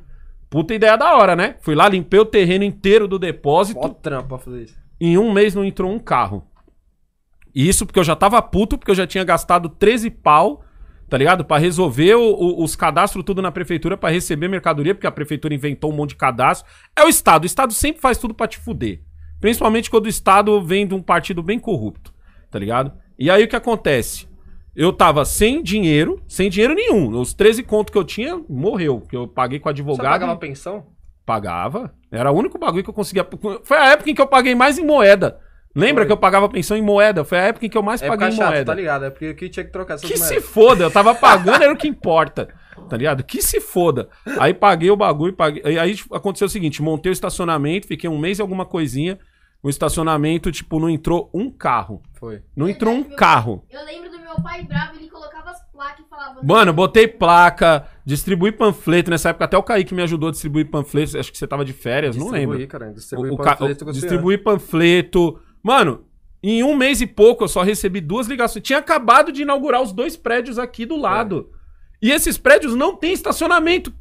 Puta 0.49 0.73
ideia 0.73 0.97
da 0.97 1.15
hora, 1.15 1.35
né? 1.35 1.55
Fui 1.61 1.75
lá, 1.75 1.87
limpei 1.87 2.19
o 2.19 2.25
terreno 2.25 2.63
inteiro 2.63 3.07
do 3.07 3.19
depósito. 3.19 3.79
Mó 3.79 3.89
trampo 3.89 4.29
pra 4.29 4.37
fazer 4.39 4.63
isso. 4.63 4.75
Em 4.99 5.17
um 5.17 5.31
mês 5.31 5.53
não 5.53 5.63
entrou 5.63 5.91
um 5.91 5.99
carro. 5.99 6.45
E 7.53 7.67
Isso 7.67 7.85
porque 7.85 7.99
eu 7.99 8.03
já 8.03 8.15
tava 8.15 8.41
puto, 8.41 8.77
porque 8.77 8.91
eu 8.91 8.95
já 8.95 9.05
tinha 9.07 9.23
gastado 9.23 9.69
13 9.69 10.09
pau, 10.09 10.63
tá 11.09 11.17
ligado? 11.17 11.43
Pra 11.45 11.57
resolver 11.57 12.15
o- 12.15 12.21
o- 12.33 12.63
os 12.63 12.75
cadastros 12.75 13.23
tudo 13.23 13.41
na 13.41 13.51
prefeitura, 13.51 13.97
pra 13.97 14.09
receber 14.09 14.47
mercadoria, 14.47 14.93
porque 14.93 15.07
a 15.07 15.11
prefeitura 15.11 15.53
inventou 15.53 15.91
um 15.91 15.95
monte 15.95 16.09
de 16.11 16.15
cadastro. 16.15 16.69
É 16.95 17.03
o 17.03 17.09
Estado. 17.09 17.43
O 17.43 17.47
Estado 17.47 17.73
sempre 17.73 18.01
faz 18.01 18.17
tudo 18.17 18.33
pra 18.33 18.47
te 18.47 18.57
fuder. 18.57 19.01
Principalmente 19.39 19.89
quando 19.89 20.05
o 20.05 20.09
Estado 20.09 20.61
vem 20.61 20.85
de 20.87 20.93
um 20.93 21.01
partido 21.01 21.41
bem 21.41 21.57
corrupto, 21.59 22.13
tá 22.51 22.59
ligado? 22.59 22.91
E 23.17 23.29
aí 23.31 23.43
o 23.43 23.47
que 23.47 23.55
acontece? 23.55 24.27
Eu 24.75 24.93
tava 24.93 25.25
sem 25.25 25.61
dinheiro, 25.63 26.21
sem 26.27 26.49
dinheiro 26.49 26.73
nenhum. 26.73 27.19
Os 27.19 27.33
13 27.33 27.63
contos 27.63 27.91
que 27.91 27.97
eu 27.97 28.03
tinha, 28.03 28.39
morreu. 28.49 29.01
Que 29.01 29.15
eu 29.17 29.27
paguei 29.27 29.59
com 29.59 29.65
Você 29.65 29.71
advogado. 29.71 30.11
pagava 30.11 30.33
e- 30.33 30.37
pensão? 30.37 30.85
Pagava. 31.25 31.93
Era 32.11 32.31
o 32.31 32.35
único 32.35 32.57
bagulho 32.57 32.83
que 32.83 32.89
eu 32.89 32.93
conseguia. 32.93 33.27
Foi 33.63 33.77
a 33.77 33.89
época 33.89 34.09
em 34.09 34.15
que 34.15 34.21
eu 34.21 34.27
paguei 34.27 34.55
mais 34.55 34.77
em 34.79 34.85
moeda. 34.85 35.39
Lembra 35.75 36.01
Foi. 36.01 36.07
que 36.07 36.11
eu 36.13 36.17
pagava 36.17 36.49
pensão 36.49 36.75
em 36.75 36.81
moeda? 36.81 37.23
Foi 37.23 37.37
a 37.37 37.43
época 37.43 37.65
em 37.65 37.69
que 37.69 37.77
eu 37.77 37.83
mais 37.83 38.01
É 38.01 38.07
paguei 38.07 38.29
em 38.29 38.31
chata, 38.31 38.49
moeda. 38.49 38.65
tá 38.65 38.73
ligado? 38.73 39.05
É 39.05 39.09
porque 39.11 39.25
aqui 39.27 39.49
tinha 39.49 39.63
que 39.63 39.71
trocar 39.71 39.93
essas 39.95 40.09
que 40.09 40.17
se 40.17 40.23
moedas. 40.33 40.45
foda, 40.49 40.83
eu 40.83 40.91
tava 40.91 41.13
pagando, 41.15 41.63
era 41.63 41.71
o 41.71 41.77
que 41.77 41.87
importa. 41.87 42.47
Tá 42.89 42.97
ligado? 42.97 43.23
Que 43.23 43.41
se 43.41 43.61
foda. 43.61 44.09
Aí 44.39 44.53
paguei 44.53 44.89
o 44.89 44.95
bagulho, 44.97 45.33
paguei. 45.33 45.61
Aí, 45.63 45.77
aí 45.77 45.95
aconteceu 46.11 46.47
o 46.47 46.49
seguinte: 46.49 46.81
montei 46.81 47.11
o 47.11 47.13
estacionamento, 47.13 47.85
fiquei 47.87 48.09
um 48.09 48.17
mês 48.17 48.39
e 48.39 48.41
alguma 48.41 48.65
coisinha. 48.65 49.19
O 49.61 49.69
estacionamento, 49.69 50.51
tipo, 50.51 50.79
não 50.79 50.89
entrou 50.89 51.29
um 51.33 51.51
carro. 51.51 52.01
Foi. 52.17 52.41
Não 52.55 52.67
entrou 52.67 52.93
um 52.93 53.03
carro. 53.03 53.63
Eu 53.69 53.83
lembro 53.85 54.09
do 54.09 54.18
meu 54.39 54.43
pai 54.43 54.63
bravo, 54.63 54.95
ele 54.97 55.09
colocava 55.09 55.49
as 55.51 55.61
placas 55.71 56.05
e 56.05 56.09
falava. 56.09 56.39
Mano, 56.43 56.73
botei 56.73 57.07
placa, 57.07 57.87
distribuí 58.05 58.51
panfleto. 58.51 59.11
Nessa 59.11 59.29
época 59.29 59.45
até 59.45 59.57
o 59.57 59.63
Kaique 59.63 59.93
me 59.93 60.01
ajudou 60.01 60.29
a 60.29 60.31
distribuir 60.31 60.69
panfletos. 60.69 61.15
Acho 61.15 61.31
que 61.31 61.37
você 61.37 61.47
tava 61.47 61.65
de 61.65 61.73
férias, 61.73 62.15
não 62.15 62.29
lembro. 62.29 62.57
Distribuir, 62.57 62.67
cara. 62.67 62.93
Distribuir 62.93 63.31
O, 63.31 63.35
o 63.35 63.37
ca- 63.37 63.55
panfleto 63.55 64.43
panfleto. 64.43 65.39
Mano, 65.61 66.05
em 66.41 66.63
um 66.63 66.75
mês 66.75 67.01
e 67.01 67.07
pouco 67.07 67.43
eu 67.43 67.47
só 67.47 67.61
recebi 67.61 67.99
duas 68.01 68.27
ligações. 68.27 68.63
Tinha 68.63 68.79
acabado 68.79 69.31
de 69.31 69.41
inaugurar 69.41 69.81
os 69.81 69.91
dois 69.91 70.15
prédios 70.15 70.57
aqui 70.57 70.85
do 70.85 70.95
lado. 70.95 71.49
E 72.01 72.11
esses 72.11 72.37
prédios 72.37 72.75
não 72.75 72.95
têm 72.95 73.11
estacionamento. 73.13 73.93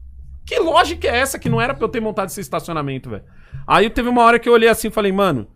Que 0.47 0.59
lógica 0.61 1.09
é 1.09 1.17
essa 1.19 1.39
que 1.39 1.49
não 1.49 1.61
era 1.61 1.75
pra 1.75 1.85
eu 1.85 1.89
ter 1.89 2.01
montado 2.01 2.29
esse 2.29 2.41
estacionamento, 2.41 3.11
velho? 3.11 3.25
Aí 3.67 3.91
teve 3.91 4.09
uma 4.09 4.23
hora 4.23 4.39
que 4.39 4.49
eu 4.49 4.53
olhei 4.53 4.69
assim 4.69 4.89
e 4.89 4.91
falei, 4.91 5.13
mano, 5.13 5.49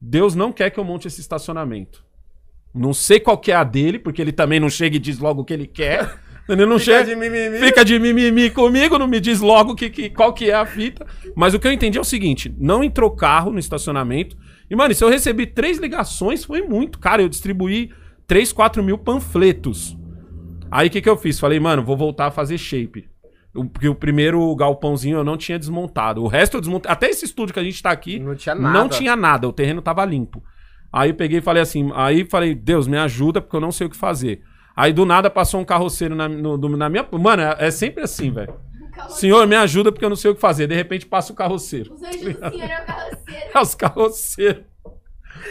Deus 0.00 0.34
não 0.34 0.50
quer 0.50 0.70
que 0.70 0.80
eu 0.80 0.84
monte 0.84 1.06
esse 1.06 1.20
estacionamento. 1.20 2.04
Não 2.74 2.92
sei 2.94 3.20
qual 3.20 3.36
que 3.38 3.52
é 3.52 3.54
a 3.54 3.64
dele, 3.64 3.98
porque 3.98 4.20
ele 4.22 4.32
também 4.32 4.58
não 4.60 4.70
chega 4.70 4.96
e 4.96 4.98
diz 4.98 5.18
logo 5.18 5.42
o 5.42 5.44
que 5.44 5.52
ele 5.52 5.66
quer. 5.66 6.20
Ele 6.48 6.66
não 6.66 6.76
Fica 6.76 6.98
chega 6.98 7.04
de 7.04 7.14
mimimi. 7.16 7.58
fica 7.60 7.84
de 7.84 7.98
mimimi 8.00 8.50
comigo, 8.50 8.98
não 8.98 9.06
me 9.06 9.20
diz 9.20 9.40
logo 9.40 9.76
que, 9.76 9.88
que- 9.88 10.10
qual 10.10 10.34
que 10.34 10.50
é 10.50 10.54
a 10.54 10.66
fita. 10.66 11.06
Mas 11.36 11.54
o 11.54 11.58
que 11.58 11.68
eu 11.68 11.72
entendi 11.72 11.96
é 11.96 12.00
o 12.00 12.04
seguinte: 12.04 12.52
não 12.58 12.82
entrou 12.82 13.12
carro 13.12 13.52
no 13.52 13.60
estacionamento. 13.60 14.36
E, 14.68 14.74
mano, 14.74 14.92
se 14.92 15.04
eu 15.04 15.08
recebi 15.08 15.46
três 15.46 15.78
ligações, 15.78 16.44
foi 16.44 16.60
muito. 16.62 16.98
Cara, 16.98 17.22
eu 17.22 17.28
distribuí 17.28 17.92
3, 18.26 18.52
4 18.52 18.82
mil 18.82 18.98
panfletos. 18.98 19.96
Aí 20.68 20.88
o 20.88 20.90
que, 20.90 21.00
que 21.00 21.08
eu 21.08 21.16
fiz? 21.16 21.38
Falei, 21.38 21.60
mano, 21.60 21.84
vou 21.84 21.96
voltar 21.96 22.26
a 22.26 22.30
fazer 22.32 22.58
shape. 22.58 23.08
O- 23.54 23.64
Porque 23.64 23.88
o 23.88 23.94
primeiro 23.94 24.54
galpãozinho 24.56 25.18
eu 25.18 25.24
não 25.24 25.36
tinha 25.36 25.58
desmontado. 25.60 26.22
O 26.24 26.26
resto 26.26 26.56
eu 26.56 26.60
desmontei. 26.60 26.90
Até 26.90 27.08
esse 27.08 27.24
estúdio 27.24 27.54
que 27.54 27.60
a 27.60 27.64
gente 27.64 27.80
tá 27.80 27.92
aqui, 27.92 28.18
Não 28.18 28.34
tinha 28.34 28.54
nada. 28.56 28.78
não 28.78 28.88
tinha 28.88 29.14
nada, 29.14 29.46
o 29.48 29.52
terreno 29.52 29.80
tava 29.80 30.04
limpo. 30.04 30.42
Aí 30.92 31.10
eu 31.10 31.14
peguei 31.14 31.38
e 31.38 31.42
falei 31.42 31.62
assim, 31.62 31.90
aí 31.94 32.24
falei, 32.24 32.54
Deus, 32.54 32.86
me 32.86 32.98
ajuda, 32.98 33.40
porque 33.40 33.56
eu 33.56 33.60
não 33.60 33.72
sei 33.72 33.86
o 33.86 33.90
que 33.90 33.96
fazer. 33.96 34.42
Aí 34.76 34.92
do 34.92 35.04
nada 35.06 35.30
passou 35.30 35.60
um 35.60 35.64
carroceiro 35.64 36.14
na, 36.14 36.28
no- 36.28 36.58
do- 36.58 36.76
na 36.76 36.88
minha. 36.88 37.06
Mano, 37.12 37.42
é, 37.42 37.56
é 37.58 37.70
sempre 37.70 38.02
assim, 38.04 38.30
velho. 38.30 38.54
Senhor, 39.08 39.46
me 39.46 39.56
ajuda 39.56 39.90
porque 39.90 40.04
eu 40.04 40.08
não 40.10 40.16
sei 40.16 40.30
o 40.30 40.34
que 40.34 40.40
fazer. 40.40 40.66
De 40.66 40.74
repente 40.74 41.06
passa 41.06 41.32
o 41.32 41.36
carroceiro. 41.36 41.94
Os 41.94 42.02
anjos 42.02 42.20
do 42.20 42.24
Senhor 42.50 42.70
é 42.70 42.82
o 42.82 42.86
carroceiro. 42.86 43.50
É 43.54 43.60
os 43.60 43.74
carroceiros. 43.74 44.64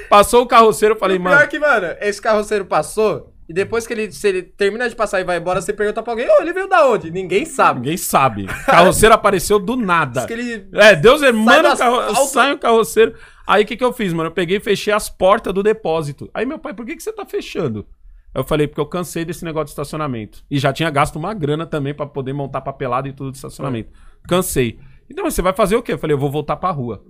Passou 0.09 0.43
o 0.43 0.47
carroceiro, 0.47 0.95
eu 0.95 0.99
falei, 0.99 1.17
o 1.17 1.21
pior 1.21 1.35
mano. 1.35 1.47
que, 1.47 1.59
mano, 1.59 1.87
esse 1.99 2.21
carroceiro 2.21 2.65
passou 2.65 3.33
e 3.49 3.53
depois 3.53 3.85
que 3.85 3.91
ele, 3.93 4.11
se 4.11 4.25
ele 4.27 4.41
termina 4.43 4.87
de 4.87 4.95
passar 4.95 5.19
e 5.19 5.23
vai 5.25 5.37
embora, 5.37 5.59
você 5.59 5.73
pergunta 5.73 6.01
pra 6.01 6.13
alguém, 6.13 6.29
ô, 6.29 6.41
ele 6.41 6.53
veio 6.53 6.69
da 6.69 6.87
onde? 6.87 7.11
Ninguém 7.11 7.45
sabe. 7.45 7.81
Ninguém 7.81 7.97
sabe. 7.97 8.43
O 8.45 8.65
carroceiro 8.65 9.13
apareceu 9.13 9.59
do 9.59 9.75
nada. 9.75 10.21
Diz 10.21 10.25
que 10.27 10.33
ele... 10.33 10.67
É, 10.73 10.95
Deus 10.95 11.21
é, 11.21 11.31
mano, 11.31 11.73
o 11.73 11.77
carro... 11.77 12.15
sai 12.27 12.53
o 12.53 12.57
carroceiro. 12.59 13.13
Aí 13.47 13.63
o 13.63 13.67
que, 13.67 13.75
que 13.75 13.83
eu 13.83 13.93
fiz, 13.93 14.13
mano? 14.13 14.29
Eu 14.29 14.33
peguei 14.33 14.57
e 14.57 14.61
fechei 14.61 14.93
as 14.93 15.09
portas 15.09 15.53
do 15.53 15.63
depósito. 15.63 16.29
Aí 16.33 16.45
meu 16.45 16.59
pai, 16.59 16.73
por 16.73 16.85
que, 16.85 16.95
que 16.95 17.03
você 17.03 17.11
tá 17.11 17.25
fechando? 17.25 17.85
Eu 18.33 18.43
falei, 18.43 18.67
porque 18.67 18.79
eu 18.79 18.85
cansei 18.85 19.25
desse 19.25 19.43
negócio 19.43 19.65
de 19.65 19.71
estacionamento. 19.71 20.43
E 20.49 20.57
já 20.57 20.71
tinha 20.71 20.89
gasto 20.89 21.17
uma 21.17 21.33
grana 21.33 21.65
também 21.65 21.93
pra 21.93 22.05
poder 22.05 22.33
montar 22.33 22.61
papelada 22.61 23.07
e 23.07 23.13
tudo 23.13 23.31
de 23.31 23.37
estacionamento. 23.37 23.89
Cansei. 24.27 24.79
Então, 25.09 25.29
você 25.29 25.41
vai 25.41 25.53
fazer 25.53 25.75
o 25.75 25.83
quê? 25.83 25.93
Eu 25.93 25.99
falei, 25.99 26.13
eu 26.13 26.19
vou 26.19 26.31
voltar 26.31 26.55
pra 26.55 26.71
rua. 26.71 27.03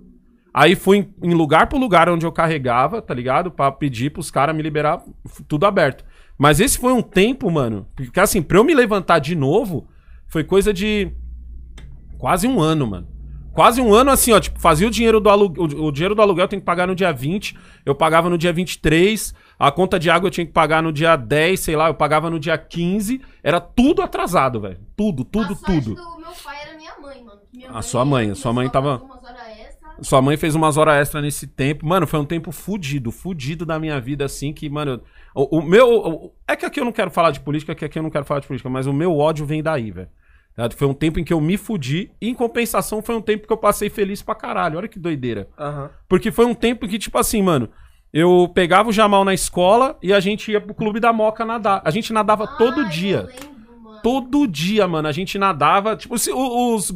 Aí 0.52 0.74
fui 0.74 1.08
em, 1.22 1.32
lugar 1.32 1.68
por 1.68 1.78
lugar 1.78 2.08
onde 2.08 2.26
eu 2.26 2.32
carregava, 2.32 3.00
tá 3.00 3.14
ligado? 3.14 3.50
Pra 3.50 3.72
pedir 3.72 4.10
pros 4.10 4.30
caras 4.30 4.54
me 4.54 4.62
liberar 4.62 5.02
tudo 5.48 5.64
aberto. 5.64 6.04
Mas 6.36 6.60
esse 6.60 6.76
foi 6.76 6.92
um 6.92 7.00
tempo, 7.00 7.50
mano. 7.50 7.86
Porque 7.94 8.20
assim, 8.20 8.42
pra 8.42 8.58
eu 8.58 8.64
me 8.64 8.74
levantar 8.74 9.18
de 9.20 9.34
novo, 9.34 9.88
foi 10.26 10.44
coisa 10.44 10.72
de 10.72 11.10
quase 12.18 12.46
um 12.46 12.60
ano, 12.60 12.86
mano. 12.86 13.08
Quase 13.52 13.80
um 13.80 13.92
ano 13.92 14.10
assim, 14.10 14.32
ó, 14.32 14.40
tipo, 14.40 14.58
fazia 14.60 14.86
o 14.86 14.90
dinheiro 14.90 15.20
do 15.20 15.28
aluguel, 15.28 15.64
o, 15.64 15.86
o 15.86 15.92
dinheiro 15.92 16.14
do 16.14 16.22
aluguel 16.22 16.44
eu 16.44 16.48
tenho 16.48 16.62
que 16.62 16.66
pagar 16.66 16.86
no 16.86 16.94
dia 16.94 17.12
20, 17.12 17.56
eu 17.84 17.94
pagava 17.94 18.30
no 18.30 18.38
dia 18.38 18.52
23, 18.52 19.34
a 19.58 19.70
conta 19.70 19.98
de 19.98 20.08
água 20.08 20.26
eu 20.28 20.30
tinha 20.30 20.46
que 20.46 20.52
pagar 20.52 20.82
no 20.82 20.92
dia 20.92 21.16
10, 21.16 21.60
sei 21.60 21.76
lá, 21.76 21.88
eu 21.88 21.94
pagava 21.94 22.30
no 22.30 22.38
dia 22.40 22.56
15, 22.56 23.20
era 23.42 23.60
tudo 23.60 24.00
atrasado, 24.00 24.60
velho. 24.60 24.78
Tudo, 24.96 25.24
tudo, 25.24 25.52
a 25.52 25.66
tudo. 25.66 25.94
do 25.94 26.18
meu 26.18 26.30
pai 26.42 26.56
era 26.66 26.76
minha 26.76 26.92
mãe, 27.00 27.22
mano. 27.22 27.40
Minha 27.52 27.70
A 27.70 27.82
sua 27.82 28.04
mãe, 28.04 28.30
a 28.30 28.34
sua 28.34 28.52
mãe 28.52 28.68
tava-. 28.70 29.02
Sua 30.00 30.20
mãe 30.22 30.36
fez 30.36 30.54
umas 30.54 30.76
horas 30.76 30.96
extra 30.96 31.20
nesse 31.20 31.46
tempo. 31.46 31.86
Mano, 31.86 32.06
foi 32.06 32.18
um 32.18 32.24
tempo 32.24 32.50
fudido, 32.50 33.12
fudido 33.12 33.64
da 33.66 33.78
minha 33.78 34.00
vida, 34.00 34.24
assim, 34.24 34.52
que, 34.52 34.68
mano. 34.68 35.00
O, 35.34 35.58
o 35.58 35.62
meu. 35.62 35.88
o- 35.94 36.34
é 36.48 36.56
que 36.56 36.64
aqui 36.66 36.80
eu 36.80 36.84
não 36.84 36.90
quero 36.92 37.10
falar 37.10 37.30
de 37.30 37.40
política, 37.40 37.74
que 37.74 37.84
aqui 37.84 37.98
eu 37.98 38.02
não 38.02 38.10
quero 38.10 38.24
falar 38.24 38.40
de 38.40 38.46
política, 38.46 38.68
mas 38.70 38.86
o 38.86 38.92
meu 38.92 39.16
ódio 39.16 39.44
vem 39.46 39.62
daí, 39.62 39.90
velho. 39.90 40.08
Tá? 40.54 40.68
Foi 40.70 40.86
um 40.86 40.94
tempo 40.94 41.18
em 41.18 41.24
que 41.24 41.32
eu 41.32 41.40
me 41.40 41.56
fudi, 41.56 42.10
e 42.20 42.28
em 42.28 42.34
compensação 42.34 43.00
foi 43.02 43.14
um 43.16 43.20
tempo 43.22 43.46
que 43.46 43.52
eu 43.52 43.56
passei 43.56 43.88
feliz 43.88 44.20
pra 44.22 44.34
caralho. 44.34 44.78
Olha 44.78 44.88
que 44.88 44.98
doideira. 44.98 45.48
Aham. 45.58 45.90
Porque 46.08 46.30
foi 46.30 46.44
um 46.44 46.54
tempo 46.54 46.86
que, 46.86 46.98
tipo 46.98 47.16
assim, 47.18 47.42
mano, 47.42 47.68
eu 48.12 48.50
pegava 48.54 48.90
o 48.90 48.92
Jamal 48.92 49.24
na 49.24 49.32
escola 49.32 49.96
e 50.02 50.12
a 50.12 50.20
gente 50.20 50.52
ia 50.52 50.60
pro 50.60 50.74
Clube 50.74 51.00
da 51.00 51.12
Moca 51.12 51.44
nadar. 51.44 51.80
A 51.84 51.90
gente 51.90 52.12
nadava 52.12 52.46
todo 52.46 52.80
Ai, 52.82 52.88
dia. 52.90 53.22
lembro. 53.22 53.52
Todo 54.02 54.46
dia, 54.46 54.86
mano, 54.88 55.06
a 55.08 55.12
gente 55.12 55.38
nadava. 55.38 55.96
Tipo, 55.96 56.18
se- 56.18 56.32
o- 56.32 56.74
os, 56.74 56.92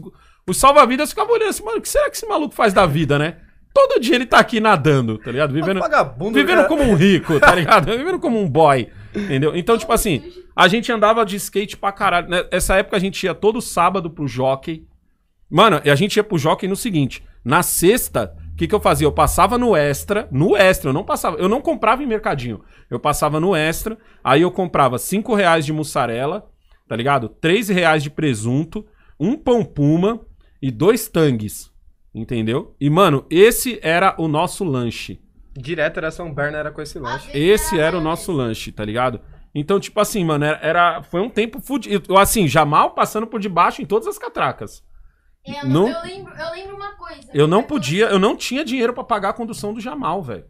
os 0.46 0.57
salva-vidas 0.57 1.11
ficavam 1.11 1.32
olhando 1.34 1.50
assim, 1.50 1.64
mano, 1.64 1.78
o 1.78 1.80
que 1.80 1.88
será 1.88 2.11
que 2.11 2.16
esse 2.16 2.26
maluco 2.26 2.54
faz 2.54 2.74
da 2.74 2.84
vida, 2.84 3.18
né? 3.18 3.36
Todo 3.77 4.01
dia 4.01 4.14
ele 4.14 4.24
tá 4.24 4.39
aqui 4.39 4.59
nadando, 4.59 5.18
tá 5.18 5.31
ligado? 5.31 5.53
Vivendo, 5.53 5.81
Vagabundo, 5.81 6.33
vivendo 6.33 6.57
cara. 6.57 6.68
como 6.68 6.83
um 6.83 6.95
rico, 6.95 7.39
tá 7.39 7.53
ligado? 7.55 7.85
vivendo 7.95 8.18
como 8.18 8.41
um 8.41 8.49
boy, 8.49 8.89
entendeu? 9.14 9.55
Então, 9.55 9.77
tipo 9.77 9.93
assim, 9.93 10.22
a 10.57 10.66
gente 10.66 10.91
andava 10.91 11.27
de 11.27 11.37
skate 11.37 11.77
pra 11.77 11.93
caralho. 11.93 12.27
né? 12.27 12.43
Nessa 12.51 12.77
época 12.77 12.97
a 12.97 13.01
gente 13.01 13.22
ia 13.24 13.35
todo 13.35 13.61
sábado 13.61 14.09
pro 14.11 14.27
jockey. 14.27 14.87
Mano, 15.51 15.79
e 15.85 15.91
a 15.91 15.95
gente 15.95 16.16
ia 16.16 16.24
pro 16.24 16.39
jockey 16.39 16.66
no 16.66 16.74
seguinte: 16.74 17.22
na 17.45 17.62
sexta, 17.62 18.35
o 18.55 18.57
que, 18.57 18.66
que 18.66 18.74
eu 18.74 18.81
fazia? 18.81 19.07
Eu 19.07 19.12
passava 19.12 19.59
no 19.59 19.77
extra, 19.77 20.27
no 20.33 20.57
extra, 20.57 20.89
eu 20.89 20.95
não 20.95 21.05
passava, 21.05 21.37
eu 21.37 21.49
não 21.49 21.61
comprava 21.61 22.03
em 22.03 22.07
mercadinho. 22.07 22.62
Eu 22.89 22.99
passava 22.99 23.39
no 23.39 23.55
extra, 23.55 23.99
aí 24.24 24.41
eu 24.41 24.51
comprava 24.51 24.99
5 24.99 25.35
reais 25.35 25.66
de 25.66 25.72
mussarela, 25.74 26.49
tá 26.89 26.97
ligado? 26.97 27.29
3 27.29 27.68
reais 27.68 28.03
de 28.03 28.09
presunto, 28.09 28.87
um 29.20 29.37
pão 29.37 29.62
puma 29.62 30.22
e 30.62 30.70
dois 30.70 31.09
tangues. 31.09 31.70
Entendeu? 32.16 32.74
E, 32.80 32.88
mano, 32.88 33.26
esse 33.28 33.78
era 33.82 34.14
o 34.18 34.26
nosso 34.26 34.64
lanche. 34.64 35.20
Direto 35.54 35.98
era 35.98 36.10
São 36.10 36.32
Berna, 36.32 36.56
era 36.58 36.70
com 36.70 36.80
esse 36.80 36.98
lanche. 36.98 37.28
Esse 37.36 37.78
era 37.78 37.96
o 37.96 38.00
nosso 38.00 38.32
lanche, 38.32 38.72
tá 38.72 38.82
ligado? 38.84 39.20
Então, 39.54 39.78
tipo 39.78 40.00
assim, 40.00 40.24
mano, 40.24 40.44
era, 40.44 40.58
era- 40.62 41.02
foi 41.02 41.20
um 41.20 41.28
tempo 41.28 41.60
fudido. 41.60 42.16
Assim, 42.16 42.48
Jamal 42.48 42.92
passando 42.92 43.26
por 43.26 43.38
debaixo 43.38 43.82
em 43.82 43.86
todas 43.86 44.08
as 44.08 44.16
catracas. 44.18 44.82
É, 45.46 45.60
eu, 45.62 45.68
Não- 45.68 45.88
eu, 45.88 46.02
lembro, 46.02 46.32
eu 46.34 46.50
lembro 46.52 46.76
uma 46.76 46.92
coisa. 46.96 47.28
Eu 47.34 47.46
não 47.46 47.62
podia, 47.62 48.06
eu 48.06 48.18
não 48.18 48.34
tinha 48.34 48.64
dinheiro 48.64 48.92
pra 48.94 49.04
pagar 49.04 49.30
a 49.30 49.34
condução 49.34 49.72
do 49.74 49.80
Jamal, 49.80 50.22
velho. 50.22 50.44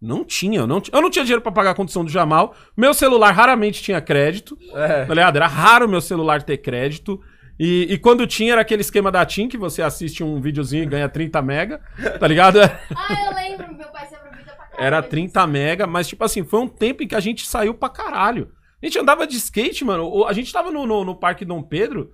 Não 0.00 0.24
tinha, 0.24 0.60
eu 0.60 0.66
não, 0.66 0.80
eu 0.92 1.02
não 1.02 1.10
tinha 1.10 1.24
dinheiro 1.24 1.42
pra 1.42 1.52
pagar 1.52 1.72
a 1.72 1.74
condução 1.74 2.04
do 2.04 2.10
Jamal. 2.10 2.54
Meu 2.76 2.94
celular 2.94 3.32
raramente 3.32 3.82
tinha 3.82 4.00
crédito, 4.00 4.56
É. 4.74 5.04
tá 5.04 5.12
ligado? 5.14 5.36
Era 5.36 5.46
raro 5.46 5.88
meu 5.88 6.00
celular 6.00 6.42
ter 6.42 6.56
crédito. 6.58 7.20
E, 7.62 7.92
e 7.92 7.98
quando 7.98 8.26
tinha, 8.26 8.52
era 8.52 8.62
aquele 8.62 8.80
esquema 8.80 9.12
da 9.12 9.26
TIM, 9.26 9.46
que 9.46 9.58
você 9.58 9.82
assiste 9.82 10.24
um 10.24 10.40
videozinho 10.40 10.82
e 10.82 10.86
ganha 10.86 11.10
30 11.10 11.42
mega, 11.42 11.78
tá 12.18 12.26
ligado? 12.26 12.58
Ah, 12.96 13.26
eu 13.26 13.34
lembro, 13.34 13.76
meu 13.76 13.88
pai 13.88 14.06
se 14.06 14.14
aproveita 14.14 14.52
pra 14.52 14.64
caralho. 14.64 14.86
era 14.86 15.02
30 15.02 15.46
mega, 15.46 15.86
mas 15.86 16.08
tipo 16.08 16.24
assim, 16.24 16.42
foi 16.42 16.60
um 16.60 16.66
tempo 16.66 17.02
em 17.02 17.06
que 17.06 17.14
a 17.14 17.20
gente 17.20 17.46
saiu 17.46 17.74
pra 17.74 17.90
caralho. 17.90 18.50
A 18.82 18.86
gente 18.86 18.98
andava 18.98 19.26
de 19.26 19.36
skate, 19.36 19.84
mano. 19.84 20.26
A 20.26 20.32
gente 20.32 20.50
tava 20.50 20.70
no, 20.70 20.86
no, 20.86 21.04
no 21.04 21.14
Parque 21.14 21.44
Dom 21.44 21.62
Pedro 21.62 22.12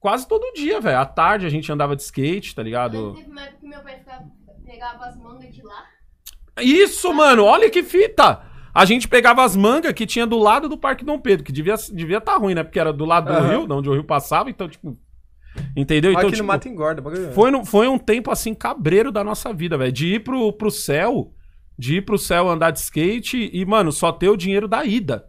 quase 0.00 0.26
todo 0.26 0.52
dia, 0.52 0.80
velho. 0.80 0.98
À 0.98 1.06
tarde 1.06 1.46
a 1.46 1.48
gente 1.48 1.70
andava 1.70 1.94
de 1.94 2.02
skate, 2.02 2.56
tá 2.56 2.62
ligado? 2.64 3.14
Teve 3.14 3.30
uma 3.30 3.42
época 3.42 3.60
que 3.60 3.68
meu 3.68 3.80
pai 3.80 3.98
ficava, 3.98 4.24
pegava 4.66 5.04
as 5.06 5.16
mangas 5.16 5.54
de 5.54 5.62
lá. 5.62 5.84
Isso, 6.60 7.14
mano, 7.14 7.44
olha 7.44 7.70
que 7.70 7.84
fita! 7.84 8.47
A 8.80 8.84
gente 8.84 9.08
pegava 9.08 9.42
as 9.44 9.56
mangas 9.56 9.92
que 9.92 10.06
tinha 10.06 10.26
do 10.26 10.38
lado 10.38 10.68
do 10.68 10.78
Parque 10.78 11.04
Dom 11.04 11.18
Pedro, 11.18 11.44
que 11.44 11.50
devia 11.52 11.74
estar 11.74 11.92
devia 11.94 12.20
tá 12.20 12.36
ruim, 12.36 12.54
né? 12.54 12.62
Porque 12.62 12.78
era 12.78 12.92
do 12.92 13.04
lado 13.04 13.32
do 13.32 13.48
rio, 13.48 13.66
de 13.66 13.72
onde 13.72 13.88
o 13.88 13.92
rio 13.92 14.04
passava, 14.04 14.50
então, 14.50 14.68
tipo. 14.68 14.96
Entendeu? 15.76 16.12
Mas 16.12 16.18
Então, 16.20 16.28
aqui 16.28 16.36
tipo, 16.36 16.42
no 16.46 16.52
mato 16.52 16.68
engorda. 16.68 17.02
foi, 17.32 17.50
no- 17.50 17.64
foi 17.64 17.88
um 17.88 17.98
tempo 17.98 18.30
assim 18.30 18.54
cabreiro 18.54 19.10
da 19.10 19.24
nossa 19.24 19.52
vida, 19.52 19.76
velho. 19.76 19.90
De 19.90 20.14
ir 20.14 20.20
pro, 20.22 20.52
pro 20.52 20.70
céu, 20.70 21.32
de 21.76 21.96
ir 21.96 22.02
pro 22.04 22.16
céu 22.18 22.48
andar 22.48 22.70
de 22.70 22.78
skate 22.78 23.50
e, 23.52 23.64
mano, 23.66 23.90
só 23.90 24.12
ter 24.12 24.28
o 24.28 24.36
dinheiro 24.36 24.68
da 24.68 24.84
ida. 24.84 25.26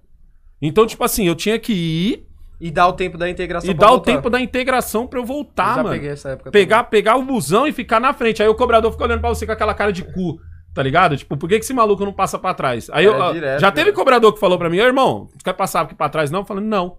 Então, 0.62 0.86
tipo 0.86 1.04
assim, 1.04 1.26
eu 1.26 1.34
tinha 1.36 1.58
que 1.58 1.74
ir 1.74 2.28
E 2.62 2.70
dá 2.70 2.86
o 2.88 2.94
tempo 2.94 3.18
da 3.18 3.28
integração 3.30 3.72
e 3.72 3.74
dar 3.74 3.88
o 3.88 3.90
voltar. 3.92 4.12
tempo 4.12 4.30
da 4.30 4.40
integração 4.40 5.08
pra 5.08 5.18
eu 5.18 5.24
Eu 5.24 5.28
voltar, 5.28 5.76
já 5.78 5.84
mano. 5.84 5.96
peguei 5.96 6.10
essa 6.12 6.30
época. 6.30 6.52
Pegar, 6.52 6.84
pegar 6.84 7.16
o 7.16 7.24
busão 7.24 7.66
e 7.66 7.72
ficar 7.72 8.00
na 8.00 8.14
frente. 8.14 8.44
Aí 8.44 8.50
o 8.50 8.54
cobrador 8.56 8.92
fica 8.92 9.06
olhando 9.06 9.22
pra 9.22 9.30
você 9.30 9.46
com 9.48 9.52
aquela 9.54 9.74
cara 9.74 9.92
de 9.92 10.04
cu, 10.04 10.38
tá 10.74 10.84
ligado? 10.84 11.16
Tipo, 11.18 11.36
por 11.38 11.48
que, 11.50 11.58
que 11.60 11.66
esse 11.66 11.74
maluco 11.74 12.04
não 12.06 12.14
passa 12.14 12.38
pra 12.40 12.54
trás? 12.54 12.90
Aí 12.92 13.06
eu, 13.06 13.14
É, 13.16 13.22
ah, 13.30 13.32
direto, 13.32 13.60
já 13.62 13.72
teve 13.72 13.86
cara. 13.92 13.96
cobrador 13.96 14.34
que 14.34 14.40
falou 14.40 14.58
pra 14.58 14.70
mim, 14.70 14.78
irmão, 14.78 15.30
tu 15.38 15.44
quer 15.44 15.54
passar 15.54 15.82
aqui 15.82 15.96
pra 15.96 16.10
trás? 16.10 16.30
Não? 16.32 16.40
Eu 16.40 16.46
falei, 16.46 16.64
não. 16.64 16.98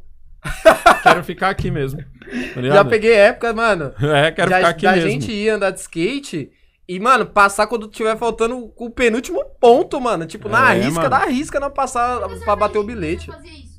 quero 1.03 1.23
ficar 1.25 1.51
aqui 1.51 1.71
mesmo. 1.71 2.01
Tá? 2.55 2.61
Já 2.63 2.85
peguei 2.85 3.13
época, 3.15 3.53
mano. 3.53 3.93
É, 4.01 4.31
quero 4.31 4.51
da, 4.51 4.57
ficar 4.59 4.69
aqui 4.69 4.83
da 4.85 4.93
mesmo. 4.93 5.11
gente 5.11 5.33
ir 5.33 5.49
andar 5.49 5.71
de 5.73 5.81
skate 5.81 6.49
e, 6.89 7.01
mano, 7.01 7.27
passar 7.27 7.67
quando 7.67 7.89
tiver 7.89 8.17
faltando 8.17 8.73
o 8.77 8.89
penúltimo 8.91 9.45
ponto, 9.61 10.01
mano. 10.01 10.27
Tipo, 10.27 10.49
na 10.49 10.73
É, 10.75 10.79
risca, 10.79 10.95
mano. 11.03 11.11
da 11.11 11.25
risca, 11.27 11.59
não 11.59 11.71
passar 11.71 12.21
pra 12.45 12.55
bater 12.55 12.79
o 12.79 12.85
bilhete. 12.85 13.27
Fazia 13.27 13.51
isso. 13.51 13.70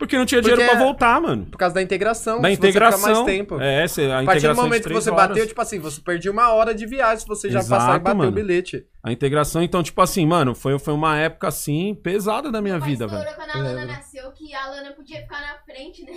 Porque 0.00 0.16
não 0.16 0.24
tinha 0.24 0.40
dinheiro 0.40 0.62
Porque 0.62 0.72
pra 0.74 0.80
é- 0.80 0.84
voltar, 0.84 1.20
mano. 1.20 1.44
Por 1.46 1.58
causa 1.58 1.74
da 1.74 1.82
integração. 1.82 2.40
Da 2.40 2.48
se 2.48 2.56
você 2.56 2.56
ficar 2.56 2.68
integração. 2.88 3.12
mais 3.22 3.24
tempo. 3.26 3.60
É, 3.60 3.86
cê, 3.86 4.06
a 4.06 4.20
a 4.20 4.24
partir 4.24 4.48
do 4.48 4.54
de 4.54 4.60
momento 4.60 4.88
que 4.88 4.94
você 4.94 5.10
horas. 5.10 5.28
bateu, 5.28 5.46
tipo 5.46 5.60
assim, 5.60 5.78
você 5.78 6.00
perdia 6.00 6.32
uma 6.32 6.52
hora 6.54 6.74
de 6.74 6.86
viagem 6.86 7.18
se 7.20 7.26
você 7.26 7.50
já 7.50 7.58
Exato, 7.60 7.80
passar 7.82 7.96
e 7.96 7.98
bater 8.00 8.16
mano. 8.16 8.30
o 8.30 8.34
bilhete. 8.34 8.86
A 9.02 9.12
integração, 9.12 9.62
então, 9.62 9.82
tipo 9.82 10.00
assim, 10.00 10.24
mano, 10.26 10.54
foi, 10.54 10.78
foi 10.78 10.94
uma 10.94 11.18
época, 11.18 11.48
assim, 11.48 11.94
pesada 12.02 12.50
da 12.50 12.62
minha 12.62 12.78
Meu 12.78 12.84
vida, 12.86 13.06
velho. 13.06 13.22
quando 13.36 13.50
a 13.50 13.58
Lana 13.58 13.72
Lembro. 13.72 13.86
nasceu, 13.88 14.32
que 14.32 14.54
a 14.54 14.66
Lana 14.70 14.92
podia 14.92 15.20
ficar 15.20 15.40
na 15.42 15.54
frente, 15.66 16.02
né? 16.04 16.12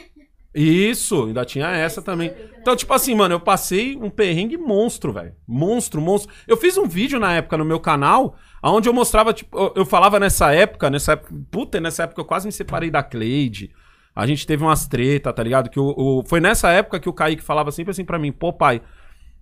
Isso, 0.55 1.25
ainda 1.25 1.43
tinha 1.45 1.67
essa 1.71 2.01
também. 2.01 2.31
Então, 2.61 2.75
tipo 2.75 2.93
assim, 2.93 3.15
mano, 3.15 3.33
eu 3.35 3.39
passei 3.39 3.97
um 3.97 4.09
perrengue 4.09 4.55
monstro, 4.55 5.11
velho. 5.11 5.33
Monstro, 5.47 5.99
monstro. 5.99 6.31
Eu 6.47 6.55
fiz 6.55 6.77
um 6.77 6.87
vídeo 6.87 7.19
na 7.19 7.33
época 7.33 7.57
no 7.57 7.65
meu 7.65 7.79
canal, 7.79 8.35
onde 8.71 8.87
eu 8.87 8.93
mostrava, 8.93 9.33
tipo, 9.33 9.73
eu, 9.75 9.85
falava 9.85 10.19
nessa 10.19 10.53
época, 10.53 10.89
nessa 10.89 11.13
época, 11.13 11.33
puta, 11.51 11.79
nessa 11.81 12.03
época 12.03 12.21
eu 12.21 12.25
quase 12.25 12.45
me 12.45 12.51
separei 12.51 12.89
da 12.89 13.03
Cleide. 13.03 13.71
A 14.15 14.25
gente 14.27 14.45
teve 14.45 14.63
umas 14.63 14.87
treta, 14.87 15.33
tá 15.33 15.41
ligado? 15.43 15.69
Que 15.69 15.79
o, 15.79 15.93
o- 15.97 16.23
foi 16.27 16.39
nessa 16.39 16.69
época 16.71 16.99
que 16.99 17.09
o 17.09 17.13
Kaique 17.13 17.41
falava 17.43 17.71
sempre 17.71 17.91
assim 17.91 18.05
pra 18.05 18.19
mim, 18.19 18.31
pô, 18.31 18.53
pai, 18.53 18.81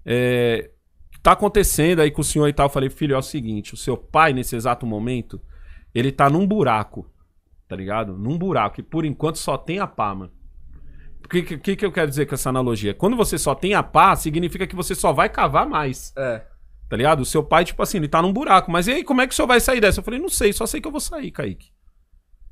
é, 0.05 0.71
tá 1.21 1.33
acontecendo 1.33 1.99
aí 2.01 2.09
com 2.09 2.21
o 2.21 2.23
senhor 2.23 2.47
e 2.47 2.53
tal? 2.53 2.65
Eu 2.67 2.69
falei, 2.71 2.89
filho, 2.89 3.13
é 3.13 3.17
o 3.17 3.21
seguinte, 3.21 3.73
o 3.73 3.77
seu 3.77 3.95
pai, 3.97 4.33
nesse 4.33 4.55
exato 4.55 4.85
momento, 4.85 5.41
ele 5.93 6.11
tá 6.11 6.29
num 6.29 6.47
buraco, 6.47 7.05
tá 7.67 7.75
ligado? 7.75 8.17
Num 8.17 8.37
buraco, 8.37 8.79
e 8.79 8.83
por 8.83 9.05
enquanto 9.05 9.35
só 9.37 9.57
tem 9.57 9.79
a 9.79 9.87
pá, 9.87 10.15
mano. 10.15 10.31
O 11.23 11.29
que, 11.29 11.43
que, 11.57 11.75
que 11.75 11.85
eu 11.85 11.91
quero 11.91 12.09
dizer 12.09 12.25
com 12.25 12.33
essa 12.35 12.49
analogia? 12.49 12.93
Quando 12.93 13.15
você 13.15 13.37
só 13.37 13.53
tem 13.53 13.73
a 13.73 13.83
pá, 13.83 14.15
significa 14.15 14.65
que 14.65 14.75
você 14.75 14.95
só 14.95 15.13
vai 15.13 15.29
cavar 15.29 15.67
mais, 15.67 16.11
É. 16.17 16.43
tá 16.91 16.97
ligado? 16.97 17.21
O 17.21 17.25
seu 17.25 17.41
pai, 17.41 17.63
tipo 17.63 17.81
assim, 17.81 17.99
ele 17.99 18.09
tá 18.09 18.21
num 18.21 18.33
buraco. 18.33 18.69
Mas 18.69 18.85
e 18.85 18.91
aí, 18.91 19.03
como 19.05 19.21
é 19.21 19.25
que 19.27 19.31
o 19.31 19.35
senhor 19.35 19.47
vai 19.47 19.61
sair 19.61 19.79
dessa? 19.79 20.01
Eu 20.01 20.03
falei, 20.03 20.19
não 20.19 20.27
sei, 20.27 20.51
só 20.51 20.65
sei 20.65 20.81
que 20.81 20.87
eu 20.89 20.91
vou 20.91 20.99
sair, 20.99 21.31
Kaique. 21.31 21.69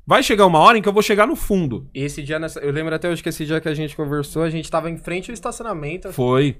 Vai 0.06 0.22
chegar 0.22 0.46
uma 0.46 0.58
hora 0.58 0.78
em 0.78 0.82
que 0.82 0.88
eu 0.88 0.94
vou 0.94 1.02
chegar 1.02 1.26
no 1.26 1.36
fundo. 1.36 1.90
E 1.94 2.02
esse 2.02 2.22
dia, 2.22 2.38
nessa- 2.38 2.58
eu 2.60 2.72
lembro 2.72 2.94
até 2.94 3.06
hoje 3.10 3.22
que 3.22 3.28
esse 3.28 3.44
dia 3.44 3.60
que 3.60 3.68
a 3.68 3.74
gente 3.74 3.94
conversou, 3.94 4.42
a 4.42 4.48
gente 4.48 4.70
tava 4.70 4.88
em 4.90 4.96
frente 4.96 5.30
ao 5.30 5.34
estacionamento. 5.34 6.10
Foi. 6.10 6.56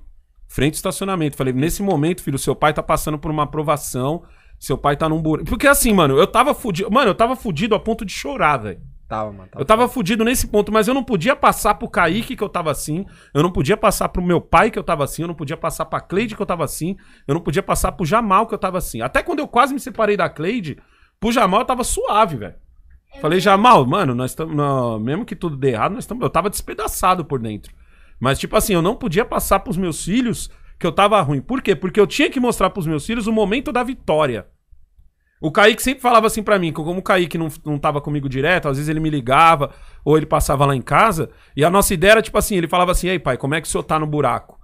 Frente 0.46 0.74
ao 0.74 0.76
estacionamento. 0.76 1.38
Falei, 1.38 1.54
nesse 1.54 1.82
momento, 1.82 2.22
filho, 2.22 2.38
seu 2.38 2.54
pai 2.54 2.74
tá 2.74 2.82
passando 2.82 3.18
por 3.18 3.30
uma 3.30 3.44
aprovação. 3.44 4.22
Seu 4.58 4.76
pai 4.76 4.94
tá 4.94 5.08
num 5.08 5.22
buraco. 5.22 5.48
Porque 5.48 5.66
assim, 5.66 5.90
mano, 5.94 6.18
eu 6.18 6.26
tava 6.26 6.52
fudido. 6.52 6.90
Mano, 6.90 7.08
eu 7.10 7.14
tava 7.14 7.34
fudido 7.34 7.74
a 7.74 7.80
ponto 7.80 8.04
de 8.04 8.12
chorar, 8.12 8.58
velho. 8.58 8.80
Tava, 9.10 9.32
mano. 9.32 9.50
Eu 9.56 9.64
tava 9.64 9.88
fudido 9.88 10.24
nesse 10.24 10.46
ponto, 10.46 10.70
mas 10.70 10.86
eu 10.86 10.94
não 10.94 11.02
podia 11.02 11.34
passar 11.34 11.74
pro 11.74 11.90
Kaique 11.90 12.36
que 12.36 12.44
eu 12.44 12.48
tava 12.48 12.70
assim, 12.70 13.04
eu 13.34 13.42
não 13.42 13.50
podia 13.50 13.76
passar 13.76 14.08
pro 14.08 14.22
meu 14.22 14.40
pai 14.40 14.70
que 14.70 14.78
eu 14.78 14.84
tava 14.84 15.02
assim, 15.02 15.22
eu 15.22 15.28
não 15.28 15.34
podia 15.34 15.56
passar 15.56 15.84
pra 15.86 16.00
Cleide 16.00 16.36
que 16.36 16.40
eu 16.40 16.46
tava 16.46 16.62
assim, 16.62 16.96
eu 17.26 17.34
não 17.34 17.40
podia 17.40 17.60
passar 17.60 17.90
pro 17.90 18.06
Jamal 18.06 18.46
que 18.46 18.54
eu 18.54 18.58
tava 18.58 18.78
assim. 18.78 19.02
Até 19.02 19.20
quando 19.20 19.40
eu 19.40 19.48
quase 19.48 19.74
me 19.74 19.80
separei 19.80 20.16
da 20.16 20.28
Cleide, 20.28 20.78
pro 21.18 21.32
Jamal 21.32 21.62
eu 21.62 21.66
tava 21.66 21.82
suave, 21.82 22.36
velho. 22.36 22.54
Falei, 23.20 23.40
Jamal, 23.40 23.84
mano, 23.84 24.14
nós 24.14 24.30
estamos. 24.30 25.02
Mesmo 25.02 25.24
que 25.24 25.34
tudo 25.34 25.56
dê 25.56 25.70
errado, 25.70 25.90
nós 25.90 26.04
estamos. 26.04 26.22
Eu 26.22 26.30
tava 26.30 26.48
despedaçado 26.48 27.24
por 27.24 27.40
dentro. 27.40 27.74
Mas, 28.20 28.38
tipo 28.38 28.54
assim, 28.54 28.74
eu 28.74 28.82
não 28.82 28.94
podia 28.94 29.24
passar 29.24 29.58
pros 29.58 29.76
meus 29.76 30.04
filhos 30.04 30.48
que 30.78 30.86
eu 30.86 30.92
tava 30.92 31.20
ruim. 31.20 31.40
Por 31.40 31.60
quê? 31.60 31.74
Porque 31.74 31.98
eu 31.98 32.06
tinha 32.06 32.30
que 32.30 32.38
mostrar 32.38 32.70
pros 32.70 32.86
meus 32.86 33.04
filhos 33.04 33.26
o 33.26 33.32
momento 33.32 33.72
da 33.72 33.82
vitória. 33.82 34.46
O 35.40 35.50
Kaique 35.50 35.82
sempre 35.82 36.02
falava 36.02 36.26
assim 36.26 36.42
pra 36.42 36.58
mim, 36.58 36.70
como 36.70 37.00
o 37.00 37.02
Kaique 37.02 37.38
não, 37.38 37.48
não 37.64 37.78
tava 37.78 38.00
comigo 38.00 38.28
direto, 38.28 38.68
às 38.68 38.76
vezes 38.76 38.90
ele 38.90 39.00
me 39.00 39.08
ligava, 39.08 39.70
ou 40.04 40.18
ele 40.18 40.26
passava 40.26 40.66
lá 40.66 40.76
em 40.76 40.82
casa, 40.82 41.30
e 41.56 41.64
a 41.64 41.70
nossa 41.70 41.94
ideia 41.94 42.12
era 42.12 42.22
tipo 42.22 42.36
assim, 42.36 42.56
ele 42.56 42.68
falava 42.68 42.92
assim, 42.92 43.08
ei 43.08 43.18
pai, 43.18 43.38
como 43.38 43.54
é 43.54 43.60
que 43.60 43.66
o 43.66 43.70
senhor 43.70 43.82
tá 43.82 43.98
no 43.98 44.06
buraco? 44.06 44.59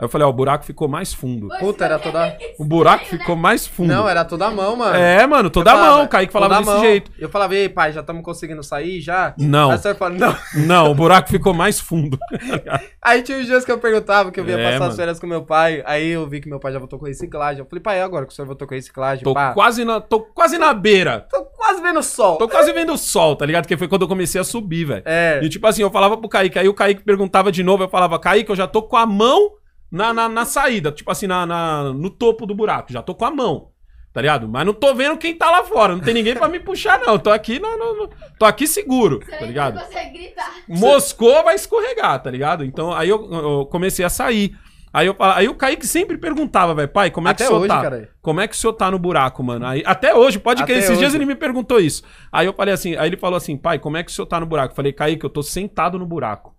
Aí 0.00 0.04
eu 0.04 0.08
falei, 0.08 0.26
ó, 0.26 0.30
o 0.30 0.32
buraco 0.32 0.64
ficou 0.64 0.88
mais 0.88 1.12
fundo. 1.12 1.48
Puta, 1.58 1.84
era 1.84 1.98
toda. 1.98 2.38
O 2.58 2.64
buraco 2.64 3.04
ficou 3.04 3.36
mais 3.36 3.66
fundo. 3.66 3.92
Não, 3.92 4.08
era 4.08 4.24
toda 4.24 4.46
a 4.46 4.50
mão, 4.50 4.74
mano. 4.74 4.96
É, 4.96 5.26
mano, 5.26 5.50
toda 5.50 5.70
Eu 5.70 5.74
a 5.74 5.78
falava, 5.78 5.96
mão, 5.98 6.04
o 6.06 6.08
Kaique 6.08 6.32
falava 6.32 6.54
desse 6.56 6.70
mão. 6.70 6.80
jeito. 6.80 7.10
Eu 7.18 7.28
falava, 7.28 7.54
ei, 7.54 7.68
pai, 7.68 7.92
já 7.92 8.00
estamos 8.00 8.22
conseguindo 8.24 8.62
sair 8.62 8.98
já? 9.02 9.34
Não. 9.38 9.70
Aí 9.70 9.76
você 9.76 9.94
fala, 9.94 10.14
não. 10.14 10.34
Não, 10.66 10.90
o 10.90 10.94
buraco 10.94 11.28
ficou 11.28 11.52
mais 11.52 11.78
fundo. 11.78 12.18
Aí 13.02 13.22
tinha 13.22 13.38
os 13.38 13.46
dias 13.46 13.62
que 13.64 13.70
eu 13.70 13.78
perguntava, 13.78 14.30
que 14.30 14.40
eu 14.40 14.46
ia 14.48 14.58
É, 14.58 14.64
passar 14.64 14.78
mano. 14.78 14.90
as 14.90 14.96
férias 14.96 15.20
com 15.20 15.26
meu 15.26 15.42
pai. 15.42 15.82
Aí 15.84 16.08
eu 16.08 16.26
vi 16.26 16.40
que 16.40 16.48
meu 16.48 16.58
pai 16.58 16.72
já 16.72 16.78
voltou 16.78 16.98
com 16.98 17.04
reciclagem. 17.06 17.60
Eu 17.60 17.66
falei, 17.66 17.82
pai, 17.82 18.00
agora 18.00 18.24
que 18.24 18.32
o 18.32 18.34
senhor 18.34 18.46
voltou 18.46 18.66
com 18.66 18.74
reciclagem? 18.74 19.22
Tô 19.22 19.34
pá, 19.34 19.52
quase, 19.52 19.84
na, 19.84 20.00
tô 20.00 20.20
quase 20.20 20.56
na 20.56 20.72
beira. 20.72 21.26
tô 21.30 21.44
quase 21.44 21.82
vendo 21.82 21.98
o 21.98 22.02
sol. 22.02 22.36
Tô 22.38 22.48
quase 22.48 22.72
vendo 22.72 22.92
o 22.94 22.98
sol, 22.98 23.36
tá 23.36 23.44
ligado? 23.44 23.66
Que 23.66 23.76
foi 23.76 23.86
quando 23.88 24.02
eu 24.02 24.08
comecei 24.08 24.40
a 24.40 24.44
subir, 24.44 24.84
velho. 24.86 25.02
É. 25.04 25.40
E 25.42 25.48
tipo 25.50 25.66
assim, 25.66 25.82
eu 25.82 25.90
falava 25.90 26.16
pro 26.16 26.28
Kaique, 26.28 26.58
aí 26.58 26.68
o 26.68 26.74
Kaique 26.74 27.02
perguntava 27.02 27.52
de 27.52 27.62
novo, 27.62 27.82
eu 27.84 27.88
falava, 27.88 28.18
Kaique, 28.18 28.50
eu 28.50 28.56
já 28.56 28.66
tô 28.66 28.82
com 28.82 28.96
a 28.96 29.04
mão 29.06 29.52
na, 29.90 30.12
na, 30.14 30.28
na 30.28 30.44
saída, 30.44 30.92
tipo 30.92 31.10
assim, 31.10 31.26
na, 31.26 31.44
na- 31.46 31.92
no 31.92 32.10
topo 32.10 32.46
do 32.46 32.54
buraco, 32.54 32.92
já 32.92 33.02
tô 33.02 33.14
com 33.14 33.24
a 33.24 33.30
mão, 33.30 33.70
tá 34.12 34.20
ligado? 34.20 34.48
Mas 34.48 34.64
não 34.66 34.72
tô 34.72 34.94
vendo 34.94 35.16
quem 35.18 35.34
tá 35.34 35.50
lá 35.50 35.64
fora, 35.64 35.94
não 35.94 36.02
tem 36.02 36.14
ninguém 36.14 36.34
pra 36.34 36.48
me 36.48 36.60
puxar, 36.60 37.00
não. 37.00 37.18
Tô 37.18 37.30
aqui, 37.30 37.58
no, 37.58 37.76
no- 37.76 37.96
no- 37.96 38.10
tô 38.38 38.44
aqui 38.44 38.66
seguro, 38.66 39.20
Você 39.24 39.30
tá 39.32 39.40
não 39.40 39.46
ligado? 39.48 39.80
consegue 39.80 40.18
gritar. 40.18 40.52
Moscou 40.68 41.42
vai 41.44 41.54
escorregar, 41.54 42.22
tá 42.22 42.30
ligado? 42.30 42.64
Então 42.64 42.92
aí 42.92 43.08
eu, 43.08 43.30
eu 43.32 43.66
comecei 43.66 44.04
a 44.04 44.08
sair. 44.10 44.56
Aí, 44.92 45.06
eu, 45.06 45.14
aí 45.20 45.48
o 45.48 45.54
Kaique 45.54 45.86
sempre 45.86 46.18
perguntava, 46.18 46.74
velho, 46.74 46.88
pai, 46.88 47.12
como 47.12 47.28
é 47.28 47.30
que 47.32 47.42
Até 47.42 47.44
o 47.44 47.46
senhor 47.48 47.60
hoje, 47.60 47.68
tá? 47.68 47.80
caralho. 47.82 48.08
Como 48.20 48.40
é 48.40 48.48
que 48.48 48.54
o 48.56 48.58
senhor 48.58 48.72
tá 48.72 48.90
no 48.90 48.98
buraco, 48.98 49.40
mano? 49.40 49.64
Aí, 49.64 49.84
até 49.86 50.12
hoje, 50.12 50.40
pode 50.40 50.64
Até 50.64 50.72
que 50.72 50.78
esses 50.80 50.98
dias 50.98 51.10
hoje. 51.12 51.18
ele 51.18 51.26
me 51.26 51.36
perguntou 51.36 51.78
isso. 51.78 52.02
Aí 52.32 52.44
eu 52.46 52.52
falei 52.52 52.74
assim, 52.74 52.96
aí 52.96 53.08
ele 53.08 53.16
falou 53.16 53.36
assim, 53.36 53.56
pai, 53.56 53.78
como 53.78 53.96
é 53.96 54.02
que 54.02 54.10
o 54.10 54.12
senhor 54.12 54.26
tá 54.26 54.40
no 54.40 54.46
buraco? 54.46 54.72
Eu 54.72 54.76
falei, 54.76 54.92
Kaique, 54.92 55.22
eu 55.24 55.30
tô 55.30 55.44
sentado 55.44 55.96
no 55.96 56.04
buraco. 56.04 56.56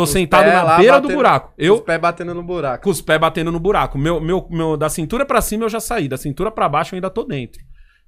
Tô 0.00 0.04
Os 0.04 0.10
sentado 0.10 0.46
na 0.46 0.76
beira 0.78 0.92
do 0.98 1.02
batendo- 1.02 1.14
buraco. 1.16 1.48
Os 1.58 1.64
Eu, 1.66 1.80
pés 1.80 2.00
batendo 2.00 2.34
no 2.34 2.42
buraco. 2.42 2.84
com 2.84 2.90
os 2.90 3.00
pés 3.02 3.20
batendo 3.20 3.52
no 3.52 3.60
buraco. 3.60 3.98
Meu, 3.98 4.20
meu, 4.20 4.46
meu, 4.50 4.76
da 4.76 4.88
cintura 4.88 5.26
pra 5.26 5.40
cima 5.40 5.64
eu 5.64 5.68
já 5.68 5.80
saí, 5.80 6.08
da 6.08 6.16
cintura 6.16 6.50
pra 6.50 6.68
baixo 6.68 6.94
eu 6.94 6.96
ainda 6.96 7.10
tô 7.10 7.24
dentro. 7.24 7.60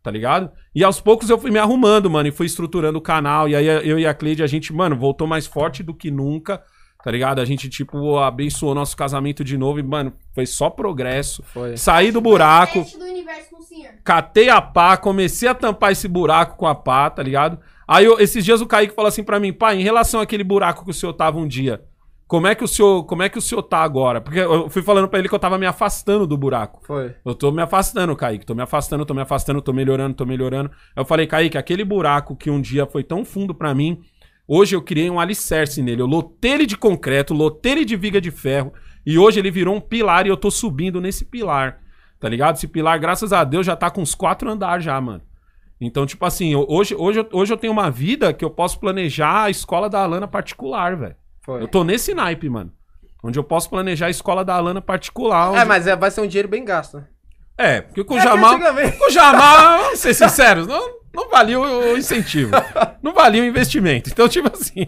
Tá 0.03 0.11
ligado? 0.11 0.51
E 0.75 0.83
aos 0.83 1.01
poucos 1.01 1.31
eu 1.31 1.39
fui 1.39 1.51
me 1.51 1.59
arrumando, 1.59 2.11
mano, 2.11 2.29
e 2.29 2.33
fui 2.33 2.47
estruturando 2.47 2.99
o 2.99 3.03
canal. 3.03 3.49
E 3.49 3.55
aí 3.55 3.67
eu 3.67 3.99
e 3.99 4.07
a 4.07 4.13
Cleide, 4.13 4.43
a 4.43 4.47
gente, 4.47 4.73
mano, 4.73 4.97
voltou 4.97 5.27
mais 5.29 5.47
forte 5.47 5.83
do 5.83 5.95
que 5.95 6.11
nunca. 6.11 6.63
Tá 7.05 7.11
ligado? 7.11 7.41
A 7.41 7.45
gente, 7.45 7.69
tipo, 7.69 8.17
abençoou 8.19 8.75
nosso 8.75 8.97
casamento 8.97 9.43
de 9.45 9.59
novo 9.59 9.79
e, 9.81 9.83
mano, 9.83 10.13
foi 10.35 10.47
só 10.47 10.71
progresso. 10.71 11.43
Foi. 11.53 11.77
Saí 11.77 12.11
do 12.13 12.21
buraco, 12.21 12.85
do 12.99 13.05
universo 13.05 13.51
com 13.51 13.59
o 13.59 13.63
senhor. 13.63 13.93
catei 14.05 14.49
a 14.49 14.61
pá, 14.63 14.97
comecei 14.97 15.49
a 15.49 15.55
tampar 15.55 15.91
esse 15.93 16.07
buraco 16.09 16.57
com 16.57 16.67
a 16.67 16.75
pá, 16.77 17.11
tá 17.11 17.23
ligado? 17.23 17.59
Aí 17.87 18.05
eu- 18.05 18.19
esses 18.21 18.45
dias 18.45 18.61
o 18.61 18.67
Kaique 18.67 18.95
falou 18.95 19.09
assim 19.09 19.23
pra 19.25 19.41
mim, 19.41 19.53
pai, 19.53 19.79
em 19.81 19.83
relação 19.83 20.21
àquele 20.21 20.45
buraco 20.45 20.85
que 20.85 20.91
o 20.91 20.95
senhor 20.95 21.13
tava 21.13 21.39
um 21.39 21.47
dia, 21.47 21.83
como 22.27 22.47
é 22.47 22.55
que 22.55 22.65
o 22.65 22.69
senhor, 22.69 23.05
como 23.05 23.23
é 23.23 23.29
que 23.29 23.37
o 23.37 23.43
senhor 23.43 23.63
tá 23.63 23.83
agora? 23.83 24.21
Porque 24.21 24.39
eu 24.39 24.71
fui 24.71 24.81
falando 24.83 25.07
pra 25.09 25.19
ele 25.19 25.29
que 25.29 25.35
eu 25.35 25.39
tava 25.39 25.59
me 25.59 25.67
afastando 25.67 26.27
do 26.27 26.37
buraco. 26.37 26.81
Foi. 26.87 27.15
Eu 27.27 27.35
tô 27.35 27.51
me 27.53 27.61
afastando, 27.61 28.17
Kaique. 28.17 28.47
Tô 28.47 28.55
me 28.55 28.63
afastando, 28.63 29.05
tô 29.05 29.13
me 29.13 29.21
afastando, 29.21 29.61
tô 29.61 29.73
melhorando, 29.73 30.15
tô 30.15 30.25
melhorando. 30.25 30.71
Eu 30.97 31.05
falei, 31.05 31.27
Kaique, 31.27 31.59
aquele 31.59 31.85
buraco 31.85 32.35
que 32.35 32.49
um 32.51 32.59
dia 32.61 32.87
foi 32.87 33.05
tão 33.05 33.23
fundo 33.23 33.55
pra 33.55 33.75
mim, 33.75 34.01
hoje 34.49 34.75
eu 34.75 34.81
criei 34.81 35.11
um 35.11 35.21
alicerce 35.21 35.83
nele. 35.83 36.01
Eu 36.01 36.07
lotei 36.07 36.53
ele 36.53 36.65
de 36.67 36.77
concreto, 36.77 37.35
lotei 37.35 37.73
ele 37.73 37.85
de 37.85 37.97
viga 37.97 38.19
de 38.19 38.31
ferro. 38.31 38.73
E 39.05 39.19
hoje 39.19 39.39
ele 39.39 39.51
virou 39.51 39.75
um 39.75 39.81
pilar 39.81 40.25
e 40.27 40.31
eu 40.31 40.37
tô 40.37 40.51
subindo 40.51 41.03
nesse 41.03 41.27
pilar. 41.27 41.81
Tá 42.19 42.29
ligado? 42.31 42.55
Esse 42.57 42.69
pilar, 42.69 42.99
graças 42.99 43.31
a 43.33 43.45
Deus, 43.45 43.67
já 43.67 43.77
tá 43.77 43.91
com 43.91 44.01
uns 44.01 44.15
quatro 44.15 44.49
andares 44.49 44.85
já, 44.85 44.99
mano. 44.99 45.21
Então, 45.85 46.07
tipo 46.07 46.25
assim, 46.25 46.55
hoje, 46.55 46.95
hoje, 46.97 47.19
eu- 47.21 47.29
hoje 47.33 47.53
eu 47.53 47.57
tenho 47.57 47.73
uma 47.73 47.91
vida 47.91 48.33
que 48.33 48.45
eu 48.45 48.51
posso 48.51 48.79
planejar 48.79 49.45
a 49.45 49.51
escola 49.51 49.89
da 49.91 50.01
Alana 50.03 50.29
particular, 50.29 50.97
velho. 50.97 51.17
Eu 51.49 51.67
tô 51.69 51.83
nesse 51.83 52.15
naipe, 52.15 52.49
mano. 52.49 52.73
Onde 53.25 53.39
eu 53.39 53.45
posso 53.45 53.69
planejar 53.69 54.07
a 54.07 54.11
escola 54.11 54.45
da 54.45 54.55
Alana 54.55 54.81
particular. 54.81 55.49
É, 55.55 55.59
onde- 55.59 55.65
mas 55.67 55.87
é- 55.87 55.97
vai 55.97 56.11
ser 56.11 56.21
um 56.21 56.27
dinheiro 56.27 56.49
bem 56.49 56.65
gasto. 56.65 56.99
né? 56.99 57.05
É, 57.59 57.81
porque 57.81 58.03
com 58.05 58.15
o 58.15 58.19
É 58.19 58.23
Jamal. 58.23 58.59
Com 58.99 59.07
o 59.07 59.11
Jamal, 59.11 59.79
vamos 59.83 59.99
ser 59.99 60.15
sinceros, 60.15 60.67
não, 60.67 60.81
não 61.15 61.29
valia 61.29 61.59
o 61.61 61.93
o 61.93 61.99
incentivo. 61.99 62.51
Não 63.03 63.13
valia 63.13 63.43
o 63.43 63.45
investimento. 63.45 64.09
Então, 64.11 64.29
tipo 64.29 64.51
assim. 64.53 64.87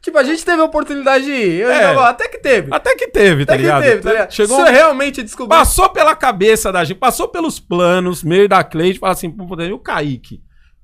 Tipo, 0.00 0.18
a 0.18 0.24
gente 0.24 0.44
teve 0.44 0.60
a 0.60 0.64
oportunidade 0.64 1.24
de 1.24 1.30
ir. 1.30 1.60
Eu 1.60 1.70
É. 1.70 1.74
jogava- 1.88 2.08
Até 2.10 2.28
que 2.28 2.38
teve. 2.38 2.68
Até 2.74 2.94
que 2.96 3.08
teve, 3.08 3.46
tá 3.46 3.52
Até 3.54 3.58
que 3.58 3.62
ligado? 3.62 3.82
teve, 3.82 4.02
tá 4.02 4.10
ligado? 4.10 4.30
Chegou. 4.32 4.62
Isso 4.64 4.72
realmente 4.72 5.22
descobriu. 5.22 5.58
Passou 5.58 5.88
pela 5.90 6.14
cabeça 6.16 6.72
da 6.72 6.84
gente, 6.84 6.98
passou 6.98 7.28
pelos 7.28 7.60
planos, 7.60 8.22
meio 8.24 8.48
da 8.48 8.64
Cleide, 8.64 8.98
fala 8.98 9.12
assim, 9.12 9.30
pô, 9.30 9.44
o 9.44 9.78
Kaique? 9.78 10.40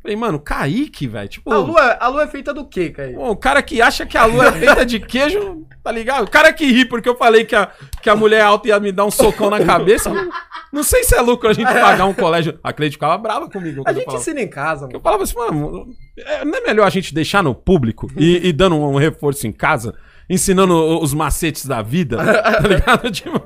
Falei, 0.09 0.17
mano, 0.17 0.41
Kaique, 0.41 1.07
velho, 1.07 1.29
tipo, 1.29 1.53
A 1.53 1.59
lua, 1.59 1.83
a 2.01 2.09
lua 2.09 2.23
é 2.23 2.27
feita 2.27 2.55
do 2.55 2.65
quê, 2.65 2.89
Caio? 2.89 3.17
pô, 3.17 3.31
o 3.31 3.37
cara 3.37 3.61
que 3.61 3.83
acha 3.83 4.07
que 4.07 4.17
a 4.17 4.25
lua 4.25 4.47
é 4.47 4.53
feita 4.53 4.87
de 4.87 4.99
queijo, 4.99 5.67
tá 5.85 5.93
ligado? 5.93 6.25
O 6.25 6.31
cara 6.31 6.51
que 6.51 6.65
ri 6.65 6.87
porque 6.87 7.07
eu 7.07 7.15
falei 7.15 7.45
que 7.45 7.55
a, 7.55 7.71
que 8.03 8.09
a 8.09 8.17
mulher 8.17 8.41
alta 8.41 8.69
ia 8.69 8.81
me 8.81 8.91
dar 8.91 9.05
um 9.05 9.11
socão 9.11 9.51
na 9.51 9.63
cabeça, 9.63 10.09
não, 10.09 10.31
não 10.73 10.83
sei 10.83 11.05
se 11.05 11.15
é 11.15 11.21
lucro 11.21 11.47
a 11.51 11.53
gente 11.53 11.71
pagar 11.71 12.07
um 12.07 12.15
colégio. 12.15 12.59
A 12.65 12.73
Cleide 12.73 12.95
ficava 12.95 13.19
brava 13.19 13.51
comigo. 13.51 13.83
A 13.87 13.93
gente 13.93 14.07
falava. 14.07 14.23
ensina 14.23 14.41
em 14.41 14.49
casa, 14.49 14.87
mano. 14.87 14.97
Eu 14.97 15.01
falava 15.03 15.23
assim, 15.25 15.37
mano, 15.37 15.89
é- 16.17 16.43
não 16.43 16.57
é 16.59 16.61
melhor 16.63 16.87
a 16.87 16.91
gente 16.91 17.13
deixar 17.13 17.43
no 17.43 17.55
público 17.55 18.11
e, 18.17 18.49
e 18.49 18.53
dando 18.53 18.77
um 18.77 18.97
reforço 18.97 19.47
em 19.47 19.53
casa, 19.53 19.95
ensinando 20.31 20.75
os 21.03 21.13
macetes 21.13 21.67
da 21.67 21.83
vida, 21.83 22.17
tá 22.17 22.61
ligado? 22.67 23.11
Tipo, 23.11 23.43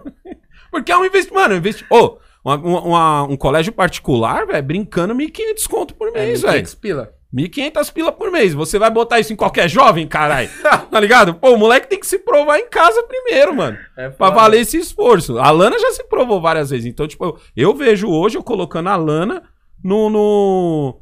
porque 0.70 0.92
é 0.92 0.96
um 0.96 1.04
investimento, 1.04 1.34
mano, 1.42 1.56
investi... 1.56 1.84
Ô, 1.90 2.18
uma- 2.45 2.57
uma- 2.57 3.22
um 3.24 3.36
colégio 3.36 3.72
particular, 3.72 4.47
velho, 4.47 4.62
brincando 4.62 5.14
1.500 5.14 5.66
conto 5.66 5.95
por 5.95 6.11
mês, 6.12 6.43
velho. 6.43 6.53
500 6.55 6.74
pila. 6.74 7.14
1.500 7.32 7.90
pila 7.90 8.12
por 8.12 8.30
mês. 8.30 8.53
Você 8.53 8.78
vai 8.78 8.90
botar 8.90 9.18
isso 9.18 9.32
em 9.32 9.36
qualquer 9.36 9.66
jovem, 9.68 10.07
caralho? 10.07 10.51
tá 10.90 11.01
ligado? 11.01 11.34
Pô, 11.34 11.53
o 11.53 11.57
moleque 11.57 11.88
tem 11.88 11.99
que 11.99 12.07
se 12.07 12.18
provar 12.18 12.59
em 12.59 12.68
casa 12.68 13.03
primeiro, 13.05 13.55
mano. 13.55 13.78
É 13.97 14.11
Pra 14.11 14.28
valer 14.30 14.61
esse 14.61 14.76
esforço. 14.76 15.38
A 15.38 15.51
Lana 15.51 15.78
já 15.78 15.93
se 15.93 16.05
provou 16.05 16.40
várias 16.43 16.68
vezes. 16.70 16.84
Então, 16.86 17.09
tipo, 17.09 17.24
eu, 17.24 17.38
eu 17.57 17.74
vejo 17.74 18.11
hoje 18.11 18.36
eu 18.36 18.43
colocando 18.43 18.88
a 18.90 18.97
Lana 18.97 19.43
no, 19.82 20.11
no, 20.11 21.01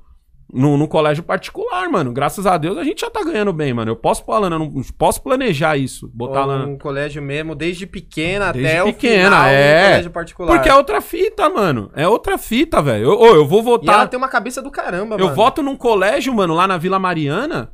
no, 0.52 0.76
no 0.76 0.86
colégio 0.88 1.22
particular, 1.22 1.88
mano. 1.88 2.12
Graças 2.12 2.46
a 2.46 2.56
Deus 2.58 2.76
a 2.78 2.84
gente 2.84 3.00
já 3.00 3.10
tá 3.10 3.22
ganhando 3.22 3.52
bem, 3.52 3.72
mano. 3.74 3.90
Eu 3.90 3.96
posso 3.96 4.24
pôr 4.24 4.32
a 4.34 4.38
Lana, 4.40 4.58
não, 4.58 4.70
posso 4.98 5.22
planejar 5.22 5.76
isso. 5.76 6.10
Botar 6.14 6.40
a 6.40 6.44
Lana. 6.44 6.66
Um 6.66 6.78
colégio 6.78 7.22
mesmo, 7.22 7.54
desde 7.54 7.86
pequena 7.86 8.52
Desde 8.52 8.70
até 8.70 8.92
pequena, 8.92 9.28
o 9.28 9.30
final 9.30 9.46
é. 9.48 9.84
colégio 9.90 10.10
particular. 10.10 10.54
Porque 10.54 10.68
é 10.68 10.74
outra 10.74 11.00
fita, 11.00 11.48
mano. 11.48 11.90
É 11.94 12.06
outra 12.08 12.36
fita, 12.38 12.80
velho. 12.82 13.04
Eu, 13.12 13.34
eu 13.36 13.46
vou 13.46 13.60
E 13.60 13.64
votar. 13.64 13.94
ela 13.94 14.06
tem 14.06 14.18
uma 14.18 14.28
cabeça 14.28 14.60
do 14.60 14.70
caramba, 14.70 15.16
Eu 15.16 15.24
mano. 15.26 15.34
voto 15.34 15.62
num 15.62 15.76
colégio, 15.76 16.34
mano, 16.34 16.54
lá 16.54 16.66
na 16.66 16.76
Vila 16.78 16.98
Mariana. 16.98 17.72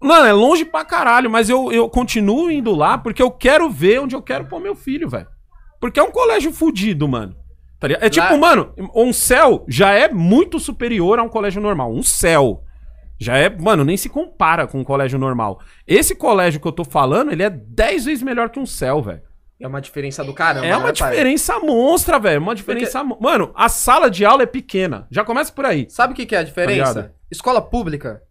Mano, 0.00 0.26
é 0.26 0.32
longe 0.32 0.64
pra 0.64 0.84
caralho, 0.84 1.28
mas 1.28 1.48
eu, 1.50 1.72
eu 1.72 1.88
continuo 1.88 2.50
indo 2.50 2.74
lá 2.74 2.96
porque 2.98 3.22
eu 3.22 3.30
quero 3.30 3.68
ver 3.68 4.00
onde 4.00 4.14
eu 4.14 4.22
quero 4.22 4.44
pôr 4.44 4.60
meu 4.60 4.74
filho, 4.76 5.08
velho. 5.08 5.26
Porque 5.80 5.98
é 5.98 6.02
um 6.02 6.10
colégio 6.10 6.52
fudido, 6.52 7.08
mano. 7.08 7.34
Tá? 7.80 7.88
É 8.00 8.08
tipo, 8.10 8.26
Lá- 8.26 8.36
mano, 8.36 8.72
um 8.94 9.12
céu 9.12 9.64
já 9.68 9.92
é 9.92 10.08
muito 10.12 10.58
superior 10.58 11.18
a 11.18 11.22
um 11.22 11.28
colégio 11.28 11.60
normal. 11.62 11.92
Um 11.92 12.02
céu. 12.02 12.62
Já 13.20 13.36
é, 13.36 13.48
mano, 13.48 13.84
nem 13.84 13.96
se 13.96 14.08
compara 14.08 14.66
com 14.66 14.78
um 14.80 14.84
colégio 14.84 15.18
normal. 15.18 15.60
Esse 15.86 16.14
colégio 16.14 16.60
que 16.60 16.66
eu 16.68 16.72
tô 16.72 16.84
falando, 16.84 17.32
ele 17.32 17.42
é 17.42 17.50
10 17.50 18.04
vezes 18.04 18.22
melhor 18.22 18.48
que 18.50 18.60
um 18.60 18.66
céu, 18.66 19.02
velho. 19.02 19.22
É 19.60 19.66
uma 19.66 19.80
diferença 19.80 20.22
do 20.22 20.32
caramba. 20.32 20.66
É 20.66 20.76
uma 20.76 20.86
né, 20.88 20.92
pai? 20.96 21.10
diferença 21.10 21.58
monstra, 21.58 22.16
velho. 22.20 22.40
Uma 22.40 22.54
diferença. 22.54 23.02
mo- 23.02 23.18
Mano, 23.20 23.50
a 23.56 23.68
sala 23.68 24.08
de 24.08 24.24
aula 24.24 24.44
é 24.44 24.46
pequena. 24.46 25.06
Já 25.10 25.24
começa 25.24 25.52
por 25.52 25.64
aí. 25.64 25.86
Sabe 25.90 26.12
o 26.12 26.16
que, 26.16 26.26
que 26.26 26.34
é 26.36 26.38
a 26.38 26.42
Tá 26.42 26.44
diferença? 26.48 26.92
ligado? 27.00 27.10
Escola 27.28 27.60
pública, 27.60 28.22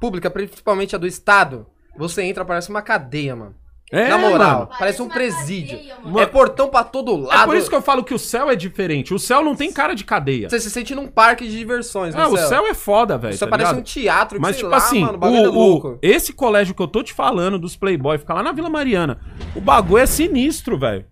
pública, 0.00 0.30
principalmente 0.30 0.94
a 0.94 0.98
do 0.98 1.06
Estado, 1.08 1.66
você 1.96 2.22
entra, 2.22 2.44
parece 2.44 2.70
uma 2.70 2.82
cadeia, 2.82 3.34
mano. 3.34 3.54
É, 3.92 4.08
Na 4.08 4.18
moral, 4.18 4.58
mano. 4.66 4.70
parece, 4.76 5.00
um 5.00 5.08
presídio. 5.08 5.76
cadeia, 5.78 5.96
mano. 6.02 6.18
É 6.20 6.26
portão 6.26 6.68
pra 6.68 6.82
todo 6.82 7.16
lado. 7.16 7.40
É 7.42 7.44
por 7.44 7.56
isso 7.56 7.68
que 7.70 7.74
eu 7.76 7.80
falo 7.80 8.02
que 8.02 8.12
o 8.12 8.18
céu 8.18 8.50
é 8.50 8.56
diferente. 8.56 9.14
O 9.14 9.18
céu 9.18 9.44
não 9.44 9.54
tem 9.54 9.72
cara 9.72 9.94
de 9.94 10.02
cadeia. 10.04 10.50
Você 10.50 10.58
se 10.58 10.70
sente 10.72 10.92
num 10.92 11.06
parque 11.06 11.46
de 11.46 11.56
diversões, 11.56 12.12
Ah, 12.16 12.26
o 12.26 12.36
céu 12.36 12.66
é 12.66 12.74
foda, 12.74 13.16
velho. 13.16 13.30
Isso 13.34 13.44
tá 13.44 13.50
parece 13.50 13.70
ligado? 13.70 13.80
um 13.80 13.84
teatro, 13.84 14.40
Mas, 14.40 14.56
sei 14.56 14.64
tipo 14.64 14.70
lá, 14.72 14.76
assim, 14.78 15.00
mano, 15.02 15.14
o 15.14 15.18
bagulho 15.18 15.44
é 15.44 15.48
o, 15.48 15.52
louco. 15.52 15.88
o- 15.90 15.98
esse 16.02 16.32
colégio 16.32 16.74
que 16.74 16.82
eu 16.82 16.88
tô 16.88 17.00
te 17.00 17.14
falando 17.14 17.60
dos 17.60 17.76
Playboy, 17.76 18.18
fica 18.18 18.34
lá 18.34 18.42
na 18.42 18.50
Vila 18.50 18.68
Mariana. 18.68 19.20
O 19.54 19.60
bagulho 19.60 20.02
é 20.02 20.06
sinistro, 20.06 20.76
velho. 20.76 21.06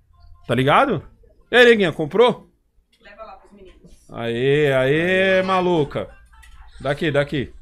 Tá 0.48 0.54
ligado? 0.56 1.00
E 1.52 1.56
aí, 1.56 1.64
Neguinha, 1.64 1.92
comprou? 1.92 2.50
Leva 3.00 3.22
lá 3.22 3.32
pros 3.34 3.52
meninos. 3.52 3.92
Aê, 4.12 4.72
aê, 4.72 5.42
maluca. 5.44 6.08
Daqui, 6.80 7.12
daqui. 7.12 7.52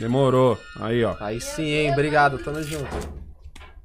Demorou. 0.00 0.58
Aí, 0.80 1.04
ó. 1.04 1.14
Aí 1.20 1.40
sim, 1.40 1.62
hein, 1.64 1.92
obrigado, 1.92 2.38
tamo 2.38 2.60
junto. 2.62 3.19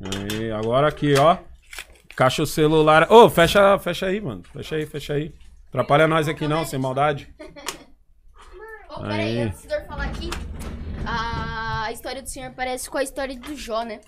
Aí, 0.01 0.51
agora 0.51 0.87
aqui, 0.87 1.13
ó. 1.17 1.37
Caixa 2.15 2.43
o 2.43 2.45
celular. 2.45 3.11
Ô, 3.11 3.29
fecha, 3.29 3.77
fecha 3.79 4.05
aí, 4.05 4.21
mano. 4.21 4.43
Fecha 4.53 4.75
aí, 4.75 4.85
fecha 4.85 5.13
aí. 5.13 5.33
Atrapalha 5.69 6.07
nós 6.07 6.27
aqui 6.27 6.47
não, 6.47 6.63
sem 6.65 6.79
maldade. 6.79 7.33
Ô, 8.89 9.01
peraí, 9.01 9.19
Aí. 9.19 9.41
antes 9.41 9.61
do 9.63 9.67
senhor 9.69 9.85
falar 9.85 10.05
aqui, 10.05 10.29
a 11.05 11.89
história 11.91 12.21
do 12.21 12.29
senhor 12.29 12.51
parece 12.55 12.89
com 12.89 12.97
a 12.97 13.03
história 13.03 13.37
do 13.37 13.55
Jó, 13.55 13.83
né? 13.83 13.99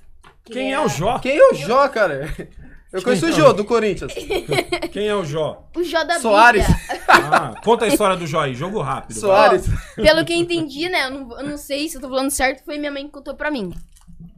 Que 0.45 0.53
Quem 0.53 0.69
é 0.69 0.75
era- 0.75 0.85
o 0.85 0.89
Jó? 0.89 1.19
Quem 1.19 1.37
é 1.37 1.49
o 1.51 1.53
Jó, 1.53 1.87
cara? 1.89 2.33
Eu 2.89 3.01
conheço 3.03 3.25
o 3.25 3.31
Jô, 3.33 3.51
do 3.51 3.65
Corinthians. 3.65 4.13
Quem 4.93 5.07
é 5.09 5.13
o 5.13 5.25
Jó? 5.25 5.67
O 5.75 5.83
Jó 5.83 6.05
da 6.05 6.19
Soares. 6.21 6.65
Bíblia. 6.65 7.03
Ah, 7.09 7.53
conta 7.61 7.83
a 7.83 7.87
história 7.89 8.15
do 8.15 8.25
Jó 8.25 8.39
aí, 8.39 8.55
jogo 8.55 8.81
rápido. 8.81 9.19
Soares. 9.19 9.65
Pelo 9.93 10.23
que 10.23 10.31
eu 10.31 10.37
entendi, 10.37 10.87
né? 10.87 11.03
Eu 11.07 11.11
não, 11.11 11.37
eu 11.39 11.45
não 11.49 11.57
sei 11.57 11.89
se 11.89 11.97
eu 11.97 12.01
tô 12.01 12.07
falando 12.07 12.31
certo, 12.31 12.63
foi 12.63 12.77
minha 12.77 12.89
mãe 12.91 13.05
que 13.05 13.11
contou 13.11 13.35
pra 13.35 13.51
mim. 13.51 13.73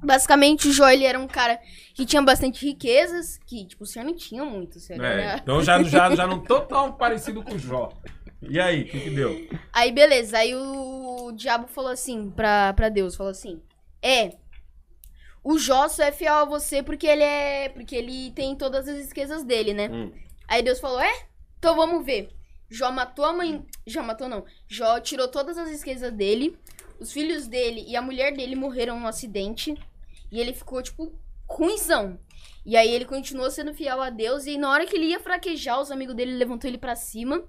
Basicamente, 0.03 0.67
o 0.67 0.73
Jó, 0.73 0.89
ele 0.89 1.05
era 1.05 1.19
um 1.19 1.27
cara 1.27 1.59
que 1.93 2.05
tinha 2.05 2.21
bastante 2.21 2.65
riquezas, 2.65 3.37
que, 3.45 3.65
tipo, 3.65 3.83
o 3.83 3.87
senhor 3.87 4.05
não 4.05 4.15
tinha 4.15 4.43
muito, 4.45 4.77
o 4.77 4.79
senhor 4.79 5.03
É, 5.03 5.13
era... 5.13 5.37
então 5.37 5.61
já, 5.61 5.81
já, 5.83 6.15
já 6.15 6.27
não 6.27 6.39
tô 6.39 6.61
tão 6.61 6.93
parecido 6.93 7.43
com 7.43 7.55
o 7.55 7.59
Jó. 7.59 7.89
E 8.41 8.59
aí, 8.59 8.83
o 8.83 8.85
que, 8.85 8.99
que 8.99 9.09
deu? 9.09 9.49
Aí, 9.73 9.91
beleza. 9.91 10.37
Aí 10.37 10.55
o 10.55 11.31
diabo 11.33 11.67
falou 11.67 11.91
assim 11.91 12.29
pra, 12.29 12.73
pra 12.73 12.87
Deus, 12.89 13.15
falou 13.15 13.31
assim, 13.31 13.61
é, 14.01 14.31
o 15.43 15.57
Jó 15.57 15.87
só 15.87 16.03
é 16.03 16.11
fiel 16.11 16.35
a 16.35 16.45
você 16.45 16.81
porque 16.81 17.07
ele 17.07 17.23
é, 17.23 17.69
porque 17.69 17.95
ele 17.95 18.31
tem 18.31 18.55
todas 18.55 18.87
as 18.87 19.07
riquezas 19.07 19.43
dele, 19.43 19.73
né? 19.73 19.89
Hum. 19.89 20.11
Aí 20.47 20.61
Deus 20.63 20.79
falou, 20.79 20.99
é? 20.99 21.13
Então 21.57 21.75
vamos 21.75 22.05
ver. 22.05 22.29
Jó 22.69 22.91
matou 22.91 23.25
a 23.25 23.33
mãe, 23.33 23.65
Jó 23.85 24.03
matou 24.03 24.29
não, 24.29 24.45
Jó 24.67 24.99
tirou 24.99 25.27
todas 25.27 25.57
as 25.57 25.71
riquezas 25.71 26.13
dele, 26.13 26.55
os 26.99 27.11
filhos 27.11 27.47
dele 27.47 27.83
e 27.87 27.95
a 27.95 28.01
mulher 28.01 28.35
dele 28.35 28.55
morreram 28.55 28.99
no 28.99 29.07
acidente, 29.07 29.75
e 30.31 30.39
ele 30.39 30.53
ficou, 30.53 30.81
tipo, 30.81 31.11
ruimzão. 31.47 32.19
E 32.65 32.75
aí 32.75 32.89
ele 32.93 33.05
continuou 33.05 33.49
sendo 33.49 33.73
fiel 33.73 34.01
a 34.01 34.09
Deus, 34.09 34.45
e 34.45 34.57
na 34.57 34.69
hora 34.69 34.85
que 34.85 34.95
ele 34.95 35.07
ia 35.07 35.19
fraquejar, 35.19 35.81
os 35.81 35.91
amigos 35.91 36.15
dele 36.15 36.33
levantou 36.33 36.69
ele 36.69 36.77
pra 36.77 36.95
cima, 36.95 37.43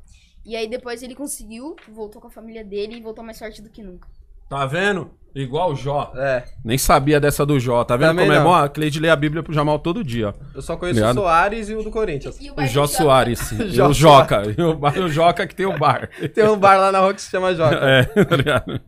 e 0.45 0.57
aí 0.57 0.67
depois 0.69 1.03
ele 1.03 1.15
conseguiu, 1.15 1.77
voltou 1.89 2.21
com 2.21 2.29
a 2.29 2.31
família 2.31 2.65
dele 2.65 2.97
e 2.97 3.03
voltou 3.03 3.25
mais 3.25 3.39
forte 3.39 3.61
do 3.61 3.69
que 3.69 3.83
nunca. 3.83 4.09
Tá 4.51 4.67
vendo? 4.67 5.13
Igual 5.33 5.71
o 5.71 5.77
Jó. 5.77 6.13
É, 6.17 6.43
Nem 6.65 6.77
sabia 6.77 7.21
dessa 7.21 7.47
do 7.47 7.61
Jó. 7.61 7.85
Tá 7.85 7.97
vendo 7.97 8.09
Também 8.09 8.27
como 8.27 8.37
é 8.37 8.39
não. 8.43 8.51
bom? 8.51 8.53
A 8.53 8.69
Cleide 8.69 8.99
lê 8.99 9.09
a 9.09 9.15
Bíblia 9.15 9.45
pro 9.45 9.53
Jamal 9.55 9.79
todo 9.79 10.03
dia. 10.03 10.31
ó. 10.31 10.33
eu 10.57 10.61
só 10.61 10.77
conheço 10.77 11.05
o 11.05 11.15
Soares 11.15 11.69
e 11.69 11.75
o 11.77 11.85
do 11.85 11.91
Corinthians. 11.93 12.37
E 12.41 12.51
O 12.51 12.57
Jó 12.63 12.67
Jó 12.67 12.87
Soares. 12.89 13.53
e 13.55 13.81
o 13.81 13.93
Joca. 13.93 14.43
E 14.59 14.61
o, 14.61 14.81
e 14.97 14.99
o 14.99 15.09
Joca 15.09 15.47
que 15.47 15.55
tem 15.55 15.67
o 15.67 15.79
bar. 15.79 16.11
Tem 16.35 16.49
um 16.49 16.59
bar 16.59 16.79
lá 16.79 16.91
na 16.91 16.99
rua 16.99 17.15
que 17.15 17.23
se 17.23 17.31
chama 17.31 17.55
Joca. 17.55 17.79
É, 17.81 18.03
tá 18.25 18.37
ligado? 18.37 18.81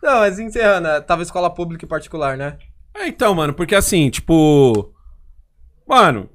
Não, 0.00 0.20
mas 0.20 0.38
encerrando, 0.38 0.86
né, 0.86 1.00
tava 1.00 1.22
escola 1.24 1.50
pública 1.50 1.84
e 1.84 1.88
particular, 1.88 2.36
né? 2.36 2.56
É, 2.96 3.08
então, 3.08 3.34
mano, 3.34 3.52
porque 3.52 3.74
assim, 3.74 4.08
tipo. 4.08 4.94
Mano, 5.84 6.30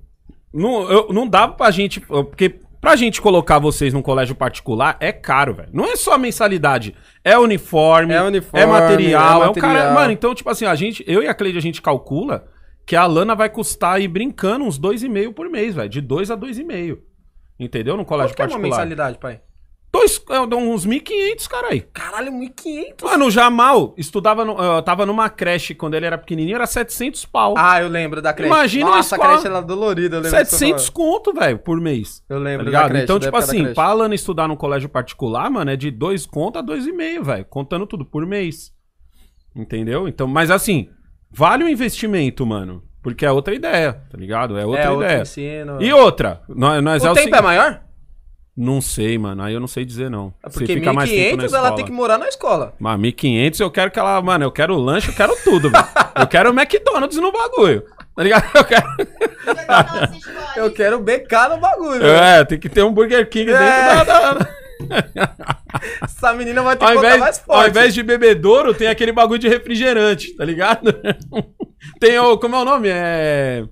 não, 0.54 0.92
eu, 0.92 1.14
não 1.14 1.26
dava 1.26 1.54
pra 1.54 1.72
gente. 1.72 2.02
Porque 2.02 2.60
pra 2.82 2.96
gente 2.98 3.22
colocar 3.22 3.60
vocês 3.60 3.94
num 3.94 4.02
colégio 4.02 4.36
particular 4.36 4.98
é 5.00 5.12
caro, 5.14 5.54
velho. 5.54 5.70
Não 5.72 5.86
é 5.86 5.96
só 5.96 6.18
mensalidade. 6.18 6.94
É 7.24 7.38
uniforme, 7.38 8.14
É 8.14 8.22
uniforme, 8.22 8.60
é 8.66 8.66
material, 8.66 9.44
é 9.44 9.46
é, 9.46 9.50
o 9.50 9.54
cara. 9.54 9.68
material. 9.74 9.94
Mano, 9.94 10.12
então, 10.12 10.34
tipo 10.36 10.50
assim, 10.50 10.66
a 10.66 10.74
gente, 10.76 11.04
eu 11.08 11.22
e 11.24 11.28
a 11.28 11.34
Cleide, 11.34 11.58
a 11.58 11.62
gente 11.62 11.82
calcula 11.82 12.48
que 12.86 12.96
a 12.96 13.06
lana 13.06 13.36
vai 13.36 13.48
custar 13.50 13.94
aí 13.94 14.08
brincando 14.08 14.66
uns 14.66 14.80
2,5 14.80 15.34
por 15.34 15.48
mês, 15.50 15.76
velho. 15.76 15.88
De 15.88 16.02
2 16.02 16.32
a 16.32 16.36
2,5. 16.36 16.98
Entendeu? 17.60 17.96
No 17.96 18.04
colégio 18.04 18.36
Quanto 18.36 18.38
que 18.38 18.42
é 18.42 18.46
uma 18.46 18.52
particular. 18.62 18.78
mensalidade, 18.80 19.18
pai? 19.20 19.40
Dois, 19.94 20.24
é, 20.30 20.40
uns 20.40 20.88
1.500, 20.88 21.48
caralho. 21.50 21.84
Caralho, 21.92 22.32
1.500. 22.32 23.04
Mano, 23.04 23.26
o 23.26 23.32
Jamal 23.32 23.94
estudava, 23.98 24.46
no, 24.46 24.58
eu 24.58 24.82
tava 24.82 25.06
numa 25.06 25.30
creche 25.30 25.76
quando 25.76 25.96
ele 25.96 26.06
era 26.06 26.18
pequenininho, 26.18 26.56
era 26.56 26.66
700 26.66 27.26
pau. 27.26 27.56
Ah, 27.58 27.82
eu 27.82 27.90
lembro 27.90 28.22
da 28.22 28.32
creche. 28.34 28.48
Imagina 28.54 28.90
Nossa, 28.90 29.18
a 29.18 29.20
creche 29.20 29.48
era 29.48 29.62
dolorida, 29.62 30.16
eu 30.16 30.22
lembro. 30.22 30.38
que 30.40 30.46
você 30.46 30.56
700 30.58 30.88
falou. 30.88 31.12
conto, 31.12 31.34
velho, 31.34 31.60
por 31.60 31.82
mês. 31.82 32.24
Eu 32.30 32.38
Tá 32.38 32.44
lembro 32.44 32.66
da 32.66 32.72
ligado? 32.72 32.88
creche, 32.90 33.04
então, 33.04 33.20
da 33.20 33.26
tipo 33.26 33.38
da 33.38 33.44
assim, 33.44 33.74
pra 33.74 33.84
Alana 33.84 34.16
estudar 34.16 34.48
num 34.48 34.56
colégio 34.56 34.88
particular, 34.88 35.50
mano, 35.50 35.70
é 35.72 35.76
de 35.76 35.92
2 35.92 36.26
conto 36.26 36.58
a 36.58 36.64
2,5, 36.64 37.24
velho. 37.24 37.46
Contando 37.50 37.86
tudo 37.86 38.06
por 38.06 38.26
mês. 38.26 38.72
Entendeu? 39.54 40.08
Então, 40.08 40.26
mas 40.26 40.50
assim, 40.50 40.90
vale 41.30 41.66
o 41.66 41.70
investimento, 41.70 42.46
mano. 42.46 42.82
Porque 43.04 43.26
é 43.26 43.32
outra 43.32 43.54
ideia, 43.54 43.94
tá 44.10 44.18
ligado? 44.18 44.58
É 44.58 44.66
outra 44.66 44.84
é, 44.84 44.90
outro 44.90 45.06
ideia. 45.06 45.22
ensino. 45.24 45.82
E 45.82 45.92
outra, 45.92 46.44
nós, 46.48 46.82
nós 46.84 47.04
o 47.04 47.08
é 47.08 47.12
o 47.12 47.14
tempo 47.16 47.36
é 47.36 47.42
maior? 47.42 47.82
Não 48.64 48.80
sei, 48.80 49.18
mano. 49.18 49.42
Aí 49.42 49.54
eu 49.56 49.60
não 49.60 49.68
sei 49.68 49.84
dizer, 49.84 50.08
não. 50.10 50.32
É 50.44 50.50
Você 50.50 50.60
porque 50.60 50.74
fica 50.76 50.94
mais 50.94 51.10
tempo 51.10 51.38
na 51.38 51.44
1.500 51.44 51.48
ela 51.48 51.58
escola. 51.62 51.76
tem 51.76 51.86
que 51.86 51.92
morar 51.92 52.18
na 52.20 52.28
escola. 52.28 52.74
Mas 52.80 53.00
1.500 53.00 53.60
eu 53.60 53.72
quero 53.72 53.90
que 53.90 53.98
ela. 54.00 54.22
Mano, 54.22 54.44
eu 54.46 54.52
quero 54.52 54.76
o 54.76 54.78
lanche, 54.78 55.10
eu 55.10 55.16
quero 55.16 55.36
tudo, 55.44 55.70
velho. 55.72 55.84
Eu 56.16 56.28
quero 56.28 56.52
o 56.52 56.54
McDonald's 56.54 57.18
no 57.18 57.32
bagulho. 57.32 57.84
Tá 58.16 58.22
ligado? 58.24 58.44
Eu 58.54 58.64
quero, 58.64 58.86
Eu 60.56 60.72
quero 60.72 61.00
becar 61.00 61.50
no 61.50 61.58
bagulho. 61.58 62.06
é, 62.06 62.44
tem 62.46 62.60
que 62.60 62.70
ter 62.70 62.84
um 62.84 62.94
Burger 62.94 63.28
King 63.30 63.52
É. 63.52 63.58
dentro 63.58 64.06
da. 64.06 64.34
da- 64.34 64.62
Essa 66.04 66.34
menina 66.34 66.62
vai 66.62 66.76
ter 66.76 66.86
Ao 66.86 66.92
que 66.92 66.98
invés, 66.98 67.20
mais 67.20 67.38
ao 67.40 67.56
forte. 67.56 67.70
invés 67.70 67.94
de 67.94 68.04
bebedouro, 68.04 68.74
tem 68.74 68.88
aquele 68.88 69.12
bagulho 69.12 69.40
de 69.40 69.48
refrigerante, 69.48 70.36
tá 70.36 70.44
ligado? 70.46 70.94
tem 72.00 72.20
o. 72.20 72.38
Como 72.38 72.56
é 72.56 72.60
o 72.60 72.66
nome? 72.66 72.90
É. 72.92 73.64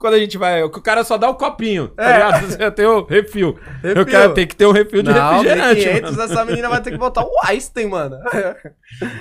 Quando 0.00 0.14
a 0.14 0.18
gente 0.18 0.38
vai. 0.38 0.62
O 0.62 0.70
cara 0.70 1.04
só 1.04 1.18
dá 1.18 1.28
o 1.28 1.34
copinho, 1.34 1.88
tá 1.88 2.02
É. 2.02 2.12
ligado? 2.14 2.46
Você 2.46 2.70
tem 2.70 2.86
o 2.86 3.04
refil. 3.04 3.58
Eu 3.82 3.88
Refil. 3.96 4.06
quero 4.06 4.32
ter 4.34 4.46
que 4.46 4.56
ter 4.56 4.64
um 4.66 4.72
refil 4.72 5.02
de 5.02 5.12
Não, 5.12 5.32
refrigerante. 5.42 5.74
1500, 5.74 6.10
mano. 6.16 6.22
essa 6.32 6.44
menina 6.46 6.68
vai 6.70 6.80
ter 6.82 6.90
que 6.90 6.96
botar 6.96 7.22
o 7.22 7.30
Einstein, 7.44 7.86
mano. 7.86 8.16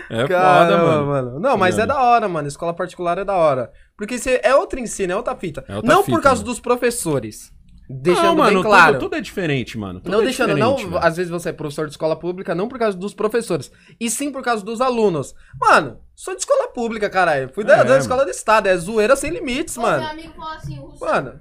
É 0.10 0.28
Caramba, 0.28 0.84
foda, 0.94 1.04
mano. 1.06 1.40
Não, 1.40 1.58
mas 1.58 1.78
é 1.78 1.82
Ligado? 1.82 1.98
da 1.98 2.04
hora, 2.04 2.28
mano. 2.30 2.48
Escola 2.48 2.74
particular 2.74 3.18
é 3.18 3.26
da 3.26 3.36
hora. 3.36 3.72
Porque 3.98 4.18
você 4.18 4.40
é 4.42 4.56
outro 4.56 4.80
ensino, 4.80 5.12
é 5.12 5.16
outra 5.16 5.36
fita. 5.36 5.64
É 5.68 5.76
outra 5.76 5.94
não 5.94 6.02
fita, 6.04 6.16
por 6.16 6.24
causa 6.24 6.42
mano. 6.42 6.50
dos 6.52 6.60
professores. 6.62 7.52
Deixando 7.90 8.24
não, 8.24 8.36
mano, 8.36 8.54
bem 8.62 8.64
claro. 8.64 8.94
Tudo, 8.94 9.02
tudo 9.10 9.16
é 9.16 9.22
diferente, 9.22 9.78
mano. 9.78 10.00
Tudo 10.00 10.12
não 10.12 10.22
é 10.22 10.24
deixando, 10.26 10.56
não, 10.56 10.78
velho. 10.78 10.98
às 11.00 11.18
vezes 11.18 11.32
você 11.32 11.50
é 11.50 11.52
professor 11.52 11.88
de 11.88 11.92
escola 11.94 12.16
pública, 12.16 12.54
não 12.56 12.68
por 12.70 12.78
causa 12.78 12.96
dos 12.96 13.16
professores, 13.16 13.72
e 14.00 14.10
sim 14.12 14.32
por 14.32 14.44
causa 14.44 14.64
dos 14.64 14.80
alunos. 14.80 15.34
Mano, 15.60 15.98
sou 16.22 16.36
de 16.36 16.42
escola 16.42 16.68
pública, 16.70 17.10
caralho. 17.10 17.48
Fui 17.54 17.64
da, 17.64 17.78
É, 17.78 17.84
da 17.84 17.98
escola 17.98 18.26
do 18.26 18.32
estado, 18.32 18.68
é 18.68 18.76
zoeira 18.76 19.16
sem 19.16 19.32
limites, 19.32 19.78
Ô, 19.78 19.82
Meu 19.82 19.90
mano. 19.90 20.08
amigo 20.08 20.34
falou 20.34 20.52
assim, 20.52 20.76
Russo, 20.80 21.00
Mano, 21.06 21.40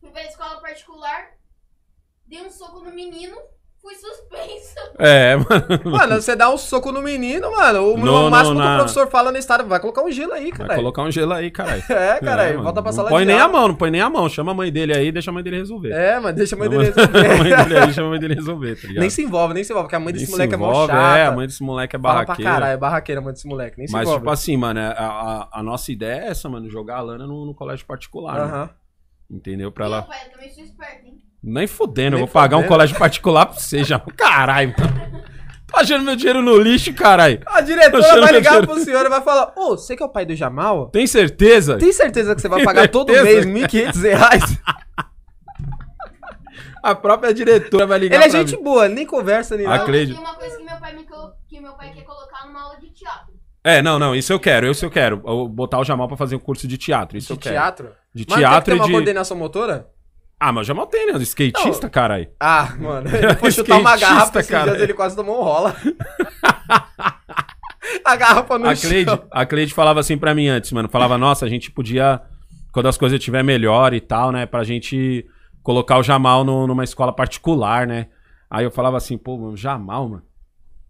fui 0.00 0.10
pra 0.10 0.24
escola 0.24 0.60
particular, 0.60 1.32
dei 2.24 2.40
um 2.42 2.50
soco 2.50 2.80
no 2.80 2.92
menino, 2.92 3.36
fui 3.84 3.94
suspenso. 3.96 4.74
É, 4.98 5.36
mano. 5.36 5.90
mano, 5.90 6.14
você 6.22 6.34
dá 6.34 6.48
um 6.50 6.56
soco 6.56 6.90
no 6.90 7.02
menino, 7.02 7.50
mano. 7.50 7.92
O 7.92 7.98
No- 7.98 8.22
no, 8.24 8.30
máximo 8.30 8.58
que 8.60 8.66
o 8.66 8.74
professor 8.76 9.06
fala 9.10 9.30
no 9.30 9.36
estado, 9.38 9.64
vai 9.66 9.78
colocar 9.78 10.02
um 10.02 10.10
gelo 10.10 10.32
aí, 10.32 10.50
Vai 10.50 10.52
caralho. 10.52 10.76
colocar 10.80 11.02
um 11.02 11.10
gelo 11.10 11.32
aí, 11.34 11.50
caralho. 11.50 11.82
É, 11.90 12.18
caralho, 12.20 12.50
mano. 12.54 12.62
volta 12.64 12.82
pra 12.82 12.90
Não 12.90 12.96
sala 12.96 13.08
põe 13.10 13.20
de 13.22 13.26
nem 13.32 13.40
aula. 13.40 13.44
a 13.44 13.52
mão, 13.60 13.68
não 13.68 13.74
põe 13.74 13.90
nem 13.90 14.00
a 14.00 14.08
mão. 14.08 14.28
Chama 14.28 14.52
a 14.52 14.54
mãe 14.54 14.72
dele 14.72 14.96
aí, 14.96 15.12
deixa 15.12 15.30
a 15.30 15.34
mãe 15.34 15.42
dele 15.42 15.58
resolver. 15.58 15.90
É, 15.92 16.18
mano, 16.18 16.34
deixa 16.36 16.56
a 16.56 16.58
mãe 16.58 16.68
Chama 16.70 16.82
dele 16.84 16.92
a 16.92 16.96
mãe 17.06 17.12
resolver. 17.12 17.64
dele 17.68 17.78
aí, 17.78 17.92
chama 17.92 18.06
a 18.06 18.10
mãe 18.10 18.20
dele 18.20 18.34
resolver, 18.34 18.74
tá 18.76 18.80
ligado? 18.88 19.00
Nem 19.00 19.10
se 19.10 19.22
envolve, 19.22 19.54
nem 19.54 19.64
se 19.64 19.72
envolve, 19.72 19.84
porque 19.86 19.96
a 19.96 20.00
mãe 20.00 20.06
Nem 20.06 20.14
desse 20.14 20.26
se 20.26 20.32
moleque 20.32 20.54
é 20.54 20.56
mó 20.56 20.70
envolve, 20.70 20.92
chata. 20.92 21.18
É, 21.18 21.26
a 21.26 21.32
mãe 21.32 21.46
desse 21.46 21.62
moleque 21.62 21.96
é 21.96 21.98
Fala 21.98 22.14
pra 22.14 22.24
barraqueira. 22.24 22.50
caralho, 22.52 22.72
é 22.72 22.76
barraqueira 22.76 23.20
a 23.20 23.24
mãe 23.24 23.32
desse 23.34 23.46
moleque, 23.46 23.78
nem 23.78 23.86
se 23.86 23.92
Mas, 23.92 24.02
envolve. 24.02 24.20
tipo 24.20 24.30
assim, 24.30 24.56
mano, 24.56 24.80
a, 24.80 24.90
a, 24.92 25.48
a 25.60 25.62
nossa 25.62 25.92
ideia 25.92 26.22
é 26.24 26.28
essa, 26.28 26.48
mano, 26.48 26.70
jogar 26.70 26.96
a 26.96 27.00
Lana 27.02 27.26
no, 27.26 27.44
no 27.44 27.54
colégio 27.54 27.84
particular, 27.86 28.34
né? 28.34 28.42
Aham. 28.44 28.70
Entendeu? 29.30 29.70
Pra 29.72 29.86
ela. 29.86 30.02
pai, 30.02 30.18
eu 30.26 30.30
também 30.32 30.50
sou 30.50 30.62
esperto, 30.64 31.06
hein? 31.06 31.18
Nem 31.46 31.66
fudendo, 31.66 32.16
eu 32.16 32.20
Nem 32.20 32.26
vou 32.26 32.32
pagar 32.32 32.56
um 32.56 32.62
colégio 32.66 32.96
particular 32.98 33.46
pra 33.46 33.58
você 33.60 33.84
já. 33.84 33.98
Caralho, 34.16 34.74
mano. 34.78 35.24
Tô 35.66 35.76
achando 35.80 36.04
meu 36.04 36.14
dinheiro 36.16 36.40
no 36.40 36.56
lixo, 36.56 36.94
caralho. 36.94 37.40
A 37.46 37.60
diretora 37.60 38.02
vai 38.02 38.14
que 38.28 38.34
eu 38.34 38.38
ligar 38.38 38.54
tiro- 38.54 38.66
pro 38.68 38.80
senhor 38.80 39.04
e 39.04 39.08
vai 39.08 39.20
falar: 39.20 39.52
Ô, 39.56 39.70
você 39.76 39.96
que 39.96 40.02
é 40.02 40.06
o 40.06 40.08
pai 40.08 40.24
do 40.24 40.34
Jamal? 40.34 40.88
Tem 40.90 41.06
certeza? 41.06 41.76
Tem 41.78 41.92
certeza 41.92 42.34
que 42.34 42.40
você 42.40 42.48
vai 42.48 42.58
Tem 42.58 42.64
pagar 42.66 42.88
todo 42.88 43.12
certeza? 43.12 43.46
mês 43.48 43.64
1.500 43.70 44.02
reais? 44.02 44.58
A 46.82 46.94
própria 46.94 47.32
diretora 47.32 47.86
vai 47.86 47.98
ligar 47.98 48.16
Ele 48.16 48.24
é 48.26 48.30
gente 48.30 48.56
mim. 48.56 48.62
boa, 48.62 48.88
nem 48.88 49.06
conversa 49.06 49.56
nem 49.56 49.66
nada. 49.66 49.82
Acredito. 49.82 50.16
Tem 50.16 50.24
uma 50.24 50.34
coisa 50.34 50.56
que 50.58 50.64
meu 50.64 50.76
pai 50.76 50.94
me 50.94 51.04
colo- 51.04 51.32
que 51.48 51.60
meu 51.60 51.72
pai 51.72 51.90
quer 51.92 52.02
colocar 52.02 52.46
numa 52.46 52.62
aula 52.62 52.78
de 52.78 52.90
teatro. 52.90 53.32
É, 53.64 53.80
não, 53.80 53.98
não, 53.98 54.14
isso 54.14 54.30
eu 54.32 54.38
quero, 54.38 54.70
isso 54.70 54.84
eu 54.84 54.90
quero. 54.90 55.22
Eu 55.26 55.48
botar 55.48 55.78
o 55.78 55.84
Jamal 55.84 56.06
pra 56.06 56.16
fazer 56.18 56.36
um 56.36 56.38
curso 56.38 56.68
de 56.68 56.76
teatro, 56.76 57.16
isso 57.16 57.28
De 57.28 57.32
eu 57.32 57.38
quero. 57.38 57.54
teatro? 57.54 57.88
De 58.14 58.26
Mas 58.28 58.38
teatro 58.38 58.64
tem 58.64 58.64
que 58.64 58.64
ter 58.64 58.76
e 58.76 58.78
uma 58.80 58.86
de... 58.86 58.92
coordenação 58.92 59.36
motora? 59.36 59.88
Ah, 60.46 60.52
mas 60.52 60.62
o 60.62 60.68
Jamal 60.68 60.86
tem, 60.86 61.10
né? 61.10 61.18
Skatista, 61.22 61.88
caralho. 61.88 62.28
Ah, 62.38 62.74
mano, 62.78 63.08
ele 63.08 63.34
foi 63.36 63.50
chutar 63.50 63.80
uma 63.80 63.96
garrafa 63.96 64.40
esses 64.40 64.50
cara. 64.50 64.72
dias, 64.72 64.82
ele 64.82 64.92
quase 64.92 65.16
tomou 65.16 65.40
um 65.40 65.42
rola. 65.42 65.74
a 68.04 68.16
garrafa 68.16 68.58
no 68.58 68.68
A 68.68 68.74
Cleide, 68.76 69.10
chão. 69.10 69.24
a 69.30 69.46
Cleide 69.46 69.74
falava 69.74 70.00
assim 70.00 70.16
pra 70.18 70.34
mim 70.34 70.48
antes, 70.48 70.72
mano. 70.72 70.88
Falava, 70.88 71.16
nossa, 71.16 71.44
a 71.44 71.48
gente 71.48 71.70
podia, 71.70 72.20
quando 72.72 72.88
as 72.88 72.98
coisas 72.98 73.18
estiver 73.18 73.42
melhor 73.42 73.94
e 73.94 74.00
tal, 74.00 74.32
né? 74.32 74.46
Pra 74.46 74.64
gente 74.64 75.26
colocar 75.62 75.98
o 75.98 76.02
Jamal 76.02 76.44
no- 76.44 76.66
numa 76.66 76.84
escola 76.84 77.12
particular, 77.12 77.86
né? 77.86 78.08
Aí 78.50 78.64
eu 78.64 78.70
falava 78.70 78.96
assim, 78.96 79.16
pô, 79.16 79.36
mano, 79.38 79.56
Jamal, 79.56 80.08
mano. 80.08 80.22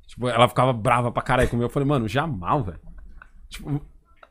Tipo, 0.07 0.29
ela 0.29 0.49
ficava 0.49 0.73
brava 0.73 1.11
pra 1.11 1.23
caralho 1.23 1.49
comigo. 1.49 1.67
Eu 1.67 1.71
falei, 1.71 1.89
mano, 1.89 2.09
Jamal, 2.09 2.63
velho. 2.65 2.81
Tipo, 3.49 3.81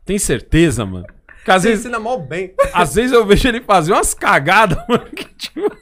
tem 0.05 0.19
certeza, 0.19 0.85
mano? 0.85 1.05
Porque 1.43 1.51
às 1.51 1.61
Você 1.61 1.69
vezes, 1.69 1.85
ensina 1.85 1.99
mal 1.99 2.19
bem. 2.21 2.53
às 2.73 2.95
vezes 2.95 3.11
eu 3.11 3.25
vejo 3.25 3.47
ele 3.49 3.59
fazer 3.61 3.91
umas 3.91 4.13
cagadas, 4.13 4.77
mano, 4.87 5.05
que 5.07 5.25
tipo... 5.35 5.75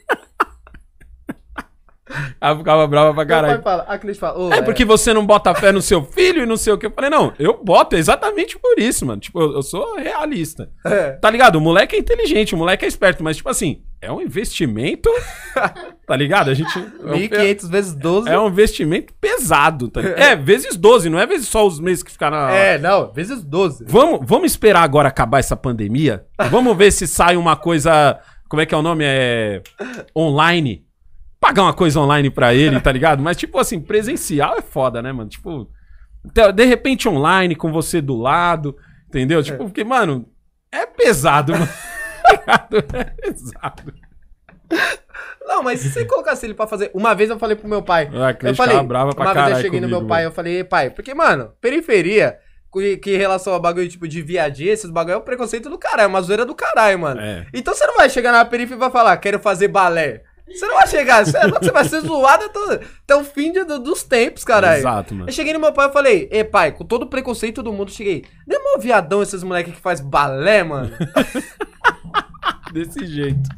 Ela 2.42 2.58
ficava 2.58 2.88
brava 2.88 3.14
pra 3.14 3.24
Meu 3.24 3.28
pai 3.28 3.42
caralho. 3.42 3.62
fala, 3.64 3.84
a 3.84 3.98
Cleide 3.98 4.20
fala, 4.20 4.38
ô, 4.38 4.52
É 4.52 4.62
porque 4.62 4.84
você 4.84 5.14
não 5.14 5.26
bota 5.26 5.56
fé 5.56 5.72
no 5.72 5.82
seu 5.82 6.04
filho 6.04 6.44
e 6.44 6.46
não 6.46 6.58
sei 6.58 6.74
o 6.74 6.78
que. 6.78 6.88
Eu 6.88 6.92
falei, 6.92 7.10
não, 7.10 7.32
eu 7.40 7.64
boto 7.64 7.96
exatamente 7.96 8.60
por 8.60 8.78
isso, 8.80 9.06
mano. 9.06 9.22
Tipo, 9.22 9.40
eu, 9.40 9.54
eu 9.54 9.62
sou 9.64 9.96
realista. 9.96 10.70
É. 10.86 11.12
Tá 11.12 11.30
ligado? 11.30 11.56
O 11.56 11.62
moleque 11.62 11.96
é 11.96 12.00
inteligente, 12.00 12.54
o 12.54 12.58
moleque 12.58 12.84
é 12.84 12.88
esperto, 12.88 13.24
mas, 13.24 13.38
tipo 13.38 13.48
assim, 13.48 13.82
é 14.02 14.12
um 14.12 14.20
investimento. 14.22 15.10
tá 16.08 16.16
ligado? 16.16 16.50
A 16.50 16.54
gente. 16.54 16.78
é 16.78 16.82
um- 17.12 17.14
1.500 17.18 17.70
vezes 17.70 17.94
12. 17.94 18.30
É 18.30 18.40
um 18.40 18.48
investimento 18.48 19.14
pesado, 19.22 19.88
tá 19.90 20.02
ligado? 20.02 20.20
É, 20.20 20.36
vezes 20.36 20.76
12, 20.76 21.10
não 21.10 21.20
é 21.20 21.26
vezes 21.26 21.48
só 21.48 21.66
os 21.66 21.80
meses 21.80 22.04
que 22.04 22.12
ficaram 22.12 22.38
na. 22.38 22.52
É, 22.52 22.78
não, 22.78 23.12
vezes 23.14 23.44
12. 23.44 23.86
Vamos, 23.88 24.22
vamos 24.24 24.52
esperar 24.52 24.82
agora 24.84 25.08
acabar 25.08 25.40
essa 25.40 25.56
pandemia? 25.56 26.26
Vamos 26.50 26.76
ver 26.76 26.92
se 26.92 27.08
sai 27.08 27.38
uma 27.38 27.56
coisa. 27.56 28.20
Como 28.50 28.62
é 28.62 28.66
que 28.66 28.74
é 28.74 28.78
o 28.78 28.82
nome? 28.82 29.04
É. 29.06 29.62
Online. 30.18 30.84
Pagar 31.40 31.64
uma 31.64 31.74
coisa 31.74 32.00
online 32.00 32.30
pra 32.30 32.54
ele, 32.54 32.80
tá 32.80 32.92
ligado? 32.92 33.24
Mas, 33.24 33.36
tipo 33.38 33.58
assim, 33.58 33.80
presencial 33.80 34.58
é 34.58 34.62
foda, 34.62 35.02
né, 35.02 35.12
mano? 35.12 35.28
Tipo, 35.30 35.68
de 36.24 36.52
de 36.54 36.66
repente 36.66 37.10
online, 37.10 37.56
com 37.56 37.72
você 37.72 38.00
do 38.00 38.16
lado, 38.16 38.76
entendeu? 39.08 39.42
Tipo, 39.42 39.64
porque, 39.66 39.84
mano, 39.84 40.28
é 40.72 40.86
pesado, 40.86 41.54
mano. 41.54 41.68
Pesado. 43.22 43.94
Não, 45.46 45.64
mas 45.64 45.80
se 45.80 45.92
você 45.92 46.06
colocasse 46.06 46.46
ele 46.46 46.54
pra 46.54 46.68
fazer. 46.68 46.92
Uma 46.94 47.14
vez 47.14 47.30
eu 47.30 47.38
falei 47.38 47.56
pro 47.56 47.68
meu 47.68 47.82
pai. 47.82 48.10
Ah, 48.14 48.36
eu 48.48 48.56
falei, 48.56 48.82
brava 48.84 49.14
pra 49.14 49.32
uma 49.32 49.46
vez 49.46 49.58
eu 49.58 49.64
cheguei 49.64 49.82
no 49.82 49.88
meu 49.88 49.98
comigo, 49.98 50.10
pai, 50.10 50.26
eu 50.26 50.32
falei, 50.32 50.64
pai, 50.64 50.90
porque, 50.90 51.14
mano, 51.14 51.52
periferia, 51.60 52.38
que, 52.72 52.98
que 52.98 53.16
em 53.16 53.18
relação 53.18 53.54
a 53.54 53.60
bagulho 53.60 53.90
tipo 53.90 54.08
de 54.08 54.22
viadinha, 54.22 54.72
esses 54.72 54.90
bagulho 54.90 55.16
é 55.16 55.18
um 55.18 55.22
preconceito 55.22 55.70
do 55.70 55.78
caralho, 55.78 56.06
é 56.06 56.08
uma 56.08 56.22
zoeira 56.22 56.46
do 56.46 56.56
caralho, 56.56 57.00
mano. 57.00 57.20
É. 57.20 57.46
Então 57.54 57.74
você 57.74 57.86
não 57.86 57.98
vai 57.98 58.10
chegar 58.10 58.32
na 58.32 58.46
periferia 58.46 58.78
e 58.78 58.80
vai 58.80 58.92
falar, 58.92 59.18
quero 59.18 59.40
fazer 59.40 59.68
balé. 59.68 60.24
Você 60.54 60.66
não 60.68 60.76
vai 60.76 60.88
chegar, 60.88 61.26
você, 61.26 61.38
você 61.50 61.72
vai 61.72 61.84
ser 61.86 62.02
zoado 62.02 62.44
até, 62.46 62.86
até 63.04 63.16
o 63.16 63.24
fim 63.24 63.52
de- 63.52 63.64
do- 63.64 63.80
dos 63.80 64.04
tempos, 64.04 64.44
caralho. 64.44 64.80
Exato, 64.80 65.14
mano. 65.16 65.30
Eu 65.30 65.34
cheguei 65.34 65.54
no 65.54 65.60
meu 65.60 65.72
pai 65.74 65.90
e 65.90 65.94
falei, 65.94 66.30
e 66.32 66.44
pai, 66.44 66.72
com 66.72 66.84
todo 66.86 67.04
o 67.04 67.08
preconceito 67.08 67.62
do 67.64 67.72
mundo, 67.74 67.92
cheguei, 67.92 68.26
não 68.48 68.58
é 68.58 68.60
mó 68.64 68.82
viadão 68.82 69.22
esses 69.22 69.44
moleques 69.44 69.74
que 69.76 69.82
faz 69.82 70.00
balé, 70.00 70.64
mano? 70.64 70.92
Desse 72.72 73.06
jeito. 73.06 73.50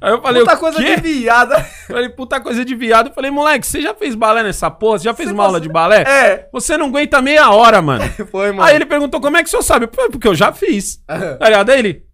Aí 0.00 0.10
eu 0.12 0.20
falei, 0.20 0.42
Puta 0.42 0.56
coisa 0.56 0.78
quê? 0.78 0.96
de 0.96 1.02
viada. 1.02 1.60
Falei, 1.86 2.08
puta 2.08 2.40
coisa 2.40 2.64
de 2.64 2.74
viado. 2.74 3.08
Eu 3.08 3.12
falei, 3.14 3.30
moleque, 3.30 3.64
você 3.66 3.80
já 3.80 3.94
fez 3.94 4.14
balé 4.16 4.42
nessa 4.42 4.68
porra? 4.70 4.98
Você 4.98 5.04
já 5.04 5.14
fez 5.14 5.28
Você 5.28 5.34
uma 5.34 5.44
aula 5.44 5.60
de 5.60 5.68
balé? 5.68 6.02
É. 6.02 6.48
Você 6.52 6.76
não 6.76 6.86
aguenta 6.86 7.22
meia 7.22 7.50
hora, 7.50 7.80
mano. 7.80 8.02
Foi, 8.30 8.50
mano. 8.50 8.62
Aí 8.68 8.74
ele 8.74 8.84
perguntou, 8.86 9.20
como 9.20 9.36
é 9.36 9.42
que 9.42 9.48
o 9.48 9.50
senhor 9.50 9.62
sabe? 9.62 9.86
Porque 9.86 10.26
eu 10.26 10.34
já 10.34 10.52
fiz. 10.52 10.96
Tá 11.06 11.44
ligado? 11.44 11.70
Aí 11.70 11.78
ele... 11.78 12.04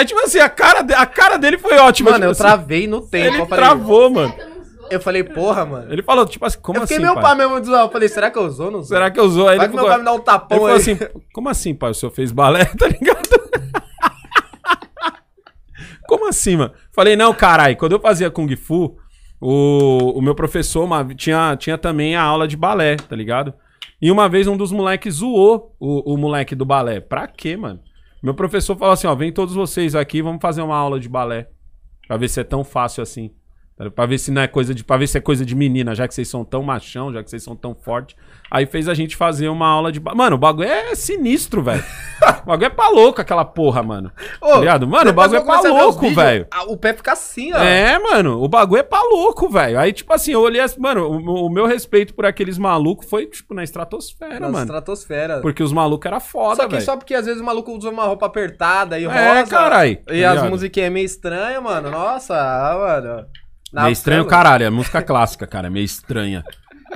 Aí, 0.00 0.06
tipo 0.06 0.20
assim, 0.20 0.38
a 0.38 0.48
cara, 0.48 0.82
de- 0.82 0.94
a 0.94 1.04
cara 1.04 1.36
dele 1.36 1.58
foi 1.58 1.76
ótima. 1.76 2.12
Mano, 2.12 2.20
tipo 2.20 2.26
eu 2.28 2.30
assim, 2.30 2.42
travei 2.42 2.86
no 2.86 3.02
tempo. 3.02 3.26
Ele 3.34 3.42
eu 3.42 3.46
falei, 3.46 3.64
travou, 3.64 4.10
mano. 4.10 4.34
Eu? 4.38 4.50
Eu 4.92 5.00
falei, 5.00 5.22
porra, 5.22 5.64
mano. 5.66 5.92
Ele 5.92 6.02
falou, 6.02 6.24
tipo 6.26 6.44
assim, 6.44 6.58
como 6.60 6.78
eu 6.78 6.82
fiquei 6.82 6.96
assim, 6.96 7.04
meu 7.04 7.14
pai? 7.20 7.34
mesmo 7.36 7.62
zoando. 7.64 7.84
Eu 7.86 7.90
falei, 7.92 8.08
será 8.08 8.30
que 8.30 8.38
eu 8.38 8.42
usou 8.44 8.66
ou 8.66 8.72
não? 8.72 8.82
Será 8.82 9.10
que 9.10 9.20
eu 9.20 9.24
usou? 9.24 9.46
Aí 9.46 9.56
Vai 9.58 9.66
ele 9.66 9.70
que 9.72 9.76
meu 9.76 9.84
ficou- 9.84 9.88
pai 9.90 9.98
me 9.98 10.04
dá 10.04 10.12
um 10.12 10.14
Ele 10.16 10.24
tapão 10.24 10.58
falou 10.58 10.72
aí. 10.72 10.76
assim, 10.80 10.98
como 11.32 11.48
assim, 11.48 11.74
pai? 11.74 11.90
O 11.90 11.94
senhor 11.94 12.10
fez 12.12 12.32
balé, 12.32 12.64
tá 12.76 12.88
ligado? 12.88 13.20
como 16.08 16.28
assim, 16.28 16.56
mano? 16.56 16.72
Falei, 16.92 17.14
não, 17.14 17.32
caralho, 17.32 17.76
quando 17.76 17.92
eu 17.92 18.00
fazia 18.00 18.30
Kung 18.30 18.54
Fu, 18.56 18.96
o, 19.40 20.18
o 20.18 20.22
meu 20.22 20.34
professor 20.34 20.84
uma- 20.84 21.04
tinha, 21.14 21.56
tinha 21.56 21.78
também 21.78 22.16
a 22.16 22.22
aula 22.22 22.48
de 22.48 22.56
balé, 22.56 22.96
tá 22.96 23.14
ligado? 23.14 23.54
E 24.02 24.10
uma 24.10 24.28
vez 24.28 24.46
um 24.48 24.56
dos 24.56 24.72
moleques 24.72 25.16
zoou 25.16 25.76
o, 25.78 26.14
o 26.14 26.16
moleque 26.16 26.54
do 26.54 26.64
balé. 26.64 27.00
Pra 27.00 27.26
quê, 27.28 27.56
mano? 27.56 27.80
Meu 28.22 28.34
professor 28.34 28.76
falou 28.76 28.92
assim, 28.92 29.06
ó, 29.06 29.14
vem 29.14 29.32
todos 29.32 29.54
vocês 29.54 29.94
aqui, 29.94 30.20
vamos 30.20 30.42
fazer 30.42 30.62
uma 30.62 30.76
aula 30.76 31.00
de 31.00 31.08
balé. 31.08 31.48
Pra 32.06 32.16
ver 32.16 32.28
se 32.28 32.40
é 32.40 32.44
tão 32.44 32.62
fácil 32.62 33.02
assim. 33.02 33.34
Pra 33.94 34.04
ver 34.04 34.18
se 34.18 34.30
não 34.30 34.42
é 34.42 34.46
coisa 34.48 34.74
de. 34.74 34.84
Pra 34.84 34.96
ver 34.96 35.06
se 35.06 35.16
é 35.16 35.20
coisa 35.20 35.44
de 35.44 35.54
menina, 35.54 35.94
já 35.94 36.06
que 36.06 36.14
vocês 36.14 36.28
são 36.28 36.44
tão 36.44 36.62
machão, 36.62 37.12
já 37.12 37.22
que 37.22 37.30
vocês 37.30 37.42
são 37.42 37.56
tão 37.56 37.74
forte. 37.74 38.14
Aí 38.50 38.66
fez 38.66 38.88
a 38.88 38.94
gente 38.94 39.16
fazer 39.16 39.48
uma 39.48 39.66
aula 39.68 39.90
de. 39.92 40.00
ba- 40.00 40.14
Mano, 40.14 40.36
o 40.36 40.38
bagulho 40.38 40.68
é 40.68 40.94
sinistro, 40.94 41.62
velho. 41.62 41.82
o 42.42 42.46
bagulho 42.46 42.66
é 42.66 42.70
pra 42.70 42.88
louco 42.88 43.20
aquela 43.20 43.44
porra, 43.44 43.82
mano. 43.82 44.10
Ô, 44.40 44.60
tá? 44.60 44.78
Mano, 44.86 45.10
o 45.10 45.14
bagulho 45.14 45.38
é 45.40 45.44
pra 45.44 45.60
louco, 45.60 46.10
velho. 46.10 46.46
O 46.66 46.76
pé 46.76 46.92
fica 46.92 47.12
assim, 47.12 47.52
ó. 47.54 47.58
É, 47.58 47.98
mano, 47.98 48.42
o 48.42 48.48
bagulho 48.48 48.80
é 48.80 48.82
pra 48.82 49.00
louco, 49.02 49.48
velho. 49.48 49.78
Aí, 49.78 49.92
tipo 49.92 50.12
assim, 50.12 50.32
eu 50.32 50.40
olhei 50.40 50.60
assim, 50.60 50.80
mano, 50.80 51.06
o, 51.08 51.46
o 51.46 51.48
meu 51.50 51.64
respeito 51.66 52.12
por 52.12 52.26
aqueles 52.26 52.58
malucos 52.58 53.08
foi, 53.08 53.26
tipo, 53.26 53.54
na 53.54 53.62
estratosfera, 53.62 54.40
Na 54.40 54.48
mano. 54.48 54.64
estratosfera. 54.64 55.40
Porque 55.40 55.62
os 55.62 55.72
malucos 55.72 56.06
eram 56.06 56.20
foda, 56.20 56.56
Só 56.56 56.62
que 56.64 56.72
velho. 56.74 56.84
só 56.84 56.96
porque 56.96 57.14
às 57.14 57.26
vezes 57.26 57.40
o 57.40 57.44
maluco 57.44 57.72
usa 57.72 57.88
uma 57.88 58.04
roupa 58.04 58.26
apertada 58.26 58.98
e 58.98 59.04
É, 59.04 59.06
rosa. 59.38 59.50
tá 59.50 59.84
E 59.86 59.98
as 60.24 60.34
ligado? 60.34 60.50
musiquinhas 60.50 60.86
é 60.88 60.90
meio 60.90 61.06
estranhas, 61.06 61.62
mano. 61.62 61.90
Nossa, 61.90 62.34
mano. 62.78 63.26
Na 63.72 63.82
Meio 63.84 63.92
estranho, 63.92 64.24
caralho. 64.26 64.64
É 64.64 64.70
música 64.70 65.02
clássica, 65.02 65.46
cara. 65.46 65.68
é 65.68 65.70
Meio 65.70 65.84
estranha. 65.84 66.44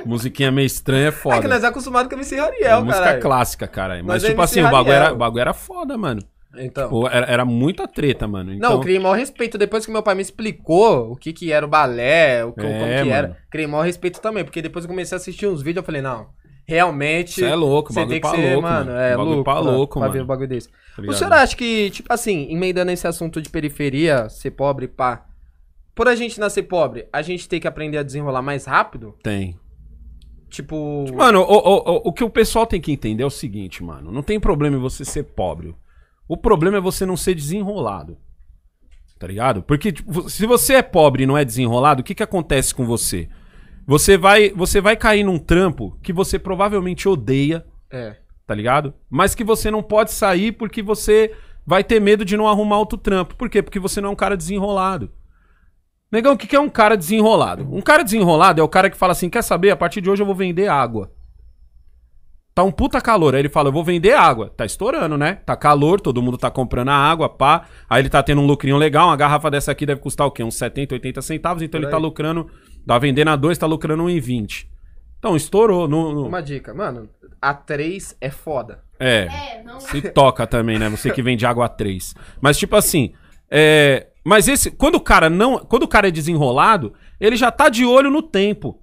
Musiquinha 0.04 0.50
meio 0.50 0.66
estranha 0.66 1.08
é 1.08 1.12
foda. 1.12 1.36
É 1.36 1.40
que 1.40 1.46
nós 1.48 1.62
é 1.62 1.66
acostumado 1.68 2.08
com 2.08 2.16
o 2.16 2.18
MC 2.18 2.34
É 2.34 2.40
Rariel, 2.40 2.84
música 2.84 3.04
cara. 3.04 3.20
clássica, 3.20 3.66
cara. 3.68 4.02
Mas, 4.02 4.24
é 4.24 4.28
tipo 4.28 4.40
MC 4.40 4.58
assim, 4.60 4.68
o 4.68 4.70
bagulho, 4.70 4.92
era, 4.92 5.12
o 5.12 5.16
bagulho 5.16 5.40
era 5.40 5.54
foda, 5.54 5.96
mano. 5.96 6.20
Então. 6.56 6.88
Pô, 6.88 7.08
era, 7.08 7.26
era 7.26 7.44
muita 7.44 7.86
treta, 7.86 8.26
mano. 8.26 8.52
Então, 8.52 8.70
Não, 8.70 8.76
eu 8.76 8.82
criei 8.82 8.98
maior 8.98 9.16
respeito. 9.16 9.56
Depois 9.56 9.86
que 9.86 9.92
meu 9.92 10.02
pai 10.02 10.14
me 10.16 10.22
explicou 10.22 11.12
o 11.12 11.16
que 11.16 11.32
que 11.32 11.52
era 11.52 11.64
o 11.64 11.68
balé, 11.68 12.44
o 12.44 12.52
que, 12.52 12.60
É, 12.60 12.64
como 12.64 13.04
que 13.04 13.10
era, 13.10 13.36
criei 13.50 13.66
maior 13.68 13.82
respeito 13.84 14.20
também. 14.20 14.44
Porque 14.44 14.60
depois 14.62 14.84
eu 14.84 14.88
comecei 14.88 15.14
a 15.16 15.18
assistir 15.20 15.46
uns 15.46 15.62
vídeos, 15.62 15.82
eu 15.82 15.86
falei, 15.86 16.02
não, 16.02 16.26
realmente... 16.66 17.34
Você 17.40 17.44
é 17.44 17.54
louco, 17.54 17.92
Você 17.92 18.00
bagulho 18.00 18.12
tem 18.12 18.20
que 18.20 18.28
pra 18.28 18.36
ser, 18.36 18.52
louco, 18.52 18.62
mano, 18.62 18.90
é 18.92 19.10
Bagulho 19.16 19.28
louco 19.36 19.44
pra 19.44 19.58
louco, 19.60 19.92
pra 19.94 20.00
mano. 20.08 20.12
ver 20.12 20.22
um 20.22 20.26
bagulho 20.26 20.48
desse. 20.48 20.68
tá 20.68 21.02
o 21.08 21.12
senhor 21.12 21.32
acha 21.32 21.56
que, 21.56 21.90
tipo 21.90 22.12
assim, 22.12 22.46
emendando 22.50 22.90
esse 22.90 23.06
assunto 23.06 23.40
de 23.40 23.48
periferia, 23.48 24.28
ser 24.28 24.52
pobre, 24.52 24.86
pá, 24.88 25.24
por 25.94 26.08
a 26.08 26.14
gente 26.14 26.40
nascer 26.40 26.64
pobre, 26.64 27.06
a 27.12 27.22
gente 27.22 27.48
tem 27.48 27.60
que 27.60 27.68
aprender 27.68 27.98
a 27.98 28.02
desenrolar 28.02 28.42
mais 28.42 28.64
rápido? 28.64 29.14
Tem. 29.22 29.58
Tipo... 30.48 31.04
Mano, 31.14 31.40
o, 31.40 31.52
o, 31.52 31.76
o, 31.76 32.00
o 32.08 32.12
que 32.12 32.22
o 32.24 32.30
pessoal 32.30 32.66
tem 32.66 32.80
que 32.80 32.92
entender 32.92 33.22
é 33.22 33.26
o 33.26 33.30
seguinte, 33.30 33.82
mano. 33.82 34.12
Não 34.12 34.22
tem 34.22 34.38
problema 34.38 34.76
em 34.76 34.80
você 34.80 35.04
ser 35.04 35.24
pobre. 35.24 35.74
O 36.28 36.36
problema 36.36 36.76
é 36.78 36.80
você 36.80 37.04
não 37.04 37.16
ser 37.16 37.34
desenrolado. 37.34 38.16
Tá 39.18 39.26
ligado? 39.26 39.62
Porque 39.62 39.92
tipo, 39.92 40.28
se 40.28 40.46
você 40.46 40.74
é 40.74 40.82
pobre 40.82 41.22
e 41.22 41.26
não 41.26 41.36
é 41.38 41.44
desenrolado, 41.44 42.00
o 42.00 42.04
que, 42.04 42.14
que 42.14 42.22
acontece 42.22 42.74
com 42.74 42.84
você? 42.84 43.28
Você 43.86 44.16
vai, 44.16 44.50
você 44.50 44.80
vai 44.80 44.96
cair 44.96 45.22
num 45.24 45.38
trampo 45.38 45.98
que 46.02 46.12
você 46.12 46.38
provavelmente 46.38 47.08
odeia, 47.08 47.64
É. 47.90 48.16
tá 48.46 48.54
ligado? 48.54 48.94
Mas 49.10 49.34
que 49.34 49.44
você 49.44 49.70
não 49.70 49.82
pode 49.82 50.10
sair 50.10 50.52
porque 50.52 50.82
você 50.82 51.32
vai 51.66 51.84
ter 51.84 52.00
medo 52.00 52.24
de 52.24 52.36
não 52.36 52.48
arrumar 52.48 52.78
outro 52.78 52.98
trampo. 52.98 53.34
Por 53.36 53.48
quê? 53.48 53.62
Porque 53.62 53.78
você 53.78 54.00
não 54.00 54.08
é 54.08 54.12
um 54.12 54.16
cara 54.16 54.36
desenrolado. 54.36 55.10
Negão, 56.14 56.32
o 56.34 56.38
que 56.38 56.54
é 56.54 56.60
um 56.60 56.68
cara 56.68 56.96
desenrolado? 56.96 57.66
Um 57.70 57.80
cara 57.82 58.02
desenrolado 58.04 58.60
é 58.60 58.64
o 58.64 58.68
cara 58.68 58.88
que 58.88 58.96
fala 58.96 59.12
assim: 59.12 59.28
quer 59.28 59.42
saber? 59.42 59.70
A 59.70 59.76
partir 59.76 60.00
de 60.00 60.08
hoje 60.08 60.22
eu 60.22 60.26
vou 60.26 60.34
vender 60.34 60.68
água. 60.68 61.10
Tá 62.54 62.62
um 62.62 62.70
puta 62.70 63.00
calor. 63.00 63.34
Aí 63.34 63.40
ele 63.40 63.48
fala: 63.48 63.68
eu 63.68 63.72
vou 63.72 63.82
vender 63.82 64.12
água. 64.12 64.48
Tá 64.56 64.64
estourando, 64.64 65.18
né? 65.18 65.40
Tá 65.44 65.56
calor, 65.56 66.00
todo 66.00 66.22
mundo 66.22 66.38
tá 66.38 66.50
comprando 66.50 66.90
a 66.90 66.94
água, 66.94 67.28
pá. 67.28 67.66
Aí 67.90 68.00
ele 68.00 68.08
tá 68.08 68.22
tendo 68.22 68.40
um 68.40 68.46
lucrinho 68.46 68.76
legal. 68.76 69.08
Uma 69.08 69.16
garrafa 69.16 69.50
dessa 69.50 69.72
aqui 69.72 69.84
deve 69.84 70.00
custar 70.00 70.24
o 70.26 70.30
quê? 70.30 70.44
Uns 70.44 70.54
70, 70.56 70.94
80 70.94 71.20
centavos. 71.20 71.62
Então 71.64 71.80
Por 71.80 71.86
ele 71.86 71.90
tá 71.90 71.96
aí. 71.96 72.02
lucrando. 72.02 72.48
Tá 72.86 72.96
vendendo 72.98 73.28
a 73.28 73.36
2, 73.36 73.58
tá 73.58 73.66
lucrando 73.66 74.04
1,20. 74.04 74.66
Então 75.18 75.34
estourou. 75.34 75.88
No, 75.88 76.12
no- 76.12 76.28
Uma 76.28 76.40
dica, 76.42 76.72
mano, 76.72 77.08
a 77.42 77.52
3 77.54 78.16
é 78.20 78.30
foda. 78.30 78.82
É. 79.00 79.26
É, 79.58 79.62
não. 79.64 79.80
Se 79.80 80.00
toca 80.00 80.46
também, 80.46 80.78
né? 80.78 80.88
Você 80.88 81.10
que 81.10 81.22
vende 81.22 81.44
água 81.44 81.64
a 81.66 81.68
3. 81.68 82.14
Mas, 82.40 82.56
tipo 82.56 82.76
assim. 82.76 83.12
É... 83.50 84.06
Mas 84.24 84.48
esse. 84.48 84.70
Quando 84.70 84.94
o 84.96 85.00
cara 85.00 85.28
não. 85.28 85.58
Quando 85.58 85.82
o 85.82 85.88
cara 85.88 86.08
é 86.08 86.10
desenrolado, 86.10 86.94
ele 87.20 87.36
já 87.36 87.50
tá 87.50 87.68
de 87.68 87.84
olho 87.84 88.10
no 88.10 88.22
tempo. 88.22 88.80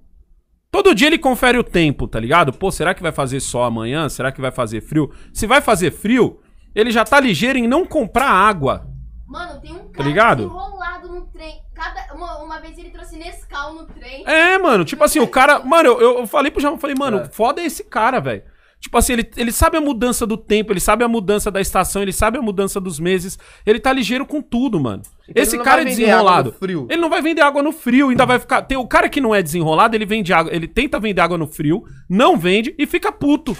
Todo 0.70 0.96
dia 0.96 1.08
ele 1.08 1.18
confere 1.18 1.58
o 1.58 1.64
tempo, 1.64 2.08
tá 2.08 2.20
ligado? 2.20 2.54
Pô, 2.54 2.72
será 2.72 2.94
que 2.94 3.02
vai 3.02 3.12
fazer 3.12 3.40
sol 3.42 3.64
amanhã? 3.64 4.08
Será 4.08 4.32
que 4.32 4.40
vai 4.40 4.52
fazer 4.52 4.80
frio? 4.82 5.12
Se 5.34 5.46
vai 5.46 5.60
fazer 5.60 5.92
frio, 5.92 6.40
ele 6.74 6.92
já 6.92 7.04
tá 7.04 7.20
ligeiro 7.20 7.58
em 7.60 7.68
não 7.68 7.86
comprar 7.86 8.30
água. 8.30 8.88
Mano, 9.28 9.60
tem 9.60 9.72
um 9.74 9.80
Tá 9.80 9.98
cara 9.98 10.08
ligado? 10.10 10.44
enrolado 10.44 11.08
no 11.10 11.22
trem. 11.28 11.60
Cada, 11.74 12.14
uma, 12.14 12.38
uma 12.44 12.60
vez 12.62 12.78
ele 12.78 12.90
trouxe 12.90 13.18
Nescau 13.18 13.74
no 13.74 13.86
trem. 13.86 14.24
É, 14.26 14.58
mano, 14.60 14.86
tipo 14.86 15.04
assim, 15.04 15.20
o 15.20 15.28
cara. 15.28 15.60
Mano, 15.60 15.90
eu, 15.90 16.20
eu 16.20 16.28
falei 16.28 16.52
pro 16.52 16.62
João, 16.62 16.76
eu 16.76 16.80
falei, 16.80 16.96
mano, 16.98 17.18
É. 17.20 17.26
foda 17.26 17.60
é 17.62 17.66
esse 17.66 17.84
cara, 17.84 18.20
velho. 18.22 18.44
Tipo 18.82 18.98
assim, 18.98 19.14
ele, 19.14 19.30
ele 19.38 19.52
sabe 19.52 19.78
a 19.78 19.82
mudança 19.82 20.26
do 20.26 20.36
tempo, 20.36 20.74
ele 20.74 20.80
sabe 20.80 21.04
a 21.04 21.08
mudança 21.08 21.52
da 21.52 21.62
estação, 21.62 22.02
ele 22.02 22.12
sabe 22.12 22.40
a 22.40 22.42
mudança 22.42 22.82
dos 22.82 23.00
meses. 23.00 23.38
Ele 23.64 23.80
tá 23.80 23.94
ligeiro 23.94 24.26
com 24.26 24.42
tudo, 24.42 24.80
mano. 24.80 25.04
Então 25.30 25.44
esse 25.44 25.58
cara 25.60 25.84
é 25.84 25.86
desenrolado. 25.86 26.50
Ele 26.90 27.00
não 27.00 27.10
vai 27.10 27.22
vender 27.22 27.42
água 27.42 27.62
no 27.62 27.72
frio, 27.72 28.10
ainda 28.10 28.26
vai 28.26 28.40
ficar. 28.40 28.64
Tem 28.64 28.78
o 28.78 28.88
cara 28.88 29.08
que 29.08 29.22
não 29.22 29.36
é 29.36 29.42
desenrolado, 29.42 29.96
ele 29.96 30.06
vende 30.06 30.34
água, 30.34 30.54
ele 30.54 30.68
tenta 30.68 31.00
vender 31.00 31.22
água 31.22 31.38
no 31.38 31.46
frio, 31.46 31.84
não 32.10 32.36
vende 32.36 32.74
e 32.76 32.88
fica 32.88 33.12
puto. 33.12 33.56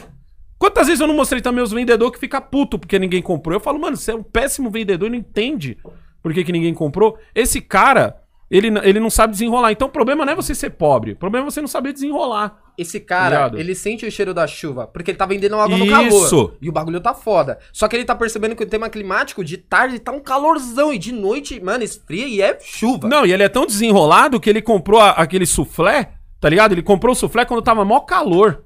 Quantas 0.58 0.88
vezes 0.88 1.00
eu 1.00 1.08
não 1.08 1.16
mostrei 1.16 1.42
também 1.42 1.64
os 1.64 1.72
vendedores 1.72 2.14
que 2.14 2.20
fica 2.20 2.42
puto 2.42 2.80
porque 2.80 2.98
ninguém 2.98 3.22
comprou? 3.22 3.56
Eu 3.56 3.60
falo, 3.60 3.80
mano, 3.80 3.98
você 3.98 4.12
é 4.12 4.16
um 4.16 4.24
péssimo 4.24 4.72
vendedor 4.72 5.08
e 5.08 5.12
não 5.12 5.18
entende 5.18 5.78
por 6.22 6.34
que, 6.34 6.44
que 6.44 6.52
ninguém 6.52 6.74
comprou. 6.74 7.18
Esse 7.34 7.62
cara, 7.62 8.21
ele, 8.52 8.68
ele 8.84 9.00
não 9.00 9.10
sabe 9.10 9.32
desenrolar. 9.34 9.72
Então 9.72 9.88
o 9.88 9.92
problema 9.92 10.26
não 10.26 10.34
é 10.34 10.36
você 10.36 10.54
ser 10.54 10.72
pobre, 10.72 11.14
o 11.14 11.16
problema 11.16 11.48
é 11.48 11.50
você 11.52 11.62
não 11.62 11.68
saber 11.68 11.94
desenrolar. 11.94 12.58
Esse 12.78 13.00
cara, 13.00 13.36
Ligado? 13.36 13.60
ele 13.60 13.76
sente 13.76 14.06
o 14.06 14.12
cheiro 14.12 14.34
da 14.34 14.46
chuva, 14.48 14.88
porque 14.88 15.12
ele 15.12 15.18
tá 15.18 15.26
vendendo 15.26 15.56
água 15.58 15.78
no 15.78 15.86
Isso. 15.86 16.30
calor. 16.30 16.58
E 16.62 16.70
o 16.70 16.72
bagulho 16.72 17.00
tá 17.00 17.14
foda. 17.14 17.60
Só 17.72 17.88
que 17.88 17.96
ele 17.96 18.06
tá 18.06 18.16
percebendo 18.16 18.56
que 18.56 18.64
o 18.64 18.68
tema 18.68 18.90
climático, 18.90 19.44
de 19.44 19.58
tarde, 19.58 20.00
tá 20.00 20.12
um 20.12 20.20
calorzão. 20.20 20.92
E 20.94 20.98
de 20.98 21.12
noite, 21.12 21.60
mano, 21.62 21.84
esfria 21.84 22.28
e 22.28 22.42
é 22.42 22.58
chuva. 22.60 23.08
Não, 23.08 23.26
e 23.26 23.34
ele 23.34 23.44
é 23.44 23.50
tão 23.50 23.66
desenrolado 23.66 24.40
que 24.40 24.50
ele 24.50 24.62
comprou 24.62 25.00
a- 25.00 25.12
aquele 25.12 25.46
soufflé, 25.46 26.14
tá 26.40 26.50
ligado? 26.50 26.72
Ele 26.72 26.82
comprou 26.82 27.12
o 27.14 27.16
soufflé 27.16 27.46
quando 27.46 27.62
tava 27.62 27.86
mó 27.86 28.00
calor. 28.00 28.64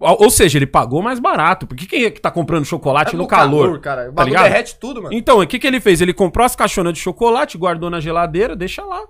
Ou, 0.00 0.30
seja, 0.30 0.58
ele 0.58 0.66
pagou 0.66 1.00
mais 1.00 1.20
barato. 1.20 1.64
Porque 1.66 1.86
quem 1.86 2.04
é 2.06 2.10
que 2.10 2.20
tá 2.20 2.30
comprando 2.30 2.64
chocolate 2.64 3.14
É 3.14 3.18
no 3.18 3.26
calor? 3.28 3.78
cara. 3.78 4.10
O 4.10 4.14
tá 4.14 4.24
ligado? 4.24 4.42
derrete 4.44 4.76
tudo, 4.80 5.00
mano. 5.00 5.14
Então, 5.14 5.38
o 5.40 5.46
que, 5.46 5.58
que 5.60 5.66
ele 5.66 5.78
fez? 5.78 6.00
Ele 6.00 6.12
comprou 6.12 6.44
as 6.44 6.56
caixonas 6.56 6.92
de 6.94 6.98
chocolate, 6.98 7.56
guardou 7.56 7.88
na 7.88 8.00
geladeira, 8.00 8.56
deixa 8.56 8.82
lá. 8.82 9.02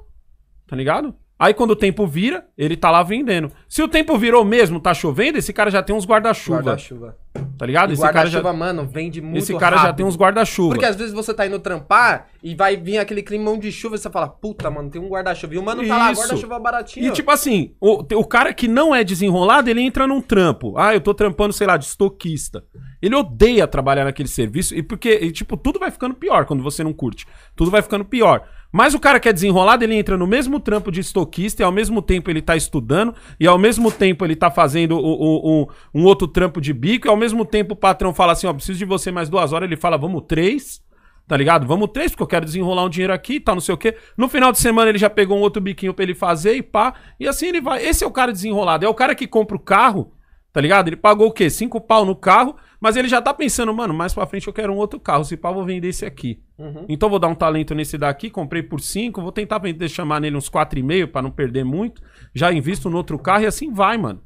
Tá 0.72 0.76
ligado? 0.76 1.14
Aí 1.38 1.52
quando 1.52 1.72
o 1.72 1.76
tempo 1.76 2.06
vira, 2.06 2.46
ele 2.56 2.78
tá 2.78 2.90
lá 2.90 3.02
vendendo. 3.02 3.52
Se 3.68 3.82
o 3.82 3.88
tempo 3.88 4.16
virou 4.16 4.42
mesmo, 4.42 4.80
tá 4.80 4.94
chovendo, 4.94 5.36
esse 5.36 5.52
cara 5.52 5.70
já 5.70 5.82
tem 5.82 5.94
uns 5.94 6.06
guarda-chuva. 6.06 6.62
Guarda-chuva. 6.62 7.14
tá 7.58 7.66
ligado? 7.66 7.90
E 7.90 7.92
Esse 7.92 8.00
cara, 8.00 8.14
guarda-chuva, 8.14 8.48
já, 8.48 8.52
mano, 8.56 8.86
vende 8.86 9.20
muito 9.20 9.36
esse 9.38 9.54
cara 9.58 9.76
já 9.76 9.82
rápido. 9.82 9.96
tem 9.98 10.06
uns 10.06 10.16
guarda-chuva. 10.16 10.70
Porque 10.70 10.86
às 10.86 10.96
vezes 10.96 11.12
você 11.12 11.34
tá 11.34 11.46
indo 11.46 11.58
trampar 11.58 12.28
e 12.42 12.54
vai 12.54 12.76
vir 12.76 12.96
aquele 12.96 13.22
climão 13.22 13.58
de 13.58 13.70
chuva 13.70 13.96
e 13.96 13.98
você 13.98 14.08
fala, 14.08 14.28
puta, 14.28 14.70
mano, 14.70 14.88
tem 14.88 14.98
um 15.02 15.08
guarda-chuva. 15.08 15.54
E 15.54 15.58
o 15.58 15.62
mano 15.62 15.86
tá 15.86 15.98
lá, 15.98 16.12
guarda-chuva 16.14 16.58
baratinho. 16.58 17.08
E 17.08 17.10
tipo 17.10 17.30
assim, 17.30 17.74
o, 17.78 17.98
o 18.16 18.24
cara 18.24 18.54
que 18.54 18.66
não 18.66 18.94
é 18.94 19.04
desenrolado, 19.04 19.68
ele 19.68 19.82
entra 19.82 20.06
num 20.06 20.22
trampo. 20.22 20.78
Ah, 20.78 20.94
eu 20.94 21.02
tô 21.02 21.12
trampando, 21.12 21.52
sei 21.52 21.66
lá, 21.66 21.76
de 21.76 21.84
estoquista. 21.84 22.64
Ele 23.02 23.14
odeia 23.14 23.66
trabalhar 23.66 24.04
naquele 24.04 24.28
serviço 24.28 24.74
e 24.74 24.82
porque, 24.82 25.18
e, 25.20 25.30
tipo, 25.32 25.56
tudo 25.58 25.78
vai 25.78 25.90
ficando 25.90 26.14
pior 26.14 26.46
quando 26.46 26.62
você 26.62 26.82
não 26.82 26.94
curte. 26.94 27.26
Tudo 27.54 27.70
vai 27.70 27.82
ficando 27.82 28.04
pior. 28.06 28.46
Mas 28.72 28.94
o 28.94 28.98
cara 28.98 29.20
que 29.20 29.28
é 29.28 29.32
desenrolado, 29.32 29.84
ele 29.84 29.94
entra 29.94 30.16
no 30.16 30.26
mesmo 30.26 30.58
trampo 30.58 30.90
de 30.90 31.00
estoquista 31.00 31.62
e 31.62 31.64
ao 31.64 31.70
mesmo 31.70 32.00
tempo 32.00 32.30
ele 32.30 32.40
tá 32.40 32.56
estudando 32.56 33.14
e 33.38 33.46
ao 33.46 33.58
mesmo 33.58 33.92
tempo 33.92 34.24
ele 34.24 34.34
tá 34.34 34.50
fazendo 34.50 34.96
o- 34.96 34.98
o- 34.98 35.62
o- 35.62 35.68
um 35.94 36.04
outro 36.04 36.26
trampo 36.26 36.58
de 36.60 36.72
bico 36.72 37.06
e 37.06 37.10
ao 37.10 37.16
mesmo 37.16 37.44
tempo 37.44 37.74
o 37.74 37.76
patrão 37.76 38.14
fala 38.14 38.32
assim, 38.32 38.46
ó, 38.46 38.52
preciso 38.54 38.78
de 38.78 38.84
você 38.86 39.12
mais 39.12 39.28
duas 39.28 39.52
horas, 39.52 39.66
ele 39.66 39.76
fala, 39.76 39.98
vamos 39.98 40.22
três. 40.26 40.80
Tá 41.28 41.36
ligado? 41.36 41.66
Vamos 41.68 41.90
três, 41.92 42.10
porque 42.10 42.22
eu 42.24 42.26
quero 42.26 42.44
desenrolar 42.44 42.84
um 42.84 42.88
dinheiro 42.88 43.12
aqui 43.12 43.34
e 43.34 43.40
tal, 43.40 43.54
não 43.54 43.60
sei 43.62 43.74
o 43.74 43.78
quê. 43.78 43.96
No 44.18 44.28
final 44.28 44.50
de 44.50 44.58
semana 44.58 44.88
ele 44.90 44.98
já 44.98 45.08
pegou 45.08 45.38
um 45.38 45.40
outro 45.40 45.62
biquinho 45.62 45.94
pra 45.94 46.02
ele 46.02 46.14
fazer 46.16 46.54
e 46.56 46.62
pá. 46.62 46.94
E 47.18 47.28
assim 47.28 47.46
ele 47.46 47.60
vai. 47.60 47.82
Esse 47.86 48.02
é 48.02 48.06
o 48.06 48.10
cara 48.10 48.32
desenrolado. 48.32 48.84
É 48.84 48.88
o 48.88 48.92
cara 48.94 49.14
que 49.14 49.26
compra 49.26 49.56
o 49.56 49.60
carro, 49.60 50.12
tá 50.52 50.60
ligado? 50.60 50.88
Ele 50.88 50.96
pagou 50.96 51.28
o 51.28 51.32
quê? 51.32 51.48
Cinco 51.48 51.80
pau 51.80 52.04
no 52.04 52.16
carro, 52.16 52.56
mas 52.82 52.96
ele 52.96 53.06
já 53.06 53.22
tá 53.22 53.32
pensando, 53.32 53.72
mano, 53.72 53.94
mais 53.94 54.12
pra 54.12 54.26
frente 54.26 54.48
eu 54.48 54.52
quero 54.52 54.72
um 54.72 54.76
outro 54.76 54.98
carro. 54.98 55.22
Se 55.24 55.36
pá, 55.36 55.52
vou 55.52 55.64
vender 55.64 55.86
esse 55.86 56.04
aqui. 56.04 56.42
Uhum. 56.58 56.84
Então 56.88 57.08
vou 57.08 57.20
dar 57.20 57.28
um 57.28 57.34
talento 57.34 57.76
nesse 57.76 57.96
daqui, 57.96 58.28
comprei 58.28 58.60
por 58.60 58.80
cinco, 58.80 59.22
vou 59.22 59.30
tentar 59.30 59.58
vender, 59.58 59.88
chamar 59.88 60.20
nele 60.20 60.36
uns 60.36 60.48
quatro 60.48 60.76
e 60.80 60.82
meio 60.82 61.06
pra 61.06 61.22
não 61.22 61.30
perder 61.30 61.64
muito. 61.64 62.02
Já 62.34 62.52
invisto 62.52 62.90
no 62.90 62.96
outro 62.96 63.16
carro 63.20 63.44
e 63.44 63.46
assim 63.46 63.72
vai, 63.72 63.96
mano. 63.96 64.20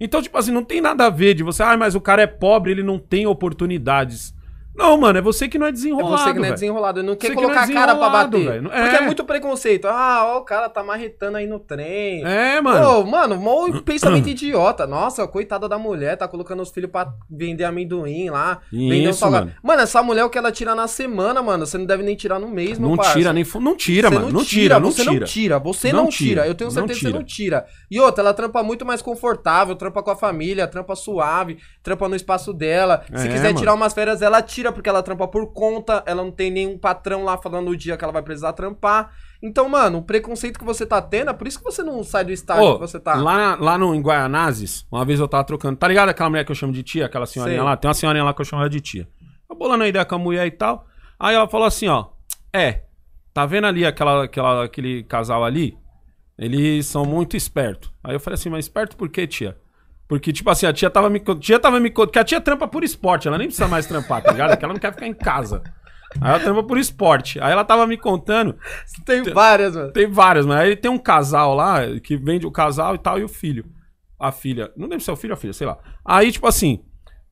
Então, 0.00 0.22
tipo 0.22 0.38
assim, 0.38 0.50
não 0.50 0.64
tem 0.64 0.80
nada 0.80 1.04
a 1.04 1.10
ver 1.10 1.34
de 1.34 1.42
você, 1.42 1.62
ah, 1.62 1.76
mas 1.76 1.94
o 1.94 2.00
cara 2.00 2.22
é 2.22 2.26
pobre, 2.26 2.70
ele 2.70 2.82
não 2.82 2.98
tem 2.98 3.26
oportunidades. 3.26 4.34
Não, 4.78 4.96
mano, 4.96 5.18
é 5.18 5.22
você 5.22 5.48
que 5.48 5.58
não 5.58 5.66
é 5.66 5.70
É 5.70 5.72
desenrolado. 5.72 6.16
você 6.16 6.32
que 6.32 6.38
não 6.38 6.44
é 6.46 6.52
desenrolado, 6.52 7.02
não 7.02 7.16
quer 7.16 7.28
Você 7.28 7.34
que 7.34 7.42
não 7.42 7.50
é 7.50 7.54
colocar 7.54 7.70
a 7.70 7.74
cara 7.74 7.96
pra 7.96 8.08
bater. 8.08 8.62
Não- 8.62 8.70
Porque 8.70 8.96
é 8.96 8.96
é. 8.96 9.00
muito 9.00 9.24
preconceito. 9.24 9.86
Ah, 9.88 10.22
ó, 10.24 10.38
o 10.38 10.42
cara 10.44 10.68
tá 10.68 10.82
marretando 10.84 11.36
aí 11.36 11.46
no 11.46 11.58
trem. 11.58 12.24
É, 12.24 12.60
mano. 12.60 13.02
Pô, 13.02 13.10
mano, 13.10 13.36
mó 13.36 13.66
pensamento 13.84 14.28
idiota. 14.28 14.86
Nossa, 14.86 15.26
coitada 15.26 15.68
da 15.68 15.78
mulher, 15.78 16.16
tá 16.16 16.28
colocando 16.28 16.62
os 16.62 16.70
filhos 16.70 16.90
pra 16.90 17.12
vender 17.28 17.64
amendoim 17.64 18.30
lá. 18.30 18.60
vender 18.72 19.08
um 19.08 19.12
salgado. 19.12 19.46
mano. 19.46 19.56
Mano, 19.62 19.82
essa 19.82 20.02
mulher, 20.02 20.24
o 20.24 20.30
que 20.30 20.38
ela 20.38 20.52
tira 20.52 20.74
na 20.74 20.86
semana, 20.86 21.42
mano, 21.42 21.66
você 21.66 21.76
não 21.76 21.84
deve 21.84 22.02
nem 22.02 22.14
tirar 22.14 22.38
no 22.38 22.48
mês, 22.48 22.78
meu 22.78 22.90
Não 22.90 22.96
parça. 22.96 23.14
tira 23.14 23.32
nem. 23.32 23.44
fu- 23.44 23.58
Não 23.60 23.76
tira, 23.76 24.08
Você 24.08 24.14
mano. 24.14 24.30
Não 24.30 24.44
tira, 24.44 24.78
não 24.80 24.90
você 24.92 25.02
tira. 25.02 25.12
não 25.20 25.26
tira, 25.26 25.58
você 25.58 25.92
Não 25.92 26.02
não, 26.04 26.08
tira, 26.08 26.28
tira. 26.42 26.46
Eu 26.46 26.54
tenho 26.54 26.70
certeza 26.70 27.00
que 27.00 27.06
você 27.06 27.12
não 27.12 27.24
tira. 27.24 27.66
E 27.90 27.98
outra, 28.00 28.22
ela 28.22 28.32
trampa 28.34 28.62
muito 28.62 28.86
mais 28.86 29.02
confortável, 29.02 29.74
trampa 29.74 30.02
com 30.02 30.10
a 30.10 30.16
família, 30.16 30.66
trampa 30.68 30.94
suave, 30.94 31.58
trampa 31.82 32.08
no 32.08 32.14
espaço 32.14 32.52
dela. 32.52 33.02
Se 33.14 33.26
É, 33.26 33.30
quiser 33.32 33.48
mano. 33.48 33.58
tirar 33.58 33.74
umas 33.74 33.92
férias, 33.92 34.22
ela 34.22 34.40
tira, 34.42 34.67
porque 34.72 34.88
ela 34.88 35.02
trampa 35.02 35.26
por 35.28 35.52
conta, 35.52 36.02
ela 36.06 36.22
não 36.22 36.30
tem 36.30 36.50
nenhum 36.50 36.78
patrão 36.78 37.24
lá 37.24 37.36
falando 37.36 37.68
o 37.68 37.76
dia 37.76 37.96
que 37.96 38.04
ela 38.04 38.12
vai 38.12 38.22
precisar 38.22 38.52
trampar. 38.52 39.12
Então, 39.42 39.68
mano, 39.68 39.98
o 39.98 40.02
preconceito 40.02 40.58
que 40.58 40.64
você 40.64 40.84
tá 40.84 41.00
tendo, 41.00 41.30
é 41.30 41.34
por 41.34 41.46
isso 41.46 41.58
que 41.58 41.64
você 41.64 41.82
não 41.82 42.02
sai 42.02 42.24
do 42.24 42.32
estágio 42.32 42.64
Ô, 42.64 42.74
que 42.74 42.80
você 42.80 42.98
tá. 42.98 43.14
lá, 43.14 43.54
lá 43.54 43.78
no, 43.78 43.94
em 43.94 44.00
Guaianazes, 44.00 44.84
uma 44.90 45.04
vez 45.04 45.20
eu 45.20 45.28
tava 45.28 45.44
trocando. 45.44 45.76
Tá 45.76 45.86
ligado 45.86 46.08
aquela 46.08 46.28
mulher 46.28 46.44
que 46.44 46.50
eu 46.50 46.56
chamo 46.56 46.72
de 46.72 46.82
tia? 46.82 47.06
Aquela 47.06 47.26
senhorinha 47.26 47.58
Sei. 47.58 47.64
lá? 47.64 47.76
Tem 47.76 47.88
uma 47.88 47.94
senhorinha 47.94 48.24
lá 48.24 48.34
que 48.34 48.40
eu 48.40 48.44
chamo 48.44 48.62
ela 48.62 48.70
de 48.70 48.80
tia. 48.80 49.08
Eu 49.48 49.56
bolando 49.56 49.84
a 49.84 49.88
ideia 49.88 50.04
com 50.04 50.14
a 50.16 50.18
mulher 50.18 50.46
e 50.46 50.50
tal. 50.50 50.86
Aí 51.18 51.34
ela 51.34 51.48
falou 51.48 51.66
assim, 51.66 51.86
ó. 51.86 52.06
É, 52.52 52.82
tá 53.32 53.46
vendo 53.46 53.66
ali 53.66 53.86
aquela, 53.86 54.24
aquela, 54.24 54.64
aquele 54.64 55.04
casal 55.04 55.44
ali? 55.44 55.78
Eles 56.36 56.86
são 56.86 57.04
muito 57.04 57.36
espertos. 57.36 57.92
Aí 58.02 58.14
eu 58.14 58.20
falei 58.20 58.34
assim, 58.34 58.48
mas 58.48 58.64
esperto 58.64 58.96
por 58.96 59.08
quê, 59.08 59.26
tia? 59.26 59.56
Porque, 60.08 60.32
tipo 60.32 60.48
assim, 60.48 60.66
a 60.66 60.72
tia 60.72 60.88
tava 60.88 61.10
me. 61.10 61.20
Tia 61.38 61.60
tava 61.60 61.78
me. 61.78 61.90
Porque 61.90 62.18
a 62.18 62.24
tia 62.24 62.40
trampa 62.40 62.66
por 62.66 62.82
esporte, 62.82 63.28
ela 63.28 63.36
nem 63.36 63.46
precisa 63.46 63.68
mais 63.68 63.84
trampar, 63.86 64.22
tá 64.22 64.32
ligado? 64.32 64.50
Porque 64.50 64.64
ela 64.64 64.72
não 64.72 64.80
quer 64.80 64.92
ficar 64.92 65.06
em 65.06 65.12
casa. 65.12 65.62
Aí 66.20 66.30
ela 66.30 66.40
trampa 66.40 66.62
por 66.62 66.78
esporte. 66.78 67.38
Aí 67.40 67.52
ela 67.52 67.62
tava 67.64 67.86
me 67.86 67.98
contando 67.98 68.56
Tem 69.04 69.22
várias, 69.22 69.76
mano. 69.76 69.92
tem 69.92 70.06
várias, 70.10 70.46
mas 70.46 70.58
aí 70.60 70.74
tem 70.74 70.90
um 70.90 70.98
casal 70.98 71.54
lá 71.54 71.80
que 72.02 72.16
vende 72.16 72.46
o 72.46 72.50
casal 72.50 72.94
e 72.94 72.98
tal, 72.98 73.18
e 73.18 73.24
o 73.24 73.28
filho. 73.28 73.66
A 74.18 74.32
filha. 74.32 74.72
Não 74.74 74.88
lembro 74.88 75.04
se 75.04 75.10
é 75.10 75.12
o 75.12 75.16
filho 75.16 75.32
ou 75.32 75.36
a 75.36 75.40
filha, 75.40 75.52
sei 75.52 75.66
lá. 75.66 75.76
Aí, 76.02 76.32
tipo 76.32 76.46
assim, 76.46 76.82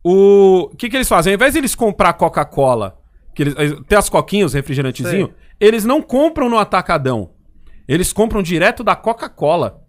o. 0.04 0.68
O 0.72 0.76
que, 0.76 0.90
que 0.90 0.96
eles 0.96 1.08
fazem? 1.08 1.32
Ao 1.32 1.34
invés 1.34 1.54
de 1.54 1.58
eles 1.58 1.74
comprar 1.74 2.12
Coca-Cola, 2.12 2.98
que 3.34 3.42
eles, 3.42 3.54
tem 3.88 3.96
as 3.96 4.10
coquinhas, 4.10 4.50
os 4.50 4.54
refrigerantezinhos, 4.54 5.30
eles 5.58 5.84
não 5.86 6.02
compram 6.02 6.50
no 6.50 6.58
atacadão. 6.58 7.30
Eles 7.88 8.12
compram 8.12 8.42
direto 8.42 8.84
da 8.84 8.94
Coca-Cola. 8.94 9.85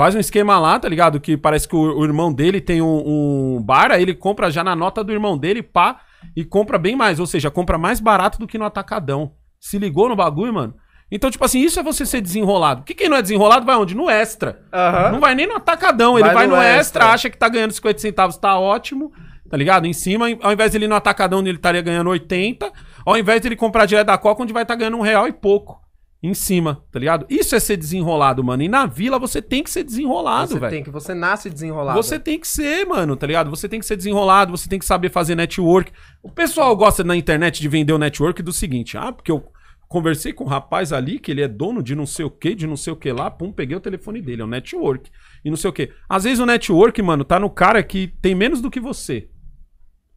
Faz 0.00 0.14
um 0.14 0.18
esquema 0.18 0.58
lá, 0.58 0.78
tá 0.78 0.88
ligado? 0.88 1.20
Que 1.20 1.36
parece 1.36 1.68
que 1.68 1.76
o, 1.76 1.98
o 1.98 2.02
irmão 2.02 2.32
dele 2.32 2.58
tem 2.58 2.80
um, 2.80 3.56
um 3.56 3.62
bar, 3.62 3.92
aí 3.92 4.00
ele 4.00 4.14
compra 4.14 4.50
já 4.50 4.64
na 4.64 4.74
nota 4.74 5.04
do 5.04 5.12
irmão 5.12 5.36
dele, 5.36 5.62
pá, 5.62 6.00
e 6.34 6.42
compra 6.42 6.78
bem 6.78 6.96
mais. 6.96 7.20
Ou 7.20 7.26
seja, 7.26 7.50
compra 7.50 7.76
mais 7.76 8.00
barato 8.00 8.38
do 8.38 8.46
que 8.46 8.56
no 8.56 8.64
atacadão. 8.64 9.32
Se 9.60 9.78
ligou 9.78 10.08
no 10.08 10.16
bagulho, 10.16 10.54
mano? 10.54 10.74
Então, 11.12 11.30
tipo 11.30 11.44
assim, 11.44 11.60
isso 11.60 11.78
é 11.78 11.82
você 11.82 12.06
ser 12.06 12.22
desenrolado. 12.22 12.80
Porque 12.80 12.94
quem 12.94 13.10
não 13.10 13.16
é 13.18 13.20
desenrolado 13.20 13.66
vai 13.66 13.76
onde? 13.76 13.94
No 13.94 14.08
extra. 14.08 14.62
Aham. 14.72 15.12
Não 15.12 15.20
vai 15.20 15.34
nem 15.34 15.46
no 15.46 15.56
atacadão, 15.56 16.18
ele 16.18 16.28
Vai 16.28 16.34
vai 16.34 16.46
no 16.46 16.56
no, 16.56 16.62
extra, 16.62 16.78
extra. 16.78 17.06
acha 17.12 17.28
que 17.28 17.36
tá 17.36 17.50
ganhando 17.50 17.72
50 17.72 17.98
centavos, 17.98 18.38
tá 18.38 18.58
ótimo, 18.58 19.12
tá 19.50 19.56
ligado? 19.58 19.86
Em 19.86 19.92
cima, 19.92 20.28
ao 20.40 20.50
invés 20.50 20.70
de 20.70 20.78
ele 20.78 20.86
ir 20.86 20.88
no 20.88 20.94
atacadão, 20.94 21.40
ele 21.40 21.50
estaria 21.50 21.82
ganhando 21.82 22.08
80, 22.08 22.72
ao 23.04 23.18
invés 23.18 23.42
de 23.42 23.48
ele 23.48 23.56
comprar 23.56 23.84
direto 23.84 24.06
da 24.06 24.16
Coca, 24.16 24.42
onde 24.42 24.54
vai 24.54 24.62
estar 24.62 24.76
ganhando 24.76 24.96
um 24.96 25.02
real 25.02 25.28
e 25.28 25.32
pouco. 25.32 25.78
Em 26.22 26.34
cima, 26.34 26.84
tá 26.92 26.98
ligado? 26.98 27.24
Isso 27.30 27.54
é 27.56 27.60
ser 27.60 27.78
desenrolado, 27.78 28.44
mano. 28.44 28.62
E 28.62 28.68
na 28.68 28.84
vila 28.84 29.18
você 29.18 29.40
tem 29.40 29.62
que 29.62 29.70
ser 29.70 29.82
desenrolado, 29.82 30.48
Você 30.52 30.58
velho. 30.58 30.70
tem 30.70 30.84
que, 30.84 30.90
você 30.90 31.14
nasce 31.14 31.48
desenrolado. 31.48 32.02
Você 32.02 32.18
tem 32.18 32.38
que 32.38 32.46
ser, 32.46 32.84
mano, 32.84 33.16
tá 33.16 33.26
ligado? 33.26 33.48
Você 33.48 33.66
tem 33.66 33.80
que 33.80 33.86
ser 33.86 33.96
desenrolado, 33.96 34.50
você 34.54 34.68
tem 34.68 34.78
que 34.78 34.84
saber 34.84 35.10
fazer 35.10 35.34
network. 35.34 35.90
O 36.22 36.30
pessoal 36.30 36.76
gosta 36.76 37.02
na 37.02 37.16
internet 37.16 37.58
de 37.62 37.68
vender 37.68 37.94
o 37.94 37.98
network 37.98 38.42
do 38.42 38.52
seguinte: 38.52 38.98
ah, 38.98 39.10
porque 39.10 39.32
eu 39.32 39.42
conversei 39.88 40.34
com 40.34 40.44
um 40.44 40.46
rapaz 40.46 40.92
ali 40.92 41.18
que 41.18 41.30
ele 41.30 41.40
é 41.40 41.48
dono 41.48 41.82
de 41.82 41.96
não 41.96 42.04
sei 42.04 42.26
o 42.26 42.30
que, 42.30 42.54
de 42.54 42.66
não 42.66 42.76
sei 42.76 42.92
o 42.92 42.96
que 42.96 43.10
lá, 43.10 43.30
pum, 43.30 43.50
peguei 43.50 43.74
o 43.74 43.80
telefone 43.80 44.20
dele, 44.20 44.42
é 44.42 44.44
o 44.44 44.48
network. 44.48 45.10
E 45.42 45.48
não 45.48 45.56
sei 45.56 45.70
o 45.70 45.72
que. 45.72 45.90
Às 46.06 46.24
vezes 46.24 46.38
o 46.38 46.44
network, 46.44 47.00
mano, 47.00 47.24
tá 47.24 47.40
no 47.40 47.48
cara 47.48 47.82
que 47.82 48.08
tem 48.20 48.34
menos 48.34 48.60
do 48.60 48.70
que 48.70 48.78
você. 48.78 49.30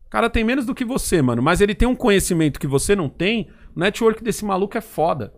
O 0.05 0.09
cara 0.09 0.29
tem 0.29 0.43
menos 0.43 0.65
do 0.65 0.75
que 0.75 0.83
você, 0.83 1.21
mano, 1.21 1.41
mas 1.41 1.61
ele 1.61 1.73
tem 1.73 1.87
um 1.87 1.95
conhecimento 1.95 2.59
que 2.59 2.67
você 2.67 2.93
não 2.93 3.07
tem. 3.07 3.49
O 3.73 3.79
network 3.79 4.21
desse 4.21 4.43
maluco 4.43 4.77
é 4.77 4.81
foda. 4.81 5.33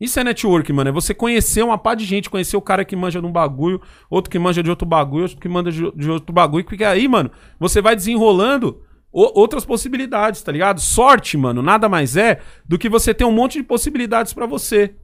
Isso 0.00 0.18
é 0.20 0.24
network, 0.24 0.72
mano. 0.72 0.90
É 0.90 0.92
você 0.92 1.12
conhecer 1.12 1.62
uma 1.62 1.76
pá 1.76 1.94
de 1.94 2.04
gente, 2.04 2.30
conhecer 2.30 2.56
o 2.56 2.62
cara 2.62 2.84
que 2.84 2.94
manja 2.94 3.20
de 3.20 3.26
um 3.26 3.32
bagulho, 3.32 3.80
outro 4.08 4.30
que 4.30 4.38
manja 4.38 4.62
de 4.62 4.70
outro 4.70 4.86
bagulho, 4.86 5.24
outro 5.24 5.38
que 5.38 5.48
manda 5.48 5.72
de, 5.72 5.84
outro 6.10 6.32
bagulho. 6.32 6.64
Porque 6.64 6.84
aí, 6.84 7.08
mano, 7.08 7.30
você 7.58 7.82
vai 7.82 7.96
desenrolando 7.96 8.82
outras 9.10 9.64
possibilidades, 9.64 10.42
tá 10.42 10.52
ligado? 10.52 10.80
Sorte, 10.80 11.36
mano, 11.36 11.62
nada 11.62 11.88
mais 11.88 12.16
é 12.16 12.40
do 12.64 12.78
que 12.78 12.88
você 12.88 13.12
ter 13.12 13.24
um 13.24 13.32
monte 13.32 13.58
de 13.58 13.64
possibilidades 13.64 14.32
pra 14.32 14.46
você. 14.46 14.94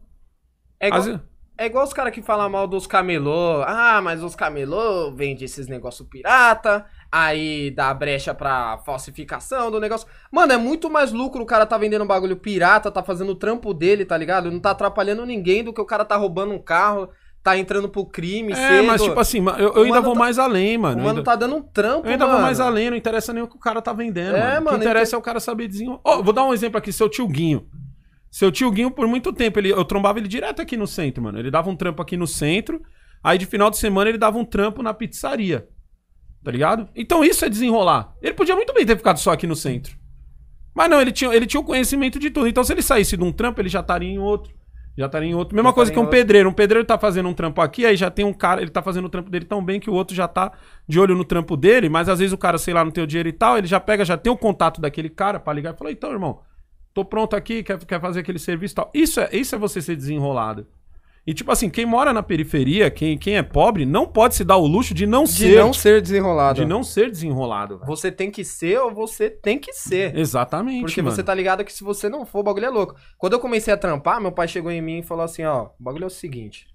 É 0.79 0.89
igual, 0.89 1.03
vezes- 1.03 1.21
é 1.59 1.67
igual 1.67 1.85
os 1.85 1.93
caras 1.93 2.13
que 2.13 2.23
falam 2.23 2.49
mal 2.51 2.69
dos 2.69 2.87
camelô. 2.87 3.63
Ah, 3.63 4.01
mas 4.03 4.23
os 4.23 4.37
camelô 4.37 5.11
vendem 5.13 5.45
esses 5.45 5.67
negócios 5.67 6.07
pirata. 6.09 6.87
Aí 7.17 7.71
dá 7.71 7.95
brecha 7.95 8.35
pra 8.35 8.79
falsificação 8.79 9.71
do 9.71 9.79
negócio. 9.79 10.09
Mano, 10.33 10.53
é 10.53 10.57
muito 10.57 10.91
mais 10.91 11.13
lucro 11.13 11.41
o 11.43 11.47
cara 11.47 11.65
tá 11.65 11.79
vendendo 11.79 12.03
um 12.03 12.07
bagulho 12.09 12.35
pirata, 12.37 12.91
tá 12.91 13.05
fazendo 13.05 13.31
o 13.31 13.35
trampo 13.37 13.73
dele, 13.73 14.05
tá 14.05 14.17
ligado? 14.17 14.51
Não 14.51 14.59
tá 14.59 14.73
atrapalhando 14.73 15.25
ninguém 15.25 15.63
do 15.63 15.73
que 15.73 15.81
o 15.81 15.85
cara 15.85 16.05
tá 16.05 16.17
roubando 16.17 16.53
um 16.53 16.59
carro, 16.59 17.09
tá 17.41 17.57
entrando 17.57 17.89
pro 17.89 18.05
crime 18.05 18.51
É, 18.53 18.57
cedo. 18.57 18.87
mas 18.89 19.01
tipo 19.01 19.21
assim, 19.21 19.39
eu, 19.59 19.75
eu 19.75 19.83
O 19.83 19.85
ainda 19.85 20.01
vou 20.01 20.15
tá- 20.15 20.19
mais 20.19 20.41
além, 20.41 20.77
o 20.77 20.81
mano. 20.81 21.01
Eu 21.01 21.05
mano 21.05 21.23
tá 21.23 21.37
dando 21.37 21.55
um 21.55 21.63
trampo, 21.63 22.09
eu 22.09 22.11
ainda 22.11 22.25
mano. 22.25 22.37
vou 22.39 22.43
mais 22.45 22.59
além, 22.59 22.91
não 22.91 22.97
interessa 22.97 23.33
nem 23.33 23.45
o 23.45 23.47
que 23.47 23.55
o 23.55 23.61
cara 23.61 23.81
tá 23.81 23.93
vendendo. 23.93 24.35
É, 24.35 24.59
mano. 24.59 24.77
O 24.77 24.81
que 24.81 24.85
interessa 24.85 25.11
então- 25.11 25.19
é 25.19 25.21
o 25.21 25.25
cara 25.25 25.39
saber 25.39 25.69
desenrolar. 25.69 26.01
Ó, 26.03 26.21
vou 26.21 26.33
dar 26.33 26.43
um 26.45 26.53
exemplo 26.53 26.79
aqui, 26.79 26.93
seu 26.93 27.09
tio 27.09 27.29
Guinho. 27.29 27.69
Seu 28.29 28.51
tio 28.51 28.73
Guinho, 28.73 28.91
por 28.91 29.07
muito 29.07 29.33
tempo, 29.33 29.61
ele, 29.61 29.71
eu 29.71 29.85
trombava 29.85 30.19
ele 30.19 30.27
direto 30.27 30.61
aqui 30.61 30.77
no 30.77 30.89
centro, 30.89 31.23
mano. 31.23 31.39
Ele 31.39 31.49
dava 31.53 31.71
um 31.71 31.77
trampo 31.77 32.03
aqui 32.03 32.17
no 32.17 32.27
centro, 32.27 32.83
aí 33.23 33.39
de 33.39 33.47
final 33.47 33.71
de 33.71 33.77
semana 33.77 34.09
ele 34.11 34.19
dava 34.19 34.37
um 34.37 34.45
trampo 34.45 34.83
na 34.83 34.93
pizzaria. 34.93 35.69
Tá 36.45 36.51
ligado? 36.51 36.89
Então 36.95 37.25
isso 37.25 37.45
é 37.45 37.49
desenrolar. 37.49 38.15
Ele 38.21 38.35
podia 38.35 38.55
muito 38.55 38.75
bem 38.75 38.85
ter 38.85 38.97
ficado 38.97 39.19
só 39.19 39.33
aqui 39.33 39.47
no 39.47 39.57
centro. 39.57 39.97
Mas 40.75 40.91
não, 40.91 41.01
ele 41.01 41.11
tinha, 41.11 41.35
ele 41.35 41.47
tinha 41.47 41.61
o 41.61 41.65
conhecimento 41.65 42.19
de 42.19 42.31
tudo. 42.31 42.47
Então 42.47 42.63
se 42.63 42.73
ele 42.73 42.83
saísse 42.83 43.17
de 43.17 43.25
um 43.25 43.33
trampo, 43.33 43.61
ele 43.63 43.71
já 43.71 43.81
estaria 43.81 44.11
em 44.11 44.19
outro. 44.19 44.53
Já 44.97 45.07
estaria 45.07 45.29
em 45.29 45.35
outro. 45.35 45.57
Mesma 45.57 45.71
Já 45.71 45.75
coisa 45.75 45.91
que 45.91 45.99
um 45.99 46.03
outro. 46.03 46.17
pedreiro. 46.17 46.49
Um 46.49 46.53
pedreiro 46.53 46.87
tá 46.87 46.99
fazendo 46.99 47.29
um 47.29 47.35
trampo 47.35 47.63
aqui, 47.63 47.87
aí 47.87 47.97
já 47.97 48.11
tem 48.11 48.27
um 48.27 48.33
cara, 48.33 48.61
ele 48.61 48.71
tá 48.71 48.83
fazendo 48.83 49.07
o 49.07 49.09
trampo 49.09 49.31
dele 49.31 49.47
tão 49.47 49.65
bem 49.65 49.81
que 49.81 49.89
o 49.89 49.95
outro 49.95 50.15
já 50.15 50.29
tá 50.29 50.53
de 50.87 51.01
olho 51.01 51.17
no 51.17 51.25
trampo 51.25 51.57
dele, 51.57 51.89
mas 51.89 52.09
às 52.09 52.19
vezes 52.19 52.33
o 52.33 52.39
cara, 52.39 52.59
sei 52.59 52.75
lá, 52.75 52.85
não 52.85 52.93
tem 52.93 53.03
o 53.03 53.07
dinheiro 53.07 53.29
e 53.29 53.33
tal, 53.33 53.57
ele 53.59 53.67
já 53.67 53.81
pega, 53.81 54.05
já 54.05 54.17
tem 54.17 54.33
o 54.33 54.37
contato 54.37 54.81
daquele 54.81 55.09
cara 55.09 55.41
pra 55.41 55.53
ligar 55.53 55.75
e 55.75 55.77
falar, 55.77 55.91
então, 55.91 56.13
irmão, 56.13 56.41
tô 56.93 57.05
pronto 57.05 57.35
aqui, 57.35 57.63
quer, 57.65 57.79
quer 57.85 58.01
fazer 58.01 58.21
aquele 58.21 58.39
serviço 58.39 58.75
e 58.75 58.77
tal. 58.77 58.91
Isso 58.95 59.19
é, 59.19 59.29
isso 59.33 59.55
é 59.55 59.59
você 59.59 59.81
ser 59.81 59.97
desenrolado. 59.97 60.67
E 61.27 61.33
tipo 61.33 61.51
assim, 61.51 61.71
quem 61.71 61.87
mora 61.87 62.13
na 62.13 62.23
periferia, 62.23 62.91
quem, 62.91 63.17
quem 63.17 63.37
é 63.39 63.43
pobre, 63.43 63.87
não 63.87 64.07
pode 64.07 64.35
se 64.35 64.45
dar 64.45 64.59
o 64.59 64.67
luxo 64.67 64.93
de 64.93 65.07
não 65.07 65.25
De 65.25 65.31
ser. 65.31 65.59
não 65.59 65.73
ser 65.73 66.03
desenrolado. 66.03 66.61
de 66.61 66.67
não 66.67 66.83
ser 66.83 67.11
desenrolado. 67.11 67.81
Você 67.87 68.13
tem 68.13 68.31
que 68.31 68.45
ser 68.45 68.79
ou 68.79 68.93
você 68.93 69.31
tem 69.31 69.59
que 69.59 69.73
ser. 69.73 70.15
Exatamente. 70.17 70.83
Porque 70.83 71.01
mano. 71.01 71.15
você 71.15 71.23
tá 71.23 71.35
ligado 71.35 71.65
que 71.65 71.73
se 71.73 71.83
você 71.83 72.11
não 72.11 72.27
for, 72.27 72.41
o 72.41 72.43
bagulho 72.43 72.67
é 72.67 72.71
louco. 72.71 72.95
Quando 73.17 73.33
eu 73.33 73.41
comecei 73.41 73.73
a 73.73 73.77
trampar, 73.77 74.21
meu 74.21 74.33
pai 74.33 74.47
chegou 74.47 74.71
em 74.71 74.83
mim 74.83 74.99
e 74.99 75.03
falou 75.03 75.25
assim, 75.25 75.45
ó, 75.45 75.71
o 75.81 75.83
bagulho 75.83 76.05
é 76.05 76.09
o 76.09 76.11
seguinte, 76.11 76.67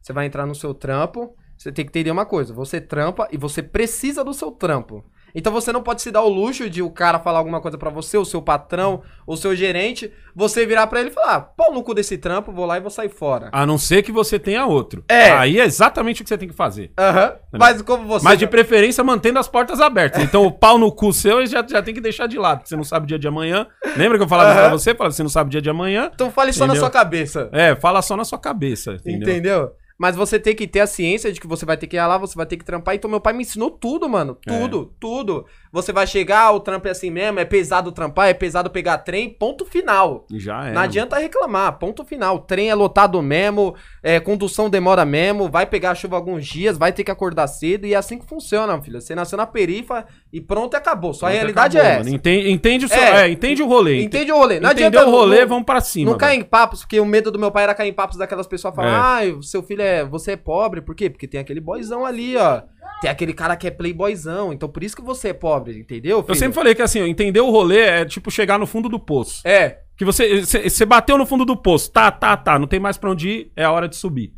você 0.00 0.14
vai 0.14 0.24
entrar 0.24 0.46
no 0.46 0.54
seu 0.54 0.72
trampo, 0.72 1.34
você 1.58 1.70
tem 1.70 1.84
que 1.84 1.90
entender 1.90 2.10
uma 2.10 2.24
coisa, 2.24 2.54
você 2.54 2.80
trampa 2.80 3.28
e 3.30 3.36
você 3.36 3.62
precisa 3.62 4.24
do 4.24 4.32
seu 4.32 4.50
trampo. 4.50 5.04
Então 5.34 5.52
você 5.52 5.72
não 5.72 5.82
pode 5.82 6.02
se 6.02 6.10
dar 6.10 6.22
o 6.22 6.28
luxo 6.28 6.68
de 6.68 6.82
o 6.82 6.90
cara 6.90 7.18
falar 7.18 7.38
alguma 7.38 7.60
coisa 7.60 7.76
pra 7.78 7.90
você, 7.90 8.16
o 8.18 8.24
seu 8.24 8.40
patrão, 8.42 9.02
o 9.26 9.36
seu 9.36 9.54
gerente, 9.54 10.12
você 10.34 10.64
virar 10.66 10.86
pra 10.86 11.00
ele 11.00 11.10
e 11.10 11.12
falar, 11.12 11.34
"Ah, 11.34 11.40
pau 11.40 11.72
no 11.72 11.82
cu 11.82 11.94
desse 11.94 12.16
trampo, 12.18 12.52
vou 12.52 12.66
lá 12.66 12.76
e 12.76 12.80
vou 12.80 12.90
sair 12.90 13.08
fora. 13.08 13.48
A 13.52 13.64
não 13.66 13.78
ser 13.78 14.02
que 14.02 14.12
você 14.12 14.38
tenha 14.38 14.66
outro. 14.66 15.04
É. 15.08 15.30
Aí 15.32 15.58
é 15.60 15.64
exatamente 15.64 16.20
o 16.22 16.24
que 16.24 16.28
você 16.28 16.38
tem 16.38 16.48
que 16.48 16.54
fazer. 16.54 16.92
Aham. 16.98 17.34
Mas 17.52 17.82
como 17.82 18.06
você... 18.06 18.24
Mas 18.24 18.38
de 18.38 18.46
preferência 18.46 19.02
mantendo 19.04 19.38
as 19.38 19.48
portas 19.48 19.80
abertas. 19.80 20.22
Então 20.30 20.44
o 20.46 20.52
pau 20.52 20.78
no 20.78 20.92
cu 20.92 21.12
seu 21.12 21.44
já, 21.46 21.64
já 21.66 21.82
tem 21.82 21.92
que 21.94 22.00
deixar 22.00 22.26
de 22.26 22.38
lado, 22.38 22.58
porque 22.58 22.68
você 22.68 22.76
não 22.76 22.84
sabe 22.84 23.04
o 23.04 23.06
dia 23.08 23.18
de 23.18 23.26
amanhã. 23.26 23.66
Lembra 23.96 24.16
que 24.18 24.24
eu 24.24 24.28
falava 24.28 24.50
Aham. 24.50 24.60
pra 24.60 24.70
você? 24.70 24.94
Falava, 24.94 25.12
você 25.12 25.22
não 25.22 25.30
sabe 25.30 25.48
o 25.48 25.50
dia 25.50 25.62
de 25.62 25.68
amanhã. 25.70 26.10
Então 26.14 26.30
fale 26.30 26.52
só 26.52 26.60
na 26.66 26.74
Entendeu? 26.74 26.80
sua 26.80 26.90
cabeça. 26.90 27.48
É, 27.52 27.74
fala 27.74 28.00
só 28.02 28.16
na 28.16 28.24
sua 28.24 28.38
cabeça. 28.38 28.92
Entendeu? 28.94 29.28
Entendeu? 29.28 29.72
Mas 30.00 30.16
você 30.16 30.38
tem 30.38 30.54
que 30.56 30.66
ter 30.66 30.80
a 30.80 30.86
ciência 30.86 31.30
de 31.30 31.38
que 31.38 31.46
você 31.46 31.66
vai 31.66 31.76
ter 31.76 31.86
que 31.86 31.94
ir 31.94 32.00
lá, 32.06 32.16
você 32.16 32.34
vai 32.34 32.46
ter 32.46 32.56
que 32.56 32.64
trampar. 32.64 32.94
Então, 32.94 33.10
meu 33.10 33.20
pai 33.20 33.34
me 33.34 33.42
ensinou 33.42 33.70
tudo, 33.70 34.08
mano. 34.08 34.38
É. 34.46 34.58
Tudo, 34.58 34.90
tudo. 34.98 35.44
Você 35.70 35.92
vai 35.92 36.06
chegar, 36.06 36.50
o 36.52 36.58
trampo 36.58 36.88
é 36.88 36.90
assim 36.90 37.10
mesmo, 37.10 37.38
é 37.38 37.44
pesado 37.44 37.92
trampar, 37.92 38.28
é 38.30 38.32
pesado 38.34 38.70
pegar 38.70 38.96
trem, 38.98 39.28
ponto 39.28 39.66
final. 39.66 40.24
Já 40.32 40.68
é. 40.68 40.72
Não 40.72 40.80
adianta 40.80 41.18
reclamar, 41.18 41.78
ponto 41.78 42.02
final. 42.02 42.38
Trem 42.38 42.70
é 42.70 42.74
lotado 42.74 43.20
mesmo, 43.20 43.74
é, 44.02 44.18
condução 44.18 44.70
demora 44.70 45.04
mesmo, 45.04 45.50
vai 45.50 45.66
pegar 45.66 45.94
chuva 45.94 46.16
alguns 46.16 46.46
dias, 46.46 46.78
vai 46.78 46.92
ter 46.94 47.04
que 47.04 47.10
acordar 47.10 47.46
cedo 47.46 47.86
e 47.86 47.92
é 47.92 47.96
assim 47.98 48.18
que 48.18 48.24
funciona, 48.26 48.80
filho. 48.80 49.02
Você 49.02 49.14
nasceu 49.14 49.36
na 49.36 49.46
perifa 49.46 50.06
e 50.32 50.40
pronto, 50.40 50.74
acabou. 50.76 51.12
Sua 51.12 51.28
Pronto, 51.28 51.36
realidade 51.38 51.78
acabou, 51.78 51.94
é 51.96 52.00
essa. 52.00 52.10
Entende, 52.10 52.50
entende 52.50 52.86
o, 52.86 52.88
seu- 52.88 52.98
É. 52.98 53.26
é, 53.26 53.30
entende 53.30 53.62
o 53.62 53.66
rolê. 53.68 54.02
Entende 54.02 54.32
o 54.32 54.36
rolê. 54.38 54.58
Não 54.60 54.70
Entendeu 54.70 54.86
adianta 55.00 55.06
o 55.08 55.10
rolê, 55.10 55.40
não- 55.42 55.48
vamos 55.48 55.64
pra 55.66 55.80
cima. 55.82 56.10
Não 56.10 56.16
cai 56.18 56.30
velho. 56.30 56.40
em 56.40 56.44
papos, 56.44 56.80
porque 56.80 56.98
o 56.98 57.04
medo 57.04 57.30
do 57.30 57.38
meu 57.38 57.50
pai 57.52 57.64
era 57.64 57.74
cair 57.74 57.90
em 57.90 57.92
papos 57.92 58.16
daquelas 58.16 58.46
pessoas 58.46 58.74
falando, 58.74 58.94
É. 58.94 58.98
ai, 58.98 59.36
seu 59.42 59.62
filho 59.62 59.82
é. 59.82 59.89
Você 60.04 60.32
é 60.32 60.36
pobre. 60.36 60.80
Por 60.80 60.94
quê? 60.94 61.08
Porque 61.10 61.26
tem 61.28 61.40
aquele 61.40 61.60
boyzão 61.60 62.04
ali, 62.04 62.36
ó. 62.36 62.62
Tem 63.00 63.10
aquele 63.10 63.32
cara 63.32 63.56
que 63.56 63.66
é 63.66 63.70
playboyzão. 63.70 64.52
Então 64.52 64.68
por 64.68 64.82
isso 64.84 64.94
que 64.96 65.02
você 65.02 65.28
é 65.28 65.32
pobre, 65.32 65.78
entendeu? 65.78 66.18
Eu 66.18 66.22
filho? 66.24 66.36
sempre 66.36 66.54
falei 66.54 66.74
que 66.74 66.82
assim, 66.82 67.00
entender 67.00 67.40
o 67.40 67.50
rolê 67.50 67.80
é 67.80 68.04
tipo 68.04 68.30
chegar 68.30 68.58
no 68.58 68.66
fundo 68.66 68.88
do 68.88 68.98
poço. 69.00 69.40
É. 69.46 69.78
Que 69.96 70.04
você, 70.04 70.42
você, 70.44 70.84
bateu 70.86 71.18
no 71.18 71.26
fundo 71.26 71.44
do 71.44 71.56
poço, 71.56 71.90
tá, 71.92 72.10
tá, 72.10 72.34
tá, 72.36 72.58
não 72.58 72.66
tem 72.66 72.80
mais 72.80 72.96
pra 72.96 73.10
onde 73.10 73.28
ir, 73.28 73.52
é 73.54 73.64
a 73.64 73.70
hora 73.72 73.86
de 73.88 73.96
subir. 73.96 74.32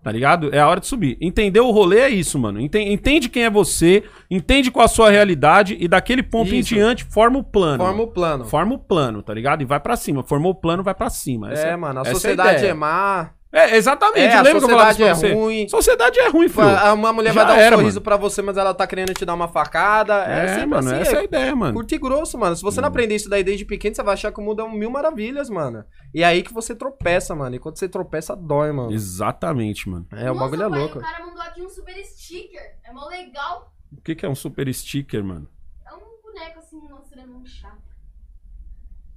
Tá 0.00 0.12
ligado? 0.12 0.54
É 0.54 0.60
a 0.60 0.68
hora 0.68 0.78
de 0.78 0.86
subir. 0.86 1.18
Entender 1.20 1.58
o 1.58 1.72
rolê 1.72 1.98
é 1.98 2.08
isso, 2.08 2.38
mano. 2.38 2.60
Enten- 2.60 2.92
Entende 2.92 3.28
quem 3.28 3.44
é 3.44 3.50
você, 3.50 4.04
entende 4.30 4.70
qual 4.70 4.84
a 4.84 4.88
sua 4.88 5.10
realidade 5.10 5.76
e 5.78 5.88
daquele 5.88 6.22
ponto 6.22 6.54
em 6.54 6.60
Isso. 6.60 6.72
diante 6.72 7.04
forma 7.04 7.36
o 7.40 7.42
plano. 7.44 7.82
Forma 7.82 8.02
o 8.04 8.06
plano. 8.06 8.44
Forma 8.44 8.74
o 8.76 8.78
plano, 8.78 9.22
tá 9.22 9.34
ligado? 9.34 9.60
E 9.60 9.64
vai 9.64 9.80
pra 9.80 9.96
cima. 9.96 10.22
Formou 10.22 10.52
o 10.52 10.54
plano, 10.54 10.84
vai 10.84 10.94
pra 10.94 11.10
cima. 11.10 11.52
Essa- 11.52 11.66
É, 11.66 11.76
mano, 11.76 11.98
a 11.98 12.02
essa 12.02 12.12
sociedade 12.14 12.58
ideia. 12.58 12.70
é 12.70 12.74
má. 12.74 13.30
É, 13.50 13.76
exatamente. 13.76 14.18
É, 14.26 14.34
a 14.34 14.42
Lembra 14.42 14.58
que 14.58 14.64
eu 14.66 14.68
falava 14.68 14.90
isso 14.90 14.98
sociedade 14.98 15.20
pra 15.20 15.28
é 15.28 15.32
você? 15.32 15.34
ruim. 15.34 15.68
Sociedade 15.70 16.18
é 16.20 16.28
ruim, 16.28 16.48
filho. 16.50 16.68
A- 16.68 16.92
Uma 16.92 17.12
mulher 17.14 17.32
Já 17.32 17.42
vai 17.42 17.46
dar 17.54 17.58
um 17.58 17.62
era, 17.64 17.76
sorriso 17.76 17.94
mano. 17.96 18.04
pra 18.04 18.16
você, 18.18 18.42
mas 18.42 18.56
ela 18.58 18.74
tá 18.74 18.86
querendo 18.86 19.14
te 19.14 19.24
dar 19.24 19.32
uma 19.34 19.48
facada. 19.48 20.24
É, 20.26 20.44
É, 20.44 20.48
sempre 20.54 20.66
mano, 20.66 20.90
assim, 20.90 21.00
essa 21.00 21.12
é 21.12 21.18
a 21.18 21.20
é 21.22 21.24
ideia, 21.24 21.56
mano. 21.56 21.72
Curto 21.74 21.94
e 21.94 21.98
grosso, 21.98 22.36
mano. 22.36 22.54
Se 22.54 22.62
você 22.62 22.80
não 22.82 22.88
aprender 22.88 23.14
isso 23.14 23.30
daí 23.30 23.42
desde 23.42 23.64
pequeno, 23.64 23.94
você 23.96 24.02
vai 24.02 24.12
achar 24.14 24.30
que 24.32 24.38
o 24.38 24.42
mundo 24.42 24.60
é 24.60 24.64
um 24.64 24.72
mil 24.72 24.90
maravilhas, 24.90 25.48
mano. 25.48 25.82
E 26.12 26.22
é 26.22 26.26
aí 26.26 26.42
que 26.42 26.52
você 26.52 26.74
tropeça, 26.74 27.34
mano. 27.34 27.56
E 27.56 27.58
quando 27.58 27.78
você 27.78 27.88
tropeça, 27.88 28.36
dói, 28.36 28.70
mano. 28.70 28.92
Exatamente, 28.92 29.88
mano. 29.88 30.06
É, 30.12 30.30
o 30.30 30.34
bagulho 30.34 30.64
é 30.64 30.68
pai, 30.68 30.78
louco. 30.78 30.98
O 30.98 31.00
cara 31.02 31.24
mandou 31.26 31.42
aqui 31.42 31.62
um 31.62 31.68
super 31.70 31.94
sticker. 32.04 32.62
É 32.84 32.92
mó 32.92 33.06
legal. 33.06 33.72
O 33.90 34.02
que, 34.02 34.14
que 34.14 34.26
é 34.26 34.28
um 34.28 34.34
super 34.34 34.70
sticker, 34.74 35.24
mano? 35.24 35.48
É 35.86 35.94
um 35.94 36.00
boneco 36.22 36.58
assim, 36.58 36.76
mostrando 36.90 37.34
um 37.34 37.46
chá. 37.46 37.72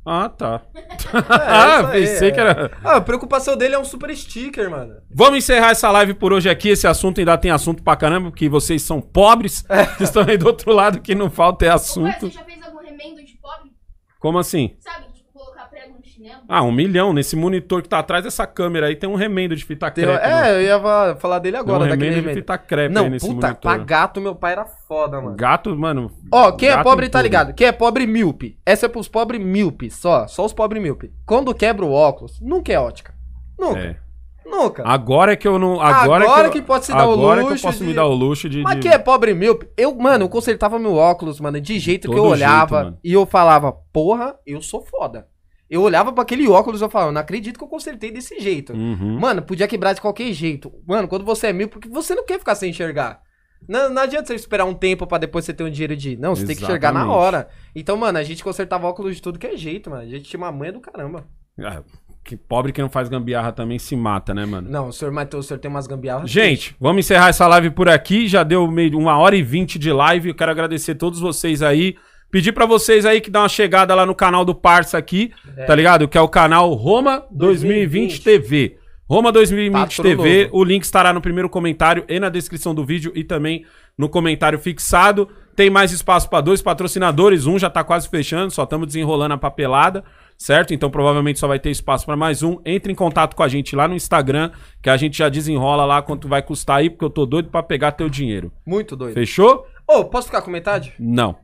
Ah, 0.05 0.29
tá. 0.29 0.61
É, 0.73 0.87
ah, 1.29 1.79
isso 1.79 1.87
aí, 1.87 2.01
pensei 2.05 2.29
é. 2.29 2.31
que 2.31 2.39
era. 2.39 2.71
Ah, 2.83 2.95
a 2.95 3.01
preocupação 3.01 3.55
dele 3.55 3.75
é 3.75 3.79
um 3.79 3.85
super 3.85 4.15
sticker, 4.15 4.69
mano. 4.69 4.95
Vamos 5.13 5.37
encerrar 5.37 5.71
essa 5.71 5.91
live 5.91 6.15
por 6.15 6.33
hoje 6.33 6.49
aqui. 6.49 6.69
Esse 6.69 6.87
assunto 6.87 7.19
ainda 7.19 7.37
tem 7.37 7.51
assunto 7.51 7.83
pra 7.83 7.95
caramba, 7.95 8.31
porque 8.31 8.49
vocês 8.49 8.81
são 8.81 8.99
pobres, 8.99 9.63
que 9.97 10.03
estão 10.03 10.23
aí 10.27 10.37
do 10.37 10.47
outro 10.47 10.71
lado, 10.73 11.01
que 11.01 11.13
não 11.13 11.29
falta 11.29 11.65
é 11.65 11.67
Ô, 11.67 11.71
pai, 11.71 11.75
assunto. 11.75 12.19
você 12.21 12.31
já 12.31 12.43
fez 12.43 12.63
algum 12.63 12.79
remendo 12.79 13.23
de 13.23 13.37
pobre? 13.37 13.71
Como 14.19 14.39
assim? 14.39 14.75
Sabe, 14.79 15.05
tipo, 15.13 15.31
colocar 15.33 15.65
prego 15.69 15.93
no 15.93 16.03
chinelo? 16.03 16.03
chinelo? 16.03 16.10
Ah, 16.47 16.61
um 16.63 16.71
milhão. 16.71 17.13
Nesse 17.13 17.35
monitor 17.35 17.81
que 17.81 17.89
tá 17.89 17.99
atrás 17.99 18.23
dessa 18.23 18.45
câmera 18.45 18.87
aí 18.87 18.95
tem 18.95 19.09
um 19.09 19.15
remendo 19.15 19.55
de 19.55 19.63
fita 19.65 19.89
Tem- 19.91 20.03
crepe. 20.05 20.23
é, 20.25 20.51
eu 20.55 20.61
ia 20.61 20.79
fa- 20.79 21.15
falar 21.17 21.39
dele 21.39 21.57
tem 21.57 21.65
um 21.65 21.69
agora, 21.75 21.89
daquele 21.89 22.09
remendo 22.09 22.15
de 22.15 22.21
remendo. 22.27 22.39
fita 22.41 22.57
crepe 22.57 22.93
Não, 22.93 23.03
aí 23.05 23.09
nesse 23.09 23.27
puta, 23.27 23.47
monitor. 23.47 23.71
pra 23.75 23.77
gato 23.83 24.21
meu 24.21 24.35
pai 24.35 24.51
era 24.53 24.65
foda, 24.65 25.21
mano. 25.21 25.35
Gato, 25.35 25.75
mano. 25.77 26.11
Ó, 26.31 26.51
quem 26.51 26.69
é 26.69 26.83
pobre 26.83 27.09
tá 27.09 27.19
tudo. 27.19 27.23
ligado. 27.23 27.53
Quem 27.53 27.67
é 27.67 27.71
pobre, 27.71 28.05
míope. 28.05 28.57
Essa 28.65 28.85
é 28.85 28.89
pros 28.89 29.07
pobres 29.07 29.41
míopes, 29.43 29.95
só. 29.95 30.27
Só 30.27 30.45
os 30.45 30.53
pobres 30.53 30.81
míopes. 30.81 31.09
Quando 31.25 31.53
quebra 31.53 31.85
o 31.85 31.91
óculos, 31.91 32.39
nunca 32.41 32.71
é 32.73 32.79
ótica. 32.79 33.13
Nunca. 33.59 33.79
É. 33.79 33.95
Nunca. 34.43 34.83
Agora 34.85 35.31
é 35.31 35.35
que 35.37 35.47
eu 35.47 35.57
não. 35.57 35.79
Agora, 35.79 36.25
Agora 36.25 36.43
que, 36.49 36.53
que 36.55 36.59
eu- 36.59 36.63
pode 36.63 36.85
se 36.85 36.91
dar 36.91 37.07
o 37.07 37.13
Agora 37.13 37.39
que 37.39 37.45
eu 37.45 37.51
luxo 37.51 37.63
posso 37.63 37.77
de- 37.77 37.83
me 37.85 37.93
dar 37.93 38.05
o 38.05 38.13
luxo 38.13 38.49
de. 38.49 38.61
Mas 38.63 38.75
de- 38.75 38.81
quem 38.81 38.91
é 38.91 38.97
pobre 38.97 39.33
míope? 39.33 39.69
Eu, 39.77 39.95
mano, 39.95 40.25
eu 40.25 40.29
consertava 40.29 40.77
meu 40.77 40.95
óculos, 40.95 41.39
mano, 41.39 41.61
de 41.61 41.79
jeito 41.79 42.09
que 42.11 42.17
eu 42.17 42.25
olhava 42.25 42.81
jeito, 42.83 42.97
e 43.01 43.13
eu 43.13 43.25
falava, 43.25 43.71
porra, 43.93 44.35
eu 44.45 44.61
sou 44.61 44.81
foda. 44.83 45.27
Eu 45.71 45.81
olhava 45.81 46.11
pra 46.11 46.23
aquele 46.23 46.49
óculos 46.49 46.81
e 46.81 46.83
eu 46.83 46.89
falava, 46.89 47.13
não 47.13 47.21
acredito 47.21 47.57
que 47.57 47.63
eu 47.63 47.67
consertei 47.69 48.11
desse 48.11 48.41
jeito. 48.41 48.73
Uhum. 48.73 49.17
Mano, 49.17 49.41
podia 49.41 49.69
quebrar 49.69 49.93
de 49.93 50.01
qualquer 50.01 50.33
jeito. 50.33 50.69
Mano, 50.85 51.07
quando 51.07 51.23
você 51.23 51.47
é 51.47 51.53
míope, 51.53 51.75
porque 51.75 51.87
você 51.87 52.13
não 52.13 52.25
quer 52.25 52.37
ficar 52.37 52.55
sem 52.55 52.71
enxergar. 52.71 53.21
Não, 53.69 53.89
não 53.89 54.01
adianta 54.01 54.27
você 54.27 54.35
esperar 54.35 54.65
um 54.65 54.73
tempo 54.73 55.07
pra 55.07 55.17
depois 55.17 55.45
você 55.45 55.53
ter 55.53 55.63
um 55.63 55.69
dinheiro 55.69 55.95
de. 55.95 56.17
Não, 56.17 56.35
você 56.35 56.45
tem 56.45 56.57
que 56.57 56.63
enxergar 56.63 56.91
na 56.91 56.99
Exatamente. 56.99 57.25
hora. 57.25 57.47
Então, 57.73 57.95
mano, 57.95 58.17
a 58.17 58.23
gente 58.23 58.43
consertava 58.43 58.85
óculos 58.85 59.15
de 59.15 59.21
tudo 59.21 59.39
que 59.39 59.47
é 59.47 59.55
jeito, 59.55 59.89
mano. 59.89 60.01
A 60.01 60.07
gente 60.07 60.23
tinha 60.23 60.39
uma 60.39 60.51
manha 60.51 60.73
do 60.73 60.81
caramba. 60.81 61.25
Ah, 61.57 61.81
que 62.21 62.35
pobre 62.35 62.73
que 62.73 62.81
não 62.81 62.89
faz 62.89 63.07
gambiarra 63.07 63.53
também 63.53 63.79
se 63.79 63.95
mata, 63.95 64.33
né, 64.33 64.45
mano? 64.45 64.69
Não, 64.69 64.89
o 64.89 64.91
senhor 64.91 65.11
Matheus, 65.13 65.45
o 65.45 65.47
senhor 65.47 65.59
tem 65.59 65.71
umas 65.71 65.87
gambiarras. 65.87 66.29
Gente, 66.29 66.75
vamos 66.81 67.05
encerrar 67.05 67.29
essa 67.29 67.47
live 67.47 67.69
por 67.69 67.87
aqui. 67.87 68.27
Já 68.27 68.43
deu 68.43 68.69
meio 68.69 68.97
uma 68.97 69.17
hora 69.17 69.37
e 69.37 69.41
vinte 69.41 69.79
de 69.79 69.93
live. 69.93 70.29
Eu 70.29 70.35
quero 70.35 70.51
agradecer 70.51 70.91
a 70.91 70.95
todos 70.95 71.21
vocês 71.21 71.61
aí. 71.61 71.95
Pedir 72.31 72.53
pra 72.53 72.65
vocês 72.65 73.05
aí 73.05 73.19
que 73.19 73.29
dá 73.29 73.41
uma 73.41 73.49
chegada 73.49 73.93
lá 73.93 74.05
no 74.05 74.15
canal 74.15 74.45
do 74.45 74.55
Parça 74.55 74.97
aqui, 74.97 75.31
tá 75.67 75.75
ligado? 75.75 76.07
Que 76.07 76.17
é 76.17 76.21
o 76.21 76.29
canal 76.29 76.73
Roma 76.73 77.25
2020 77.29 78.21
TV. 78.21 78.77
Roma 79.09 79.29
2020 79.29 79.73
Patrono 79.73 80.09
TV. 80.09 80.43
novo. 80.45 80.57
O 80.57 80.63
link 80.63 80.83
estará 80.83 81.11
no 81.11 81.19
primeiro 81.19 81.49
comentário 81.49 82.05
e 82.07 82.17
na 82.17 82.29
descrição 82.29 82.73
do 82.73 82.85
vídeo 82.85 83.11
e 83.13 83.25
também 83.25 83.65
no 83.97 84.07
comentário 84.07 84.57
fixado. 84.57 85.27
Tem 85.53 85.69
mais 85.69 85.91
espaço 85.91 86.29
para 86.29 86.39
dois 86.39 86.61
patrocinadores. 86.61 87.45
Um 87.45 87.59
já 87.59 87.69
tá 87.69 87.83
quase 87.83 88.07
fechando, 88.07 88.51
só 88.51 88.63
estamos 88.63 88.87
desenrolando 88.87 89.33
a 89.33 89.37
papelada, 89.37 90.01
certo? 90.37 90.73
Então 90.73 90.89
provavelmente 90.89 91.39
só 91.39 91.47
vai 91.49 91.59
ter 91.59 91.69
espaço 91.69 92.05
para 92.05 92.15
mais 92.15 92.41
um. 92.41 92.59
Entre 92.65 92.93
em 92.93 92.95
contato 92.95 93.35
com 93.35 93.43
a 93.43 93.49
gente 93.49 93.75
lá 93.75 93.85
no 93.85 93.95
Instagram, 93.95 94.51
que 94.81 94.89
a 94.89 94.95
gente 94.95 95.17
já 95.17 95.27
desenrola 95.27 95.83
lá 95.83 96.01
quanto 96.01 96.29
vai 96.29 96.41
custar 96.41 96.77
aí, 96.77 96.89
porque 96.89 97.03
eu 97.03 97.09
tô 97.09 97.25
doido 97.25 97.49
para 97.49 97.61
pegar 97.61 97.91
teu 97.91 98.07
dinheiro. 98.07 98.53
Muito 98.65 98.95
doido. 98.95 99.13
Fechou? 99.13 99.67
Ô, 99.85 100.05
posso 100.05 100.27
ficar 100.27 100.41
com 100.41 100.49
metade? 100.49 100.93
Não. 100.97 101.35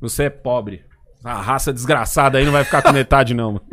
Você 0.00 0.24
é 0.24 0.30
pobre. 0.30 0.84
A 1.24 1.40
raça 1.40 1.72
desgraçada 1.72 2.38
aí 2.38 2.44
não 2.44 2.52
vai 2.52 2.64
ficar 2.64 2.82
com 2.82 2.92
metade, 2.92 3.32
não. 3.34 3.52
mano. 3.54 3.64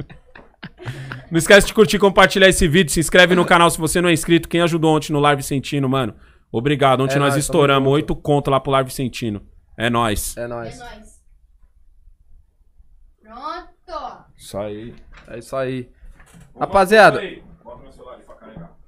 Não 1.30 1.38
esquece 1.38 1.68
de 1.68 1.74
curtir 1.74 1.96
e 1.98 2.00
compartilhar 2.00 2.48
esse 2.48 2.68
vídeo. 2.68 2.92
Se 2.92 3.00
inscreve 3.00 3.36
no 3.36 3.46
canal 3.46 3.70
se 3.70 3.78
você 3.78 4.02
não 4.02 4.10
é 4.10 4.14
inscrito. 4.14 4.48
Quem 4.50 4.62
ajudou 4.62 4.96
ontem 4.96 5.12
no 5.14 5.20
Live 5.20 5.44
Sentino, 5.44 5.88
mano? 5.90 6.16
Obrigado. 6.52 7.02
Ontem 7.02 7.16
É 7.16 7.20
nós 7.20 7.36
estouramos 7.36 7.92
oito 7.92 8.16
conto 8.16 8.50
lá 8.52 8.60
pro 8.60 8.72
Live 8.72 8.92
Sentino. 8.92 9.42
É 9.78 9.90
nóis. 9.90 10.36
É 10.38 10.44
É 10.44 10.48
nóis. 10.48 10.80
nóis. 10.80 11.22
Pronto. 13.24 14.26
Isso 14.38 14.58
aí. 14.58 14.96
É 15.28 15.40
isso 15.40 15.56
aí. 15.56 15.90
Rapaziada, 16.60 17.22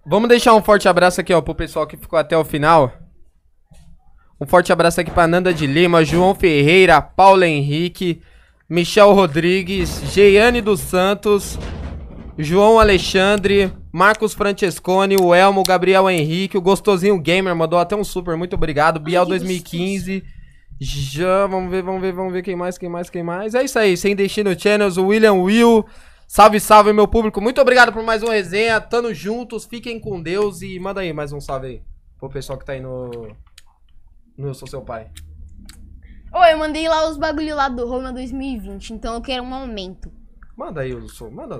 vamos 0.05 0.27
deixar 0.29 0.53
um 0.53 0.61
forte 0.61 0.87
abraço 0.87 1.21
aqui, 1.21 1.33
ó, 1.33 1.41
pro 1.41 1.55
pessoal 1.55 1.87
que 1.87 1.95
ficou 1.97 2.19
até 2.19 2.37
o 2.37 2.43
final. 2.43 2.91
Um 4.43 4.45
forte 4.45 4.73
abraço 4.73 4.99
aqui 4.99 5.09
pra 5.09 5.25
Nanda 5.25 5.53
de 5.53 5.65
Lima, 5.65 6.03
João 6.03 6.35
Ferreira, 6.35 7.01
Paulo 7.01 7.45
Henrique, 7.45 8.21
Michel 8.69 9.13
Rodrigues, 9.13 10.01
Geiane 10.13 10.59
dos 10.59 10.81
Santos, 10.81 11.57
João 12.37 12.77
Alexandre, 12.77 13.71
Marcos 13.89 14.33
Francescone, 14.33 15.15
o 15.15 15.33
Elmo, 15.33 15.63
Gabriel 15.65 16.09
Henrique, 16.09 16.57
o 16.57 16.61
Gostosinho 16.61 17.17
Gamer 17.21 17.55
mandou 17.55 17.79
até 17.79 17.95
um 17.95 18.03
super, 18.03 18.35
muito 18.35 18.53
obrigado. 18.53 18.99
Biel 18.99 19.23
que 19.23 19.29
2015. 19.29 20.25
Já, 20.77 21.47
vamos 21.47 21.71
ver, 21.71 21.81
vamos 21.81 22.01
ver, 22.01 22.11
vamos 22.11 22.33
ver 22.33 22.43
quem 22.43 22.57
mais, 22.57 22.77
quem 22.77 22.89
mais, 22.89 23.09
quem 23.09 23.23
mais. 23.23 23.55
É 23.55 23.63
isso 23.63 23.79
aí, 23.79 23.95
Sem 23.95 24.13
Destino 24.13 24.59
Channels, 24.59 24.97
o 24.97 25.05
William 25.05 25.35
Will. 25.35 25.85
Salve, 26.27 26.59
salve, 26.59 26.91
meu 26.91 27.07
público. 27.07 27.39
Muito 27.39 27.61
obrigado 27.61 27.93
por 27.93 28.03
mais 28.03 28.21
uma 28.21 28.33
resenha. 28.33 28.81
Tamo 28.81 29.13
juntos, 29.13 29.63
fiquem 29.63 30.01
com 30.01 30.21
Deus 30.21 30.61
e 30.61 30.77
manda 30.79 30.99
aí 30.99 31.13
mais 31.13 31.31
um 31.31 31.39
salve 31.39 31.67
aí 31.67 31.81
pro 32.19 32.29
pessoal 32.29 32.59
que 32.59 32.65
tá 32.65 32.73
aí 32.73 32.81
no. 32.81 33.33
No 34.37 34.47
Eu 34.47 34.53
Sou 34.53 34.67
Seu 34.67 34.81
Pai. 34.81 35.09
Ô, 36.33 36.43
eu 36.45 36.57
mandei 36.57 36.87
lá 36.89 37.07
os 37.07 37.17
bagulho 37.17 37.55
lá 37.55 37.69
do 37.69 37.87
Roma 37.87 38.11
2020, 38.11 38.91
então 38.93 39.13
eu 39.13 39.21
quero 39.21 39.43
um 39.43 39.53
aumento. 39.53 40.11
Manda 40.57 40.81
aí, 40.81 40.91
eu 40.91 41.07
sou. 41.07 41.29
Manda. 41.29 41.59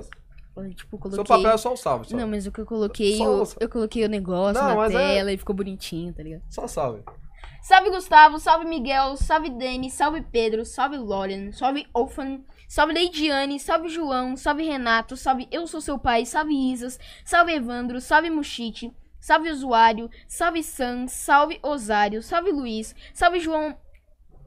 Eu, 0.56 0.72
tipo, 0.74 0.90
Seu 0.90 0.98
coloquei... 0.98 1.24
papel 1.24 1.50
é 1.50 1.56
só 1.56 1.72
o 1.72 1.76
salve. 1.76 2.08
Só, 2.08 2.16
Não, 2.16 2.28
mas 2.28 2.46
o 2.46 2.52
que 2.52 2.60
eu 2.60 2.66
coloquei, 2.66 3.16
Só 3.18 3.44
eu, 3.60 3.68
coloquei 3.68 4.04
o 4.04 4.08
negócio 4.08 4.62
Não, 4.62 4.76
na 4.76 4.86
é- 4.86 4.90
tela 4.90 5.32
e 5.32 5.36
ficou 5.38 5.54
bonitinho, 5.54 6.12
tá 6.12 6.22
ligado? 6.22 6.42
só 6.48 6.66
salve. 6.66 7.02
Salve 7.62 7.90
Gustavo, 7.90 8.38
salve 8.38 8.66
Miguel, 8.66 9.16
salve 9.16 9.48
Dani, 9.50 9.90
salve 9.90 10.20
Pedro, 10.20 10.64
salve 10.66 10.98
Lorian, 10.98 11.50
salve 11.50 11.86
Ofan, 11.94 12.40
salve 12.68 12.92
Leidiane, 12.92 13.58
salve 13.58 13.88
João, 13.88 14.36
salve 14.36 14.64
Renato, 14.64 15.16
salve 15.16 15.48
Eu 15.50 15.66
Sou 15.66 15.80
Seu 15.80 15.98
Pai, 15.98 16.26
salve 16.26 16.52
Isas, 16.54 16.98
salve 17.24 17.52
Evandro, 17.52 18.00
salve 18.02 18.28
Muxite, 18.28 18.92
salve 19.24 19.48
Usuário, 19.50 20.10
salve 20.28 20.62
Sam, 20.62 21.08
salve 21.08 21.58
Osário, 21.62 22.22
salve 22.22 22.52
Luiz, 22.52 22.94
salve 23.14 23.40
João 23.40 23.74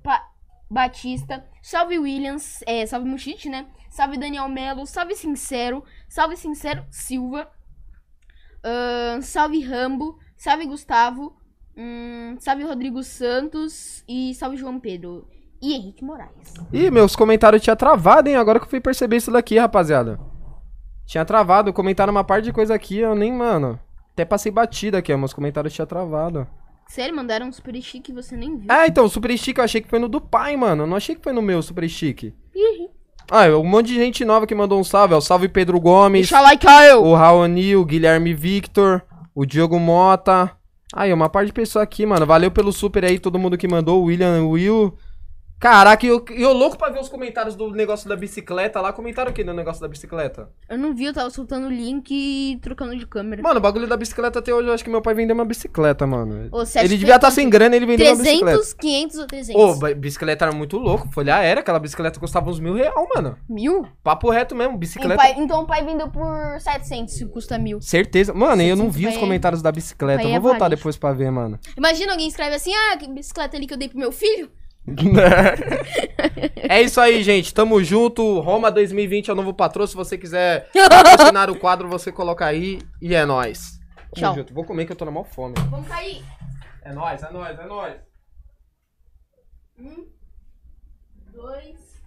Pa- 0.04 0.24
Batista, 0.70 1.44
salve 1.64 1.98
Williams, 1.98 2.62
é, 2.68 2.86
salve 2.86 3.10
Muxite, 3.10 3.50
né? 3.50 3.66
Salve 3.90 4.20
Daniel 4.20 4.48
Melo, 4.48 4.86
salve 4.86 5.16
Sincero, 5.16 5.84
salve 6.08 6.38
Sincero 6.38 6.86
Silva, 6.92 7.50
ahn, 8.64 9.20
salve 9.24 9.62
Rambo, 9.64 10.20
salve 10.36 10.68
Gustavo, 10.68 11.36
hum, 11.76 12.36
salve 12.40 12.64
Rodrigo 12.64 13.02
Santos 13.02 14.04
e 14.08 14.36
salve 14.36 14.58
João 14.58 14.80
Pedro 14.80 15.28
e 15.60 15.74
Henrique 15.74 16.06
Moraes. 16.06 16.54
Ih, 16.72 16.92
meus 16.92 17.16
comentários 17.16 17.64
tinha 17.64 17.76
travado, 17.76 18.30
hein? 18.30 18.36
Agora 18.36 18.60
que 18.60 18.66
eu 18.66 18.70
fui 18.70 18.80
perceber 18.80 19.16
isso 19.18 19.32
daqui, 19.32 19.58
rapaziada. 19.58 20.20
Tinha 21.08 21.26
travado, 21.26 21.74
comentaram 21.74 22.12
uma 22.12 22.24
parte 22.24 22.44
de 22.46 22.54
coisa 22.54 22.76
aqui, 22.76 23.00
eu 23.00 23.16
nem, 23.16 23.34
mano. 23.34 23.80
Até 24.18 24.26
passei 24.26 24.52
batida 24.52 24.98
aqui, 24.98 25.14
ó. 25.14 25.18
Meus 25.18 25.32
comentários 25.32 25.72
tinha 25.72 25.86
travado. 25.86 26.48
Sério, 26.88 27.16
mandaram 27.16 27.46
um 27.50 27.52
super 27.52 27.80
chique 27.80 28.12
e 28.12 28.16
você 28.16 28.36
nem 28.36 28.58
viu. 28.58 28.66
Ah, 28.68 28.88
então, 28.88 29.06
o 29.06 29.10
Super 29.10 29.38
Stick 29.38 29.60
eu 29.60 29.64
achei 29.64 29.80
que 29.80 29.88
foi 29.88 30.00
no 30.00 30.10
do 30.10 30.20
pai, 30.20 30.58
mano. 30.58 30.84
Eu 30.84 30.88
não 30.88 30.98
achei 30.98 31.14
que 31.14 31.22
foi 31.22 31.32
no 31.34 31.42
meu 31.42 31.62
Super 31.62 31.88
Stick. 31.88 32.24
Ih, 32.56 32.90
Ah, 33.30 33.46
um 33.60 33.64
monte 33.64 33.88
de 33.90 33.96
gente 33.96 34.26
nova 34.26 34.48
que 34.48 34.56
mandou 34.56 34.80
um 34.80 34.84
salve. 34.84 35.14
ó. 35.14 35.22
Salve 35.22 35.48
Pedro 35.50 35.80
Gomes, 35.80 36.22
Deixa 36.30 36.42
like 36.42 36.66
Kyle! 36.66 36.96
o 37.04 37.14
Raoni, 37.14 37.76
o 37.76 37.86
Guilherme 37.86 38.34
Victor, 38.34 39.04
o 39.36 39.46
Diogo 39.46 39.78
Mota. 39.80 40.50
Aí, 40.96 41.14
uma 41.14 41.30
parte 41.30 41.48
de 41.48 41.54
pessoa 41.54 41.84
aqui, 41.84 42.04
mano. 42.04 42.26
Valeu 42.26 42.50
pelo 42.50 42.72
super 42.72 43.06
aí, 43.06 43.20
todo 43.20 43.38
mundo 43.38 43.56
que 43.56 43.68
mandou. 43.68 44.02
O 44.02 44.06
William, 44.06 44.42
o 44.46 44.50
Will. 44.52 44.98
Caraca, 45.60 46.06
eu, 46.06 46.24
eu 46.30 46.54
louco 46.54 46.78
pra 46.78 46.90
ver 46.90 47.00
os 47.00 47.10
comentários 47.10 47.56
do 47.56 47.72
negócio 47.72 48.08
da 48.08 48.16
bicicleta 48.16 48.80
lá. 48.80 48.94
Comentaram 48.94 49.32
o 49.32 49.34
que 49.34 49.44
no 49.44 49.54
negócio 49.54 49.82
da 49.82 49.88
bicicleta? 49.88 50.50
Eu 50.70 50.78
não 50.78 50.94
vi, 50.94 51.06
eu 51.06 51.14
tava 51.14 51.30
soltando 51.32 51.66
o 51.66 51.70
link 51.70 52.12
e 52.12 52.58
trocando 52.62 52.96
de 52.96 53.08
câmera. 53.08 53.42
Mano, 53.42 53.58
o 53.58 53.62
bagulho 53.62 53.88
da 53.88 53.98
bicicleta 53.98 54.38
até 54.38 54.54
hoje, 54.54 54.68
eu 54.68 54.74
acho 54.74 54.84
que 54.84 54.90
meu 54.90 55.02
pai 55.02 55.16
vendeu 55.16 55.34
uma 55.34 55.46
bicicleta, 55.46 56.06
mano. 56.06 56.48
Ô, 56.52 56.62
Ele 56.76 56.98
devia 56.98 57.16
estar 57.16 57.32
foi 57.32 57.36
sem 57.36 57.50
grana 57.50 57.76
e 57.76 57.80
ele 57.80 57.88
vendeu 57.88 58.06
uma 58.06 58.16
300, 58.24 58.40
bicicleta. 58.40 58.76
500 58.82 59.18
ou 59.18 59.26
300? 59.28 59.62
Ô, 59.62 59.96
bicicleta 59.96 60.46
era 60.46 60.52
muito 60.54 60.78
louco. 60.78 61.10
Folha 61.12 61.36
aérea, 61.38 61.62
aquela 61.62 61.80
bicicleta 61.80 62.20
custava 62.20 62.50
uns 62.52 62.60
mil 62.60 62.76
real, 62.76 63.08
mano. 63.16 63.36
Mil? 63.50 63.88
Papo 64.04 64.30
reto 64.30 64.56
mesmo, 64.56 64.76
E 64.76 64.78
bicicleta. 64.78 65.16
pai- 65.16 65.36
então 65.38 65.64
o 65.64 65.66
pai 65.66 65.84
vendeu 65.84 66.08
por 66.10 66.26
700, 66.60 67.16
se 67.16 67.26
custa 67.26 67.58
mil. 67.58 67.82
Certeza. 67.82 68.32
Mano, 68.32 68.62
eu 68.62 68.76
não 68.76 68.86
700 68.92 68.96
vi 68.96 69.08
os 69.08 69.18
comentários 69.18 69.62
da 69.64 69.72
bicicleta. 69.72 70.22
Eu 70.22 70.30
vou 70.40 70.52
voltar 70.52 70.70
depois 70.70 70.96
pra 70.98 71.14
ver, 71.14 71.32
mano. 71.32 71.60
Imagina 71.76 72.12
alguém 72.12 72.28
escreve 72.28 72.56
assim, 72.56 72.72
ah, 72.74 72.98
que 72.98 73.08
bicicleta 73.08 73.58
ali 73.58 73.66
que 73.66 73.74
eu 73.74 73.78
dei 73.78 73.90
pro 73.90 73.98
meu 73.98 74.12
filho. 74.12 74.52
É 76.70 76.82
isso 76.82 77.00
aí, 77.02 77.22
gente. 77.24 77.54
Tamo 77.54 77.84
junto. 77.84 78.40
Roma 78.40 78.72
2020 78.72 79.30
é 79.30 79.34
o 79.34 79.36
novo 79.36 79.54
patrão. 79.54 79.86
Se 79.86 79.96
você 79.96 80.18
quiser 80.18 80.70
patrocinar 80.90 81.50
o 81.50 81.60
quadro, 81.60 81.90
você 81.90 82.12
coloca 82.12 82.46
aí. 82.46 82.80
E 83.02 83.14
é 83.14 83.26
nóis. 83.26 83.80
Tamo 83.96 84.10
Tchau. 84.16 84.36
junto. 84.36 84.54
Vou 84.54 84.64
comer 84.64 84.86
que 84.86 84.92
eu 84.92 84.96
tô 84.96 85.06
na 85.06 85.12
maior 85.12 85.26
fome. 85.26 85.56
Vamos 85.70 85.88
cair. 85.88 86.24
É 86.84 86.94
nóis, 86.94 87.22
é 87.22 87.32
nóis, 87.32 87.60
é 87.60 87.66
nóis. 87.66 87.96
Um, 89.78 90.08
dois, 91.34 92.02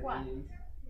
quatro. 0.00 0.44